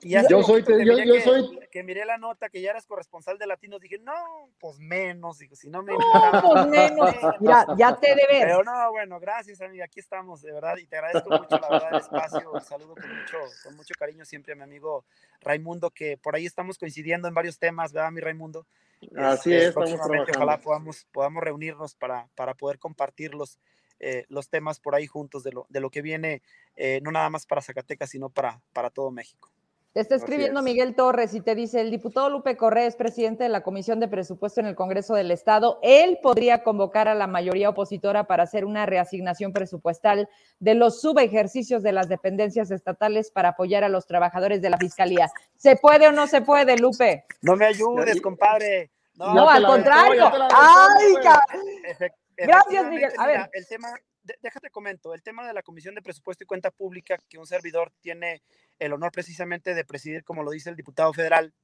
yo 0.00 0.42
soy, 0.42 0.62
que, 0.62 0.84
yo, 0.84 0.98
yo 0.98 1.20
soy... 1.20 1.58
Que, 1.70 1.82
miré 1.82 2.04
la 2.04 2.18
nota 2.18 2.48
que 2.48 2.60
ya 2.60 2.70
eras 2.70 2.86
corresponsal 2.86 3.38
de 3.38 3.46
Latinos, 3.46 3.80
dije, 3.80 3.98
no, 3.98 4.50
pues 4.58 4.78
menos, 4.78 5.38
digo, 5.38 5.56
si 5.56 5.68
no 5.68 5.82
me... 5.82 5.92
No, 5.92 6.42
pues 6.42 6.66
menos, 6.66 7.14
mira, 7.40 7.66
ya 7.76 7.96
te 7.96 8.14
debe. 8.14 8.40
Pero 8.40 8.64
no, 8.64 8.90
bueno, 8.90 9.18
gracias, 9.20 9.60
amiga, 9.60 9.84
aquí 9.84 10.00
estamos, 10.00 10.42
de 10.42 10.52
verdad, 10.52 10.76
y 10.76 10.86
te 10.86 10.96
agradezco 10.96 11.30
mucho, 11.30 11.58
la 11.58 11.68
verdad, 11.68 11.88
el 11.92 12.00
espacio, 12.00 12.60
saludo 12.60 12.94
con 12.94 13.16
mucho, 13.16 13.38
con 13.64 13.76
mucho 13.76 13.94
cariño 13.98 14.24
siempre 14.24 14.52
a 14.52 14.56
mi 14.56 14.62
amigo 14.62 15.04
Raimundo, 15.40 15.90
que 15.90 16.16
por 16.16 16.34
ahí 16.34 16.46
estamos 16.46 16.78
coincidiendo 16.78 17.28
en 17.28 17.34
varios 17.34 17.58
temas, 17.58 17.92
¿verdad, 17.92 18.10
mi 18.10 18.20
Raimundo? 18.20 18.66
Así 19.16 19.52
este, 19.52 19.66
es, 19.66 19.72
próximamente, 19.72 20.32
ojalá 20.34 20.58
podamos, 20.60 21.06
podamos 21.12 21.42
reunirnos 21.42 21.94
para, 21.94 22.28
para 22.34 22.54
poder 22.54 22.78
compartirlos. 22.78 23.58
Eh, 23.98 24.26
los 24.28 24.50
temas 24.50 24.78
por 24.78 24.94
ahí 24.94 25.06
juntos 25.06 25.42
de 25.42 25.52
lo, 25.52 25.64
de 25.70 25.80
lo 25.80 25.88
que 25.88 26.02
viene, 26.02 26.42
eh, 26.76 27.00
no 27.02 27.10
nada 27.10 27.30
más 27.30 27.46
para 27.46 27.62
Zacatecas, 27.62 28.10
sino 28.10 28.28
para, 28.28 28.60
para 28.74 28.90
todo 28.90 29.10
México. 29.10 29.50
Te 29.96 30.02
está 30.02 30.16
escribiendo 30.16 30.60
Miguel 30.60 30.94
Torres 30.94 31.32
y 31.32 31.40
te 31.40 31.54
dice, 31.54 31.80
el 31.80 31.90
diputado 31.90 32.28
Lupe 32.28 32.54
Correa 32.54 32.84
es 32.84 32.96
presidente 32.96 33.44
de 33.44 33.48
la 33.48 33.62
Comisión 33.62 33.98
de 33.98 34.08
Presupuesto 34.08 34.60
en 34.60 34.66
el 34.66 34.74
Congreso 34.74 35.14
del 35.14 35.30
Estado. 35.30 35.78
Él 35.82 36.18
podría 36.22 36.62
convocar 36.62 37.08
a 37.08 37.14
la 37.14 37.26
mayoría 37.26 37.70
opositora 37.70 38.24
para 38.26 38.42
hacer 38.42 38.66
una 38.66 38.84
reasignación 38.84 39.54
presupuestal 39.54 40.28
de 40.58 40.74
los 40.74 41.00
subejercicios 41.00 41.82
de 41.82 41.92
las 41.92 42.10
dependencias 42.10 42.70
estatales 42.70 43.30
para 43.30 43.48
apoyar 43.48 43.84
a 43.84 43.88
los 43.88 44.06
trabajadores 44.06 44.60
de 44.60 44.68
la 44.68 44.76
Fiscalía. 44.76 45.30
¿Se 45.56 45.76
puede 45.76 46.08
o 46.08 46.12
no 46.12 46.26
se 46.26 46.42
puede, 46.42 46.76
Lupe? 46.76 47.24
No 47.40 47.56
me 47.56 47.64
ayudes, 47.64 48.20
compadre. 48.20 48.90
No, 49.14 49.48
al 49.48 49.64
contrario. 49.64 50.30
¡Ay, 50.54 51.14
Gracias, 52.36 52.86
Miguel. 52.90 53.12
A 53.16 53.26
ver. 53.26 53.50
El 53.50 53.66
tema, 53.66 53.88
déjate 54.40 54.70
comento, 54.70 55.14
el 55.14 55.22
tema 55.22 55.46
de 55.46 55.54
la 55.54 55.62
Comisión 55.62 55.94
de 55.94 56.02
Presupuesto 56.02 56.44
y 56.44 56.46
Cuenta 56.46 56.70
Pública, 56.70 57.18
que 57.28 57.38
un 57.38 57.46
servidor 57.46 57.92
tiene 58.00 58.42
el 58.78 58.92
honor 58.92 59.12
precisamente 59.12 59.74
de 59.74 59.84
presidir, 59.84 60.24
como 60.24 60.42
lo 60.42 60.50
dice 60.50 60.70
el 60.70 60.76
diputado 60.76 61.12
federal, 61.12 61.54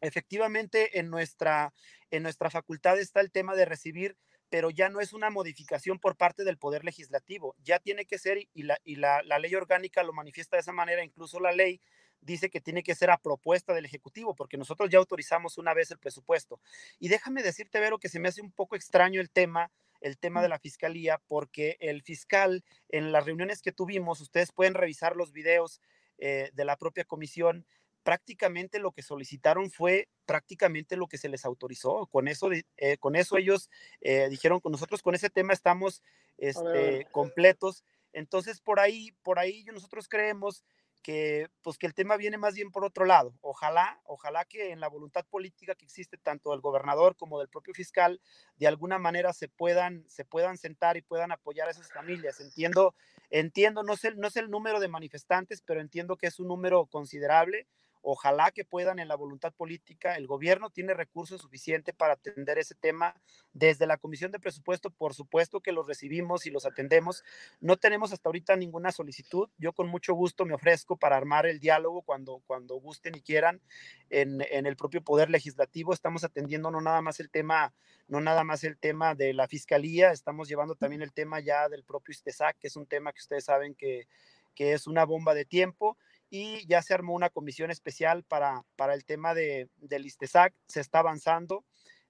efectivamente 0.00 0.98
en 0.98 1.10
nuestra, 1.10 1.72
en 2.10 2.22
nuestra 2.22 2.50
facultad 2.50 2.98
está 2.98 3.20
el 3.20 3.30
tema 3.30 3.54
de 3.54 3.64
recibir 3.64 4.16
pero 4.48 4.70
ya 4.70 4.88
no 4.88 5.00
es 5.00 5.12
una 5.12 5.30
modificación 5.30 5.98
por 5.98 6.16
parte 6.16 6.44
del 6.44 6.58
Poder 6.58 6.84
Legislativo, 6.84 7.54
ya 7.58 7.78
tiene 7.78 8.06
que 8.06 8.18
ser, 8.18 8.38
y 8.52 8.62
la, 8.62 8.78
y 8.84 8.96
la, 8.96 9.22
la 9.24 9.38
ley 9.38 9.54
orgánica 9.54 10.02
lo 10.02 10.12
manifiesta 10.12 10.56
de 10.56 10.60
esa 10.60 10.72
manera, 10.72 11.04
incluso 11.04 11.40
la 11.40 11.52
ley 11.52 11.80
dice 12.20 12.50
que 12.50 12.60
tiene 12.60 12.82
que 12.82 12.94
ser 12.94 13.10
a 13.10 13.18
propuesta 13.18 13.74
del 13.74 13.84
Ejecutivo, 13.84 14.34
porque 14.34 14.56
nosotros 14.56 14.90
ya 14.90 14.98
autorizamos 14.98 15.58
una 15.58 15.74
vez 15.74 15.90
el 15.90 15.98
presupuesto. 15.98 16.60
Y 16.98 17.08
déjame 17.08 17.42
decirte, 17.42 17.80
Vero, 17.80 17.98
que 17.98 18.08
se 18.08 18.18
me 18.18 18.28
hace 18.28 18.40
un 18.40 18.52
poco 18.52 18.76
extraño 18.76 19.20
el 19.20 19.30
tema 19.30 19.70
el 20.00 20.18
tema 20.18 20.42
de 20.42 20.48
la 20.48 20.58
fiscalía, 20.58 21.20
porque 21.26 21.76
el 21.80 22.02
fiscal, 22.02 22.64
en 22.88 23.12
las 23.12 23.24
reuniones 23.24 23.62
que 23.62 23.72
tuvimos, 23.72 24.20
ustedes 24.20 24.52
pueden 24.52 24.74
revisar 24.74 25.16
los 25.16 25.32
videos 25.32 25.80
eh, 26.18 26.50
de 26.54 26.64
la 26.64 26.76
propia 26.76 27.04
comisión, 27.04 27.66
prácticamente 28.06 28.78
lo 28.78 28.92
que 28.92 29.02
solicitaron 29.02 29.68
fue 29.68 30.08
prácticamente 30.26 30.96
lo 30.96 31.08
que 31.08 31.18
se 31.18 31.28
les 31.28 31.44
autorizó. 31.44 32.06
Con 32.06 32.28
eso, 32.28 32.50
eh, 32.52 32.96
con 32.98 33.16
eso 33.16 33.36
ellos 33.36 33.68
eh, 34.00 34.28
dijeron, 34.30 34.60
con 34.60 34.70
nosotros 34.70 35.02
con 35.02 35.16
ese 35.16 35.28
tema 35.28 35.52
estamos 35.52 36.02
este, 36.38 37.08
completos. 37.10 37.84
Entonces, 38.12 38.60
por 38.60 38.78
ahí, 38.78 39.10
por 39.22 39.40
ahí 39.40 39.64
nosotros 39.64 40.08
creemos 40.08 40.64
que 41.06 41.46
pues 41.62 41.78
que 41.78 41.86
el 41.86 41.94
tema 41.94 42.16
viene 42.16 42.36
más 42.36 42.54
bien 42.54 42.72
por 42.72 42.84
otro 42.84 43.04
lado. 43.04 43.32
Ojalá, 43.40 44.00
ojalá 44.06 44.44
que 44.44 44.72
en 44.72 44.80
la 44.80 44.88
voluntad 44.88 45.24
política 45.24 45.76
que 45.76 45.84
existe 45.84 46.18
tanto 46.18 46.50
del 46.50 46.60
gobernador 46.60 47.14
como 47.14 47.38
del 47.38 47.48
propio 47.48 47.74
fiscal, 47.74 48.20
de 48.56 48.66
alguna 48.66 48.98
manera 48.98 49.32
se 49.32 49.46
puedan, 49.46 50.04
se 50.08 50.24
puedan 50.24 50.58
sentar 50.58 50.96
y 50.96 51.02
puedan 51.02 51.30
apoyar 51.30 51.68
a 51.68 51.70
esas 51.70 51.92
familias. 51.92 52.40
Entiendo, 52.40 52.96
entiendo, 53.30 53.84
no 53.84 53.94
sé, 53.96 54.16
no 54.16 54.30
sé 54.30 54.40
el 54.40 54.50
número 54.50 54.80
de 54.80 54.88
manifestantes, 54.88 55.62
pero 55.62 55.80
entiendo 55.80 56.16
que 56.16 56.26
es 56.26 56.40
un 56.40 56.48
número 56.48 56.86
considerable. 56.86 57.68
Ojalá 58.08 58.52
que 58.52 58.64
puedan 58.64 59.00
en 59.00 59.08
la 59.08 59.16
voluntad 59.16 59.52
política, 59.52 60.14
el 60.14 60.28
gobierno 60.28 60.70
tiene 60.70 60.94
recursos 60.94 61.40
suficientes 61.40 61.92
para 61.92 62.12
atender 62.12 62.56
ese 62.56 62.76
tema. 62.76 63.20
Desde 63.52 63.84
la 63.84 63.96
Comisión 63.96 64.30
de 64.30 64.38
Presupuesto, 64.38 64.90
por 64.90 65.12
supuesto 65.12 65.60
que 65.60 65.72
los 65.72 65.88
recibimos 65.88 66.46
y 66.46 66.50
los 66.50 66.66
atendemos. 66.66 67.24
No 67.60 67.78
tenemos 67.78 68.12
hasta 68.12 68.28
ahorita 68.28 68.54
ninguna 68.54 68.92
solicitud. 68.92 69.48
Yo 69.58 69.72
con 69.72 69.88
mucho 69.88 70.14
gusto 70.14 70.44
me 70.44 70.54
ofrezco 70.54 70.96
para 70.96 71.16
armar 71.16 71.46
el 71.46 71.58
diálogo 71.58 72.02
cuando, 72.02 72.44
cuando 72.46 72.76
gusten 72.76 73.16
y 73.16 73.22
quieran 73.22 73.60
en, 74.08 74.40
en 74.52 74.66
el 74.66 74.76
propio 74.76 75.02
Poder 75.02 75.28
Legislativo. 75.28 75.92
Estamos 75.92 76.22
atendiendo 76.22 76.70
no 76.70 76.80
nada 76.80 77.02
más 77.02 77.18
el 77.18 77.28
tema, 77.28 77.74
no 78.06 78.20
nada 78.20 78.44
más 78.44 78.62
el 78.62 78.78
tema 78.78 79.16
de 79.16 79.34
la 79.34 79.48
Fiscalía, 79.48 80.12
estamos 80.12 80.46
llevando 80.46 80.76
también 80.76 81.02
el 81.02 81.12
tema 81.12 81.40
ya 81.40 81.68
del 81.68 81.82
propio 81.82 82.12
ISTESAC, 82.12 82.56
que 82.60 82.68
es 82.68 82.76
un 82.76 82.86
tema 82.86 83.12
que 83.12 83.18
ustedes 83.18 83.46
saben 83.46 83.74
que, 83.74 84.06
que 84.54 84.74
es 84.74 84.86
una 84.86 85.04
bomba 85.04 85.34
de 85.34 85.44
tiempo 85.44 85.98
y 86.30 86.66
ya 86.66 86.82
se 86.82 86.94
armó 86.94 87.14
una 87.14 87.30
comisión 87.30 87.70
especial 87.70 88.24
para, 88.24 88.64
para 88.76 88.94
el 88.94 89.04
tema 89.04 89.34
de, 89.34 89.68
del 89.76 90.06
ISTESAC, 90.06 90.54
se 90.66 90.80
está 90.80 91.00
avanzando. 91.00 91.64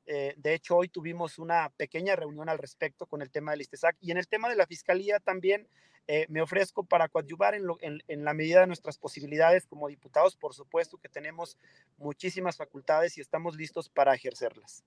Eh, 0.07 0.35
de 0.37 0.55
hecho, 0.55 0.77
hoy 0.77 0.89
tuvimos 0.89 1.39
una 1.39 1.69
pequeña 1.77 2.15
reunión 2.17 2.49
al 2.49 2.59
respecto 2.59 3.07
con 3.07 3.23
el 3.23 3.31
tema 3.31 3.51
del 3.51 3.63
ISTESAC 3.63 3.97
y 4.01 4.13
en 4.13 4.19
el 4.19 4.29
tema 4.29 4.49
de 4.49 4.57
la 4.57 4.67
fiscalía 4.67 5.19
también 5.19 5.69
eh, 6.09 6.27
me 6.29 6.41
ofrezco 6.41 6.85
para 6.85 7.09
coadyuvar 7.09 7.57
en, 7.57 7.67
en, 8.07 8.25
la 8.25 8.33
medida 8.33 8.61
de 8.61 8.69
nuestras 8.69 8.97
posibilidades 8.97 9.67
como 9.67 9.89
diputados. 9.89 10.37
Por 10.37 10.55
supuesto 10.55 10.99
que 10.99 11.09
tenemos 11.09 11.59
muchísimas 11.99 12.57
facultades 12.57 13.19
y 13.19 13.21
estamos 13.21 13.57
listos 13.57 13.89
para 13.89 14.15
ejercerlas. 14.15 14.85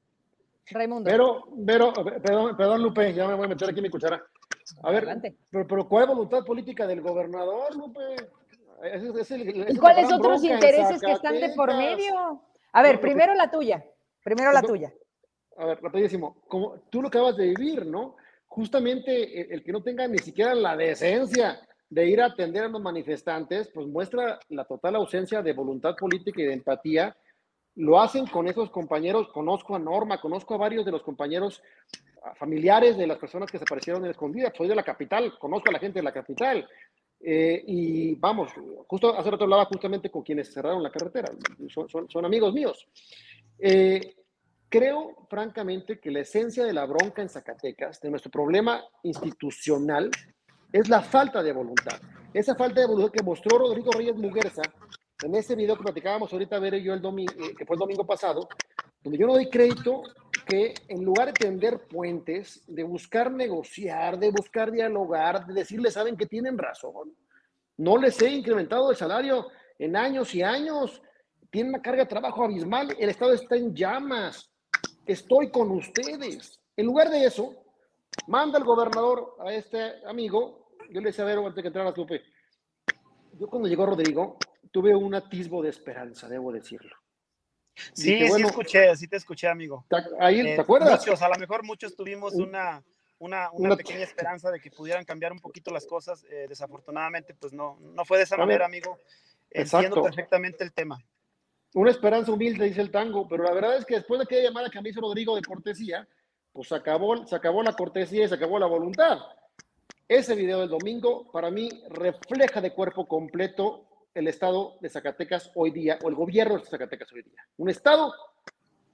Raimundo. 0.67 1.09
Pero, 1.09 1.49
pero, 1.65 1.93
perdón, 1.93 2.55
perdón, 2.55 2.83
Lupe, 2.83 3.13
ya 3.13 3.27
me 3.27 3.33
voy 3.33 3.45
a 3.45 3.49
meter 3.49 3.69
aquí 3.69 3.81
mi 3.81 3.89
cuchara. 3.89 4.23
A 4.83 4.91
ver, 4.91 5.07
pero, 5.49 5.67
pero 5.67 5.89
¿cuál 5.89 6.07
voluntad 6.07 6.45
política 6.45 6.87
del 6.87 7.01
gobernador, 7.01 7.75
Lupe? 7.75 8.29
¿Y 8.83 9.77
cuáles 9.77 10.11
otros 10.11 10.43
intereses 10.43 11.01
que 11.01 11.11
están 11.11 11.39
de 11.39 11.49
por 11.49 11.75
medio? 11.75 12.41
A 12.71 12.81
ver, 12.81 12.99
primero 12.99 13.33
la 13.33 13.49
tuya, 13.49 13.83
primero 14.23 14.51
la 14.51 14.61
tuya. 14.61 14.93
A 15.57 15.65
ver, 15.65 15.81
rapidísimo, 15.81 16.41
como 16.47 16.79
tú 16.89 17.01
lo 17.01 17.09
acabas 17.09 17.35
de 17.35 17.47
vivir, 17.47 17.85
¿no? 17.85 18.15
Justamente 18.47 19.53
el, 19.53 19.63
que 19.63 19.71
no 19.71 19.83
tenga 19.83 20.07
ni 20.07 20.17
siquiera 20.19 20.55
la 20.55 20.77
decencia 20.77 21.59
de 21.89 22.07
ir 22.07 22.21
a 22.21 22.27
atender 22.27 22.63
a 22.63 22.67
los 22.67 22.81
manifestantes, 22.81 23.69
pues 23.73 23.87
muestra 23.87 24.39
la 24.49 24.63
total 24.63 24.95
ausencia 24.95 25.41
de 25.41 25.53
voluntad 25.53 25.95
política 25.95 26.41
y 26.41 26.45
de 26.45 26.53
empatía. 26.53 27.15
Lo 27.75 27.99
hacen 27.99 28.27
con 28.27 28.47
esos 28.47 28.69
compañeros, 28.69 29.29
conozco 29.29 29.75
a 29.75 29.79
Norma, 29.79 30.21
conozco 30.21 30.53
a 30.53 30.57
varios 30.57 30.85
de 30.85 30.91
los 30.91 31.01
compañeros 31.01 31.61
familiares 32.35 32.97
de 32.97 33.07
las 33.07 33.17
personas 33.17 33.49
que 33.49 33.57
se 33.57 33.63
aparecieron 33.63 34.03
en 34.03 34.11
escondida, 34.11 34.51
soy 34.55 34.67
de 34.67 34.75
la 34.75 34.83
capital, 34.83 35.37
conozco 35.39 35.69
a 35.69 35.73
la 35.73 35.79
gente 35.79 35.99
de 35.99 36.03
la 36.03 36.11
capital, 36.11 36.67
eh, 37.21 37.63
y 37.67 38.15
vamos, 38.15 38.51
justo 38.87 39.17
hace 39.17 39.29
rato 39.29 39.43
hablaba 39.43 39.65
justamente 39.65 40.09
con 40.09 40.23
quienes 40.23 40.53
cerraron 40.53 40.81
la 40.81 40.91
carretera, 40.91 41.31
son, 41.67 42.25
amigos 42.25 42.53
míos. 42.53 42.87
Eh, 43.57 44.15
creo, 44.69 45.27
francamente, 45.29 45.99
que 45.99 46.11
la 46.11 46.21
esencia 46.21 46.63
de 46.63 46.73
la 46.73 46.85
bronca 46.85 47.21
en 47.21 47.29
Zacatecas, 47.29 47.99
de 47.99 48.09
nuestro 48.09 48.31
problema 48.31 48.81
institucional, 49.03 50.09
es 50.71 50.87
la 50.87 51.01
falta 51.01 51.43
de 51.43 51.51
voluntad. 51.51 51.99
Esa 52.33 52.55
falta 52.55 52.79
de 52.79 52.87
voluntad 52.87 53.11
que 53.11 53.23
mostró 53.23 53.57
Rodrigo 53.57 53.91
Reyes 53.91 54.15
Muguerza 54.15 54.61
en 55.23 55.35
ese 55.35 55.55
video 55.55 55.75
que 55.75 55.83
platicábamos 55.83 56.31
ahorita, 56.31 56.59
ver 56.59 56.81
yo 56.81 56.93
el 56.93 57.01
domingo, 57.01 57.33
eh, 57.33 57.53
que 57.57 57.65
fue 57.65 57.75
el 57.75 57.79
domingo 57.79 58.05
pasado, 58.05 58.47
donde 59.03 59.17
yo 59.17 59.27
no 59.27 59.33
doy 59.33 59.49
crédito 59.49 60.03
que 60.49 60.73
en 60.87 61.05
lugar 61.05 61.27
de 61.27 61.33
tender 61.33 61.87
puentes, 61.87 62.63
de 62.65 62.83
buscar 62.83 63.31
negociar, 63.31 64.17
de 64.17 64.31
buscar 64.31 64.71
dialogar, 64.71 65.45
de 65.45 65.53
decirles, 65.53 65.93
saben 65.93 66.17
que 66.17 66.25
tienen 66.25 66.57
razón, 66.57 67.15
no 67.77 67.97
les 67.97 68.19
he 68.21 68.29
incrementado 68.29 68.89
el 68.89 68.97
salario 68.97 69.47
en 69.77 69.95
años 69.95 70.33
y 70.33 70.41
años, 70.41 71.01
tienen 71.51 71.73
una 71.75 71.83
carga 71.83 72.03
de 72.03 72.09
trabajo 72.09 72.43
abismal, 72.43 72.95
el 72.97 73.09
Estado 73.09 73.33
está 73.33 73.55
en 73.55 73.75
llamas, 73.75 74.51
estoy 75.05 75.51
con 75.51 75.69
ustedes. 75.69 76.59
En 76.75 76.87
lugar 76.87 77.09
de 77.09 77.25
eso, 77.25 77.53
manda 78.27 78.57
el 78.57 78.65
gobernador 78.65 79.35
a 79.39 79.53
este 79.53 80.03
amigo, 80.07 80.71
yo 80.89 80.99
le 80.99 81.07
decía 81.09 81.25
a 81.25 81.27
ver 81.27 81.37
antes 81.37 81.61
que 81.61 81.67
entrara 81.67 81.93
Lupe, 81.95 82.23
yo 83.39 83.47
cuando 83.47 83.67
llegó 83.67 83.85
Rodrigo 83.85 84.37
tuve 84.71 84.95
un 84.95 85.13
atisbo 85.13 85.61
de 85.61 85.69
esperanza, 85.69 86.27
debo 86.27 86.51
decirlo. 86.51 86.95
Sí, 87.93 88.27
sí 88.27 88.41
escuché, 88.41 88.95
sí 88.95 89.07
te 89.07 89.17
escuché, 89.17 89.47
amigo. 89.47 89.85
Ahí, 90.19 90.41
¿te 90.41 90.55
eh, 90.55 90.59
acuerdas? 90.59 90.99
Muchos, 90.99 91.21
a 91.21 91.29
lo 91.29 91.35
mejor 91.35 91.63
muchos 91.63 91.95
tuvimos 91.95 92.33
una, 92.33 92.83
una, 93.19 93.49
una, 93.51 93.75
pequeña 93.75 94.03
esperanza 94.03 94.51
de 94.51 94.59
que 94.59 94.71
pudieran 94.71 95.05
cambiar 95.05 95.31
un 95.31 95.39
poquito 95.39 95.71
las 95.71 95.85
cosas. 95.85 96.25
Eh, 96.29 96.45
desafortunadamente, 96.47 97.33
pues 97.33 97.53
no, 97.53 97.77
no 97.79 98.05
fue 98.05 98.17
de 98.17 98.23
esa 98.23 98.37
manera, 98.37 98.65
amigo. 98.65 98.97
Entiendo 99.49 100.03
perfectamente 100.03 100.63
el 100.63 100.73
tema. 100.73 101.03
Una 101.73 101.91
esperanza 101.91 102.31
humilde, 102.31 102.65
dice 102.65 102.81
el 102.81 102.91
tango, 102.91 103.27
pero 103.27 103.43
la 103.43 103.53
verdad 103.53 103.77
es 103.77 103.85
que 103.85 103.95
después 103.95 104.19
de 104.19 104.23
aquella 104.23 104.49
llamada 104.49 104.69
que 104.69 104.81
me 104.81 104.89
hizo 104.89 105.01
Rodrigo 105.01 105.35
de 105.35 105.43
cortesía, 105.43 106.07
pues 106.51 106.67
se 106.67 106.75
acabó, 106.75 107.25
se 107.27 107.35
acabó 107.35 107.61
la 107.61 107.73
cortesía 107.73 108.25
y 108.25 108.27
se 108.27 108.35
acabó 108.35 108.57
la 108.57 108.65
voluntad. 108.65 109.19
Ese 110.07 110.33
video 110.33 110.61
del 110.61 110.69
domingo, 110.69 111.31
para 111.31 111.51
mí, 111.51 111.69
refleja 111.89 112.61
de 112.61 112.73
cuerpo 112.73 113.07
completo 113.07 113.88
el 114.13 114.27
estado 114.27 114.77
de 114.81 114.89
Zacatecas 114.89 115.51
hoy 115.55 115.71
día, 115.71 115.99
o 116.03 116.09
el 116.09 116.15
gobierno 116.15 116.57
de 116.57 116.65
Zacatecas 116.65 117.11
hoy 117.11 117.23
día. 117.23 117.45
Un 117.57 117.69
estado 117.69 118.13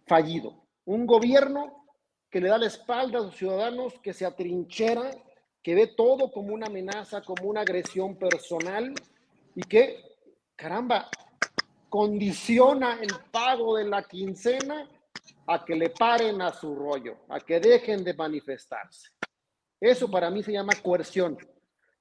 fallido, 0.06 0.66
un 0.86 1.06
gobierno 1.06 1.86
que 2.30 2.42
le 2.42 2.50
da 2.50 2.58
la 2.58 2.68
espalda 2.68 3.20
a 3.20 3.24
sus 3.24 3.36
ciudadanos, 3.36 3.94
que 4.00 4.14
se 4.14 4.26
atrinchera, 4.26 5.12
que 5.64 5.74
ve 5.74 5.88
todo 5.88 6.32
como 6.32 6.54
una 6.54 6.68
amenaza, 6.68 7.22
como 7.22 7.50
una 7.50 7.62
agresión 7.62 8.18
personal 8.18 8.94
y 9.56 9.62
que, 9.62 10.04
caramba, 10.56 11.10
condiciona 11.90 13.00
el 13.02 13.12
pago 13.32 13.78
de 13.78 13.86
la 13.86 14.04
quincena 14.04 14.88
a 15.48 15.64
que 15.64 15.76
le 15.76 15.90
paren 15.90 16.42
a 16.42 16.52
su 16.54 16.76
rollo, 16.76 17.20
a 17.30 17.40
que 17.40 17.60
dejen 17.60 18.04
de 18.04 18.14
manifestarse. 18.14 19.10
Eso 19.80 20.10
para 20.10 20.30
mí 20.30 20.44
se 20.44 20.52
llama 20.52 20.74
coerción 20.84 21.38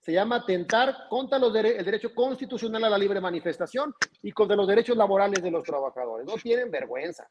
se 0.05 0.13
llama 0.13 0.37
atentar 0.37 1.09
contra 1.09 1.39
los 1.39 1.55
el 1.55 1.85
derecho 1.85 2.15
constitucional 2.15 2.85
a 2.85 2.91
la 2.91 2.99
libre 2.99 3.23
manifestación 3.23 3.95
y 4.23 4.33
contra 4.33 4.55
los 4.55 4.69
derechos 4.69 4.97
laborales 4.97 5.43
de 5.43 5.51
los 5.51 5.63
trabajadores. 5.63 6.27
No 6.27 6.35
tienen 6.35 6.71
vergüenza. 6.71 7.27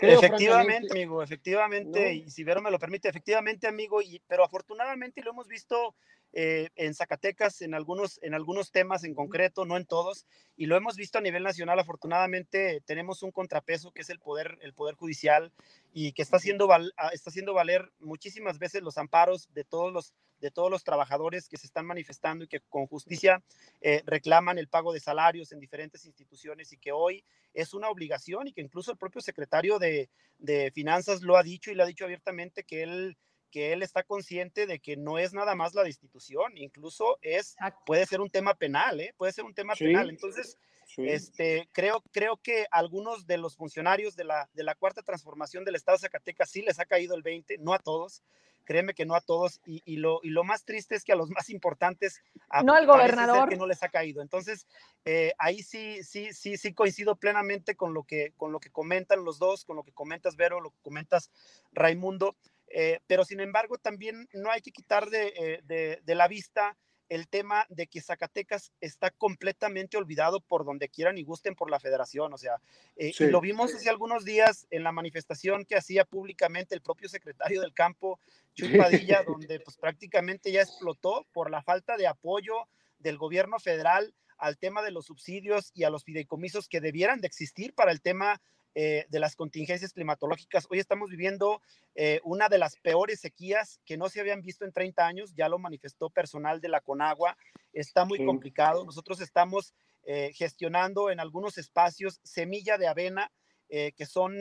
efectivamente, 0.00 0.88
amigo, 0.92 1.22
efectivamente, 1.22 2.14
y 2.14 2.30
si 2.30 2.42
Vero 2.42 2.62
me 2.62 2.70
lo 2.70 2.78
permite, 2.78 3.08
efectivamente, 3.08 3.66
amigo, 3.66 4.00
y, 4.00 4.22
pero 4.26 4.44
afortunadamente 4.44 5.22
lo 5.22 5.32
hemos 5.32 5.46
visto 5.46 5.94
eh, 6.32 6.70
en 6.76 6.94
Zacatecas 6.94 7.60
en 7.60 7.74
algunos, 7.74 8.18
en 8.22 8.32
algunos 8.32 8.72
temas 8.72 9.04
en 9.04 9.14
concreto, 9.14 9.66
no 9.66 9.76
en 9.76 9.84
todos, 9.84 10.24
y 10.56 10.66
lo 10.66 10.76
hemos 10.76 10.96
visto 10.96 11.18
a 11.18 11.20
nivel 11.20 11.42
nacional. 11.42 11.78
Afortunadamente 11.80 12.82
tenemos 12.86 13.22
un 13.22 13.30
contrapeso 13.30 13.90
que 13.90 14.00
es 14.00 14.08
el 14.08 14.20
poder, 14.20 14.56
el 14.62 14.72
poder 14.72 14.94
judicial 14.94 15.52
y 15.92 16.12
que 16.12 16.22
está 16.22 16.38
haciendo, 16.38 16.70
está 17.12 17.28
haciendo 17.28 17.52
valer 17.52 17.92
muchísimas 17.98 18.58
veces 18.58 18.82
los 18.82 18.96
amparos 18.96 19.52
de 19.52 19.64
todos 19.64 19.92
los 19.92 20.14
de 20.40 20.50
todos 20.50 20.70
los 20.70 20.84
trabajadores 20.84 21.48
que 21.48 21.56
se 21.56 21.66
están 21.66 21.86
manifestando 21.86 22.44
y 22.44 22.48
que 22.48 22.60
con 22.60 22.86
justicia 22.86 23.42
eh, 23.80 24.02
reclaman 24.06 24.58
el 24.58 24.68
pago 24.68 24.92
de 24.92 25.00
salarios 25.00 25.52
en 25.52 25.60
diferentes 25.60 26.04
instituciones 26.04 26.72
y 26.72 26.78
que 26.78 26.92
hoy 26.92 27.24
es 27.54 27.74
una 27.74 27.88
obligación 27.88 28.48
y 28.48 28.52
que 28.52 28.60
incluso 28.60 28.90
el 28.90 28.98
propio 28.98 29.20
secretario 29.20 29.78
de, 29.78 30.10
de 30.38 30.70
Finanzas 30.72 31.22
lo 31.22 31.36
ha 31.36 31.42
dicho 31.42 31.70
y 31.70 31.74
lo 31.74 31.82
ha 31.82 31.86
dicho 31.86 32.04
abiertamente 32.04 32.64
que 32.64 32.82
él 32.82 33.16
que 33.50 33.72
él 33.72 33.82
está 33.82 34.04
consciente 34.04 34.66
de 34.66 34.78
que 34.78 34.96
no 34.96 35.18
es 35.18 35.32
nada 35.32 35.54
más 35.54 35.74
la 35.74 35.82
destitución, 35.82 36.56
incluso 36.56 37.18
es, 37.20 37.56
puede 37.84 38.06
ser 38.06 38.20
un 38.20 38.30
tema 38.30 38.54
penal, 38.54 39.00
¿eh? 39.00 39.12
puede 39.16 39.32
ser 39.32 39.44
un 39.44 39.54
tema 39.54 39.74
penal. 39.74 40.08
Entonces, 40.08 40.56
este, 40.96 41.68
creo, 41.72 42.02
creo 42.12 42.36
que 42.36 42.66
algunos 42.70 43.26
de 43.26 43.38
los 43.38 43.56
funcionarios 43.56 44.16
de 44.16 44.24
la, 44.24 44.48
de 44.52 44.64
la 44.64 44.74
cuarta 44.74 45.02
transformación 45.02 45.64
del 45.64 45.74
Estado 45.74 45.96
de 45.96 46.02
Zacatecas 46.02 46.50
sí 46.50 46.62
les 46.62 46.78
ha 46.78 46.84
caído 46.84 47.14
el 47.14 47.22
20, 47.22 47.58
no 47.58 47.74
a 47.74 47.78
todos, 47.78 48.22
créeme 48.64 48.94
que 48.94 49.04
no 49.04 49.14
a 49.14 49.20
todos, 49.20 49.60
y, 49.66 49.82
y, 49.84 49.96
lo, 49.96 50.20
y 50.22 50.30
lo 50.30 50.44
más 50.44 50.64
triste 50.64 50.94
es 50.94 51.04
que 51.04 51.12
a 51.12 51.16
los 51.16 51.30
más 51.30 51.50
importantes, 51.50 52.22
no 52.62 52.74
al 52.74 52.86
gobernador, 52.86 53.48
que 53.48 53.56
no 53.56 53.66
les 53.66 53.82
ha 53.82 53.88
caído. 53.88 54.22
Entonces, 54.22 54.66
eh, 55.04 55.32
ahí 55.38 55.62
sí, 55.62 56.02
sí, 56.04 56.32
sí, 56.32 56.56
sí 56.56 56.72
coincido 56.72 57.16
plenamente 57.16 57.74
con 57.74 57.94
lo, 57.94 58.04
que, 58.04 58.32
con 58.36 58.52
lo 58.52 58.60
que 58.60 58.70
comentan 58.70 59.24
los 59.24 59.38
dos, 59.38 59.64
con 59.64 59.76
lo 59.76 59.82
que 59.82 59.92
comentas 59.92 60.36
Vero, 60.36 60.60
lo 60.60 60.70
que 60.70 60.80
comentas 60.82 61.30
Raimundo. 61.72 62.36
Eh, 62.68 63.00
pero 63.08 63.24
sin 63.24 63.40
embargo, 63.40 63.78
también 63.78 64.28
no 64.32 64.50
hay 64.50 64.60
que 64.60 64.70
quitar 64.70 65.08
eh, 65.12 65.60
de, 65.64 66.14
la 66.14 66.28
vista 66.28 66.76
el 67.10 67.28
tema 67.28 67.66
de 67.68 67.88
que 67.88 68.00
Zacatecas 68.00 68.72
está 68.80 69.10
completamente 69.10 69.96
olvidado 69.96 70.40
por 70.40 70.64
donde 70.64 70.88
quieran 70.88 71.18
y 71.18 71.24
gusten 71.24 71.56
por 71.56 71.68
la 71.68 71.80
federación. 71.80 72.32
O 72.32 72.38
sea, 72.38 72.62
eh, 72.96 73.12
y 73.18 73.24
lo 73.24 73.40
vimos 73.40 73.74
hace 73.74 73.90
algunos 73.90 74.24
días 74.24 74.68
en 74.70 74.84
la 74.84 74.92
manifestación 74.92 75.64
que 75.64 75.76
hacía 75.76 76.04
públicamente 76.04 76.74
el 76.74 76.80
propio 76.80 77.08
secretario 77.08 77.60
del 77.60 77.74
campo, 77.74 78.20
Chuy 78.54 78.78
Padilla, 78.78 79.24
donde 79.26 79.58
pues 79.58 79.76
prácticamente 79.76 80.52
ya 80.52 80.62
explotó 80.62 81.26
por 81.32 81.50
la 81.50 81.62
falta 81.62 81.96
de 81.96 82.06
apoyo 82.06 82.68
del 83.00 83.18
gobierno 83.18 83.58
federal 83.58 84.14
al 84.38 84.56
tema 84.56 84.80
de 84.80 84.92
los 84.92 85.06
subsidios 85.06 85.72
y 85.74 85.82
a 85.82 85.90
los 85.90 86.04
fideicomisos 86.04 86.68
que 86.68 86.80
debieran 86.80 87.20
de 87.20 87.26
existir 87.26 87.74
para 87.74 87.90
el 87.90 88.00
tema 88.00 88.40
eh, 88.76 89.06
de 89.08 89.18
las 89.18 89.34
contingencias 89.34 89.92
climatológicas. 89.92 90.68
Hoy 90.70 90.78
estamos 90.78 91.10
viviendo 91.10 91.60
eh, 91.96 92.20
una 92.22 92.48
de 92.48 92.58
las 92.58 92.76
peores 92.76 93.18
sequías 93.18 93.80
que 93.84 93.96
no 93.96 94.08
se 94.08 94.20
habían 94.20 94.42
visto 94.42 94.64
en 94.64 94.72
30 94.72 95.04
años, 95.04 95.34
ya 95.34 95.48
lo 95.48 95.58
manifestó 95.58 96.08
personal 96.08 96.60
de 96.60 96.68
la 96.68 96.80
Conagua, 96.80 97.36
está 97.72 98.04
muy 98.04 98.24
complicado. 98.24 98.84
Nosotros 98.84 99.20
estamos 99.20 99.74
eh, 100.04 100.30
gestionando 100.34 101.10
en 101.10 101.18
algunos 101.18 101.58
espacios 101.58 102.20
semilla 102.22 102.78
de 102.78 102.86
avena, 102.86 103.32
que 103.68 104.04
son 104.04 104.34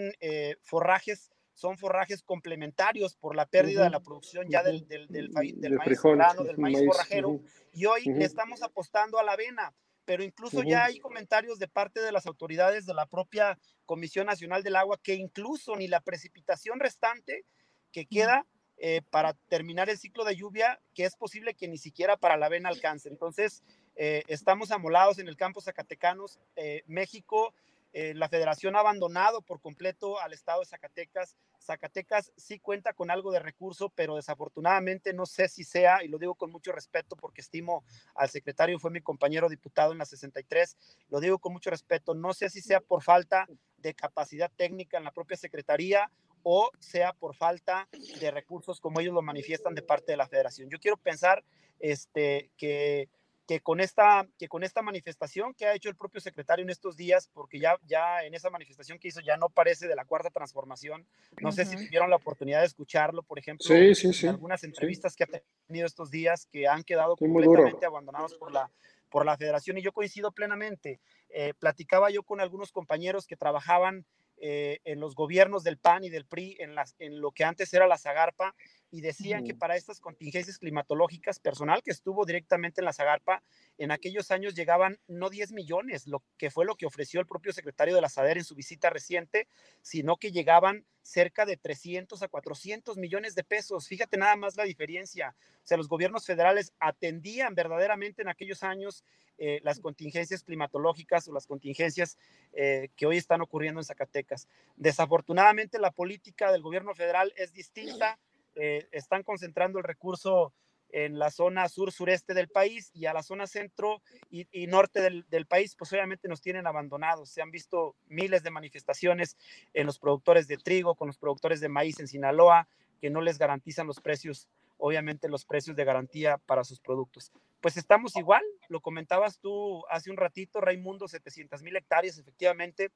forrajes 0.64 1.30
son 1.53 1.77
forrajes 1.77 2.23
complementarios 2.23 3.15
por 3.15 3.35
la 3.35 3.45
pérdida 3.45 3.84
de 3.84 3.91
la 3.91 3.99
producción 3.99 4.47
ya 4.49 4.64
del, 4.64 4.88
del, 4.88 5.07
del, 5.07 5.30
maíz 5.30 5.60
del 5.60 5.73
maíz, 5.73 5.99
forrajero, 5.99 7.39
y 7.72 7.85
hoy 7.85 8.06
le 8.06 8.26
estamos 8.26 8.64
apostando 8.64 9.19
a 9.19 9.23
la 9.23 9.34
avena 9.34 9.76
pero 10.10 10.23
incluso 10.23 10.64
ya 10.64 10.86
hay 10.86 10.98
comentarios 10.98 11.60
de 11.60 11.68
parte 11.68 12.02
de 12.02 12.11
las 12.11 12.26
autoridades 12.26 12.88
de 12.88 12.95
la 12.95 13.06
propia 13.06 13.60
Comisión 13.86 14.26
Nacional 14.26 14.64
del 14.64 14.76
Agua 14.76 14.99
que 15.03 15.14
incluso 15.14 15.76
ni 15.76 15.88
la 15.88 16.02
precipitación 16.02 16.80
restante 16.80 17.45
que 17.91 18.07
queda 18.07 18.48
eh, 18.77 19.03
para 19.11 19.36
terminar 19.49 19.88
el 19.88 19.99
ciclo 19.99 20.23
de 20.23 20.36
lluvia, 20.36 20.81
que 20.95 21.06
es 21.06 21.15
posible 21.15 21.53
que 21.53 21.68
ni 21.68 21.77
siquiera 21.77 22.18
para 22.18 22.38
la 22.38 22.48
avena 22.48 22.69
alcance. 22.69 23.07
Entonces, 23.07 23.61
eh, 23.95 24.23
estamos 24.27 24.72
amolados 24.72 25.19
en 25.19 25.27
el 25.27 25.38
campo 25.38 25.61
Zacatecanos. 25.61 26.40
Eh, 26.56 26.81
México 26.88 27.53
eh, 27.91 28.14
la 28.14 28.30
federación 28.30 28.76
ha 28.76 28.80
abandonado 28.80 29.41
por 29.41 29.60
completo 29.60 30.20
al 30.20 30.34
estado 30.34 30.60
de 30.60 30.68
Zacatecas. 30.68 31.36
Zacatecas 31.60 32.32
sí 32.38 32.60
cuenta 32.60 32.94
con 32.94 33.10
algo 33.10 33.32
de 33.32 33.40
recurso, 33.40 33.90
pero 33.90 34.16
desafortunadamente 34.16 35.14
no 35.14 35.26
sé 35.26 35.48
si 35.48 35.64
sea, 35.64 36.03
y 36.03 36.07
lo 36.07 36.20
digo 36.20 36.36
con 36.36 36.52
mucho 36.52 36.72
respeto 36.72 37.16
porque 37.16 37.41
estimo 37.41 37.84
al 38.16 38.30
secretario, 38.30 38.80
fue 38.80 38.91
mi 38.91 39.02
compañero 39.02 39.49
diputado 39.49 39.91
en 39.91 39.98
la 39.98 40.06
63, 40.06 40.78
lo 41.10 41.20
digo 41.20 41.40
con 41.40 41.53
mucho 41.53 41.70
respeto, 41.70 42.14
no 42.14 42.34
sé 42.34 42.49
si 42.49 42.61
sea 42.61 42.80
por 42.80 43.02
falta 43.02 43.48
de 43.78 43.94
capacidad 43.94 44.52
técnica 44.56 44.98
en 44.98 45.03
la 45.03 45.11
propia 45.11 45.38
secretaría 45.38 46.11
o 46.44 46.72
sea 46.80 47.14
por 47.14 47.36
falta 47.36 47.88
de 48.20 48.32
recursos 48.32 48.80
como 48.80 48.99
ellos 48.99 49.14
lo 49.14 49.22
manifiestan 49.22 49.76
de 49.76 49.82
parte 49.82 50.11
de 50.11 50.18
la 50.18 50.28
federación. 50.28 50.70
Yo 50.70 50.80
quiero 50.80 50.98
pensar 50.98 51.44
este, 51.80 52.49
que 52.57 53.10
que 53.49 53.61
con 53.61 53.80
esta, 53.80 54.27
que 54.38 54.47
con 54.47 54.61
esta 54.61 54.84
manifestación 54.84 55.55
que 55.55 55.65
ha 55.65 55.73
hecho 55.73 55.89
el 55.89 55.95
propio 55.95 56.21
secretario 56.21 56.61
en 56.61 56.69
estos 56.69 56.95
días, 56.95 57.31
porque 57.34 57.57
ya, 57.57 57.80
ya 57.88 58.23
en 58.23 58.35
esa 58.35 58.51
manifestación 58.51 58.99
que 58.99 59.07
hizo 59.07 59.21
ya 59.21 59.38
no 59.38 59.49
parece 59.49 59.88
de 59.88 59.95
la 59.95 60.05
cuarta 60.05 60.30
transformación, 60.30 61.07
no 61.41 61.51
sé 61.51 61.65
si 61.65 61.76
tuvieron 61.88 62.11
la 62.11 62.17
oportunidad 62.17 62.59
de 62.59 62.67
escucharlo, 62.67 63.23
por 63.23 63.39
ejemplo, 63.39 63.65
en 63.76 64.30
algunas 64.30 64.63
entrevistas 64.63 65.15
que 65.15 65.23
ha 65.23 65.27
tenido 65.65 65.88
estos 65.88 66.11
días 66.11 66.45
que 66.45 66.67
han 66.67 66.84
quedado 66.84 67.15
completamente 67.15 67.88
abandonados 67.88 68.35
por 68.35 68.51
la, 68.51 68.69
por 69.09 69.26
la 69.26 69.35
federación. 69.35 69.80
Y 69.80 69.81
yo 69.81 69.93
coincido 69.93 70.31
plenamente. 70.31 70.99
Eh, 71.31 71.55
platicaba 71.57 72.11
yo 72.11 72.21
con 72.21 72.41
algunos 72.41 72.71
compañeros 72.71 73.26
que 73.26 73.35
trabajaban 73.35 74.05
eh, 74.38 74.80
en 74.85 74.99
los 74.99 75.15
gobiernos 75.15 75.63
del 75.63 75.77
PAN 75.77 76.03
y 76.03 76.09
del 76.09 76.26
PRI, 76.26 76.57
en, 76.59 76.76
las, 76.76 76.95
en 76.99 77.19
lo 77.19 77.31
que 77.31 77.45
antes 77.45 77.73
era 77.73 77.88
la 77.88 77.97
Zagarpa, 77.97 78.53
y 78.91 79.02
decían 79.02 79.44
que 79.44 79.53
para 79.53 79.76
estas 79.76 79.99
contingencias 79.99 80.57
climatológicas, 80.57 81.40
personal 81.40 81.84
que 81.84 81.91
estuvo 81.91 82.26
directamente 82.26 82.82
en 82.82 82.86
la 82.86 82.94
Zagarpa, 82.94 83.44
en 83.78 83.91
aquellos 83.91 84.32
años 84.32 84.56
llegaban 84.56 84.99
no 85.07 85.30
10 85.30 85.52
millones, 85.52 86.07
lo 86.07 86.24
que 86.38 86.49
fue 86.49 86.66
lo 86.66 86.76
que 86.76 86.86
ofreció 86.86 87.20
el 87.20 87.28
propio 87.28 87.53
secretario 87.53 87.95
de 87.95 88.02
la 88.02 88.10
SADER 88.10 88.38
en 88.38 88.44
su 88.44 88.56
visita 88.56 88.90
reciente, 88.90 89.48
sino 89.82 90.18
que 90.18 90.32
llegaban 90.32 90.86
cerca 91.02 91.45
de 91.45 91.57
300 91.57 92.22
a 92.22 92.28
400 92.28 92.98
millones 92.98 93.36
de 93.36 93.44
pesos. 93.44 93.88
Fíjate 93.88 94.18
nada 94.18 94.36
más 94.36 94.56
la 94.57 94.64
diferencia. 94.64 95.36
O 95.64 95.68
sea, 95.68 95.78
los 95.78 95.88
gobiernos 95.88 96.26
federales 96.26 96.74
atendían 96.80 97.56
verdaderamente 97.56 98.22
en 98.22 98.30
aquellos 98.30 98.64
años 98.64 99.03
eh, 99.38 99.61
las 99.64 99.80
contingencias 99.80 100.44
climatológicas 100.44 101.28
o 101.28 101.34
las 101.34 101.48
contingencias 101.48 102.18
eh, 102.53 102.90
que 102.95 103.06
hoy 103.06 103.18
están 103.18 103.41
ocurriendo 103.41 103.80
en 103.80 103.86
Zacatecas. 103.86 104.48
Desafortunadamente, 104.76 105.80
la 105.80 105.91
política 105.91 106.52
del 106.52 106.61
gobierno 106.61 106.94
federal 106.94 107.34
es 107.38 107.53
distinta. 107.53 108.20
Eh, 108.55 108.88
están 108.91 109.23
concentrando 109.23 109.80
el 109.80 109.84
recurso 109.84 110.53
en 110.91 111.19
la 111.19 111.30
zona 111.30 111.69
sur-sureste 111.69 112.34
del 112.34 112.49
país 112.49 112.89
y 112.93 113.05
a 113.05 113.13
la 113.13 113.21
zona 113.21 113.47
centro 113.47 114.01
y, 114.31 114.67
norte 114.67 115.01
del, 115.01 115.26
del, 115.30 115.45
país, 115.45 115.76
pues 115.76 115.93
obviamente 115.93 116.27
nos 116.27 116.41
tienen 116.41 116.65
abandonados. 116.67 117.30
Se 117.30 117.41
han 117.41 117.51
visto 117.51 117.95
miles 118.07 118.43
de 118.43 118.51
manifestaciones 118.51 119.38
en 119.73 119.85
los 119.85 119.99
productores 119.99 120.47
de 120.47 120.57
trigo, 120.57 120.95
con 120.95 121.07
los 121.07 121.17
productores 121.17 121.59
de 121.59 121.69
maíz 121.69 121.99
en 121.99 122.07
Sinaloa, 122.07 122.67
que 122.99 123.09
no 123.09 123.21
les 123.21 123.38
garantizan 123.38 123.88
los 123.88 123.99
precios, 123.99 124.47
obviamente 124.77 125.30
los 125.30 125.45
precios 125.45 125.76
de 125.76 125.85
garantía 125.85 126.38
para 126.38 126.63
sus 126.63 126.80
productos. 126.80 127.31
Pues 127.61 127.77
estamos 127.77 128.15
igual, 128.15 128.43
lo 128.67 128.81
comentabas 128.81 129.39
tú 129.39 129.84
hace 129.89 130.09
un 130.09 130.17
ratito, 130.17 130.61
Raimundo, 130.61 131.07
700 131.07 131.61
mil 131.61 131.76
hectáreas, 131.76 132.17
efectivamente, 132.17 132.91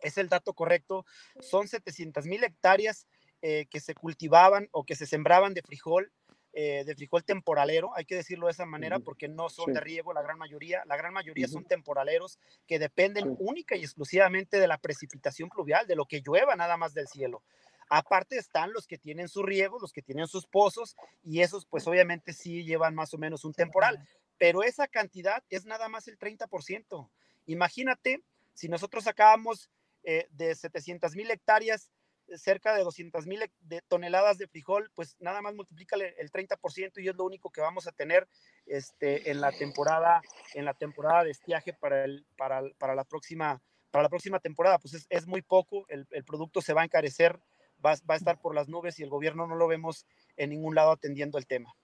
es 0.00 0.16
el 0.18 0.28
dato 0.28 0.54
correcto, 0.54 1.04
son 1.40 1.68
700 1.68 2.24
mil 2.26 2.42
hectáreas 2.44 3.06
eh, 3.42 3.66
que 3.70 3.80
se 3.80 3.94
cultivaban 3.94 4.68
o 4.72 4.84
que 4.84 4.96
se 4.96 5.06
sembraban 5.06 5.54
de 5.54 5.62
frijol 5.62 6.12
eh, 6.52 6.82
de 6.84 6.96
frijol 6.96 7.22
temporalero, 7.22 7.94
hay 7.94 8.04
que 8.04 8.16
decirlo 8.16 8.46
de 8.46 8.52
esa 8.52 8.66
manera, 8.66 8.98
porque 8.98 9.28
no 9.28 9.48
son 9.48 9.72
de 9.72 9.78
riego 9.78 10.12
la 10.12 10.20
gran 10.20 10.36
mayoría, 10.36 10.82
la 10.86 10.96
gran 10.96 11.12
mayoría 11.12 11.46
son 11.46 11.64
temporaleros 11.64 12.40
que 12.66 12.80
dependen 12.80 13.36
única 13.38 13.76
y 13.76 13.82
exclusivamente 13.82 14.58
de 14.58 14.66
la 14.66 14.78
precipitación 14.78 15.48
pluvial, 15.48 15.86
de 15.86 15.94
lo 15.94 16.06
que 16.06 16.22
llueva 16.22 16.56
nada 16.56 16.76
más 16.76 16.92
del 16.92 17.06
cielo. 17.06 17.44
Aparte 17.88 18.36
están 18.36 18.72
los 18.72 18.88
que 18.88 18.98
tienen 18.98 19.28
su 19.28 19.44
riego, 19.44 19.78
los 19.78 19.92
que 19.92 20.02
tienen 20.02 20.26
sus 20.26 20.48
pozos, 20.48 20.96
y 21.22 21.40
esos 21.42 21.66
pues 21.66 21.86
obviamente 21.86 22.32
sí 22.32 22.64
llevan 22.64 22.96
más 22.96 23.14
o 23.14 23.18
menos 23.18 23.44
un 23.44 23.54
temporal, 23.54 24.04
pero 24.36 24.64
esa 24.64 24.88
cantidad 24.88 25.44
es 25.50 25.66
nada 25.66 25.88
más 25.88 26.08
el 26.08 26.18
30%. 26.18 27.10
Imagínate 27.46 28.24
si 28.54 28.68
nosotros 28.68 29.04
sacábamos 29.04 29.70
eh, 30.02 30.26
de 30.30 30.56
700 30.56 31.14
mil 31.14 31.30
hectáreas 31.30 31.92
cerca 32.36 32.74
de 32.74 32.84
200 32.84 33.26
mil 33.26 33.40
de 33.60 33.82
toneladas 33.82 34.38
de 34.38 34.48
frijol, 34.48 34.90
pues 34.94 35.16
nada 35.20 35.42
más 35.42 35.54
multiplícale 35.54 36.14
el 36.18 36.30
30% 36.30 37.02
y 37.02 37.08
es 37.08 37.16
lo 37.16 37.24
único 37.24 37.50
que 37.50 37.60
vamos 37.60 37.86
a 37.86 37.92
tener 37.92 38.28
este, 38.66 39.30
en 39.30 39.40
la 39.40 39.52
temporada, 39.52 40.22
en 40.54 40.64
la 40.64 40.74
temporada 40.74 41.24
de 41.24 41.30
estiaje 41.30 41.72
para, 41.72 42.04
el, 42.04 42.26
para, 42.36 42.62
para, 42.78 42.94
la, 42.94 43.04
próxima, 43.04 43.62
para 43.90 44.02
la 44.02 44.08
próxima 44.08 44.38
temporada. 44.40 44.78
Pues 44.78 44.94
es, 44.94 45.06
es 45.10 45.26
muy 45.26 45.42
poco, 45.42 45.86
el, 45.88 46.06
el, 46.10 46.24
producto 46.24 46.60
se 46.60 46.72
va 46.72 46.82
a 46.82 46.84
encarecer, 46.84 47.40
va, 47.84 47.94
va 48.08 48.14
a 48.14 48.16
estar 48.16 48.40
por 48.40 48.54
las 48.54 48.68
nubes 48.68 48.98
y 48.98 49.02
el 49.02 49.10
gobierno 49.10 49.46
no 49.46 49.56
lo 49.56 49.66
vemos 49.66 50.06
en 50.36 50.50
ningún 50.50 50.74
lado 50.74 50.92
atendiendo 50.92 51.38
el 51.38 51.46
tema. 51.46 51.74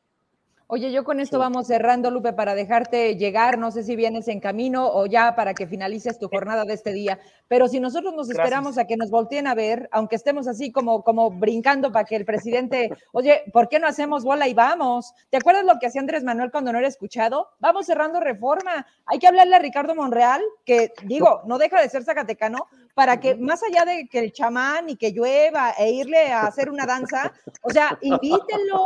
Oye, 0.69 0.91
yo 0.91 1.05
con 1.05 1.21
esto 1.21 1.39
vamos 1.39 1.69
cerrando, 1.69 2.11
Lupe, 2.11 2.33
para 2.33 2.57
dejarte 2.57 3.15
llegar. 3.15 3.57
No 3.57 3.71
sé 3.71 3.85
si 3.85 3.95
vienes 3.95 4.27
en 4.27 4.41
camino 4.41 4.89
o 4.89 5.07
ya 5.07 5.37
para 5.37 5.55
que 5.55 5.69
finalices 5.69 6.19
tu 6.19 6.29
jornada 6.29 6.65
de 6.65 6.75
este 6.75 6.93
día. 6.93 7.21
Pero 7.47 7.69
si 7.69 7.79
nosotros 7.79 8.15
nos 8.15 8.29
esperamos 8.29 8.77
a 8.77 8.85
que 8.85 8.97
nos 8.97 9.09
volteen 9.09 9.47
a 9.47 9.55
ver, 9.55 9.89
aunque 9.93 10.17
estemos 10.17 10.49
así 10.49 10.73
como, 10.73 11.05
como 11.05 11.31
brincando 11.31 11.93
para 11.93 12.05
que 12.05 12.17
el 12.17 12.25
presidente, 12.25 12.91
oye, 13.13 13.45
¿por 13.53 13.69
qué 13.69 13.79
no 13.79 13.87
hacemos 13.87 14.25
bola 14.25 14.49
y 14.49 14.55
vamos? 14.55 15.15
¿Te 15.31 15.37
acuerdas 15.37 15.65
lo 15.65 15.79
que 15.79 15.87
hacía 15.87 16.01
Andrés 16.01 16.25
Manuel 16.25 16.51
cuando 16.51 16.73
no 16.73 16.81
era 16.81 16.89
escuchado? 16.89 17.51
Vamos 17.61 17.87
cerrando 17.87 18.19
reforma. 18.19 18.89
Hay 19.05 19.21
que 19.21 19.29
hablarle 19.29 19.55
a 19.55 19.61
Ricardo 19.61 19.95
Monreal, 19.95 20.43
que 20.65 20.93
digo, 21.05 21.43
no 21.47 21.59
deja 21.59 21.81
de 21.81 21.89
ser 21.89 22.03
zacatecano, 22.03 22.67
para 22.95 23.21
que 23.21 23.37
más 23.37 23.63
allá 23.63 23.85
de 23.85 24.09
que 24.09 24.19
el 24.19 24.33
chamán 24.33 24.89
y 24.89 24.97
que 24.97 25.13
llueva 25.13 25.75
e 25.79 25.93
irle 25.93 26.33
a 26.33 26.41
hacer 26.41 26.71
una 26.71 26.87
danza, 26.87 27.33
o 27.63 27.71
sea, 27.71 27.97
invítenlo 28.01 28.83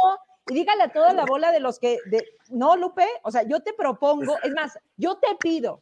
y 0.49 0.55
dígale 0.55 0.85
a 0.85 0.93
toda 0.93 1.13
la 1.13 1.25
bola 1.25 1.53
de 1.53 1.61
los 1.61 1.79
que, 1.79 1.99
de, 2.07 2.25
no, 2.51 2.77
Lupe, 2.77 3.07
o 3.23 3.31
sea, 3.31 3.43
yo 3.43 3.61
te 3.61 3.73
propongo, 3.73 4.37
es 4.43 4.53
más, 4.53 4.79
yo 4.97 5.19
te 5.19 5.29
pido, 5.39 5.81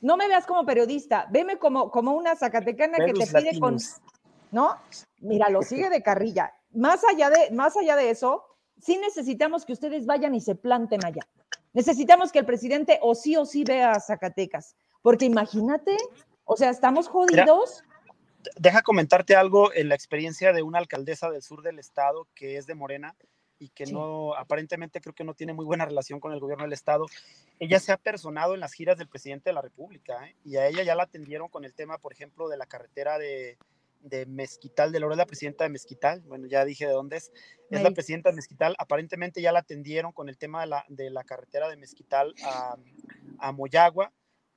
no 0.00 0.16
me 0.16 0.28
veas 0.28 0.46
como 0.46 0.64
periodista, 0.64 1.26
veme 1.30 1.58
como, 1.58 1.90
como 1.90 2.12
una 2.12 2.36
zacatecana 2.36 2.98
que 3.04 3.12
te 3.12 3.26
pide 3.26 3.58
con, 3.58 3.76
¿no? 4.50 4.76
Mira, 5.20 5.50
lo 5.50 5.62
sigue 5.62 5.90
de 5.90 6.02
carrilla. 6.02 6.54
Más 6.72 7.02
allá 7.04 7.30
de, 7.30 7.50
más 7.50 7.76
allá 7.76 7.96
de 7.96 8.10
eso, 8.10 8.44
sí 8.80 8.96
necesitamos 8.96 9.66
que 9.66 9.72
ustedes 9.72 10.06
vayan 10.06 10.34
y 10.34 10.40
se 10.40 10.54
planten 10.54 11.04
allá. 11.04 11.22
Necesitamos 11.72 12.32
que 12.32 12.40
el 12.40 12.46
presidente 12.46 12.98
o 13.02 13.14
sí 13.14 13.36
o 13.36 13.44
sí 13.44 13.64
vea 13.64 13.92
a 13.92 14.00
Zacatecas, 14.00 14.74
porque 15.02 15.26
imagínate, 15.26 15.96
o 16.44 16.56
sea, 16.56 16.70
estamos 16.70 17.06
jodidos. 17.06 17.84
deja 18.56 18.82
comentarte 18.82 19.36
algo 19.36 19.72
en 19.74 19.88
la 19.88 19.94
experiencia 19.94 20.52
de 20.52 20.62
una 20.62 20.78
alcaldesa 20.78 21.30
del 21.30 21.42
sur 21.42 21.62
del 21.62 21.78
estado 21.78 22.26
que 22.34 22.56
es 22.56 22.66
de 22.66 22.74
Morena 22.74 23.14
y 23.60 23.68
que 23.68 23.84
no, 23.86 24.34
aparentemente 24.34 25.00
creo 25.00 25.14
que 25.14 25.22
no 25.22 25.34
tiene 25.34 25.52
muy 25.52 25.64
buena 25.64 25.84
relación 25.84 26.18
con 26.18 26.32
el 26.32 26.40
gobierno 26.40 26.64
del 26.64 26.72
Estado. 26.72 27.06
Ella 27.60 27.78
se 27.78 27.92
ha 27.92 27.98
personado 27.98 28.54
en 28.54 28.60
las 28.60 28.72
giras 28.72 28.96
del 28.96 29.08
presidente 29.08 29.50
de 29.50 29.54
la 29.54 29.60
República 29.60 30.26
¿eh? 30.26 30.34
y 30.44 30.56
a 30.56 30.66
ella 30.66 30.82
ya 30.82 30.94
la 30.94 31.04
atendieron 31.04 31.48
con 31.48 31.64
el 31.64 31.74
tema, 31.74 31.98
por 31.98 32.12
ejemplo, 32.12 32.48
de 32.48 32.56
la 32.56 32.64
carretera 32.64 33.18
de, 33.18 33.58
de 34.00 34.24
Mezquital, 34.24 34.92
de 34.92 35.00
Loro, 35.00 35.14
la 35.14 35.26
presidenta 35.26 35.64
de 35.64 35.70
Mezquital, 35.70 36.22
bueno, 36.22 36.46
ya 36.46 36.64
dije 36.64 36.86
de 36.86 36.92
dónde 36.92 37.18
es, 37.18 37.32
es 37.70 37.82
la 37.82 37.90
presidenta 37.90 38.30
de 38.30 38.36
Mezquital, 38.36 38.74
aparentemente 38.78 39.42
ya 39.42 39.52
la 39.52 39.60
atendieron 39.60 40.12
con 40.12 40.28
el 40.30 40.38
tema 40.38 40.62
de 40.62 40.66
la, 40.66 40.84
de 40.88 41.10
la 41.10 41.22
carretera 41.22 41.68
de 41.68 41.76
Mezquital 41.76 42.34
a, 42.44 42.76
a 43.38 43.52
Moyagua, 43.52 44.10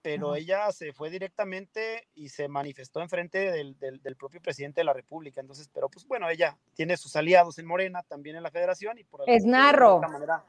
pero 0.03 0.35
ella 0.35 0.71
se 0.71 0.93
fue 0.93 1.09
directamente 1.09 2.07
y 2.13 2.29
se 2.29 2.47
manifestó 2.47 3.01
enfrente 3.01 3.49
del, 3.51 3.75
del, 3.79 4.15
propio 4.15 4.41
presidente 4.41 4.81
de 4.81 4.85
la 4.85 4.93
República. 4.93 5.41
Entonces, 5.41 5.69
pero 5.73 5.89
pues 5.89 6.05
bueno, 6.05 6.29
ella 6.29 6.57
tiene 6.75 6.97
sus 6.97 7.15
aliados 7.15 7.57
en 7.57 7.65
Morena, 7.65 8.03
también 8.03 8.35
en 8.35 8.43
la 8.43 8.51
federación 8.51 8.99
y 8.99 9.05
por 9.05 9.23
es 9.27 9.45
narro. 9.45 10.01
manera 10.01 10.43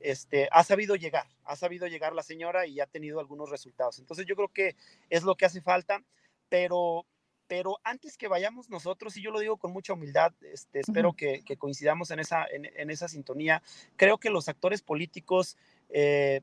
este, 0.00 0.48
ha 0.52 0.64
sabido 0.64 0.96
llegar, 0.96 1.26
ha 1.44 1.56
sabido 1.56 1.86
llegar 1.86 2.14
la 2.14 2.22
señora 2.22 2.66
y 2.66 2.80
ha 2.80 2.86
tenido 2.86 3.20
algunos 3.20 3.50
resultados. 3.50 3.98
Entonces 3.98 4.26
yo 4.26 4.36
creo 4.36 4.48
que 4.48 4.76
es 5.10 5.22
lo 5.22 5.36
que 5.36 5.46
hace 5.46 5.60
falta, 5.60 6.02
pero, 6.48 7.04
pero 7.46 7.78
antes 7.84 8.16
que 8.16 8.28
vayamos 8.28 8.70
nosotros, 8.70 9.16
y 9.16 9.22
yo 9.22 9.30
lo 9.30 9.40
digo 9.40 9.56
con 9.56 9.72
mucha 9.72 9.92
humildad, 9.92 10.32
este, 10.40 10.80
espero 10.80 11.12
que, 11.12 11.42
que, 11.44 11.56
coincidamos 11.56 12.10
en 12.10 12.20
esa, 12.20 12.46
en, 12.46 12.66
en, 12.66 12.90
esa 12.90 13.08
sintonía, 13.08 13.62
creo 13.96 14.18
que 14.18 14.30
los 14.30 14.48
actores 14.48 14.82
políticos... 14.82 15.56
Eh, 15.90 16.42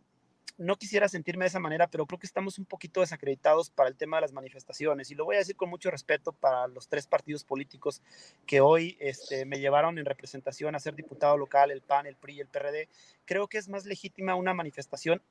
no 0.57 0.77
quisiera 0.77 1.09
sentirme 1.09 1.45
de 1.45 1.49
esa 1.49 1.59
manera, 1.59 1.88
pero 1.88 2.05
creo 2.05 2.19
que 2.19 2.27
estamos 2.27 2.57
un 2.57 2.65
poquito 2.65 3.01
desacreditados 3.01 3.69
para 3.69 3.89
el 3.89 3.97
tema 3.97 4.17
de 4.17 4.22
las 4.22 4.31
manifestaciones. 4.31 5.11
Y 5.11 5.15
lo 5.15 5.26
voy 5.26 5.35
a 5.35 5.39
decir 5.39 5.55
con 5.55 5.69
mucho 5.69 5.91
respeto 5.91 6.31
para 6.31 6.67
los 6.67 6.88
tres 6.88 7.07
partidos 7.07 7.43
políticos 7.43 8.01
que 8.45 8.61
hoy 8.61 8.97
este, 8.99 9.45
me 9.45 9.59
llevaron 9.59 9.97
en 9.97 10.05
representación 10.05 10.76
a 10.76 10.80
ser 10.80 10.95
diputado 10.95 11.38
local, 11.38 11.72
el 11.72 11.81
PAN, 11.81 12.05
el 12.05 12.15
PRI 12.15 12.35
y 12.35 12.39
el 12.41 12.47
PRD. 12.47 12.88
Creo 13.26 13.47
que 13.47 13.57
es 13.57 13.67
más 13.67 13.85
legítima 13.85 14.35
una 14.35 14.53
manifestación 14.53 15.22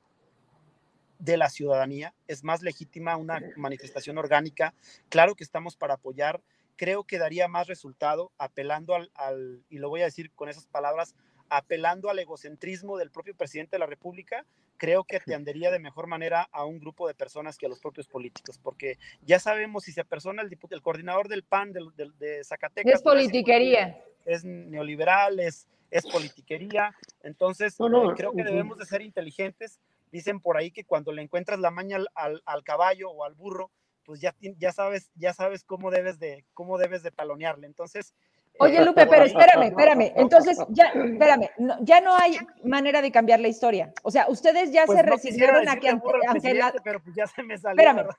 de 1.17 1.37
la 1.37 1.49
ciudadanía, 1.49 2.13
es 2.27 2.43
más 2.43 2.61
legítima 2.61 3.15
una 3.15 3.41
manifestación 3.55 4.17
orgánica. 4.17 4.75
Claro 5.09 5.35
que 5.35 5.43
estamos 5.43 5.75
para 5.75 5.95
apoyar. 5.95 6.41
Creo 6.75 7.05
que 7.05 7.17
daría 7.17 7.47
más 7.47 7.67
resultado 7.67 8.31
apelando 8.37 8.93
al, 8.93 9.09
al 9.15 9.63
y 9.69 9.79
lo 9.79 9.89
voy 9.89 10.01
a 10.01 10.05
decir 10.05 10.31
con 10.31 10.49
esas 10.49 10.67
palabras, 10.67 11.15
apelando 11.49 12.09
al 12.09 12.19
egocentrismo 12.19 12.97
del 12.97 13.11
propio 13.11 13.35
presidente 13.35 13.75
de 13.75 13.79
la 13.79 13.85
República, 13.85 14.45
creo 14.77 15.03
que 15.03 15.17
atendería 15.17 15.71
de 15.71 15.79
mejor 15.79 16.07
manera 16.07 16.47
a 16.51 16.65
un 16.65 16.79
grupo 16.79 17.07
de 17.07 17.13
personas 17.13 17.57
que 17.57 17.65
a 17.65 17.69
los 17.69 17.79
propios 17.79 18.07
políticos, 18.07 18.59
porque 18.61 18.97
ya 19.21 19.39
sabemos 19.39 19.83
si 19.83 19.91
se 19.91 20.01
apersona 20.01 20.41
el, 20.41 20.57
el 20.69 20.81
coordinador 20.81 21.27
del 21.27 21.43
PAN 21.43 21.71
de, 21.73 21.81
de, 22.19 22.43
Zacatecas. 22.43 22.93
Es 22.93 23.01
politiquería. 23.01 23.97
Es 24.25 24.43
neoliberal, 24.43 25.39
es, 25.39 25.67
es 25.91 26.05
politiquería. 26.05 26.95
Entonces, 27.23 27.75
eh, 27.79 28.13
creo 28.15 28.33
que 28.33 28.43
debemos 28.43 28.77
de 28.77 28.85
ser 28.85 29.01
inteligentes. 29.01 29.79
Dicen 30.11 30.39
por 30.39 30.57
ahí 30.57 30.71
que 30.71 30.85
cuando 30.85 31.11
le 31.11 31.21
encuentras 31.21 31.59
la 31.59 31.71
maña 31.71 31.97
al, 32.15 32.41
al, 32.45 32.63
caballo 32.63 33.09
o 33.09 33.23
al 33.23 33.33
burro, 33.33 33.71
pues 34.05 34.21
ya, 34.21 34.35
ya, 34.39 34.71
sabes, 34.71 35.11
ya 35.15 35.33
sabes 35.33 35.63
cómo 35.63 35.91
debes 35.91 36.19
de, 36.19 36.45
cómo 36.53 36.77
debes 36.77 37.03
de 37.03 37.11
talonearle. 37.11 37.67
Entonces, 37.67 38.13
Oye, 38.59 38.83
Lupe, 38.85 39.05
pero 39.07 39.25
espérame, 39.25 39.63
espérame. 39.63 40.13
Entonces, 40.15 40.57
ya, 40.69 40.85
espérame, 40.85 41.49
no, 41.57 41.77
ya 41.81 41.99
no 41.99 42.15
hay 42.15 42.37
manera 42.63 43.01
de 43.01 43.11
cambiar 43.11 43.39
la 43.39 43.47
historia. 43.47 43.93
O 44.03 44.11
sea, 44.11 44.27
ustedes 44.29 44.71
ya 44.71 44.85
pues 44.85 44.97
se 44.97 45.03
resignaron 45.03 45.67
a 45.67 45.77
que 45.77 45.89
ante, 45.89 46.07
ante 46.27 46.53
la. 46.53 46.73
Pero 46.83 47.01
pues 47.01 47.15
ya 47.15 47.27
se 47.27 47.43
me 47.43 47.57
salió, 47.57 47.81
espérame, 47.81 48.09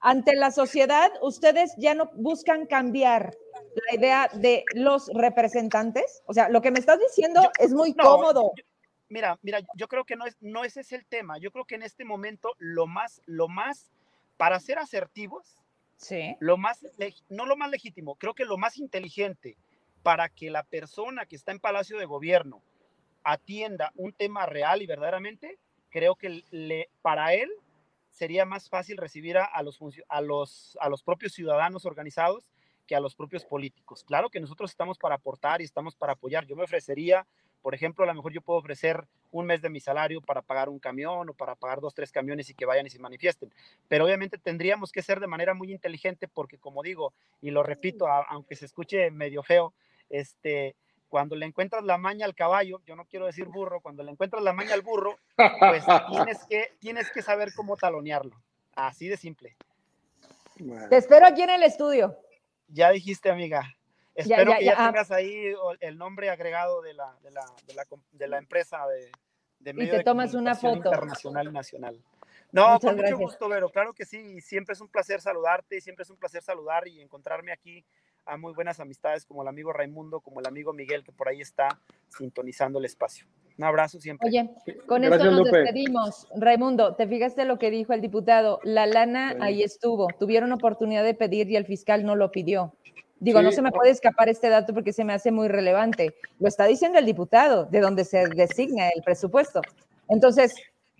ante 0.00 0.36
la 0.36 0.50
sociedad, 0.50 1.10
ustedes 1.22 1.74
ya 1.78 1.94
no 1.94 2.10
buscan 2.14 2.66
cambiar 2.66 3.36
la 3.88 3.98
idea 3.98 4.30
de 4.34 4.64
los 4.74 5.08
representantes. 5.14 6.22
O 6.26 6.34
sea, 6.34 6.48
lo 6.48 6.60
que 6.60 6.70
me 6.70 6.78
estás 6.78 6.98
diciendo 6.98 7.42
yo, 7.42 7.50
es 7.58 7.72
muy 7.72 7.92
no, 7.92 8.04
cómodo. 8.04 8.52
Yo, 8.56 8.64
mira, 9.08 9.38
mira, 9.42 9.60
yo 9.76 9.88
creo 9.88 10.04
que 10.04 10.16
no 10.16 10.26
es, 10.26 10.36
no 10.40 10.64
ese 10.64 10.80
es 10.80 10.92
el 10.92 11.06
tema. 11.06 11.38
Yo 11.38 11.50
creo 11.50 11.64
que 11.64 11.74
en 11.74 11.82
este 11.82 12.04
momento 12.04 12.54
lo 12.58 12.86
más, 12.86 13.22
lo 13.24 13.48
más, 13.48 13.90
para 14.36 14.60
ser 14.60 14.78
asertivos, 14.78 15.56
sí. 15.96 16.36
lo 16.40 16.56
más, 16.58 16.84
no 17.28 17.46
lo 17.46 17.56
más 17.56 17.70
legítimo, 17.70 18.16
creo 18.16 18.34
que 18.34 18.44
lo 18.44 18.58
más 18.58 18.76
inteligente 18.76 19.56
para 20.06 20.28
que 20.28 20.50
la 20.50 20.62
persona 20.62 21.26
que 21.26 21.34
está 21.34 21.50
en 21.50 21.58
Palacio 21.58 21.98
de 21.98 22.04
Gobierno 22.04 22.62
atienda 23.24 23.90
un 23.96 24.12
tema 24.12 24.46
real 24.46 24.80
y 24.80 24.86
verdaderamente, 24.86 25.58
creo 25.90 26.14
que 26.14 26.44
le, 26.52 26.90
para 27.02 27.34
él 27.34 27.50
sería 28.08 28.44
más 28.44 28.68
fácil 28.68 28.98
recibir 28.98 29.36
a, 29.36 29.62
los, 29.64 29.80
a, 30.08 30.20
los, 30.20 30.78
a 30.80 30.88
los 30.88 31.02
propios 31.02 31.32
ciudadanos 31.32 31.86
organizados 31.86 32.52
que 32.86 32.94
a 32.94 33.00
los 33.00 33.16
propios 33.16 33.44
políticos. 33.44 34.04
Claro 34.04 34.30
que 34.30 34.38
nosotros 34.38 34.70
estamos 34.70 34.96
para 34.96 35.16
aportar 35.16 35.60
y 35.60 35.64
estamos 35.64 35.96
para 35.96 36.12
apoyar. 36.12 36.46
Yo 36.46 36.54
me 36.54 36.62
ofrecería, 36.62 37.26
por 37.60 37.74
ejemplo, 37.74 38.04
a 38.04 38.06
lo 38.06 38.14
mejor 38.14 38.32
yo 38.32 38.42
puedo 38.42 38.60
ofrecer 38.60 39.08
un 39.32 39.46
mes 39.46 39.60
de 39.60 39.70
mi 39.70 39.80
salario 39.80 40.20
para 40.20 40.40
pagar 40.40 40.68
un 40.68 40.78
camión 40.78 41.28
o 41.30 41.34
para 41.34 41.56
pagar 41.56 41.80
dos, 41.80 41.94
tres 41.94 42.12
camiones 42.12 42.48
y 42.48 42.54
que 42.54 42.64
vayan 42.64 42.86
y 42.86 42.90
se 42.90 43.00
manifiesten. 43.00 43.52
Pero 43.88 44.04
obviamente 44.04 44.38
tendríamos 44.38 44.92
que 44.92 45.02
ser 45.02 45.18
de 45.18 45.26
manera 45.26 45.52
muy 45.52 45.72
inteligente 45.72 46.28
porque, 46.28 46.58
como 46.58 46.84
digo, 46.84 47.12
y 47.42 47.50
lo 47.50 47.64
repito, 47.64 48.06
aunque 48.06 48.54
se 48.54 48.66
escuche 48.66 49.10
medio 49.10 49.42
feo, 49.42 49.74
este, 50.08 50.76
cuando 51.08 51.36
le 51.36 51.46
encuentras 51.46 51.84
la 51.84 51.98
maña 51.98 52.26
al 52.26 52.34
caballo, 52.34 52.80
yo 52.86 52.96
no 52.96 53.06
quiero 53.06 53.26
decir 53.26 53.46
burro, 53.46 53.80
cuando 53.80 54.02
le 54.02 54.10
encuentras 54.10 54.42
la 54.42 54.52
maña 54.52 54.74
al 54.74 54.82
burro, 54.82 55.18
pues 55.36 55.84
tienes 56.10 56.44
que, 56.48 56.76
tienes 56.78 57.10
que 57.10 57.22
saber 57.22 57.52
cómo 57.54 57.76
talonearlo. 57.76 58.36
Así 58.74 59.08
de 59.08 59.16
simple. 59.16 59.56
Te 60.88 60.96
espero 60.96 61.26
aquí 61.26 61.42
en 61.42 61.50
el 61.50 61.62
estudio. 61.62 62.18
Ya 62.68 62.90
dijiste, 62.90 63.30
amiga. 63.30 63.76
Espero 64.14 64.54
que 64.56 64.64
ya 64.64 64.74
ah. 64.76 64.86
tengas 64.86 65.10
ahí 65.10 65.54
el 65.80 65.98
nombre 65.98 66.30
agregado 66.30 66.80
de 66.80 66.94
la, 66.94 67.14
de 67.22 67.30
la, 67.30 67.44
de 67.66 67.74
la, 67.74 67.84
de 68.12 68.28
la 68.28 68.38
empresa 68.38 68.86
de, 68.86 69.12
de 69.60 69.84
Y 69.84 69.90
te 69.90 70.02
tomas 70.02 70.34
una 70.34 70.54
foto. 70.54 70.76
Internacional 70.76 71.48
y 71.48 71.52
nacional. 71.52 72.02
No, 72.52 72.78
con 72.80 72.96
mucho 72.96 73.18
gusto, 73.18 73.48
Vero. 73.48 73.68
Claro 73.68 73.92
que 73.92 74.06
sí. 74.06 74.40
Siempre 74.40 74.72
es 74.72 74.80
un 74.80 74.88
placer 74.88 75.20
saludarte 75.20 75.76
y 75.76 75.80
siempre 75.80 76.04
es 76.04 76.10
un 76.10 76.16
placer 76.16 76.42
saludar 76.42 76.88
y 76.88 77.02
encontrarme 77.02 77.52
aquí 77.52 77.84
a 78.26 78.36
muy 78.36 78.52
buenas 78.52 78.80
amistades 78.80 79.24
como 79.24 79.42
el 79.42 79.48
amigo 79.48 79.72
Raimundo, 79.72 80.20
como 80.20 80.40
el 80.40 80.46
amigo 80.46 80.72
Miguel, 80.72 81.04
que 81.04 81.12
por 81.12 81.28
ahí 81.28 81.40
está 81.40 81.80
sintonizando 82.08 82.78
el 82.78 82.84
espacio. 82.84 83.26
Un 83.56 83.64
abrazo 83.64 84.00
siempre. 84.00 84.28
Oye, 84.28 84.50
con 84.86 85.02
esto 85.04 85.30
nos 85.30 85.50
despedimos. 85.50 86.28
Raimundo, 86.36 86.94
¿te 86.94 87.06
fijaste 87.06 87.44
lo 87.44 87.58
que 87.58 87.70
dijo 87.70 87.92
el 87.94 88.02
diputado? 88.02 88.60
La 88.64 88.86
lana 88.86 89.36
ahí 89.40 89.62
estuvo. 89.62 90.08
Tuvieron 90.18 90.52
oportunidad 90.52 91.04
de 91.04 91.14
pedir 91.14 91.50
y 91.50 91.56
el 91.56 91.64
fiscal 91.64 92.04
no 92.04 92.16
lo 92.16 92.30
pidió. 92.30 92.74
Digo, 93.18 93.40
no 93.40 93.50
se 93.50 93.62
me 93.62 93.72
puede 93.72 93.90
escapar 93.90 94.28
este 94.28 94.50
dato 94.50 94.74
porque 94.74 94.92
se 94.92 95.04
me 95.04 95.14
hace 95.14 95.30
muy 95.30 95.48
relevante. 95.48 96.14
Lo 96.38 96.48
está 96.48 96.66
diciendo 96.66 96.98
el 96.98 97.06
diputado, 97.06 97.64
de 97.64 97.80
donde 97.80 98.04
se 98.04 98.28
designa 98.28 98.90
el 98.90 99.02
presupuesto. 99.02 99.62
Entonces, 100.08 100.54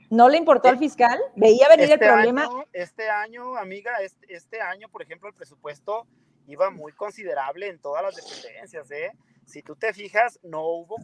¿no 0.09 0.31
le 0.31 0.39
importó 0.39 0.69
al 0.69 0.79
fiscal? 0.79 1.19
¿Veía 1.35 1.69
venir 1.69 1.87
el 1.87 1.93
este 1.93 2.07
problema? 2.07 2.49
este 2.73 3.11
año, 3.11 3.57
amiga, 3.59 3.93
este, 4.01 4.35
este 4.35 4.63
año, 4.63 4.89
por 4.89 5.03
ejemplo, 5.03 5.29
el 5.29 5.35
presupuesto 5.35 6.07
iba 6.47 6.71
muy 6.71 6.93
considerable 6.93 7.69
en 7.69 7.81
todas 7.81 8.03
las 8.03 8.17
dependencias, 8.17 8.91
¿eh? 8.91 9.13
Si 9.45 9.63
tú 9.63 9.77
te 9.77 9.93
fijas, 9.93 10.41
no 10.43 10.63
hubo 10.65 10.97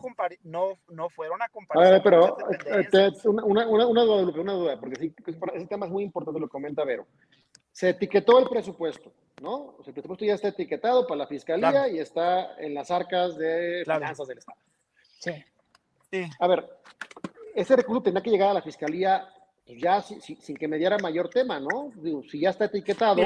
no, 0.42 0.78
no 0.88 1.08
fueron 1.10 1.40
a 1.42 1.48
comparar. 1.48 1.86
A 1.86 1.90
ver, 1.90 2.02
pero 2.02 2.36
eh, 2.66 3.12
una, 3.24 3.66
una, 3.66 3.86
una, 3.86 4.02
duda, 4.02 4.40
una 4.40 4.52
duda, 4.52 4.80
porque 4.80 4.96
sí, 4.96 5.14
ese 5.54 5.66
tema 5.66 5.86
es 5.86 5.92
muy 5.92 6.02
importante, 6.02 6.40
lo 6.40 6.48
comenta 6.48 6.84
Vero. 6.84 7.06
Se 7.70 7.90
etiquetó 7.90 8.40
el 8.40 8.48
presupuesto, 8.48 9.12
¿no? 9.40 9.76
O 9.78 9.84
sea, 9.84 9.90
el 9.90 9.94
presupuesto 9.94 10.24
ya 10.24 10.34
está 10.34 10.48
etiquetado 10.48 11.06
para 11.06 11.18
la 11.18 11.26
fiscalía 11.28 11.88
y 11.88 12.00
está 12.00 12.56
en 12.58 12.74
las 12.74 12.90
arcas 12.90 13.36
de 13.36 13.82
finanzas 13.84 14.26
del 14.26 14.38
Estado. 14.38 14.58
Sí. 15.20 15.44
sí. 16.10 16.24
A 16.40 16.46
ver, 16.48 16.68
ese 17.54 17.76
recurso 17.76 18.02
tendrá 18.02 18.22
que 18.22 18.30
llegar 18.30 18.50
a 18.50 18.54
la 18.54 18.62
fiscalía 18.62 19.28
ya 19.66 20.02
sin, 20.02 20.20
sin 20.20 20.56
que 20.56 20.66
mediara 20.66 20.98
mayor 20.98 21.28
tema, 21.28 21.60
¿no? 21.60 21.92
Digo, 21.94 22.24
si 22.24 22.40
ya 22.40 22.50
está 22.50 22.64
etiquetado. 22.64 23.22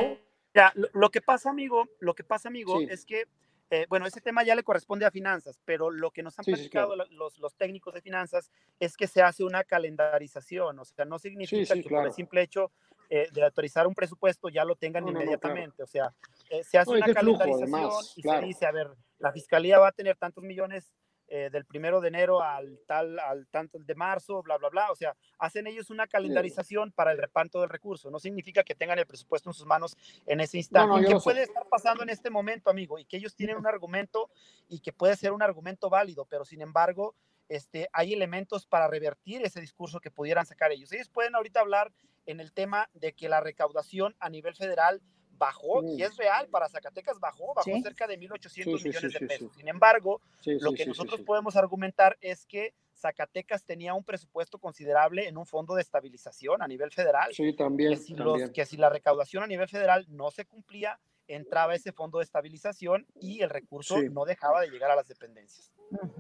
Ya, 0.57 0.73
lo, 0.75 1.11
que 1.11 1.21
pasa, 1.21 1.51
amigo, 1.51 1.87
lo 2.01 2.15
que 2.15 2.25
pasa, 2.25 2.49
amigo, 2.49 2.81
es 2.81 3.05
que, 3.05 3.27
eh, 3.69 3.85
bueno, 3.91 4.07
ese 4.07 4.23
tema 4.23 4.43
ya 4.43 4.55
le 4.55 4.63
corresponde 4.63 5.05
a 5.05 5.11
finanzas, 5.11 5.61
pero 5.67 5.91
lo 5.91 6.11
que 6.11 6.23
nos 6.23 6.39
han 6.39 6.47
platicado 6.47 6.97
los, 6.97 7.39
los, 7.39 7.55
técnicos 7.57 7.93
de 7.93 8.01
finanzas 8.01 8.51
es 8.81 8.97
que 8.97 9.07
se 9.07 9.21
hace 9.21 9.45
una 9.45 9.65
calendarización, 9.65 10.79
o 10.79 10.85
sea, 10.87 11.05
no 11.05 11.19
significa 11.19 11.75
que 11.75 11.83
por 11.83 12.07
el 12.07 12.13
simple 12.15 12.41
hecho 12.41 12.73
eh, 13.11 13.29
de 13.35 13.45
autorizar 13.45 13.87
un 13.87 13.95
presupuesto 13.95 14.49
ya 14.49 14.65
lo 14.65 14.77
tengan 14.77 15.07
inmediatamente, 15.07 15.83
o 15.83 15.87
sea, 15.87 16.15
eh, 16.49 16.65
se 16.65 16.79
hace 16.79 16.93
una 16.93 17.13
calendarización 17.13 17.91
y 18.17 18.23
se 18.23 18.41
dice, 18.41 18.65
a 18.65 18.73
ver, 18.73 18.89
la 19.19 19.33
fiscalía 19.33 19.79
va 19.79 19.89
a 19.89 19.93
tener 19.93 20.17
tantos 20.17 20.43
millones 20.43 20.91
eh, 21.29 21.51
del 21.51 21.65
primero 21.65 22.01
de 22.01 22.09
enero 22.09 22.41
al 22.41 22.79
tal, 22.87 23.19
al 23.19 23.49
tanto 23.49 23.79
de 23.79 23.95
marzo, 23.95 24.43
bla, 24.43 24.59
bla, 24.59 24.69
bla. 24.69 24.93
O 24.93 24.95
sea, 24.95 25.17
hacen 25.39 25.67
ellos 25.67 25.91
una 25.91 26.07
calendarización 26.07 26.93
para 26.93 27.13
el 27.13 27.19
reparto 27.19 27.61
del 27.61 27.69
recurso. 27.69 28.11
No 28.11 28.19
significa 28.19 28.63
que 28.63 28.75
tengan 28.75 28.99
el 28.99 29.07
presupuesto 29.07 29.51
en 29.51 29.55
sus 29.55 29.67
manos 29.67 29.97
en 30.27 30.41
ese 30.41 30.59
instante. 30.59 31.07
¿Qué 31.07 31.17
puede 31.17 31.43
estar 31.43 31.67
pasando 31.69 32.03
en 32.03 32.11
este 32.11 32.31
momento, 32.31 32.71
amigo? 32.71 32.99
Y 32.99 33.05
que 33.05 33.17
ellos 33.17 33.35
tienen 33.35 33.57
un 33.57 33.67
argumento 33.67 34.31
y 34.69 34.81
que 34.81 34.93
puede 34.93 35.17
ser 35.17 35.33
un 35.33 35.43
argumento 35.43 35.91
válido, 35.91 36.27
pero 36.27 36.45
sin 36.45 36.63
embargo, 36.63 37.15
este, 37.49 37.89
hay 37.93 38.13
elementos 38.13 38.67
para 38.67 38.89
revertir 38.89 39.43
ese 39.43 39.61
discurso 39.61 40.01
que 40.01 40.11
pudieran 40.11 40.47
sacar 40.47 40.73
ellos. 40.73 40.93
Ellos 40.93 41.09
pueden 41.09 41.35
ahorita 41.35 41.61
hablar 41.61 41.93
en 42.27 42.41
el 42.41 42.53
tema 42.53 42.89
de 42.93 43.13
que 43.13 43.29
la 43.29 43.41
recaudación 43.41 44.17
a 44.19 44.29
nivel 44.29 44.55
federal 44.55 45.01
bajó, 45.39 45.83
y 45.85 46.03
es 46.03 46.17
real, 46.17 46.49
para 46.49 46.69
Zacatecas 46.69 47.19
bajó, 47.21 47.55
bajó 47.55 47.71
cerca 47.83 48.07
de 48.07 48.19
1.800 48.19 48.85
millones 48.85 49.13
de 49.13 49.27
pesos. 49.27 49.53
Sin 49.55 49.69
embargo, 49.69 50.21
lo 50.45 50.73
que 50.73 50.87
nosotros 50.87 51.21
podemos 51.23 51.57
argumentar 51.57 52.17
es 52.21 52.47
que 52.47 52.75
Zacatecas 52.95 53.65
tenía 53.65 53.95
un 53.95 54.05
presupuesto 54.05 54.59
considerable 54.59 55.29
en 55.29 55.37
un 55.37 55.47
fondo 55.47 55.75
de 55.75 55.83
estabilización 55.83 56.63
a 56.63 56.69
nivel 56.69 56.91
federal. 56.91 57.33
Sí, 57.33 57.53
también. 57.53 57.91
Que 57.91 57.97
si, 57.97 58.15
que 58.53 58.65
si 58.65 58.77
la 58.77 58.89
recaudación 58.89 59.43
a 59.43 59.47
nivel 59.47 59.69
federal 59.69 60.07
no 60.09 60.31
se 60.31 60.47
cumplía, 60.47 60.99
entraba 61.29 61.75
ese 61.75 61.93
fondo 61.93 62.19
de 62.19 62.25
estabilización 62.25 63.07
y 63.21 63.43
el 63.43 63.51
recurso 63.51 64.01
no 64.11 64.25
dejaba 64.25 64.61
de 64.61 64.71
llegar 64.71 64.91
a 64.91 64.97
las 64.97 65.09
dependencias. 65.09 65.73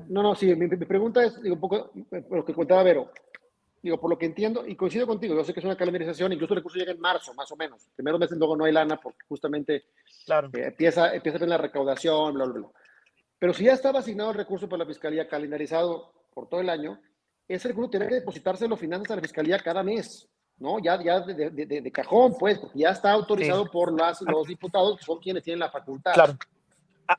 No, 0.08 0.22
no, 0.22 0.34
sí, 0.34 0.54
mi, 0.54 0.68
pregunta 0.68 1.24
es 1.24 1.40
digo, 1.42 1.54
un 1.54 1.60
poco 1.60 1.92
eh, 2.12 2.24
lo 2.30 2.44
que 2.44 2.54
contaba 2.54 2.82
Vero 2.82 3.10
digo, 3.86 4.00
por 4.00 4.10
lo 4.10 4.18
que 4.18 4.26
entiendo, 4.26 4.66
y 4.66 4.74
coincido 4.74 5.06
contigo, 5.06 5.34
yo 5.34 5.44
sé 5.44 5.54
que 5.54 5.60
es 5.60 5.64
una 5.64 5.76
calendarización, 5.76 6.32
incluso 6.32 6.54
el 6.54 6.58
recurso 6.58 6.78
llega 6.78 6.92
en 6.92 7.00
marzo, 7.00 7.32
más 7.34 7.50
o 7.52 7.56
menos. 7.56 7.88
Primero 7.94 8.18
meses 8.18 8.36
luego 8.36 8.56
no 8.56 8.64
hay 8.64 8.72
lana 8.72 8.96
porque 8.96 9.24
justamente 9.28 9.84
claro. 10.24 10.48
Eh, 10.54 10.66
empieza, 10.66 11.14
empieza 11.14 11.36
a 11.36 11.40
tener 11.40 11.50
la 11.50 11.58
recaudación, 11.58 12.34
bla, 12.34 12.44
bla, 12.46 12.54
bla. 12.60 12.68
Pero 13.38 13.54
si 13.54 13.64
ya 13.64 13.72
estaba 13.72 14.00
asignado 14.00 14.30
el 14.30 14.36
recurso 14.36 14.68
para 14.68 14.84
la 14.84 14.86
fiscalía 14.86 15.28
calendarizado 15.28 16.12
por 16.34 16.48
todo 16.48 16.60
el 16.60 16.68
año, 16.68 17.00
ese 17.46 17.68
recurso 17.68 17.90
tiene 17.90 18.08
que 18.08 18.16
depositarse 18.16 18.66
los 18.66 18.80
finanzas 18.80 19.12
a 19.12 19.16
la 19.16 19.22
fiscalía 19.22 19.58
cada 19.58 19.82
mes, 19.82 20.28
¿no? 20.58 20.78
Ya, 20.80 21.00
ya 21.02 21.20
de, 21.20 21.50
de, 21.50 21.66
de, 21.66 21.92
cajón, 21.92 22.34
pues, 22.38 22.58
porque 22.58 22.80
ya 22.80 22.90
está 22.90 23.12
autorizado 23.12 23.70
por 23.70 23.92
las, 23.92 24.20
los 24.22 24.48
diputados, 24.48 24.98
que 24.98 25.04
son 25.04 25.20
quienes 25.20 25.44
tienen 25.44 25.60
la 25.60 25.70
facultad. 25.70 26.14
Claro. 26.14 26.36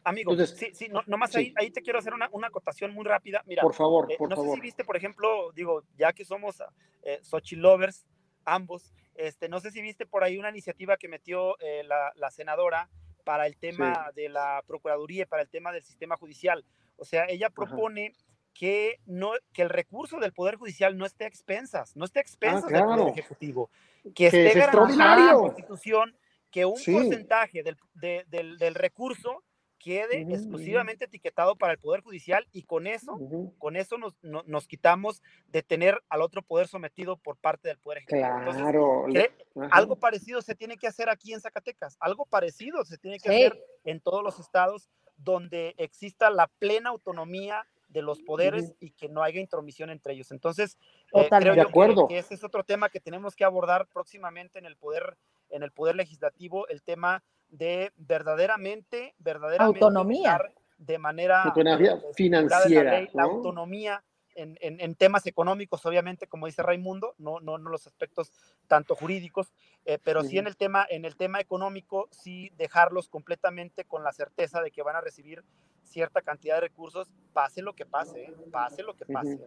Amigo, 0.04 0.36
sí, 0.46 0.70
sí, 0.74 0.88
no, 0.90 1.02
nomás 1.08 1.36
Ahí, 1.36 1.54
ahí 1.58 1.72
te 1.72 1.82
quiero 1.82 2.00
hacer 2.00 2.14
una, 2.14 2.30
una, 2.32 2.48
acotación 2.48 2.94
muy 2.94 3.06
rápida. 3.06 3.44
Mira, 3.46 3.62
por 3.62 3.74
favor, 3.74 4.12
eh, 4.12 4.16
por 4.18 4.30
no 4.30 4.36
sé 4.36 4.54
si 4.54 4.60
viste, 4.60 4.84
por 4.84 4.98
ejemplo, 4.98 5.52
digo, 5.54 5.84
ya 5.98 6.14
que 6.14 6.26
somos 6.26 6.62
eh, 7.04 7.22
Lovers, 7.52 8.06
ambos, 8.46 8.94
este, 9.16 9.50
no 9.50 9.60
sé 9.60 9.72
si 9.72 9.82
viste 9.82 10.06
por 10.06 10.24
ahí 10.24 10.38
una 10.38 10.50
iniciativa 10.50 10.98
que 10.98 11.08
metió 11.08 11.60
eh, 11.60 11.84
la, 11.84 12.12
la, 12.16 12.32
senadora 12.32 12.90
para 13.24 13.48
el 13.48 13.58
tema 13.58 14.12
de 14.16 14.30
la 14.30 14.64
Procuraduría 14.66 15.24
y 15.24 15.26
para 15.26 15.42
el 15.42 15.50
tema 15.50 15.72
del 15.72 15.84
sistema 15.84 16.16
judicial. 16.18 16.64
O 16.98 17.06
sea, 17.06 17.26
ella 17.28 17.50
propone 17.50 18.14
que, 18.54 19.00
no, 19.06 19.32
que 19.54 19.62
el 19.62 19.70
recurso 19.70 20.20
del 20.20 20.34
Poder 20.34 20.56
Judicial 20.56 20.98
no 20.98 21.06
esté 21.06 21.26
a 21.26 21.28
expensas, 21.28 21.96
no 21.96 22.06
esté 22.06 22.20
a 22.20 22.22
ah, 22.22 22.24
expensas 22.24 22.72
del 22.72 22.84
Poder 22.84 23.08
Ejecutivo, 23.10 23.70
que, 24.16 24.28
esté 24.28 24.54
garantizado 24.54 25.20
en 25.20 25.26
la 25.28 25.34
Constitución 25.34 26.18
que 26.50 26.66
un 26.66 26.74
porcentaje 26.74 27.62
del, 27.62 27.78
del, 27.94 28.58
del 28.58 28.76
recurso 28.76 29.44
quede 29.88 30.22
exclusivamente 30.22 31.06
etiquetado 31.06 31.56
para 31.56 31.74
el 31.74 31.80
Poder 31.80 32.02
Judicial 32.02 32.46
y 32.52 32.64
con 32.64 32.88
eso, 32.88 33.18
con 33.58 33.78
eso 33.78 33.98
nos, 33.98 34.16
nos, 34.22 34.68
quitamos 34.68 35.24
de 35.48 35.64
tener 35.64 36.04
al 36.10 36.22
otro 36.22 36.42
poder 36.42 36.68
sometido 36.68 37.16
por 37.16 37.38
parte 37.38 37.70
del 37.70 37.78
Poder 37.78 38.00
Ejecutivo. 38.00 39.06
Claro. 39.08 39.72
algo 39.72 39.96
parecido 39.96 40.42
se 40.42 40.56
tiene 40.56 40.78
que 40.78 40.88
hacer 40.88 41.10
aquí 41.10 41.34
en 41.34 41.40
Zacatecas, 41.40 41.96
algo 42.02 42.26
parecido 42.26 42.84
se 42.84 42.98
tiene 42.98 43.18
que 43.18 43.30
hacer 43.30 43.64
en 43.86 44.02
todos 44.02 44.24
los 44.24 44.40
estados 44.40 44.90
donde 45.16 45.74
exista 45.78 46.30
la 46.30 46.48
plena 46.60 46.90
autonomía 46.90 47.66
de 47.88 48.02
los 48.02 48.22
poderes 48.22 48.76
y 48.82 48.92
que 48.92 49.08
no 49.08 49.24
haya 49.24 49.40
intromisión 49.40 49.90
entre 49.90 50.14
ellos. 50.14 50.32
Entonces, 50.32 50.78
eh, 51.14 51.30
creo 51.30 51.56
de 51.56 51.62
acuerdo. 51.62 52.10
que, 52.10 52.18
ese 52.18 52.34
es 52.34 52.44
otro 52.44 52.66
tema 52.66 52.90
que 52.90 53.00
tenemos 53.00 53.36
que 53.36 53.46
abordar 53.46 53.88
próximamente 53.88 54.60
en 54.60 54.66
el 54.66 54.76
poder, 54.76 55.18
en 55.50 55.64
el 55.64 55.72
poder 55.72 55.96
legislativo, 55.96 56.68
el 56.68 56.84
tema 56.84 57.24
de 57.50 57.92
verdaderamente, 57.98 59.16
verdaderamente 59.20 59.80
autonomía. 59.80 60.40
de 60.78 60.98
manera 60.98 61.44
autonomía 61.44 62.00
financiera, 62.16 63.08
la, 63.14 63.24
autonomía 63.24 64.04
en, 64.38 64.58
en, 64.62 64.96
temas 64.96 65.26
económicos, 65.26 65.86
obviamente, 65.86 66.28
como 66.28 66.46
dice 66.46 66.62
Raimundo, 66.62 67.16
no, 67.18 67.40
no, 67.40 67.58
no 67.58 67.72
los 67.72 67.88
aspectos 67.88 68.32
tanto 68.68 68.96
jurídicos, 68.96 69.52
eh, 69.86 69.98
pero 70.04 70.24
sí. 70.24 70.38
en 70.38 70.46
el 70.46 70.56
tema, 70.56 70.86
en 70.90 71.06
el 71.06 71.16
tema 71.16 71.40
económico, 71.40 72.08
sí 72.12 72.52
dejarlos 72.56 73.10
completamente 73.10 73.86
con 73.86 74.04
la 74.04 74.14
certeza 74.14 74.62
de 74.62 74.70
que 74.70 74.84
van 74.84 74.96
a 74.96 75.02
recibir 75.02 75.44
cierta 75.82 76.22
cantidad 76.22 76.56
de 76.56 76.62
recursos, 76.62 77.08
pase 77.34 77.62
lo 77.62 77.74
que 77.74 77.86
pase, 77.86 78.26
¿eh? 78.26 78.34
pase 78.52 78.84
lo 78.84 78.96
que 78.96 79.06
pase, 79.06 79.40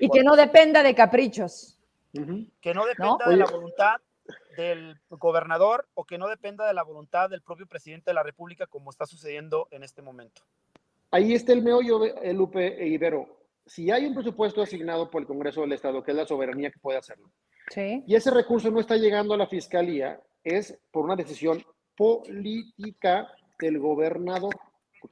y 0.00 0.08
que 0.08 0.22
no 0.22 0.36
dependa 0.36 0.82
de 0.82 0.94
caprichos. 0.94 1.78
Que 2.60 2.74
no 2.74 2.86
dependa 2.86 3.26
de 3.26 3.36
la 3.36 3.46
voluntad 3.46 3.96
del 4.56 5.00
gobernador 5.08 5.88
o 5.94 6.04
que 6.04 6.18
no 6.18 6.28
dependa 6.28 6.66
de 6.66 6.74
la 6.74 6.82
voluntad 6.82 7.30
del 7.30 7.42
propio 7.42 7.66
presidente 7.66 8.10
de 8.10 8.14
la 8.14 8.22
República 8.22 8.66
como 8.66 8.90
está 8.90 9.06
sucediendo 9.06 9.68
en 9.70 9.82
este 9.82 10.02
momento. 10.02 10.42
ahí 11.10 11.34
está 11.34 11.52
el 11.52 11.62
meollo, 11.62 11.98
de 11.98 12.32
Lupe 12.32 12.82
e 12.82 12.88
Ibero. 12.88 13.38
Si 13.66 13.90
hay 13.90 14.06
un 14.06 14.14
presupuesto 14.14 14.62
asignado 14.62 15.10
por 15.10 15.22
el 15.22 15.26
Congreso 15.26 15.60
del 15.60 15.72
Estado, 15.72 16.02
que 16.02 16.10
es 16.10 16.16
la 16.16 16.26
soberanía 16.26 16.70
que 16.70 16.80
puede 16.80 16.98
hacerlo, 16.98 17.30
sí. 17.68 18.02
y 18.06 18.14
ese 18.14 18.30
recurso 18.30 18.70
no 18.70 18.80
está 18.80 18.96
llegando 18.96 19.34
a 19.34 19.36
la 19.36 19.46
Fiscalía, 19.46 20.20
es 20.42 20.78
por 20.90 21.04
una 21.04 21.16
decisión 21.16 21.64
política 21.96 23.28
del 23.58 23.78
gobernador. 23.78 24.54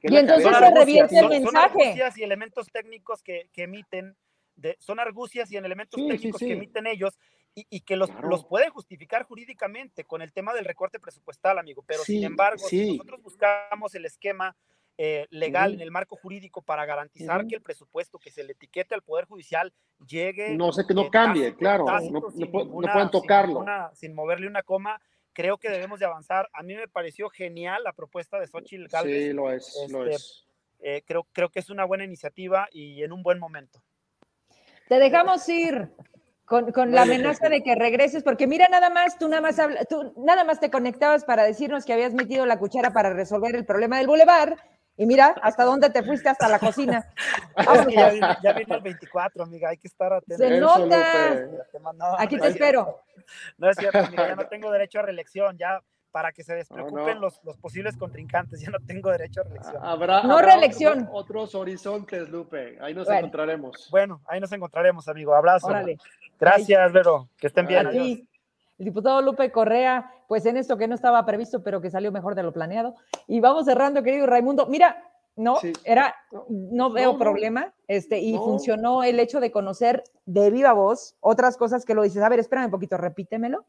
Y 0.01 0.15
entonces 0.15 0.49
se 0.57 0.71
revierte 0.71 1.19
el 1.19 1.29
mensaje. 1.29 1.45
Son 1.45 1.57
argucias 1.57 2.17
y 2.17 2.23
elementos 2.23 2.67
técnicos 2.71 3.21
que, 3.21 3.49
que 3.53 3.63
emiten, 3.63 4.15
de, 4.55 4.77
son 4.79 4.99
argucias 4.99 5.51
y 5.51 5.57
elementos 5.57 5.99
técnicos 5.99 6.39
que 6.39 6.53
emiten 6.53 6.87
ellos 6.87 7.17
y, 7.55 7.67
y 7.69 7.81
que 7.81 7.95
los, 7.95 8.09
los, 8.23 8.45
pueden 8.45 8.69
justificar 8.69 9.23
jurídicamente 9.23 10.05
con 10.05 10.21
el 10.21 10.31
tema 10.31 10.53
del 10.53 10.65
recorte 10.65 10.99
presupuestal, 10.99 11.57
amigo. 11.59 11.83
Pero 11.85 12.03
sin 12.03 12.23
embargo, 12.23 12.59
si 12.67 12.97
nosotros 12.97 13.21
buscamos 13.21 13.93
el 13.95 14.05
esquema 14.05 14.55
eh, 14.97 15.27
legal, 15.31 15.73
en 15.73 15.81
el 15.81 15.91
marco 15.91 16.15
jurídico, 16.15 16.61
para 16.61 16.85
garantizar 16.85 17.47
que 17.47 17.55
el 17.55 17.61
presupuesto 17.61 18.19
que 18.19 18.29
se 18.29 18.43
le 18.43 18.53
etiquete 18.53 18.93
al 18.93 19.01
Poder 19.01 19.25
Judicial 19.25 19.73
llegue. 20.05 20.55
No 20.55 20.71
sé 20.71 20.85
que 20.85 20.93
no 20.93 21.09
cambie, 21.09 21.55
claro, 21.55 21.85
no, 22.11 22.21
pueden 22.21 23.09
tocarlo. 23.09 23.65
Sin, 23.93 24.09
sin, 24.09 24.15
moverle 24.15 24.47
una 24.47 24.63
coma, 24.63 25.01
creo 25.33 25.57
que 25.57 25.69
debemos 25.69 25.99
de 25.99 26.05
avanzar. 26.05 26.49
A 26.53 26.61
mí 26.61 26.75
me 26.75 26.87
pareció 26.87 27.29
genial 27.29 27.83
la 27.83 27.93
propuesta 27.93 28.39
de 28.39 28.47
Xochitl 28.47 28.87
Galvez. 28.87 29.27
Sí, 29.27 29.33
lo 29.33 29.51
es, 29.51 29.87
lo 29.89 30.03
este, 30.03 30.15
es. 30.15 30.45
Eh, 30.83 31.03
creo, 31.05 31.27
creo 31.31 31.49
que 31.49 31.59
es 31.59 31.69
una 31.69 31.85
buena 31.85 32.03
iniciativa 32.03 32.67
y 32.71 33.03
en 33.03 33.11
un 33.11 33.23
buen 33.23 33.39
momento. 33.39 33.81
Te 34.87 34.99
dejamos 34.99 35.47
ir 35.47 35.89
con, 36.51 36.69
con 36.73 36.91
la 36.91 37.03
amenaza 37.03 37.47
de 37.47 37.63
que 37.63 37.75
regreses, 37.75 38.23
porque 38.23 38.45
mira, 38.45 38.67
nada 38.67 38.89
más, 38.89 39.17
tú 39.17 39.29
nada 39.29 39.41
más, 39.41 39.57
habla, 39.57 39.85
tú 39.85 40.13
nada 40.17 40.43
más 40.43 40.59
te 40.59 40.69
conectabas 40.69 41.23
para 41.23 41.43
decirnos 41.43 41.85
que 41.85 41.93
habías 41.93 42.13
metido 42.13 42.45
la 42.45 42.59
cuchara 42.59 42.91
para 42.91 43.13
resolver 43.13 43.55
el 43.55 43.65
problema 43.65 43.99
del 43.99 44.07
bulevar 44.07 44.57
y 44.97 45.05
mira, 45.05 45.33
hasta 45.41 45.63
dónde 45.63 45.89
te 45.91 46.03
fuiste, 46.03 46.27
hasta 46.27 46.49
la 46.49 46.59
cocina. 46.59 47.05
Es 47.57 47.87
que 47.87 47.93
ya, 47.93 48.37
ya, 48.43 48.51
viene, 48.51 48.75
el 48.75 48.81
24, 48.81 49.43
amiga, 49.45 49.69
hay 49.69 49.77
que 49.77 49.87
estar 49.87 50.11
atento. 50.11 50.43
Se 50.43 50.59
nota. 50.59 51.47
Aquí 52.19 52.37
te 52.37 52.49
espero. 52.49 53.01
No 53.57 53.69
es 53.69 53.77
cierto, 53.77 53.99
amiga, 53.99 54.27
ya 54.27 54.35
no 54.35 54.45
tengo 54.49 54.69
derecho 54.71 54.99
a 54.99 55.03
reelección, 55.03 55.57
ya 55.57 55.81
para 56.11 56.31
que 56.31 56.43
se 56.43 56.53
despreocupen 56.53 57.05
no, 57.05 57.13
no. 57.15 57.19
Los, 57.21 57.43
los, 57.43 57.57
posibles 57.57 57.97
contrincantes, 57.97 58.59
ya 58.61 58.69
no 58.69 58.79
tengo 58.85 59.09
derecho 59.11 59.41
a 59.41 59.43
reelección. 59.43 59.77
Habrá, 59.81 60.23
no 60.23 60.33
habrá 60.33 60.53
reelección. 60.53 60.99
Otros, 61.11 61.23
otros, 61.23 61.55
horizontes, 61.55 62.29
Lupe, 62.29 62.77
ahí 62.81 62.93
nos 62.93 63.05
bueno. 63.05 63.19
encontraremos. 63.19 63.87
Bueno, 63.89 64.21
ahí 64.25 64.39
nos 64.39 64.51
encontraremos, 64.51 65.07
amigo. 65.07 65.33
Abrazo. 65.33 65.67
Órale. 65.67 65.97
Gracias, 66.39 66.91
Vero. 66.91 67.29
Que 67.37 67.47
estén 67.47 67.67
bien. 67.67 67.87
Adiós. 67.87 68.19
El 68.81 68.85
diputado 68.85 69.21
Lupe 69.21 69.51
Correa, 69.51 70.11
pues 70.27 70.43
en 70.47 70.57
esto 70.57 70.75
que 70.75 70.87
no 70.87 70.95
estaba 70.95 71.23
previsto, 71.23 71.61
pero 71.61 71.81
que 71.81 71.91
salió 71.91 72.11
mejor 72.11 72.33
de 72.33 72.41
lo 72.41 72.51
planeado. 72.51 72.95
Y 73.27 73.39
vamos 73.39 73.65
cerrando, 73.65 74.01
querido 74.01 74.25
Raimundo. 74.25 74.65
Mira, 74.65 75.03
no, 75.35 75.57
sí. 75.57 75.71
era, 75.83 76.15
no 76.49 76.91
veo 76.91 77.13
no, 77.13 77.19
problema, 77.19 77.73
este, 77.87 78.17
y 78.19 78.33
no. 78.33 78.43
funcionó 78.43 79.03
el 79.03 79.19
hecho 79.19 79.39
de 79.39 79.51
conocer 79.51 80.03
de 80.25 80.49
viva 80.49 80.73
voz 80.73 81.15
otras 81.19 81.57
cosas 81.57 81.85
que 81.85 81.93
lo 81.93 82.01
dices. 82.01 82.23
A 82.23 82.29
ver, 82.29 82.39
espérame 82.39 82.65
un 82.65 82.71
poquito, 82.71 82.97
repítemelo. 82.97 83.65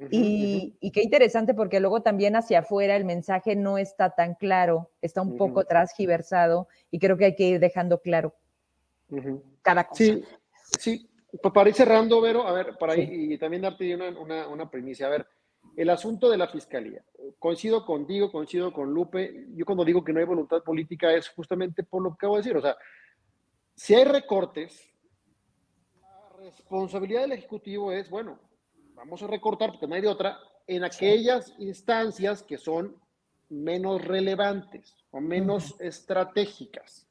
Uh 0.00 0.04
-huh, 0.04 0.08
y, 0.10 0.16
uh 0.18 0.70
-huh. 0.70 0.76
y, 0.80 0.90
qué 0.92 1.02
interesante 1.02 1.52
porque 1.52 1.78
luego 1.78 2.00
también 2.00 2.34
hacia 2.34 2.60
afuera 2.60 2.96
el 2.96 3.04
mensaje 3.04 3.54
no 3.54 3.76
está 3.76 4.10
tan 4.10 4.34
claro, 4.34 4.90
está 5.02 5.20
un 5.20 5.32
uh 5.32 5.34
-huh. 5.34 5.38
poco 5.38 5.64
transgiversado 5.64 6.68
y 6.90 6.98
creo 6.98 7.18
que 7.18 7.26
hay 7.26 7.34
que 7.36 7.44
ir 7.44 7.60
dejando 7.60 8.00
claro 8.00 8.34
cada 9.62 9.84
cosa. 9.84 10.02
Sí, 10.02 10.24
sí, 10.78 11.10
para 11.52 11.68
ir 11.68 11.74
cerrando, 11.74 12.20
Vero, 12.20 12.46
a 12.46 12.52
ver, 12.52 12.78
para 12.78 12.94
sí. 12.94 13.02
ir, 13.02 13.32
y 13.32 13.38
también 13.38 13.62
darte 13.62 13.94
una, 13.94 14.08
una, 14.18 14.48
una 14.48 14.70
primicia, 14.70 15.06
a 15.06 15.10
ver, 15.10 15.26
el 15.76 15.90
asunto 15.90 16.30
de 16.30 16.38
la 16.38 16.48
fiscalía. 16.48 17.04
Coincido 17.38 17.84
contigo, 17.84 18.30
coincido 18.30 18.72
con 18.72 18.92
Lupe. 18.92 19.46
Yo 19.54 19.64
cuando 19.64 19.84
digo 19.84 20.02
que 20.02 20.12
no 20.12 20.20
hay 20.20 20.26
voluntad 20.26 20.62
política 20.62 21.12
es 21.12 21.28
justamente 21.28 21.82
por 21.82 22.02
lo 22.02 22.10
que 22.10 22.14
acabo 22.14 22.36
de 22.36 22.42
decir. 22.42 22.56
O 22.56 22.62
sea, 22.62 22.76
si 23.74 23.94
hay 23.94 24.04
recortes, 24.04 24.90
la 26.00 26.44
responsabilidad 26.44 27.22
del 27.22 27.32
Ejecutivo 27.32 27.92
es, 27.92 28.08
bueno, 28.10 28.38
vamos 29.00 29.22
a 29.22 29.26
recortar 29.26 29.70
porque 29.70 29.86
no 29.86 29.94
hay 29.94 30.02
de 30.02 30.08
otra, 30.08 30.38
en 30.66 30.84
aquellas 30.84 31.52
instancias 31.58 32.42
que 32.42 32.58
son 32.58 32.96
menos 33.48 34.04
relevantes 34.04 34.94
o 35.10 35.20
menos 35.20 35.72
uh 35.72 35.74
-huh. 35.78 35.88
estratégicas. 35.88 37.08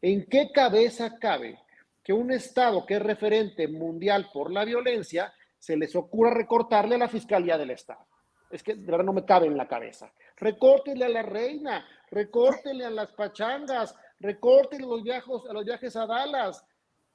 ¿En 0.00 0.24
qué 0.26 0.50
cabeza 0.52 1.18
cabe 1.18 1.58
que 2.02 2.12
un 2.12 2.30
Estado 2.30 2.86
que 2.86 2.94
es 2.94 3.02
referente 3.02 3.68
mundial 3.68 4.30
por 4.32 4.50
la 4.50 4.64
violencia 4.64 5.32
se 5.58 5.76
les 5.76 5.94
ocurra 5.94 6.32
recortarle 6.32 6.94
a 6.94 6.98
la 6.98 7.08
Fiscalía 7.08 7.58
del 7.58 7.70
Estado. 7.70 8.06
Es 8.50 8.62
que 8.62 8.74
de 8.74 8.86
verdad 8.86 9.04
no 9.04 9.12
me 9.12 9.24
cabe 9.24 9.46
en 9.46 9.56
la 9.56 9.68
cabeza. 9.68 10.12
Recórtele 10.36 11.04
a 11.04 11.08
la 11.08 11.22
reina, 11.22 11.86
recórtele 12.10 12.84
a 12.84 12.90
las 12.90 13.12
pachangas, 13.12 13.94
recórtele 14.18 14.86
los 14.86 15.02
viajes, 15.02 15.28
a 15.48 15.52
los 15.52 15.64
viajes 15.64 15.94
a 15.96 16.06
Dallas, 16.06 16.64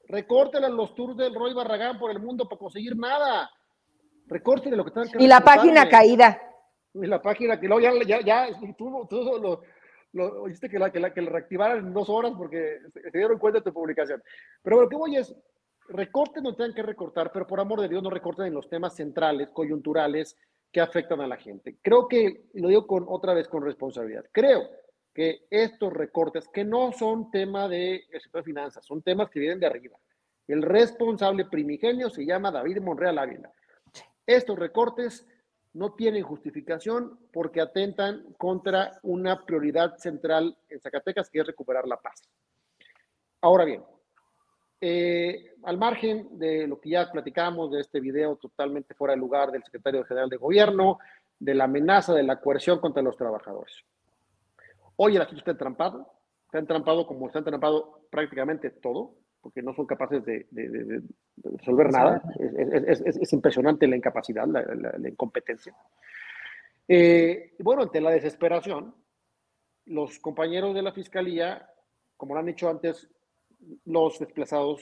recórtele 0.08 0.68
a 0.68 0.70
los 0.70 0.94
tours 0.94 1.18
del 1.18 1.34
Roy 1.34 1.54
Barragán 1.54 1.98
por 1.98 2.12
el 2.12 2.20
mundo 2.20 2.48
para 2.48 2.60
conseguir 2.60 2.96
nada. 2.96 3.50
Recórtele 4.28 4.76
lo 4.76 4.86
que 4.86 4.92
tengan 4.92 5.12
que 5.12 5.24
Y 5.24 5.28
la 5.28 5.42
página 5.42 5.88
caída. 5.88 6.42
Y 6.94 7.06
la 7.06 7.22
página 7.22 7.60
que 7.60 7.68
luego 7.68 7.82
ya, 7.82 7.92
ya, 8.06 8.22
ya 8.22 8.60
tú, 8.78 9.06
tú 9.10 9.24
lo, 9.42 9.62
lo, 10.14 10.44
oíste 10.44 10.70
que 10.70 10.80
la, 10.80 10.92
que 10.92 11.00
la 11.00 11.14
que 11.14 11.22
la 11.22 11.30
reactivaran 11.30 11.80
en 11.80 11.94
dos 11.94 12.10
horas 12.10 12.32
porque 12.38 12.80
se, 12.94 13.12
dieron 13.12 13.38
cuenta 13.38 13.60
de 13.60 13.66
tu 13.66 13.74
publicación. 13.74 14.24
Pero 14.64 14.82
lo 14.82 14.90
que 14.90 14.96
voy 14.96 15.18
es, 15.18 15.36
recorten 15.90 16.44
no 16.44 16.56
tengan 16.56 16.74
que 16.74 16.84
recortar, 16.84 17.32
pero 17.32 17.46
por 17.46 17.60
amor 17.60 17.82
de 17.82 17.90
Dios 17.90 18.02
no 18.02 18.10
recorten 18.10 18.48
en 18.48 18.54
los 18.54 18.70
temas 18.70 18.96
centrales, 18.96 19.50
coyunturales, 19.52 20.38
que 20.72 20.82
afectan 20.82 21.22
a 21.22 21.28
la 21.28 21.38
gente. 21.38 21.78
Creo 21.82 22.08
que, 22.08 22.48
lo 22.54 22.68
digo 22.68 22.86
con, 22.86 23.06
otra 23.08 23.34
vez 23.34 23.48
con 23.48 23.64
responsabilidad, 23.64 24.26
creo 24.32 24.70
que 25.14 25.46
estos 25.50 25.94
recortes, 25.94 26.50
que 26.50 26.66
no 26.66 26.92
son 26.92 27.32
tema 27.32 27.70
de 27.70 28.04
sector 28.12 28.42
de 28.42 28.44
finanzas, 28.44 28.86
son 28.86 29.02
temas 29.02 29.30
que 29.30 29.40
vienen 29.40 29.62
de 29.62 29.68
arriba. 29.68 29.98
El 30.48 30.62
responsable 30.62 31.46
primigenio 31.46 32.10
se 32.10 32.26
llama 32.26 32.52
David 32.52 32.82
Monreal 32.82 33.18
Ávila. 33.18 33.52
Estos 34.26 34.58
recortes 34.58 35.26
no 35.74 35.94
tienen 35.94 36.24
justificación 36.24 37.20
porque 37.34 37.62
atentan 37.62 38.34
contra 38.38 39.00
una 39.04 39.46
prioridad 39.46 39.98
central 39.98 40.58
en 40.70 40.80
Zacatecas, 40.80 41.30
que 41.30 41.40
es 41.40 41.48
recuperar 41.48 41.86
la 41.86 41.98
paz. 41.98 42.30
Ahora 43.42 43.66
bien, 43.66 43.84
eh, 44.80 45.54
al 45.64 45.78
margen 45.78 46.40
de 46.40 46.68
lo 46.68 46.80
que 46.80 46.92
ya 46.92 47.12
platicamos 47.12 47.72
de 47.72 47.82
este 47.82 48.00
video 48.00 48.38
totalmente 48.38 48.94
fuera 48.94 49.14
de 49.14 49.20
lugar 49.20 49.52
del 49.52 49.64
secretario 49.64 50.04
general 50.06 50.30
de 50.30 50.38
gobierno, 50.38 51.00
de 51.40 51.54
la 51.54 51.66
amenaza 51.66 52.14
de 52.14 52.24
la 52.24 52.40
coerción 52.40 52.80
contra 52.80 53.04
los 53.04 53.18
trabajadores. 53.18 53.84
Hoy 54.96 55.16
el 55.18 55.22
asunto 55.22 55.40
está 55.40 55.52
entrampado, 55.52 56.10
está 56.46 56.60
entrampado 56.60 57.06
como 57.06 57.28
está 57.28 57.40
entrampado 57.40 58.08
prácticamente 58.10 58.70
todo, 58.70 59.16
porque 59.46 59.62
no 59.62 59.76
son 59.76 59.86
capaces 59.86 60.26
de, 60.26 60.48
de, 60.50 60.70
de, 60.70 60.84
de 60.86 61.02
resolver 61.58 61.92
nada. 61.92 62.20
Es, 62.40 63.00
es, 63.00 63.18
es, 63.18 63.32
impresionante 63.32 63.86
la 63.86 63.96
incapacidad, 63.96 64.48
la, 64.48 64.64
la, 64.64 64.96
la 64.98 65.08
incompetencia. 65.08 65.72
Eh, 66.88 67.54
bueno, 67.60 67.84
ante 67.84 68.02
la 68.02 68.10
desesperación, 68.10 68.96
los 69.86 70.18
compañeros 70.18 70.74
de 70.74 70.82
la 70.82 70.92
fiscalía, 70.94 71.70
como 72.18 72.34
lo 72.34 72.40
han 72.40 72.48
dicho 72.48 72.68
antes, 72.68 73.08
los 73.86 74.18
desplazados, 74.18 74.82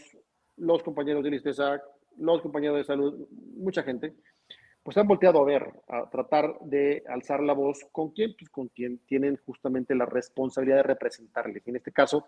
los 0.56 0.82
compañeros 0.82 1.26
del 1.26 1.34
ISTESAC, 1.34 1.82
los 2.20 2.42
compañeros 2.42 2.78
de 2.78 2.86
salud, 2.86 3.28
mucha 3.58 3.84
gente, 3.84 4.14
pues 4.82 4.96
han 4.96 5.10
volteado 5.10 5.42
a 5.42 5.46
ver, 5.46 5.74
a 5.90 6.10
tratar 6.10 6.58
de 6.62 7.04
alzar 7.10 7.44
la 7.44 7.52
voz 7.52 7.86
con 7.92 8.12
quien, 8.12 8.34
pues 8.40 8.50
con 8.50 8.70
quien 8.70 9.00
tienen 9.00 9.38
justamente 9.46 9.94
la 9.94 10.06
responsabilidad 10.06 10.78
de 10.78 10.84
representarles. 10.84 11.68
Y 11.68 11.70
en 11.72 11.76
este 11.76 11.92
caso, 11.92 12.28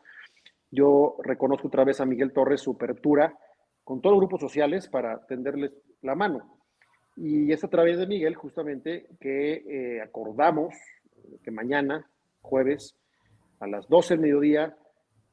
yo 0.71 1.17
reconozco 1.23 1.67
otra 1.67 1.83
vez 1.83 2.01
a 2.01 2.05
Miguel 2.05 2.33
Torres 2.33 2.61
su 2.61 2.71
apertura 2.71 3.37
con 3.83 4.01
todos 4.01 4.13
los 4.13 4.21
grupos 4.21 4.41
sociales 4.41 4.87
para 4.87 5.25
tenderles 5.25 5.71
la 6.01 6.15
mano. 6.15 6.59
Y 7.15 7.51
es 7.51 7.63
a 7.63 7.69
través 7.69 7.97
de 7.97 8.07
Miguel 8.07 8.35
justamente 8.35 9.07
que 9.19 9.53
eh, 9.67 10.01
acordamos 10.01 10.75
que 11.43 11.51
mañana, 11.51 12.09
jueves, 12.41 12.95
a 13.59 13.67
las 13.67 13.87
12 13.87 14.15
del 14.15 14.21
mediodía, 14.21 14.77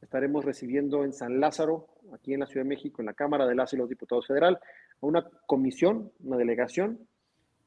estaremos 0.01 0.45
recibiendo 0.45 1.05
en 1.05 1.13
San 1.13 1.41
Lázaro, 1.41 1.89
aquí 2.13 2.35
en 2.35 2.41
la 2.41 2.47
Ciudad 2.47 2.65
de 2.65 2.69
México, 2.69 3.03
en 3.03 3.07
la 3.07 3.15
Cámara 3.15 3.47
de 3.47 3.55
las 3.55 3.73
y 3.73 3.77
los 3.77 3.89
Diputados 3.89 4.27
Federal, 4.27 4.59
a 5.01 5.07
una 5.07 5.29
comisión, 5.47 6.13
una 6.23 6.37
delegación 6.37 7.07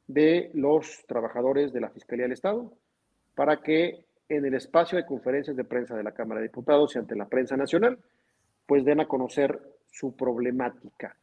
de 0.08 0.52
los 0.54 1.04
trabajadores 1.08 1.74
de 1.74 1.82
la 1.82 1.90
Fiscalía 1.90 2.26
del 2.26 2.34
Estado, 2.34 2.74
para 3.36 3.62
que 3.62 4.06
en 4.28 4.46
el 4.46 4.56
espacio 4.56 4.98
de 4.98 5.06
conferencias 5.06 5.56
de 5.56 5.64
prensa 5.64 5.96
de 5.96 6.04
la 6.04 6.14
Cámara 6.14 6.42
de 6.42 6.48
Diputados 6.48 6.96
y 6.96 7.00
ante 7.00 7.16
la 7.16 7.28
prensa 7.28 7.56
nacional, 7.56 8.00
pues 8.66 8.84
den 8.84 9.00
a 9.00 9.08
conocer 9.08 9.60
su 9.92 10.16
problemática. 10.16 11.16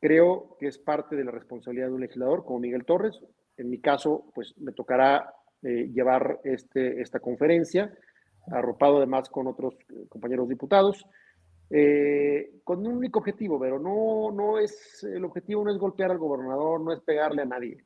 Creo 0.00 0.56
que 0.60 0.66
es 0.66 0.78
parte 0.78 1.16
de 1.16 1.24
la 1.24 1.30
responsabilidad 1.30 1.86
de 1.86 1.94
un 1.94 2.00
legislador 2.02 2.44
como 2.44 2.60
Miguel 2.60 2.84
Torres. 2.84 3.18
En 3.56 3.70
mi 3.70 3.80
caso, 3.80 4.30
pues 4.34 4.54
me 4.58 4.72
tocará 4.72 5.32
eh, 5.62 5.88
llevar 5.92 6.40
este, 6.44 7.00
esta 7.00 7.20
conferencia 7.20 7.92
arropado 8.48 8.98
además 8.98 9.28
con 9.30 9.46
otros 9.46 9.74
compañeros 10.08 10.48
diputados, 10.48 11.06
eh, 11.70 12.60
con 12.62 12.86
un 12.86 12.98
único 12.98 13.20
objetivo, 13.20 13.58
pero 13.58 13.78
no, 13.78 14.30
no 14.30 14.58
es, 14.58 15.02
el 15.04 15.24
objetivo 15.24 15.64
no 15.64 15.70
es 15.70 15.78
golpear 15.78 16.10
al 16.10 16.18
gobernador, 16.18 16.80
no 16.80 16.92
es 16.92 17.00
pegarle 17.00 17.42
a 17.42 17.46
nadie, 17.46 17.84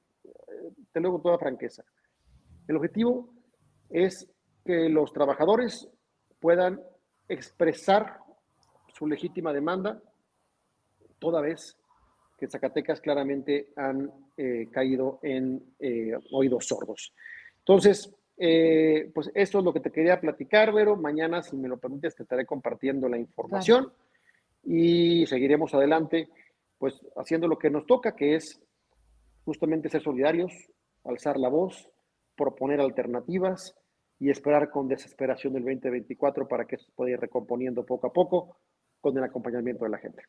te 0.93 1.01
lo 1.01 1.09
digo 1.09 1.13
con 1.13 1.23
toda 1.23 1.39
franqueza. 1.39 1.85
El 2.67 2.77
objetivo 2.77 3.33
es 3.89 4.29
que 4.69 4.91
los 4.91 5.15
trabajadores 5.15 5.89
puedan 6.41 6.79
expresar 7.27 8.19
su 8.93 9.07
legítima 9.07 9.51
demanda, 9.51 9.99
toda 11.19 11.41
vez 11.41 11.79
que 12.37 12.49
Zacatecas 12.49 13.01
claramente 13.01 13.71
han 13.77 14.13
eh, 14.37 14.69
caído 14.71 15.21
en 15.23 15.75
eh, 15.79 16.13
oídos 16.33 16.67
sordos. 16.67 17.15
Entonces, 17.61 18.15
eh, 18.37 19.11
pues 19.15 19.31
esto 19.35 19.61
es 19.61 19.65
lo 19.65 19.73
que 19.73 19.81
te 19.81 19.91
quería 19.91 20.21
platicar, 20.21 20.71
Vero. 20.75 20.97
Mañana, 20.97 21.41
si 21.43 21.57
me 21.57 21.67
lo 21.67 21.79
permites, 21.79 22.15
te 22.15 22.25
estaré 22.25 22.45
compartiendo 22.45 23.09
la 23.09 23.17
información 23.17 23.91
y 24.65 25.25
seguiremos 25.29 25.73
adelante, 25.73 26.29
pues 26.77 27.01
haciendo 27.17 27.49
lo 27.49 27.59
que 27.59 27.71
nos 27.71 27.87
toca, 27.87 28.15
que 28.15 28.35
es 28.35 28.61
justamente 29.47 29.89
ser 29.89 30.03
solidarios, 30.03 30.53
alzar 31.05 31.39
la 31.39 31.49
voz, 31.49 31.89
proponer 32.37 32.83
alternativas 32.83 33.75
y 34.21 34.31
esperar 34.31 34.71
con 34.71 34.89
desesperación 34.89 35.57
el 35.57 35.65
2024 35.65 36.49
para 36.49 36.65
que 36.65 36.77
se 36.77 36.91
pueda 36.95 37.13
ir 37.13 37.21
recomponiendo 37.21 37.85
poco 37.85 38.09
a 38.09 38.13
poco 38.13 38.57
con 39.01 39.17
el 39.17 39.25
acompañamiento 39.25 39.85
de 39.85 39.91
la 39.91 39.99
gente. 39.99 40.23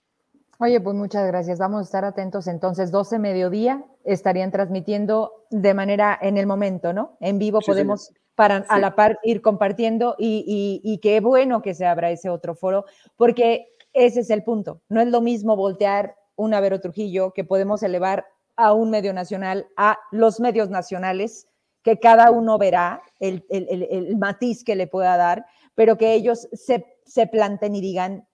Oye, 0.60 0.82
pues 0.82 0.96
muchas 0.96 1.26
gracias. 1.26 1.58
Vamos 1.58 1.80
a 1.80 1.84
estar 1.84 2.06
atentos 2.06 2.48
entonces. 2.48 2.92
12 2.92 3.18
mediodía 3.18 3.86
estarían 4.04 4.52
transmitiendo 4.52 5.46
de 5.50 5.74
manera 5.74 6.20
en 6.22 6.38
el 6.38 6.48
momento, 6.48 6.92
¿no? 6.92 7.18
En 7.22 7.40
vivo 7.40 7.60
podemos 7.66 8.12
para 8.36 8.58
a 8.70 8.80
la 8.80 8.96
par 8.96 9.20
ir 9.24 9.42
compartiendo 9.42 10.16
y, 10.18 10.82
y, 10.82 10.98
qué 11.00 11.20
bueno 11.20 11.62
que 11.62 11.74
se 11.74 11.86
abra 11.86 12.10
ese 12.10 12.30
otro 12.30 12.56
foro, 12.56 12.86
porque 13.18 13.76
ese 13.92 14.22
es 14.22 14.30
el 14.30 14.44
punto. 14.44 14.82
No 14.88 15.02
es 15.02 15.08
lo 15.08 15.20
mismo 15.20 15.58
voltear 15.58 16.16
un 16.38 16.54
Avero 16.54 16.80
Trujillo 16.80 17.34
que 17.34 17.44
podemos 17.44 17.84
elevar 17.84 18.26
a 18.56 18.72
un 18.72 18.92
medio 18.92 19.14
nacional, 19.14 19.68
a 19.76 20.00
los 20.12 20.40
medios 20.40 20.70
nacionales, 20.70 21.50
que 21.90 22.00
cada 22.00 22.30
uno 22.30 22.58
verá 22.60 23.02
el, 23.20 23.46
el, 23.50 23.68
el, 23.70 23.84
el 23.90 24.18
matiz 24.18 24.64
que 24.64 24.76
le 24.76 24.86
pueda 24.86 25.18
dar, 25.18 25.46
pero 25.74 25.98
que 25.98 26.14
ellos 26.14 26.48
se, 26.54 26.86
se 27.06 27.26
planten 27.26 27.76
y 27.76 27.82
digan, 27.82 28.28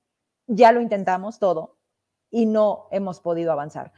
ya 0.48 0.74
lo 0.74 0.82
intentamos 0.82 1.40
todo, 1.40 1.78
y 2.30 2.46
no 2.46 2.88
hemos 2.92 3.22
podido 3.22 3.54
avanzar. 3.54 3.94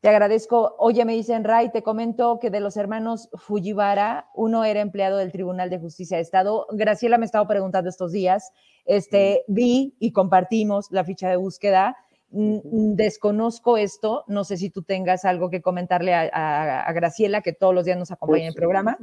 Te 0.00 0.08
agradezco. 0.08 0.76
Oye, 0.78 1.04
me 1.04 1.14
dicen, 1.14 1.42
Ray, 1.42 1.72
te 1.72 1.82
comento 1.82 2.38
que 2.38 2.50
de 2.50 2.60
los 2.60 2.76
hermanos 2.76 3.28
Fujiwara, 3.34 4.28
uno 4.36 4.64
era 4.64 4.80
empleado 4.80 5.16
del 5.16 5.32
Tribunal 5.32 5.70
de 5.70 5.80
Justicia 5.80 6.18
de 6.18 6.22
Estado. 6.22 6.68
Graciela 6.70 7.18
me 7.18 7.26
estaba 7.26 7.48
preguntando 7.48 7.90
estos 7.90 8.12
días. 8.12 8.52
Este, 8.84 9.44
vi 9.48 9.96
y 9.98 10.12
compartimos 10.12 10.86
la 10.92 11.02
ficha 11.02 11.28
de 11.28 11.36
búsqueda. 11.36 11.96
Desconozco 12.30 13.76
esto. 13.76 14.24
No 14.26 14.44
sé 14.44 14.56
si 14.56 14.70
tú 14.70 14.82
tengas 14.82 15.24
algo 15.24 15.50
que 15.50 15.62
comentarle 15.62 16.14
a, 16.14 16.92
Graciela, 16.92 17.40
que 17.40 17.52
todos 17.52 17.74
los 17.74 17.84
días 17.84 17.98
nos 17.98 18.10
acompaña 18.10 18.42
en 18.42 18.48
el 18.48 18.54
pues, 18.54 18.60
programa. 18.60 18.98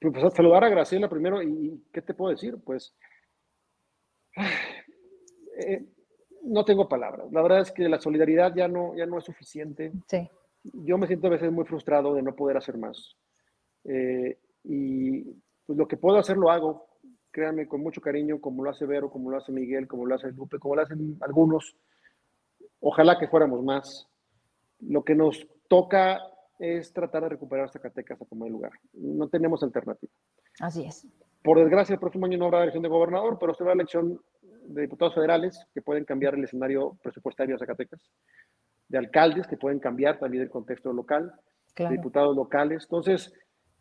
Pues 0.00 0.34
saludar 0.34 0.64
a 0.64 0.68
Graciela 0.68 1.08
primero. 1.08 1.42
¿Y 1.42 1.84
qué 1.92 2.02
te 2.02 2.14
puedo 2.14 2.32
decir? 2.32 2.56
Pues. 2.64 2.94
Eh, 5.58 5.86
no 6.42 6.66
tengo 6.66 6.86
palabras. 6.86 7.32
La 7.32 7.40
verdad 7.40 7.60
es 7.60 7.72
que 7.72 7.88
la 7.88 7.98
solidaridad 7.98 8.54
ya 8.54 8.68
no, 8.68 8.94
ya 8.94 9.06
no 9.06 9.16
es 9.16 9.24
suficiente. 9.24 9.90
Sí. 10.06 10.28
Yo 10.64 10.98
me 10.98 11.06
siento 11.06 11.28
a 11.28 11.30
veces 11.30 11.50
muy 11.50 11.64
frustrado 11.64 12.14
de 12.14 12.20
no 12.20 12.36
poder 12.36 12.58
hacer 12.58 12.76
más. 12.76 13.16
Eh, 13.84 14.38
y 14.64 15.22
pues 15.64 15.78
lo 15.78 15.88
que 15.88 15.96
puedo 15.96 16.18
hacer 16.18 16.36
lo 16.36 16.50
hago, 16.50 16.88
créanme, 17.30 17.66
con 17.66 17.80
mucho 17.80 18.00
cariño, 18.00 18.40
como 18.40 18.64
lo 18.64 18.70
hace 18.70 18.84
Vero, 18.84 19.10
como 19.10 19.30
lo 19.30 19.38
hace 19.38 19.50
Miguel, 19.50 19.86
como 19.88 20.06
lo 20.06 20.14
hace 20.14 20.30
Lupe, 20.32 20.58
como 20.58 20.76
lo 20.76 20.82
hacen 20.82 21.16
algunos. 21.20 21.76
Ojalá 22.80 23.18
que 23.18 23.28
fuéramos 23.28 23.62
más. 23.62 24.08
Lo 24.80 25.02
que 25.02 25.14
nos 25.14 25.46
toca 25.68 26.20
es 26.58 26.92
tratar 26.92 27.22
de 27.22 27.30
recuperar 27.30 27.70
Zacatecas 27.70 28.20
a 28.20 28.24
como 28.24 28.46
el 28.46 28.52
lugar. 28.52 28.72
No 28.92 29.28
tenemos 29.28 29.62
alternativa. 29.62 30.12
Así 30.60 30.84
es. 30.84 31.06
Por 31.42 31.58
desgracia, 31.58 31.94
el 31.94 32.00
próximo 32.00 32.26
año 32.26 32.38
no 32.38 32.46
habrá 32.46 32.62
elección 32.62 32.82
de 32.82 32.88
gobernador, 32.88 33.38
pero 33.38 33.54
será 33.54 33.72
elección 33.72 34.20
de 34.42 34.82
diputados 34.82 35.14
federales 35.14 35.66
que 35.74 35.82
pueden 35.82 36.04
cambiar 36.04 36.34
el 36.34 36.44
escenario 36.44 36.98
presupuestario 37.02 37.54
de 37.54 37.60
Zacatecas, 37.60 38.00
de 38.88 38.98
alcaldes 38.98 39.46
que 39.46 39.56
pueden 39.56 39.78
cambiar 39.78 40.18
también 40.18 40.42
el 40.42 40.50
contexto 40.50 40.92
local, 40.92 41.32
de 41.76 41.88
diputados 41.90 42.34
locales. 42.34 42.84
Entonces, 42.84 43.32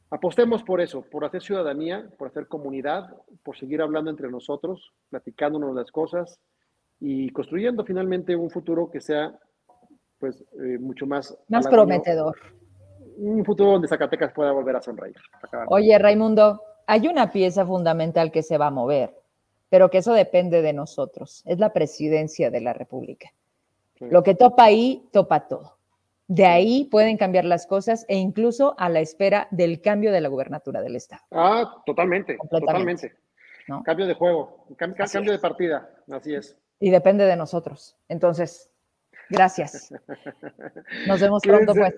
apostemos 0.10 0.64
por 0.64 0.82
eso, 0.82 1.02
por 1.02 1.26
hacer 1.26 1.42
ciudadanía, 1.42 2.10
por 2.18 2.28
hacer 2.28 2.48
comunidad, 2.48 3.16
por 3.44 3.58
seguir 3.58 3.82
hablando 3.82 4.12
entre 4.12 4.30
nosotros, 4.30 4.94
platicándonos 5.10 5.74
las 5.74 5.92
cosas 5.92 6.40
y 7.00 7.30
construyendo 7.30 7.84
finalmente 7.84 8.36
un 8.36 8.50
futuro 8.50 8.90
que 8.90 9.02
sea 9.02 9.38
pues 10.18 10.44
eh, 10.64 10.78
mucho 10.80 11.06
más... 11.06 11.38
Más 11.50 11.68
prometedor. 11.68 12.36
Un 13.18 13.44
futuro 13.46 13.72
donde 13.74 13.88
Zacatecas 13.88 14.34
pueda 14.34 14.52
volver 14.52 14.76
a 14.76 14.82
sonreír. 14.82 15.16
Oye, 15.68 15.98
Raimundo, 15.98 16.62
hay 16.88 17.08
una 17.08 17.32
pieza 17.32 17.66
fundamental 17.66 18.32
que 18.32 18.44
se 18.44 18.58
va 18.58 18.68
a 18.68 18.72
mover 18.72 19.14
pero 19.70 19.90
que 19.90 19.98
eso 19.98 20.14
depende 20.14 20.62
de 20.62 20.74
nosotros. 20.74 21.42
Es 21.46 21.60
la 21.60 21.74
presidencia 21.74 22.50
de 22.50 22.62
la 22.62 22.74
República. 22.74 23.34
Lo 24.00 24.24
que 24.24 24.36
topa 24.36 24.64
ahí, 24.66 25.08
topa 25.12 25.48
todo. 25.48 25.78
De 26.28 26.46
ahí 26.46 26.86
pueden 26.86 27.18
cambiar 27.18 27.46
las 27.46 27.68
cosas 27.68 28.06
e 28.08 28.16
incluso 28.16 28.76
a 28.78 28.90
la 28.90 29.00
espera 29.00 29.48
del 29.52 29.82
cambio 29.82 30.12
de 30.12 30.22
la 30.22 30.30
gubernatura 30.30 30.82
del 30.82 30.96
Estado. 30.96 31.24
Ah, 31.32 31.84
totalmente, 31.86 32.38
totalmente. 32.50 33.16
Cambio 33.84 34.06
de 34.06 34.14
juego, 34.14 34.66
cambio, 34.78 35.32
de 35.32 35.40
partida, 35.40 35.90
así 36.12 36.36
es. 36.36 36.58
Y 36.80 36.90
depende 36.90 37.26
de 37.26 37.36
nosotros. 37.36 37.98
Entonces, 38.10 38.70
gracias. 39.30 39.94
Nos 41.08 41.22
vemos 41.22 41.42
pronto, 41.44 41.74
pues. 41.74 41.94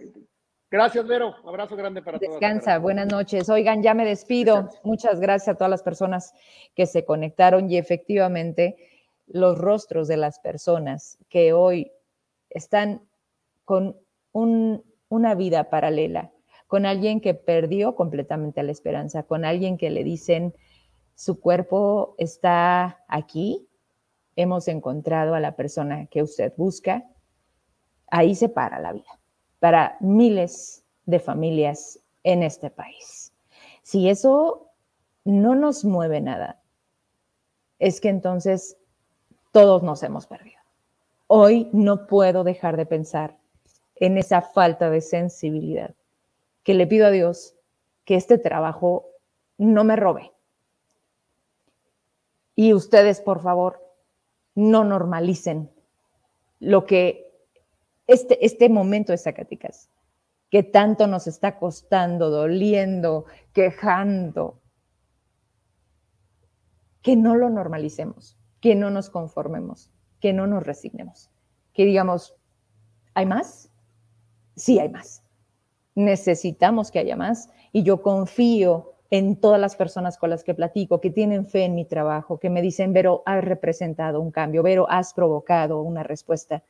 Gracias, 0.70 1.08
Vero. 1.08 1.34
Abrazo 1.46 1.78
grande 1.78 2.02
para 2.02 2.20
todos. 2.20 2.32
Descansa, 2.32 2.78
buenas 2.78 3.08
noches. 3.08 3.50
Oigan, 3.50 3.82
ya 3.82 3.94
me 3.94 4.06
despido. 4.06 4.70
Muchas 4.84 5.22
gracias 5.22 5.56
a 5.56 5.58
todas 5.58 5.72
las 5.72 5.84
personas 5.84 6.34
que 6.76 6.86
se 6.86 7.06
conectaron 7.06 7.72
y 7.72 7.78
efectivamente 7.78 8.76
los 9.28 9.58
rostros 9.58 10.08
de 10.08 10.18
las 10.18 10.40
personas 10.40 11.18
que 11.30 11.54
hoy 11.54 11.92
están 12.50 13.02
con 13.64 13.98
una 14.32 15.36
vida 15.36 15.70
paralela, 15.70 16.32
con 16.68 16.86
alguien 16.86 17.22
que 17.22 17.34
perdió 17.34 17.96
completamente 17.96 18.62
la 18.64 18.72
esperanza, 18.72 19.24
con 19.24 19.46
alguien 19.46 19.78
que 19.78 19.90
le 19.90 20.04
dicen, 20.04 20.54
su 21.16 21.40
cuerpo 21.40 22.16
está 22.18 23.04
aquí, 23.08 23.67
hemos 24.38 24.70
encontrado 24.70 25.36
a 25.36 25.42
la 25.42 25.58
persona 25.58 26.06
que 26.06 26.24
usted 26.24 26.54
busca, 26.56 27.04
ahí 28.10 28.34
se 28.36 28.48
para 28.48 28.80
la 28.80 28.94
vida 28.94 29.18
para 29.60 29.98
miles 30.00 30.84
de 31.06 31.20
familias 31.20 32.00
en 32.24 32.44
este 32.44 32.70
país. 32.70 33.34
Si 33.82 34.10
eso 34.10 34.72
no 35.24 35.56
nos 35.56 35.86
mueve 35.86 36.22
nada, 36.22 36.62
es 37.80 38.02
que 38.02 38.10
entonces 38.10 38.78
todos 39.52 39.84
nos 39.84 40.04
hemos 40.04 40.28
perdido. 40.28 40.58
Hoy 41.28 41.70
no 41.74 42.08
puedo 42.08 42.44
dejar 42.44 42.78
de 42.78 42.86
pensar 42.86 43.38
en 43.96 44.18
esa 44.18 44.42
falta 44.42 44.90
de 44.90 45.02
sensibilidad 45.02 45.96
que 46.64 46.74
le 46.74 46.88
pido 46.88 47.08
a 47.08 47.12
Dios 47.12 47.56
que 48.06 48.16
este 48.16 48.38
trabajo 48.38 49.08
no 49.58 49.84
me 49.84 49.96
robe. 49.96 50.32
Y 52.56 52.74
ustedes, 52.74 53.22
por 53.22 53.42
favor, 53.42 53.87
no 54.58 54.84
normalicen 54.84 55.70
lo 56.60 56.88
que 56.88 57.32
este, 58.08 58.44
este 58.44 58.70
momento 58.70 59.12
de 59.12 59.20
Zacatecas, 59.20 59.92
que 60.50 60.64
tanto 60.64 61.06
nos 61.06 61.28
está 61.28 61.60
costando, 61.60 62.32
doliendo, 62.32 63.26
quejando, 63.54 64.60
que 67.04 67.16
no 67.16 67.36
lo 67.36 67.52
normalicemos, 67.52 68.36
que 68.60 68.74
no 68.74 68.90
nos 68.90 69.12
conformemos, 69.12 69.92
que 70.20 70.34
no 70.34 70.48
nos 70.48 70.64
resignemos, 70.64 71.30
que 71.74 71.86
digamos, 71.86 72.36
¿hay 73.14 73.28
más? 73.28 73.70
Sí, 74.56 74.80
hay 74.80 74.90
más. 74.90 75.22
Necesitamos 75.94 76.90
que 76.90 76.98
haya 76.98 77.16
más 77.16 77.52
y 77.72 77.84
yo 77.84 78.02
confío 78.02 78.96
en 79.10 79.38
todas 79.38 79.60
las 79.60 79.76
personas 79.76 80.18
con 80.18 80.30
las 80.30 80.44
que 80.44 80.54
platico, 80.54 81.00
que 81.00 81.10
tienen 81.10 81.46
fe 81.46 81.64
en 81.66 81.76
mi 81.76 81.86
trabajo, 81.86 82.40
que 82.40 82.50
me 82.50 82.62
dicen, 82.62 82.94
Vero, 82.94 83.24
has 83.26 83.44
representado 83.44 84.20
un 84.20 84.32
cambio, 84.32 84.64
Vero, 84.64 84.88
has 84.90 85.14
provocado 85.14 85.82
una 85.82 86.04
respuesta 86.04 86.64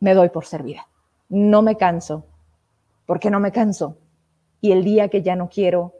me 0.00 0.14
doy 0.14 0.28
por 0.28 0.44
servida. 0.44 0.88
No 1.28 1.62
me 1.62 1.76
canso, 1.76 2.26
porque 3.06 3.30
no 3.30 3.40
me 3.40 3.52
canso. 3.52 3.98
Y 4.60 4.72
el 4.72 4.84
día 4.84 5.08
que 5.08 5.22
ya 5.22 5.36
no 5.36 5.48
quiero, 5.48 5.94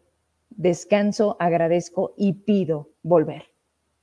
descanso, 0.50 1.36
agradezco 1.38 2.14
y 2.16 2.34
pido 2.34 2.90
volver. 3.02 3.44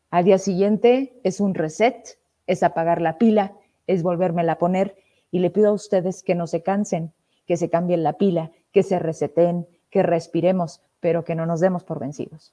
Al 0.09 0.25
día 0.25 0.37
siguiente 0.37 1.19
es 1.23 1.39
un 1.39 1.55
reset, 1.55 2.19
es 2.47 2.63
apagar 2.63 3.01
la 3.01 3.17
pila, 3.17 3.55
es 3.87 4.03
volvérmela 4.03 4.53
a 4.53 4.57
poner 4.57 4.95
y 5.31 5.39
le 5.39 5.49
pido 5.49 5.69
a 5.69 5.73
ustedes 5.73 6.21
que 6.21 6.35
no 6.35 6.45
se 6.47 6.61
cansen, 6.61 7.13
que 7.45 7.57
se 7.57 7.69
cambien 7.69 8.03
la 8.03 8.13
pila, 8.13 8.51
que 8.71 8.83
se 8.83 8.99
reseten, 8.99 9.67
que 9.93 10.01
respiremos, 10.01 10.81
pero 10.99 11.23
que 11.23 11.35
no 11.35 11.45
nos 11.45 11.59
demos 11.59 11.83
por 11.83 11.99
vencidos. 11.99 12.51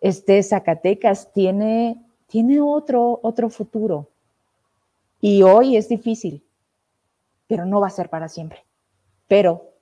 Este 0.00 0.42
Zacatecas 0.42 1.30
tiene, 1.34 2.02
tiene 2.28 2.62
otro, 2.62 3.20
otro 3.22 3.50
futuro 3.50 4.08
y 5.20 5.42
hoy 5.42 5.76
es 5.76 5.90
difícil, 5.90 6.42
pero 7.46 7.66
no 7.66 7.78
va 7.78 7.88
a 7.88 7.90
ser 7.90 8.08
para 8.08 8.30
siempre. 8.30 8.64
Pero 9.28 9.74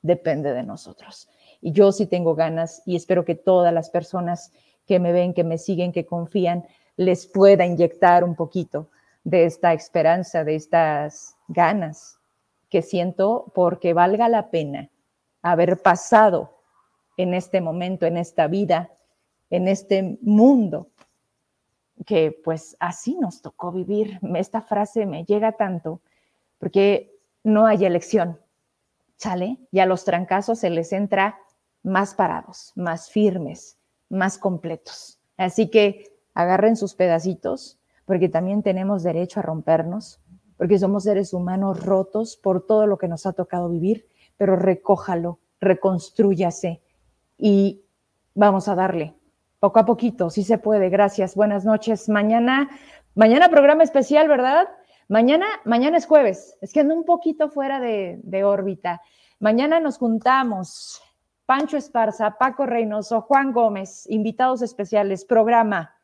depende 0.00 0.52
de 0.52 0.62
nosotros. 0.62 1.28
Y 1.60 1.72
yo 1.72 1.90
sí 1.90 2.06
tengo 2.06 2.36
ganas 2.36 2.84
y 2.86 2.94
espero 2.94 3.24
que 3.24 3.34
todas 3.34 3.74
las 3.74 3.90
personas 3.90 4.52
que 4.86 5.00
me 5.00 5.10
ven, 5.10 5.34
que 5.34 5.42
me 5.42 5.58
siguen, 5.58 5.90
que 5.90 6.06
confían, 6.06 6.64
les 6.96 7.26
pueda 7.26 7.66
inyectar 7.66 8.22
un 8.22 8.36
poquito 8.36 8.90
de 9.24 9.44
esta 9.46 9.72
esperanza, 9.72 10.44
de 10.44 10.54
estas 10.54 11.34
ganas 11.48 12.20
que 12.70 12.80
siento 12.80 13.50
porque 13.56 13.92
valga 13.92 14.28
la 14.28 14.50
pena 14.50 14.88
haber 15.42 15.82
pasado 15.82 16.58
en 17.16 17.34
este 17.34 17.60
momento, 17.60 18.06
en 18.06 18.16
esta 18.16 18.46
vida, 18.46 18.90
en 19.50 19.68
este 19.68 20.18
mundo, 20.22 20.88
que 22.06 22.40
pues 22.44 22.76
así 22.80 23.16
nos 23.16 23.42
tocó 23.42 23.70
vivir. 23.72 24.18
Esta 24.34 24.62
frase 24.62 25.06
me 25.06 25.24
llega 25.24 25.52
tanto 25.52 26.00
porque 26.58 27.18
no 27.44 27.66
hay 27.66 27.84
elección, 27.84 28.40
¿sale? 29.16 29.58
Y 29.70 29.80
a 29.80 29.86
los 29.86 30.04
trancazos 30.04 30.60
se 30.60 30.70
les 30.70 30.92
entra 30.92 31.38
más 31.82 32.14
parados, 32.14 32.72
más 32.76 33.10
firmes, 33.10 33.78
más 34.08 34.38
completos. 34.38 35.18
Así 35.36 35.68
que 35.70 36.16
agarren 36.34 36.76
sus 36.76 36.94
pedacitos, 36.94 37.78
porque 38.04 38.28
también 38.28 38.62
tenemos 38.62 39.02
derecho 39.02 39.40
a 39.40 39.42
rompernos, 39.42 40.20
porque 40.56 40.78
somos 40.78 41.04
seres 41.04 41.32
humanos 41.32 41.84
rotos 41.84 42.36
por 42.36 42.66
todo 42.66 42.86
lo 42.86 42.98
que 42.98 43.08
nos 43.08 43.26
ha 43.26 43.32
tocado 43.32 43.68
vivir, 43.68 44.08
pero 44.42 44.56
recójalo, 44.56 45.38
reconstrúyase 45.60 46.82
y 47.38 47.84
vamos 48.34 48.66
a 48.66 48.74
darle 48.74 49.14
poco 49.60 49.78
a 49.78 49.86
poquito, 49.86 50.30
si 50.30 50.42
se 50.42 50.58
puede. 50.58 50.88
Gracias. 50.88 51.36
Buenas 51.36 51.64
noches. 51.64 52.08
Mañana, 52.08 52.68
mañana 53.14 53.50
programa 53.50 53.84
especial, 53.84 54.26
¿verdad? 54.26 54.68
Mañana, 55.06 55.46
mañana 55.64 55.96
es 55.96 56.06
jueves. 56.06 56.58
Es 56.60 56.72
que 56.72 56.80
ando 56.80 56.96
un 56.96 57.04
poquito 57.04 57.50
fuera 57.50 57.78
de, 57.78 58.18
de 58.24 58.42
órbita. 58.42 59.00
Mañana 59.38 59.78
nos 59.78 59.98
juntamos. 59.98 61.00
Pancho 61.46 61.76
Esparza, 61.76 62.36
Paco 62.36 62.66
Reynoso, 62.66 63.20
Juan 63.20 63.52
Gómez, 63.52 64.10
invitados 64.10 64.60
especiales, 64.60 65.24
programa 65.24 65.94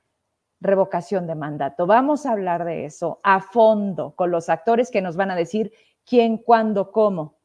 revocación 0.61 1.27
de 1.27 1.35
mandato. 1.35 1.89
Vamos 1.89 2.25
a 2.25 2.31
hablar 2.31 2.65
de 2.65 2.85
eso 2.85 3.19
a 3.25 3.41
fondo 3.41 4.15
con 4.15 4.31
los 4.31 4.49
actores 4.49 4.93
que 4.93 5.03
nos 5.03 5.17
van 5.17 5.33
a 5.33 5.35
decir 5.35 5.73
quién, 6.05 6.39
cuándo, 6.39 6.93
cómo, 6.93 7.38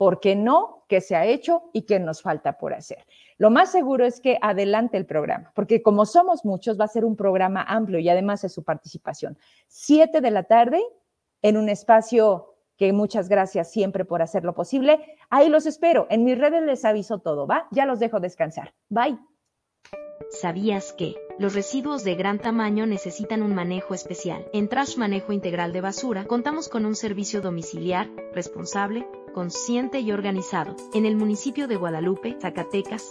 por 0.00 0.18
qué 0.18 0.34
no, 0.34 0.86
qué 0.88 1.02
se 1.02 1.14
ha 1.14 1.26
hecho 1.26 1.64
y 1.74 1.82
qué 1.82 2.00
nos 2.00 2.22
falta 2.22 2.56
por 2.56 2.72
hacer. 2.72 3.04
Lo 3.36 3.50
más 3.50 3.70
seguro 3.70 4.06
es 4.06 4.22
que 4.22 4.38
adelante 4.40 4.96
el 4.96 5.04
programa, 5.04 5.52
porque 5.54 5.82
como 5.82 6.06
somos 6.06 6.42
muchos, 6.42 6.80
va 6.80 6.86
a 6.86 6.88
ser 6.88 7.04
un 7.04 7.16
programa 7.16 7.62
amplio 7.64 7.98
y 7.98 8.08
además 8.08 8.42
es 8.42 8.54
su 8.54 8.64
participación. 8.64 9.36
Siete 9.68 10.22
de 10.22 10.30
la 10.30 10.44
tarde 10.44 10.80
en 11.42 11.58
un 11.58 11.68
espacio 11.68 12.54
que 12.78 12.94
muchas 12.94 13.28
gracias 13.28 13.70
siempre 13.70 14.06
por 14.06 14.22
hacerlo 14.22 14.54
posible. 14.54 15.18
Ahí 15.28 15.50
los 15.50 15.66
espero. 15.66 16.06
En 16.08 16.24
mis 16.24 16.38
redes 16.38 16.62
les 16.62 16.86
aviso 16.86 17.18
todo, 17.18 17.46
¿va? 17.46 17.68
Ya 17.70 17.84
los 17.84 17.98
dejo 17.98 18.20
descansar. 18.20 18.72
Bye. 18.88 19.18
¿Sabías 20.28 20.92
que 20.92 21.16
los 21.38 21.54
residuos 21.54 22.04
de 22.04 22.14
gran 22.14 22.38
tamaño 22.38 22.86
necesitan 22.86 23.42
un 23.42 23.54
manejo 23.54 23.94
especial? 23.94 24.46
En 24.52 24.68
Trash 24.68 24.96
Manejo 24.96 25.32
Integral 25.32 25.72
de 25.72 25.80
Basura 25.80 26.26
contamos 26.26 26.68
con 26.68 26.84
un 26.84 26.94
servicio 26.94 27.40
domiciliar, 27.40 28.10
responsable, 28.34 29.06
consciente 29.32 30.00
y 30.00 30.12
organizado. 30.12 30.76
En 30.92 31.06
el 31.06 31.16
municipio 31.16 31.68
de 31.68 31.76
Guadalupe, 31.76 32.36
Zacatecas, 32.40 33.10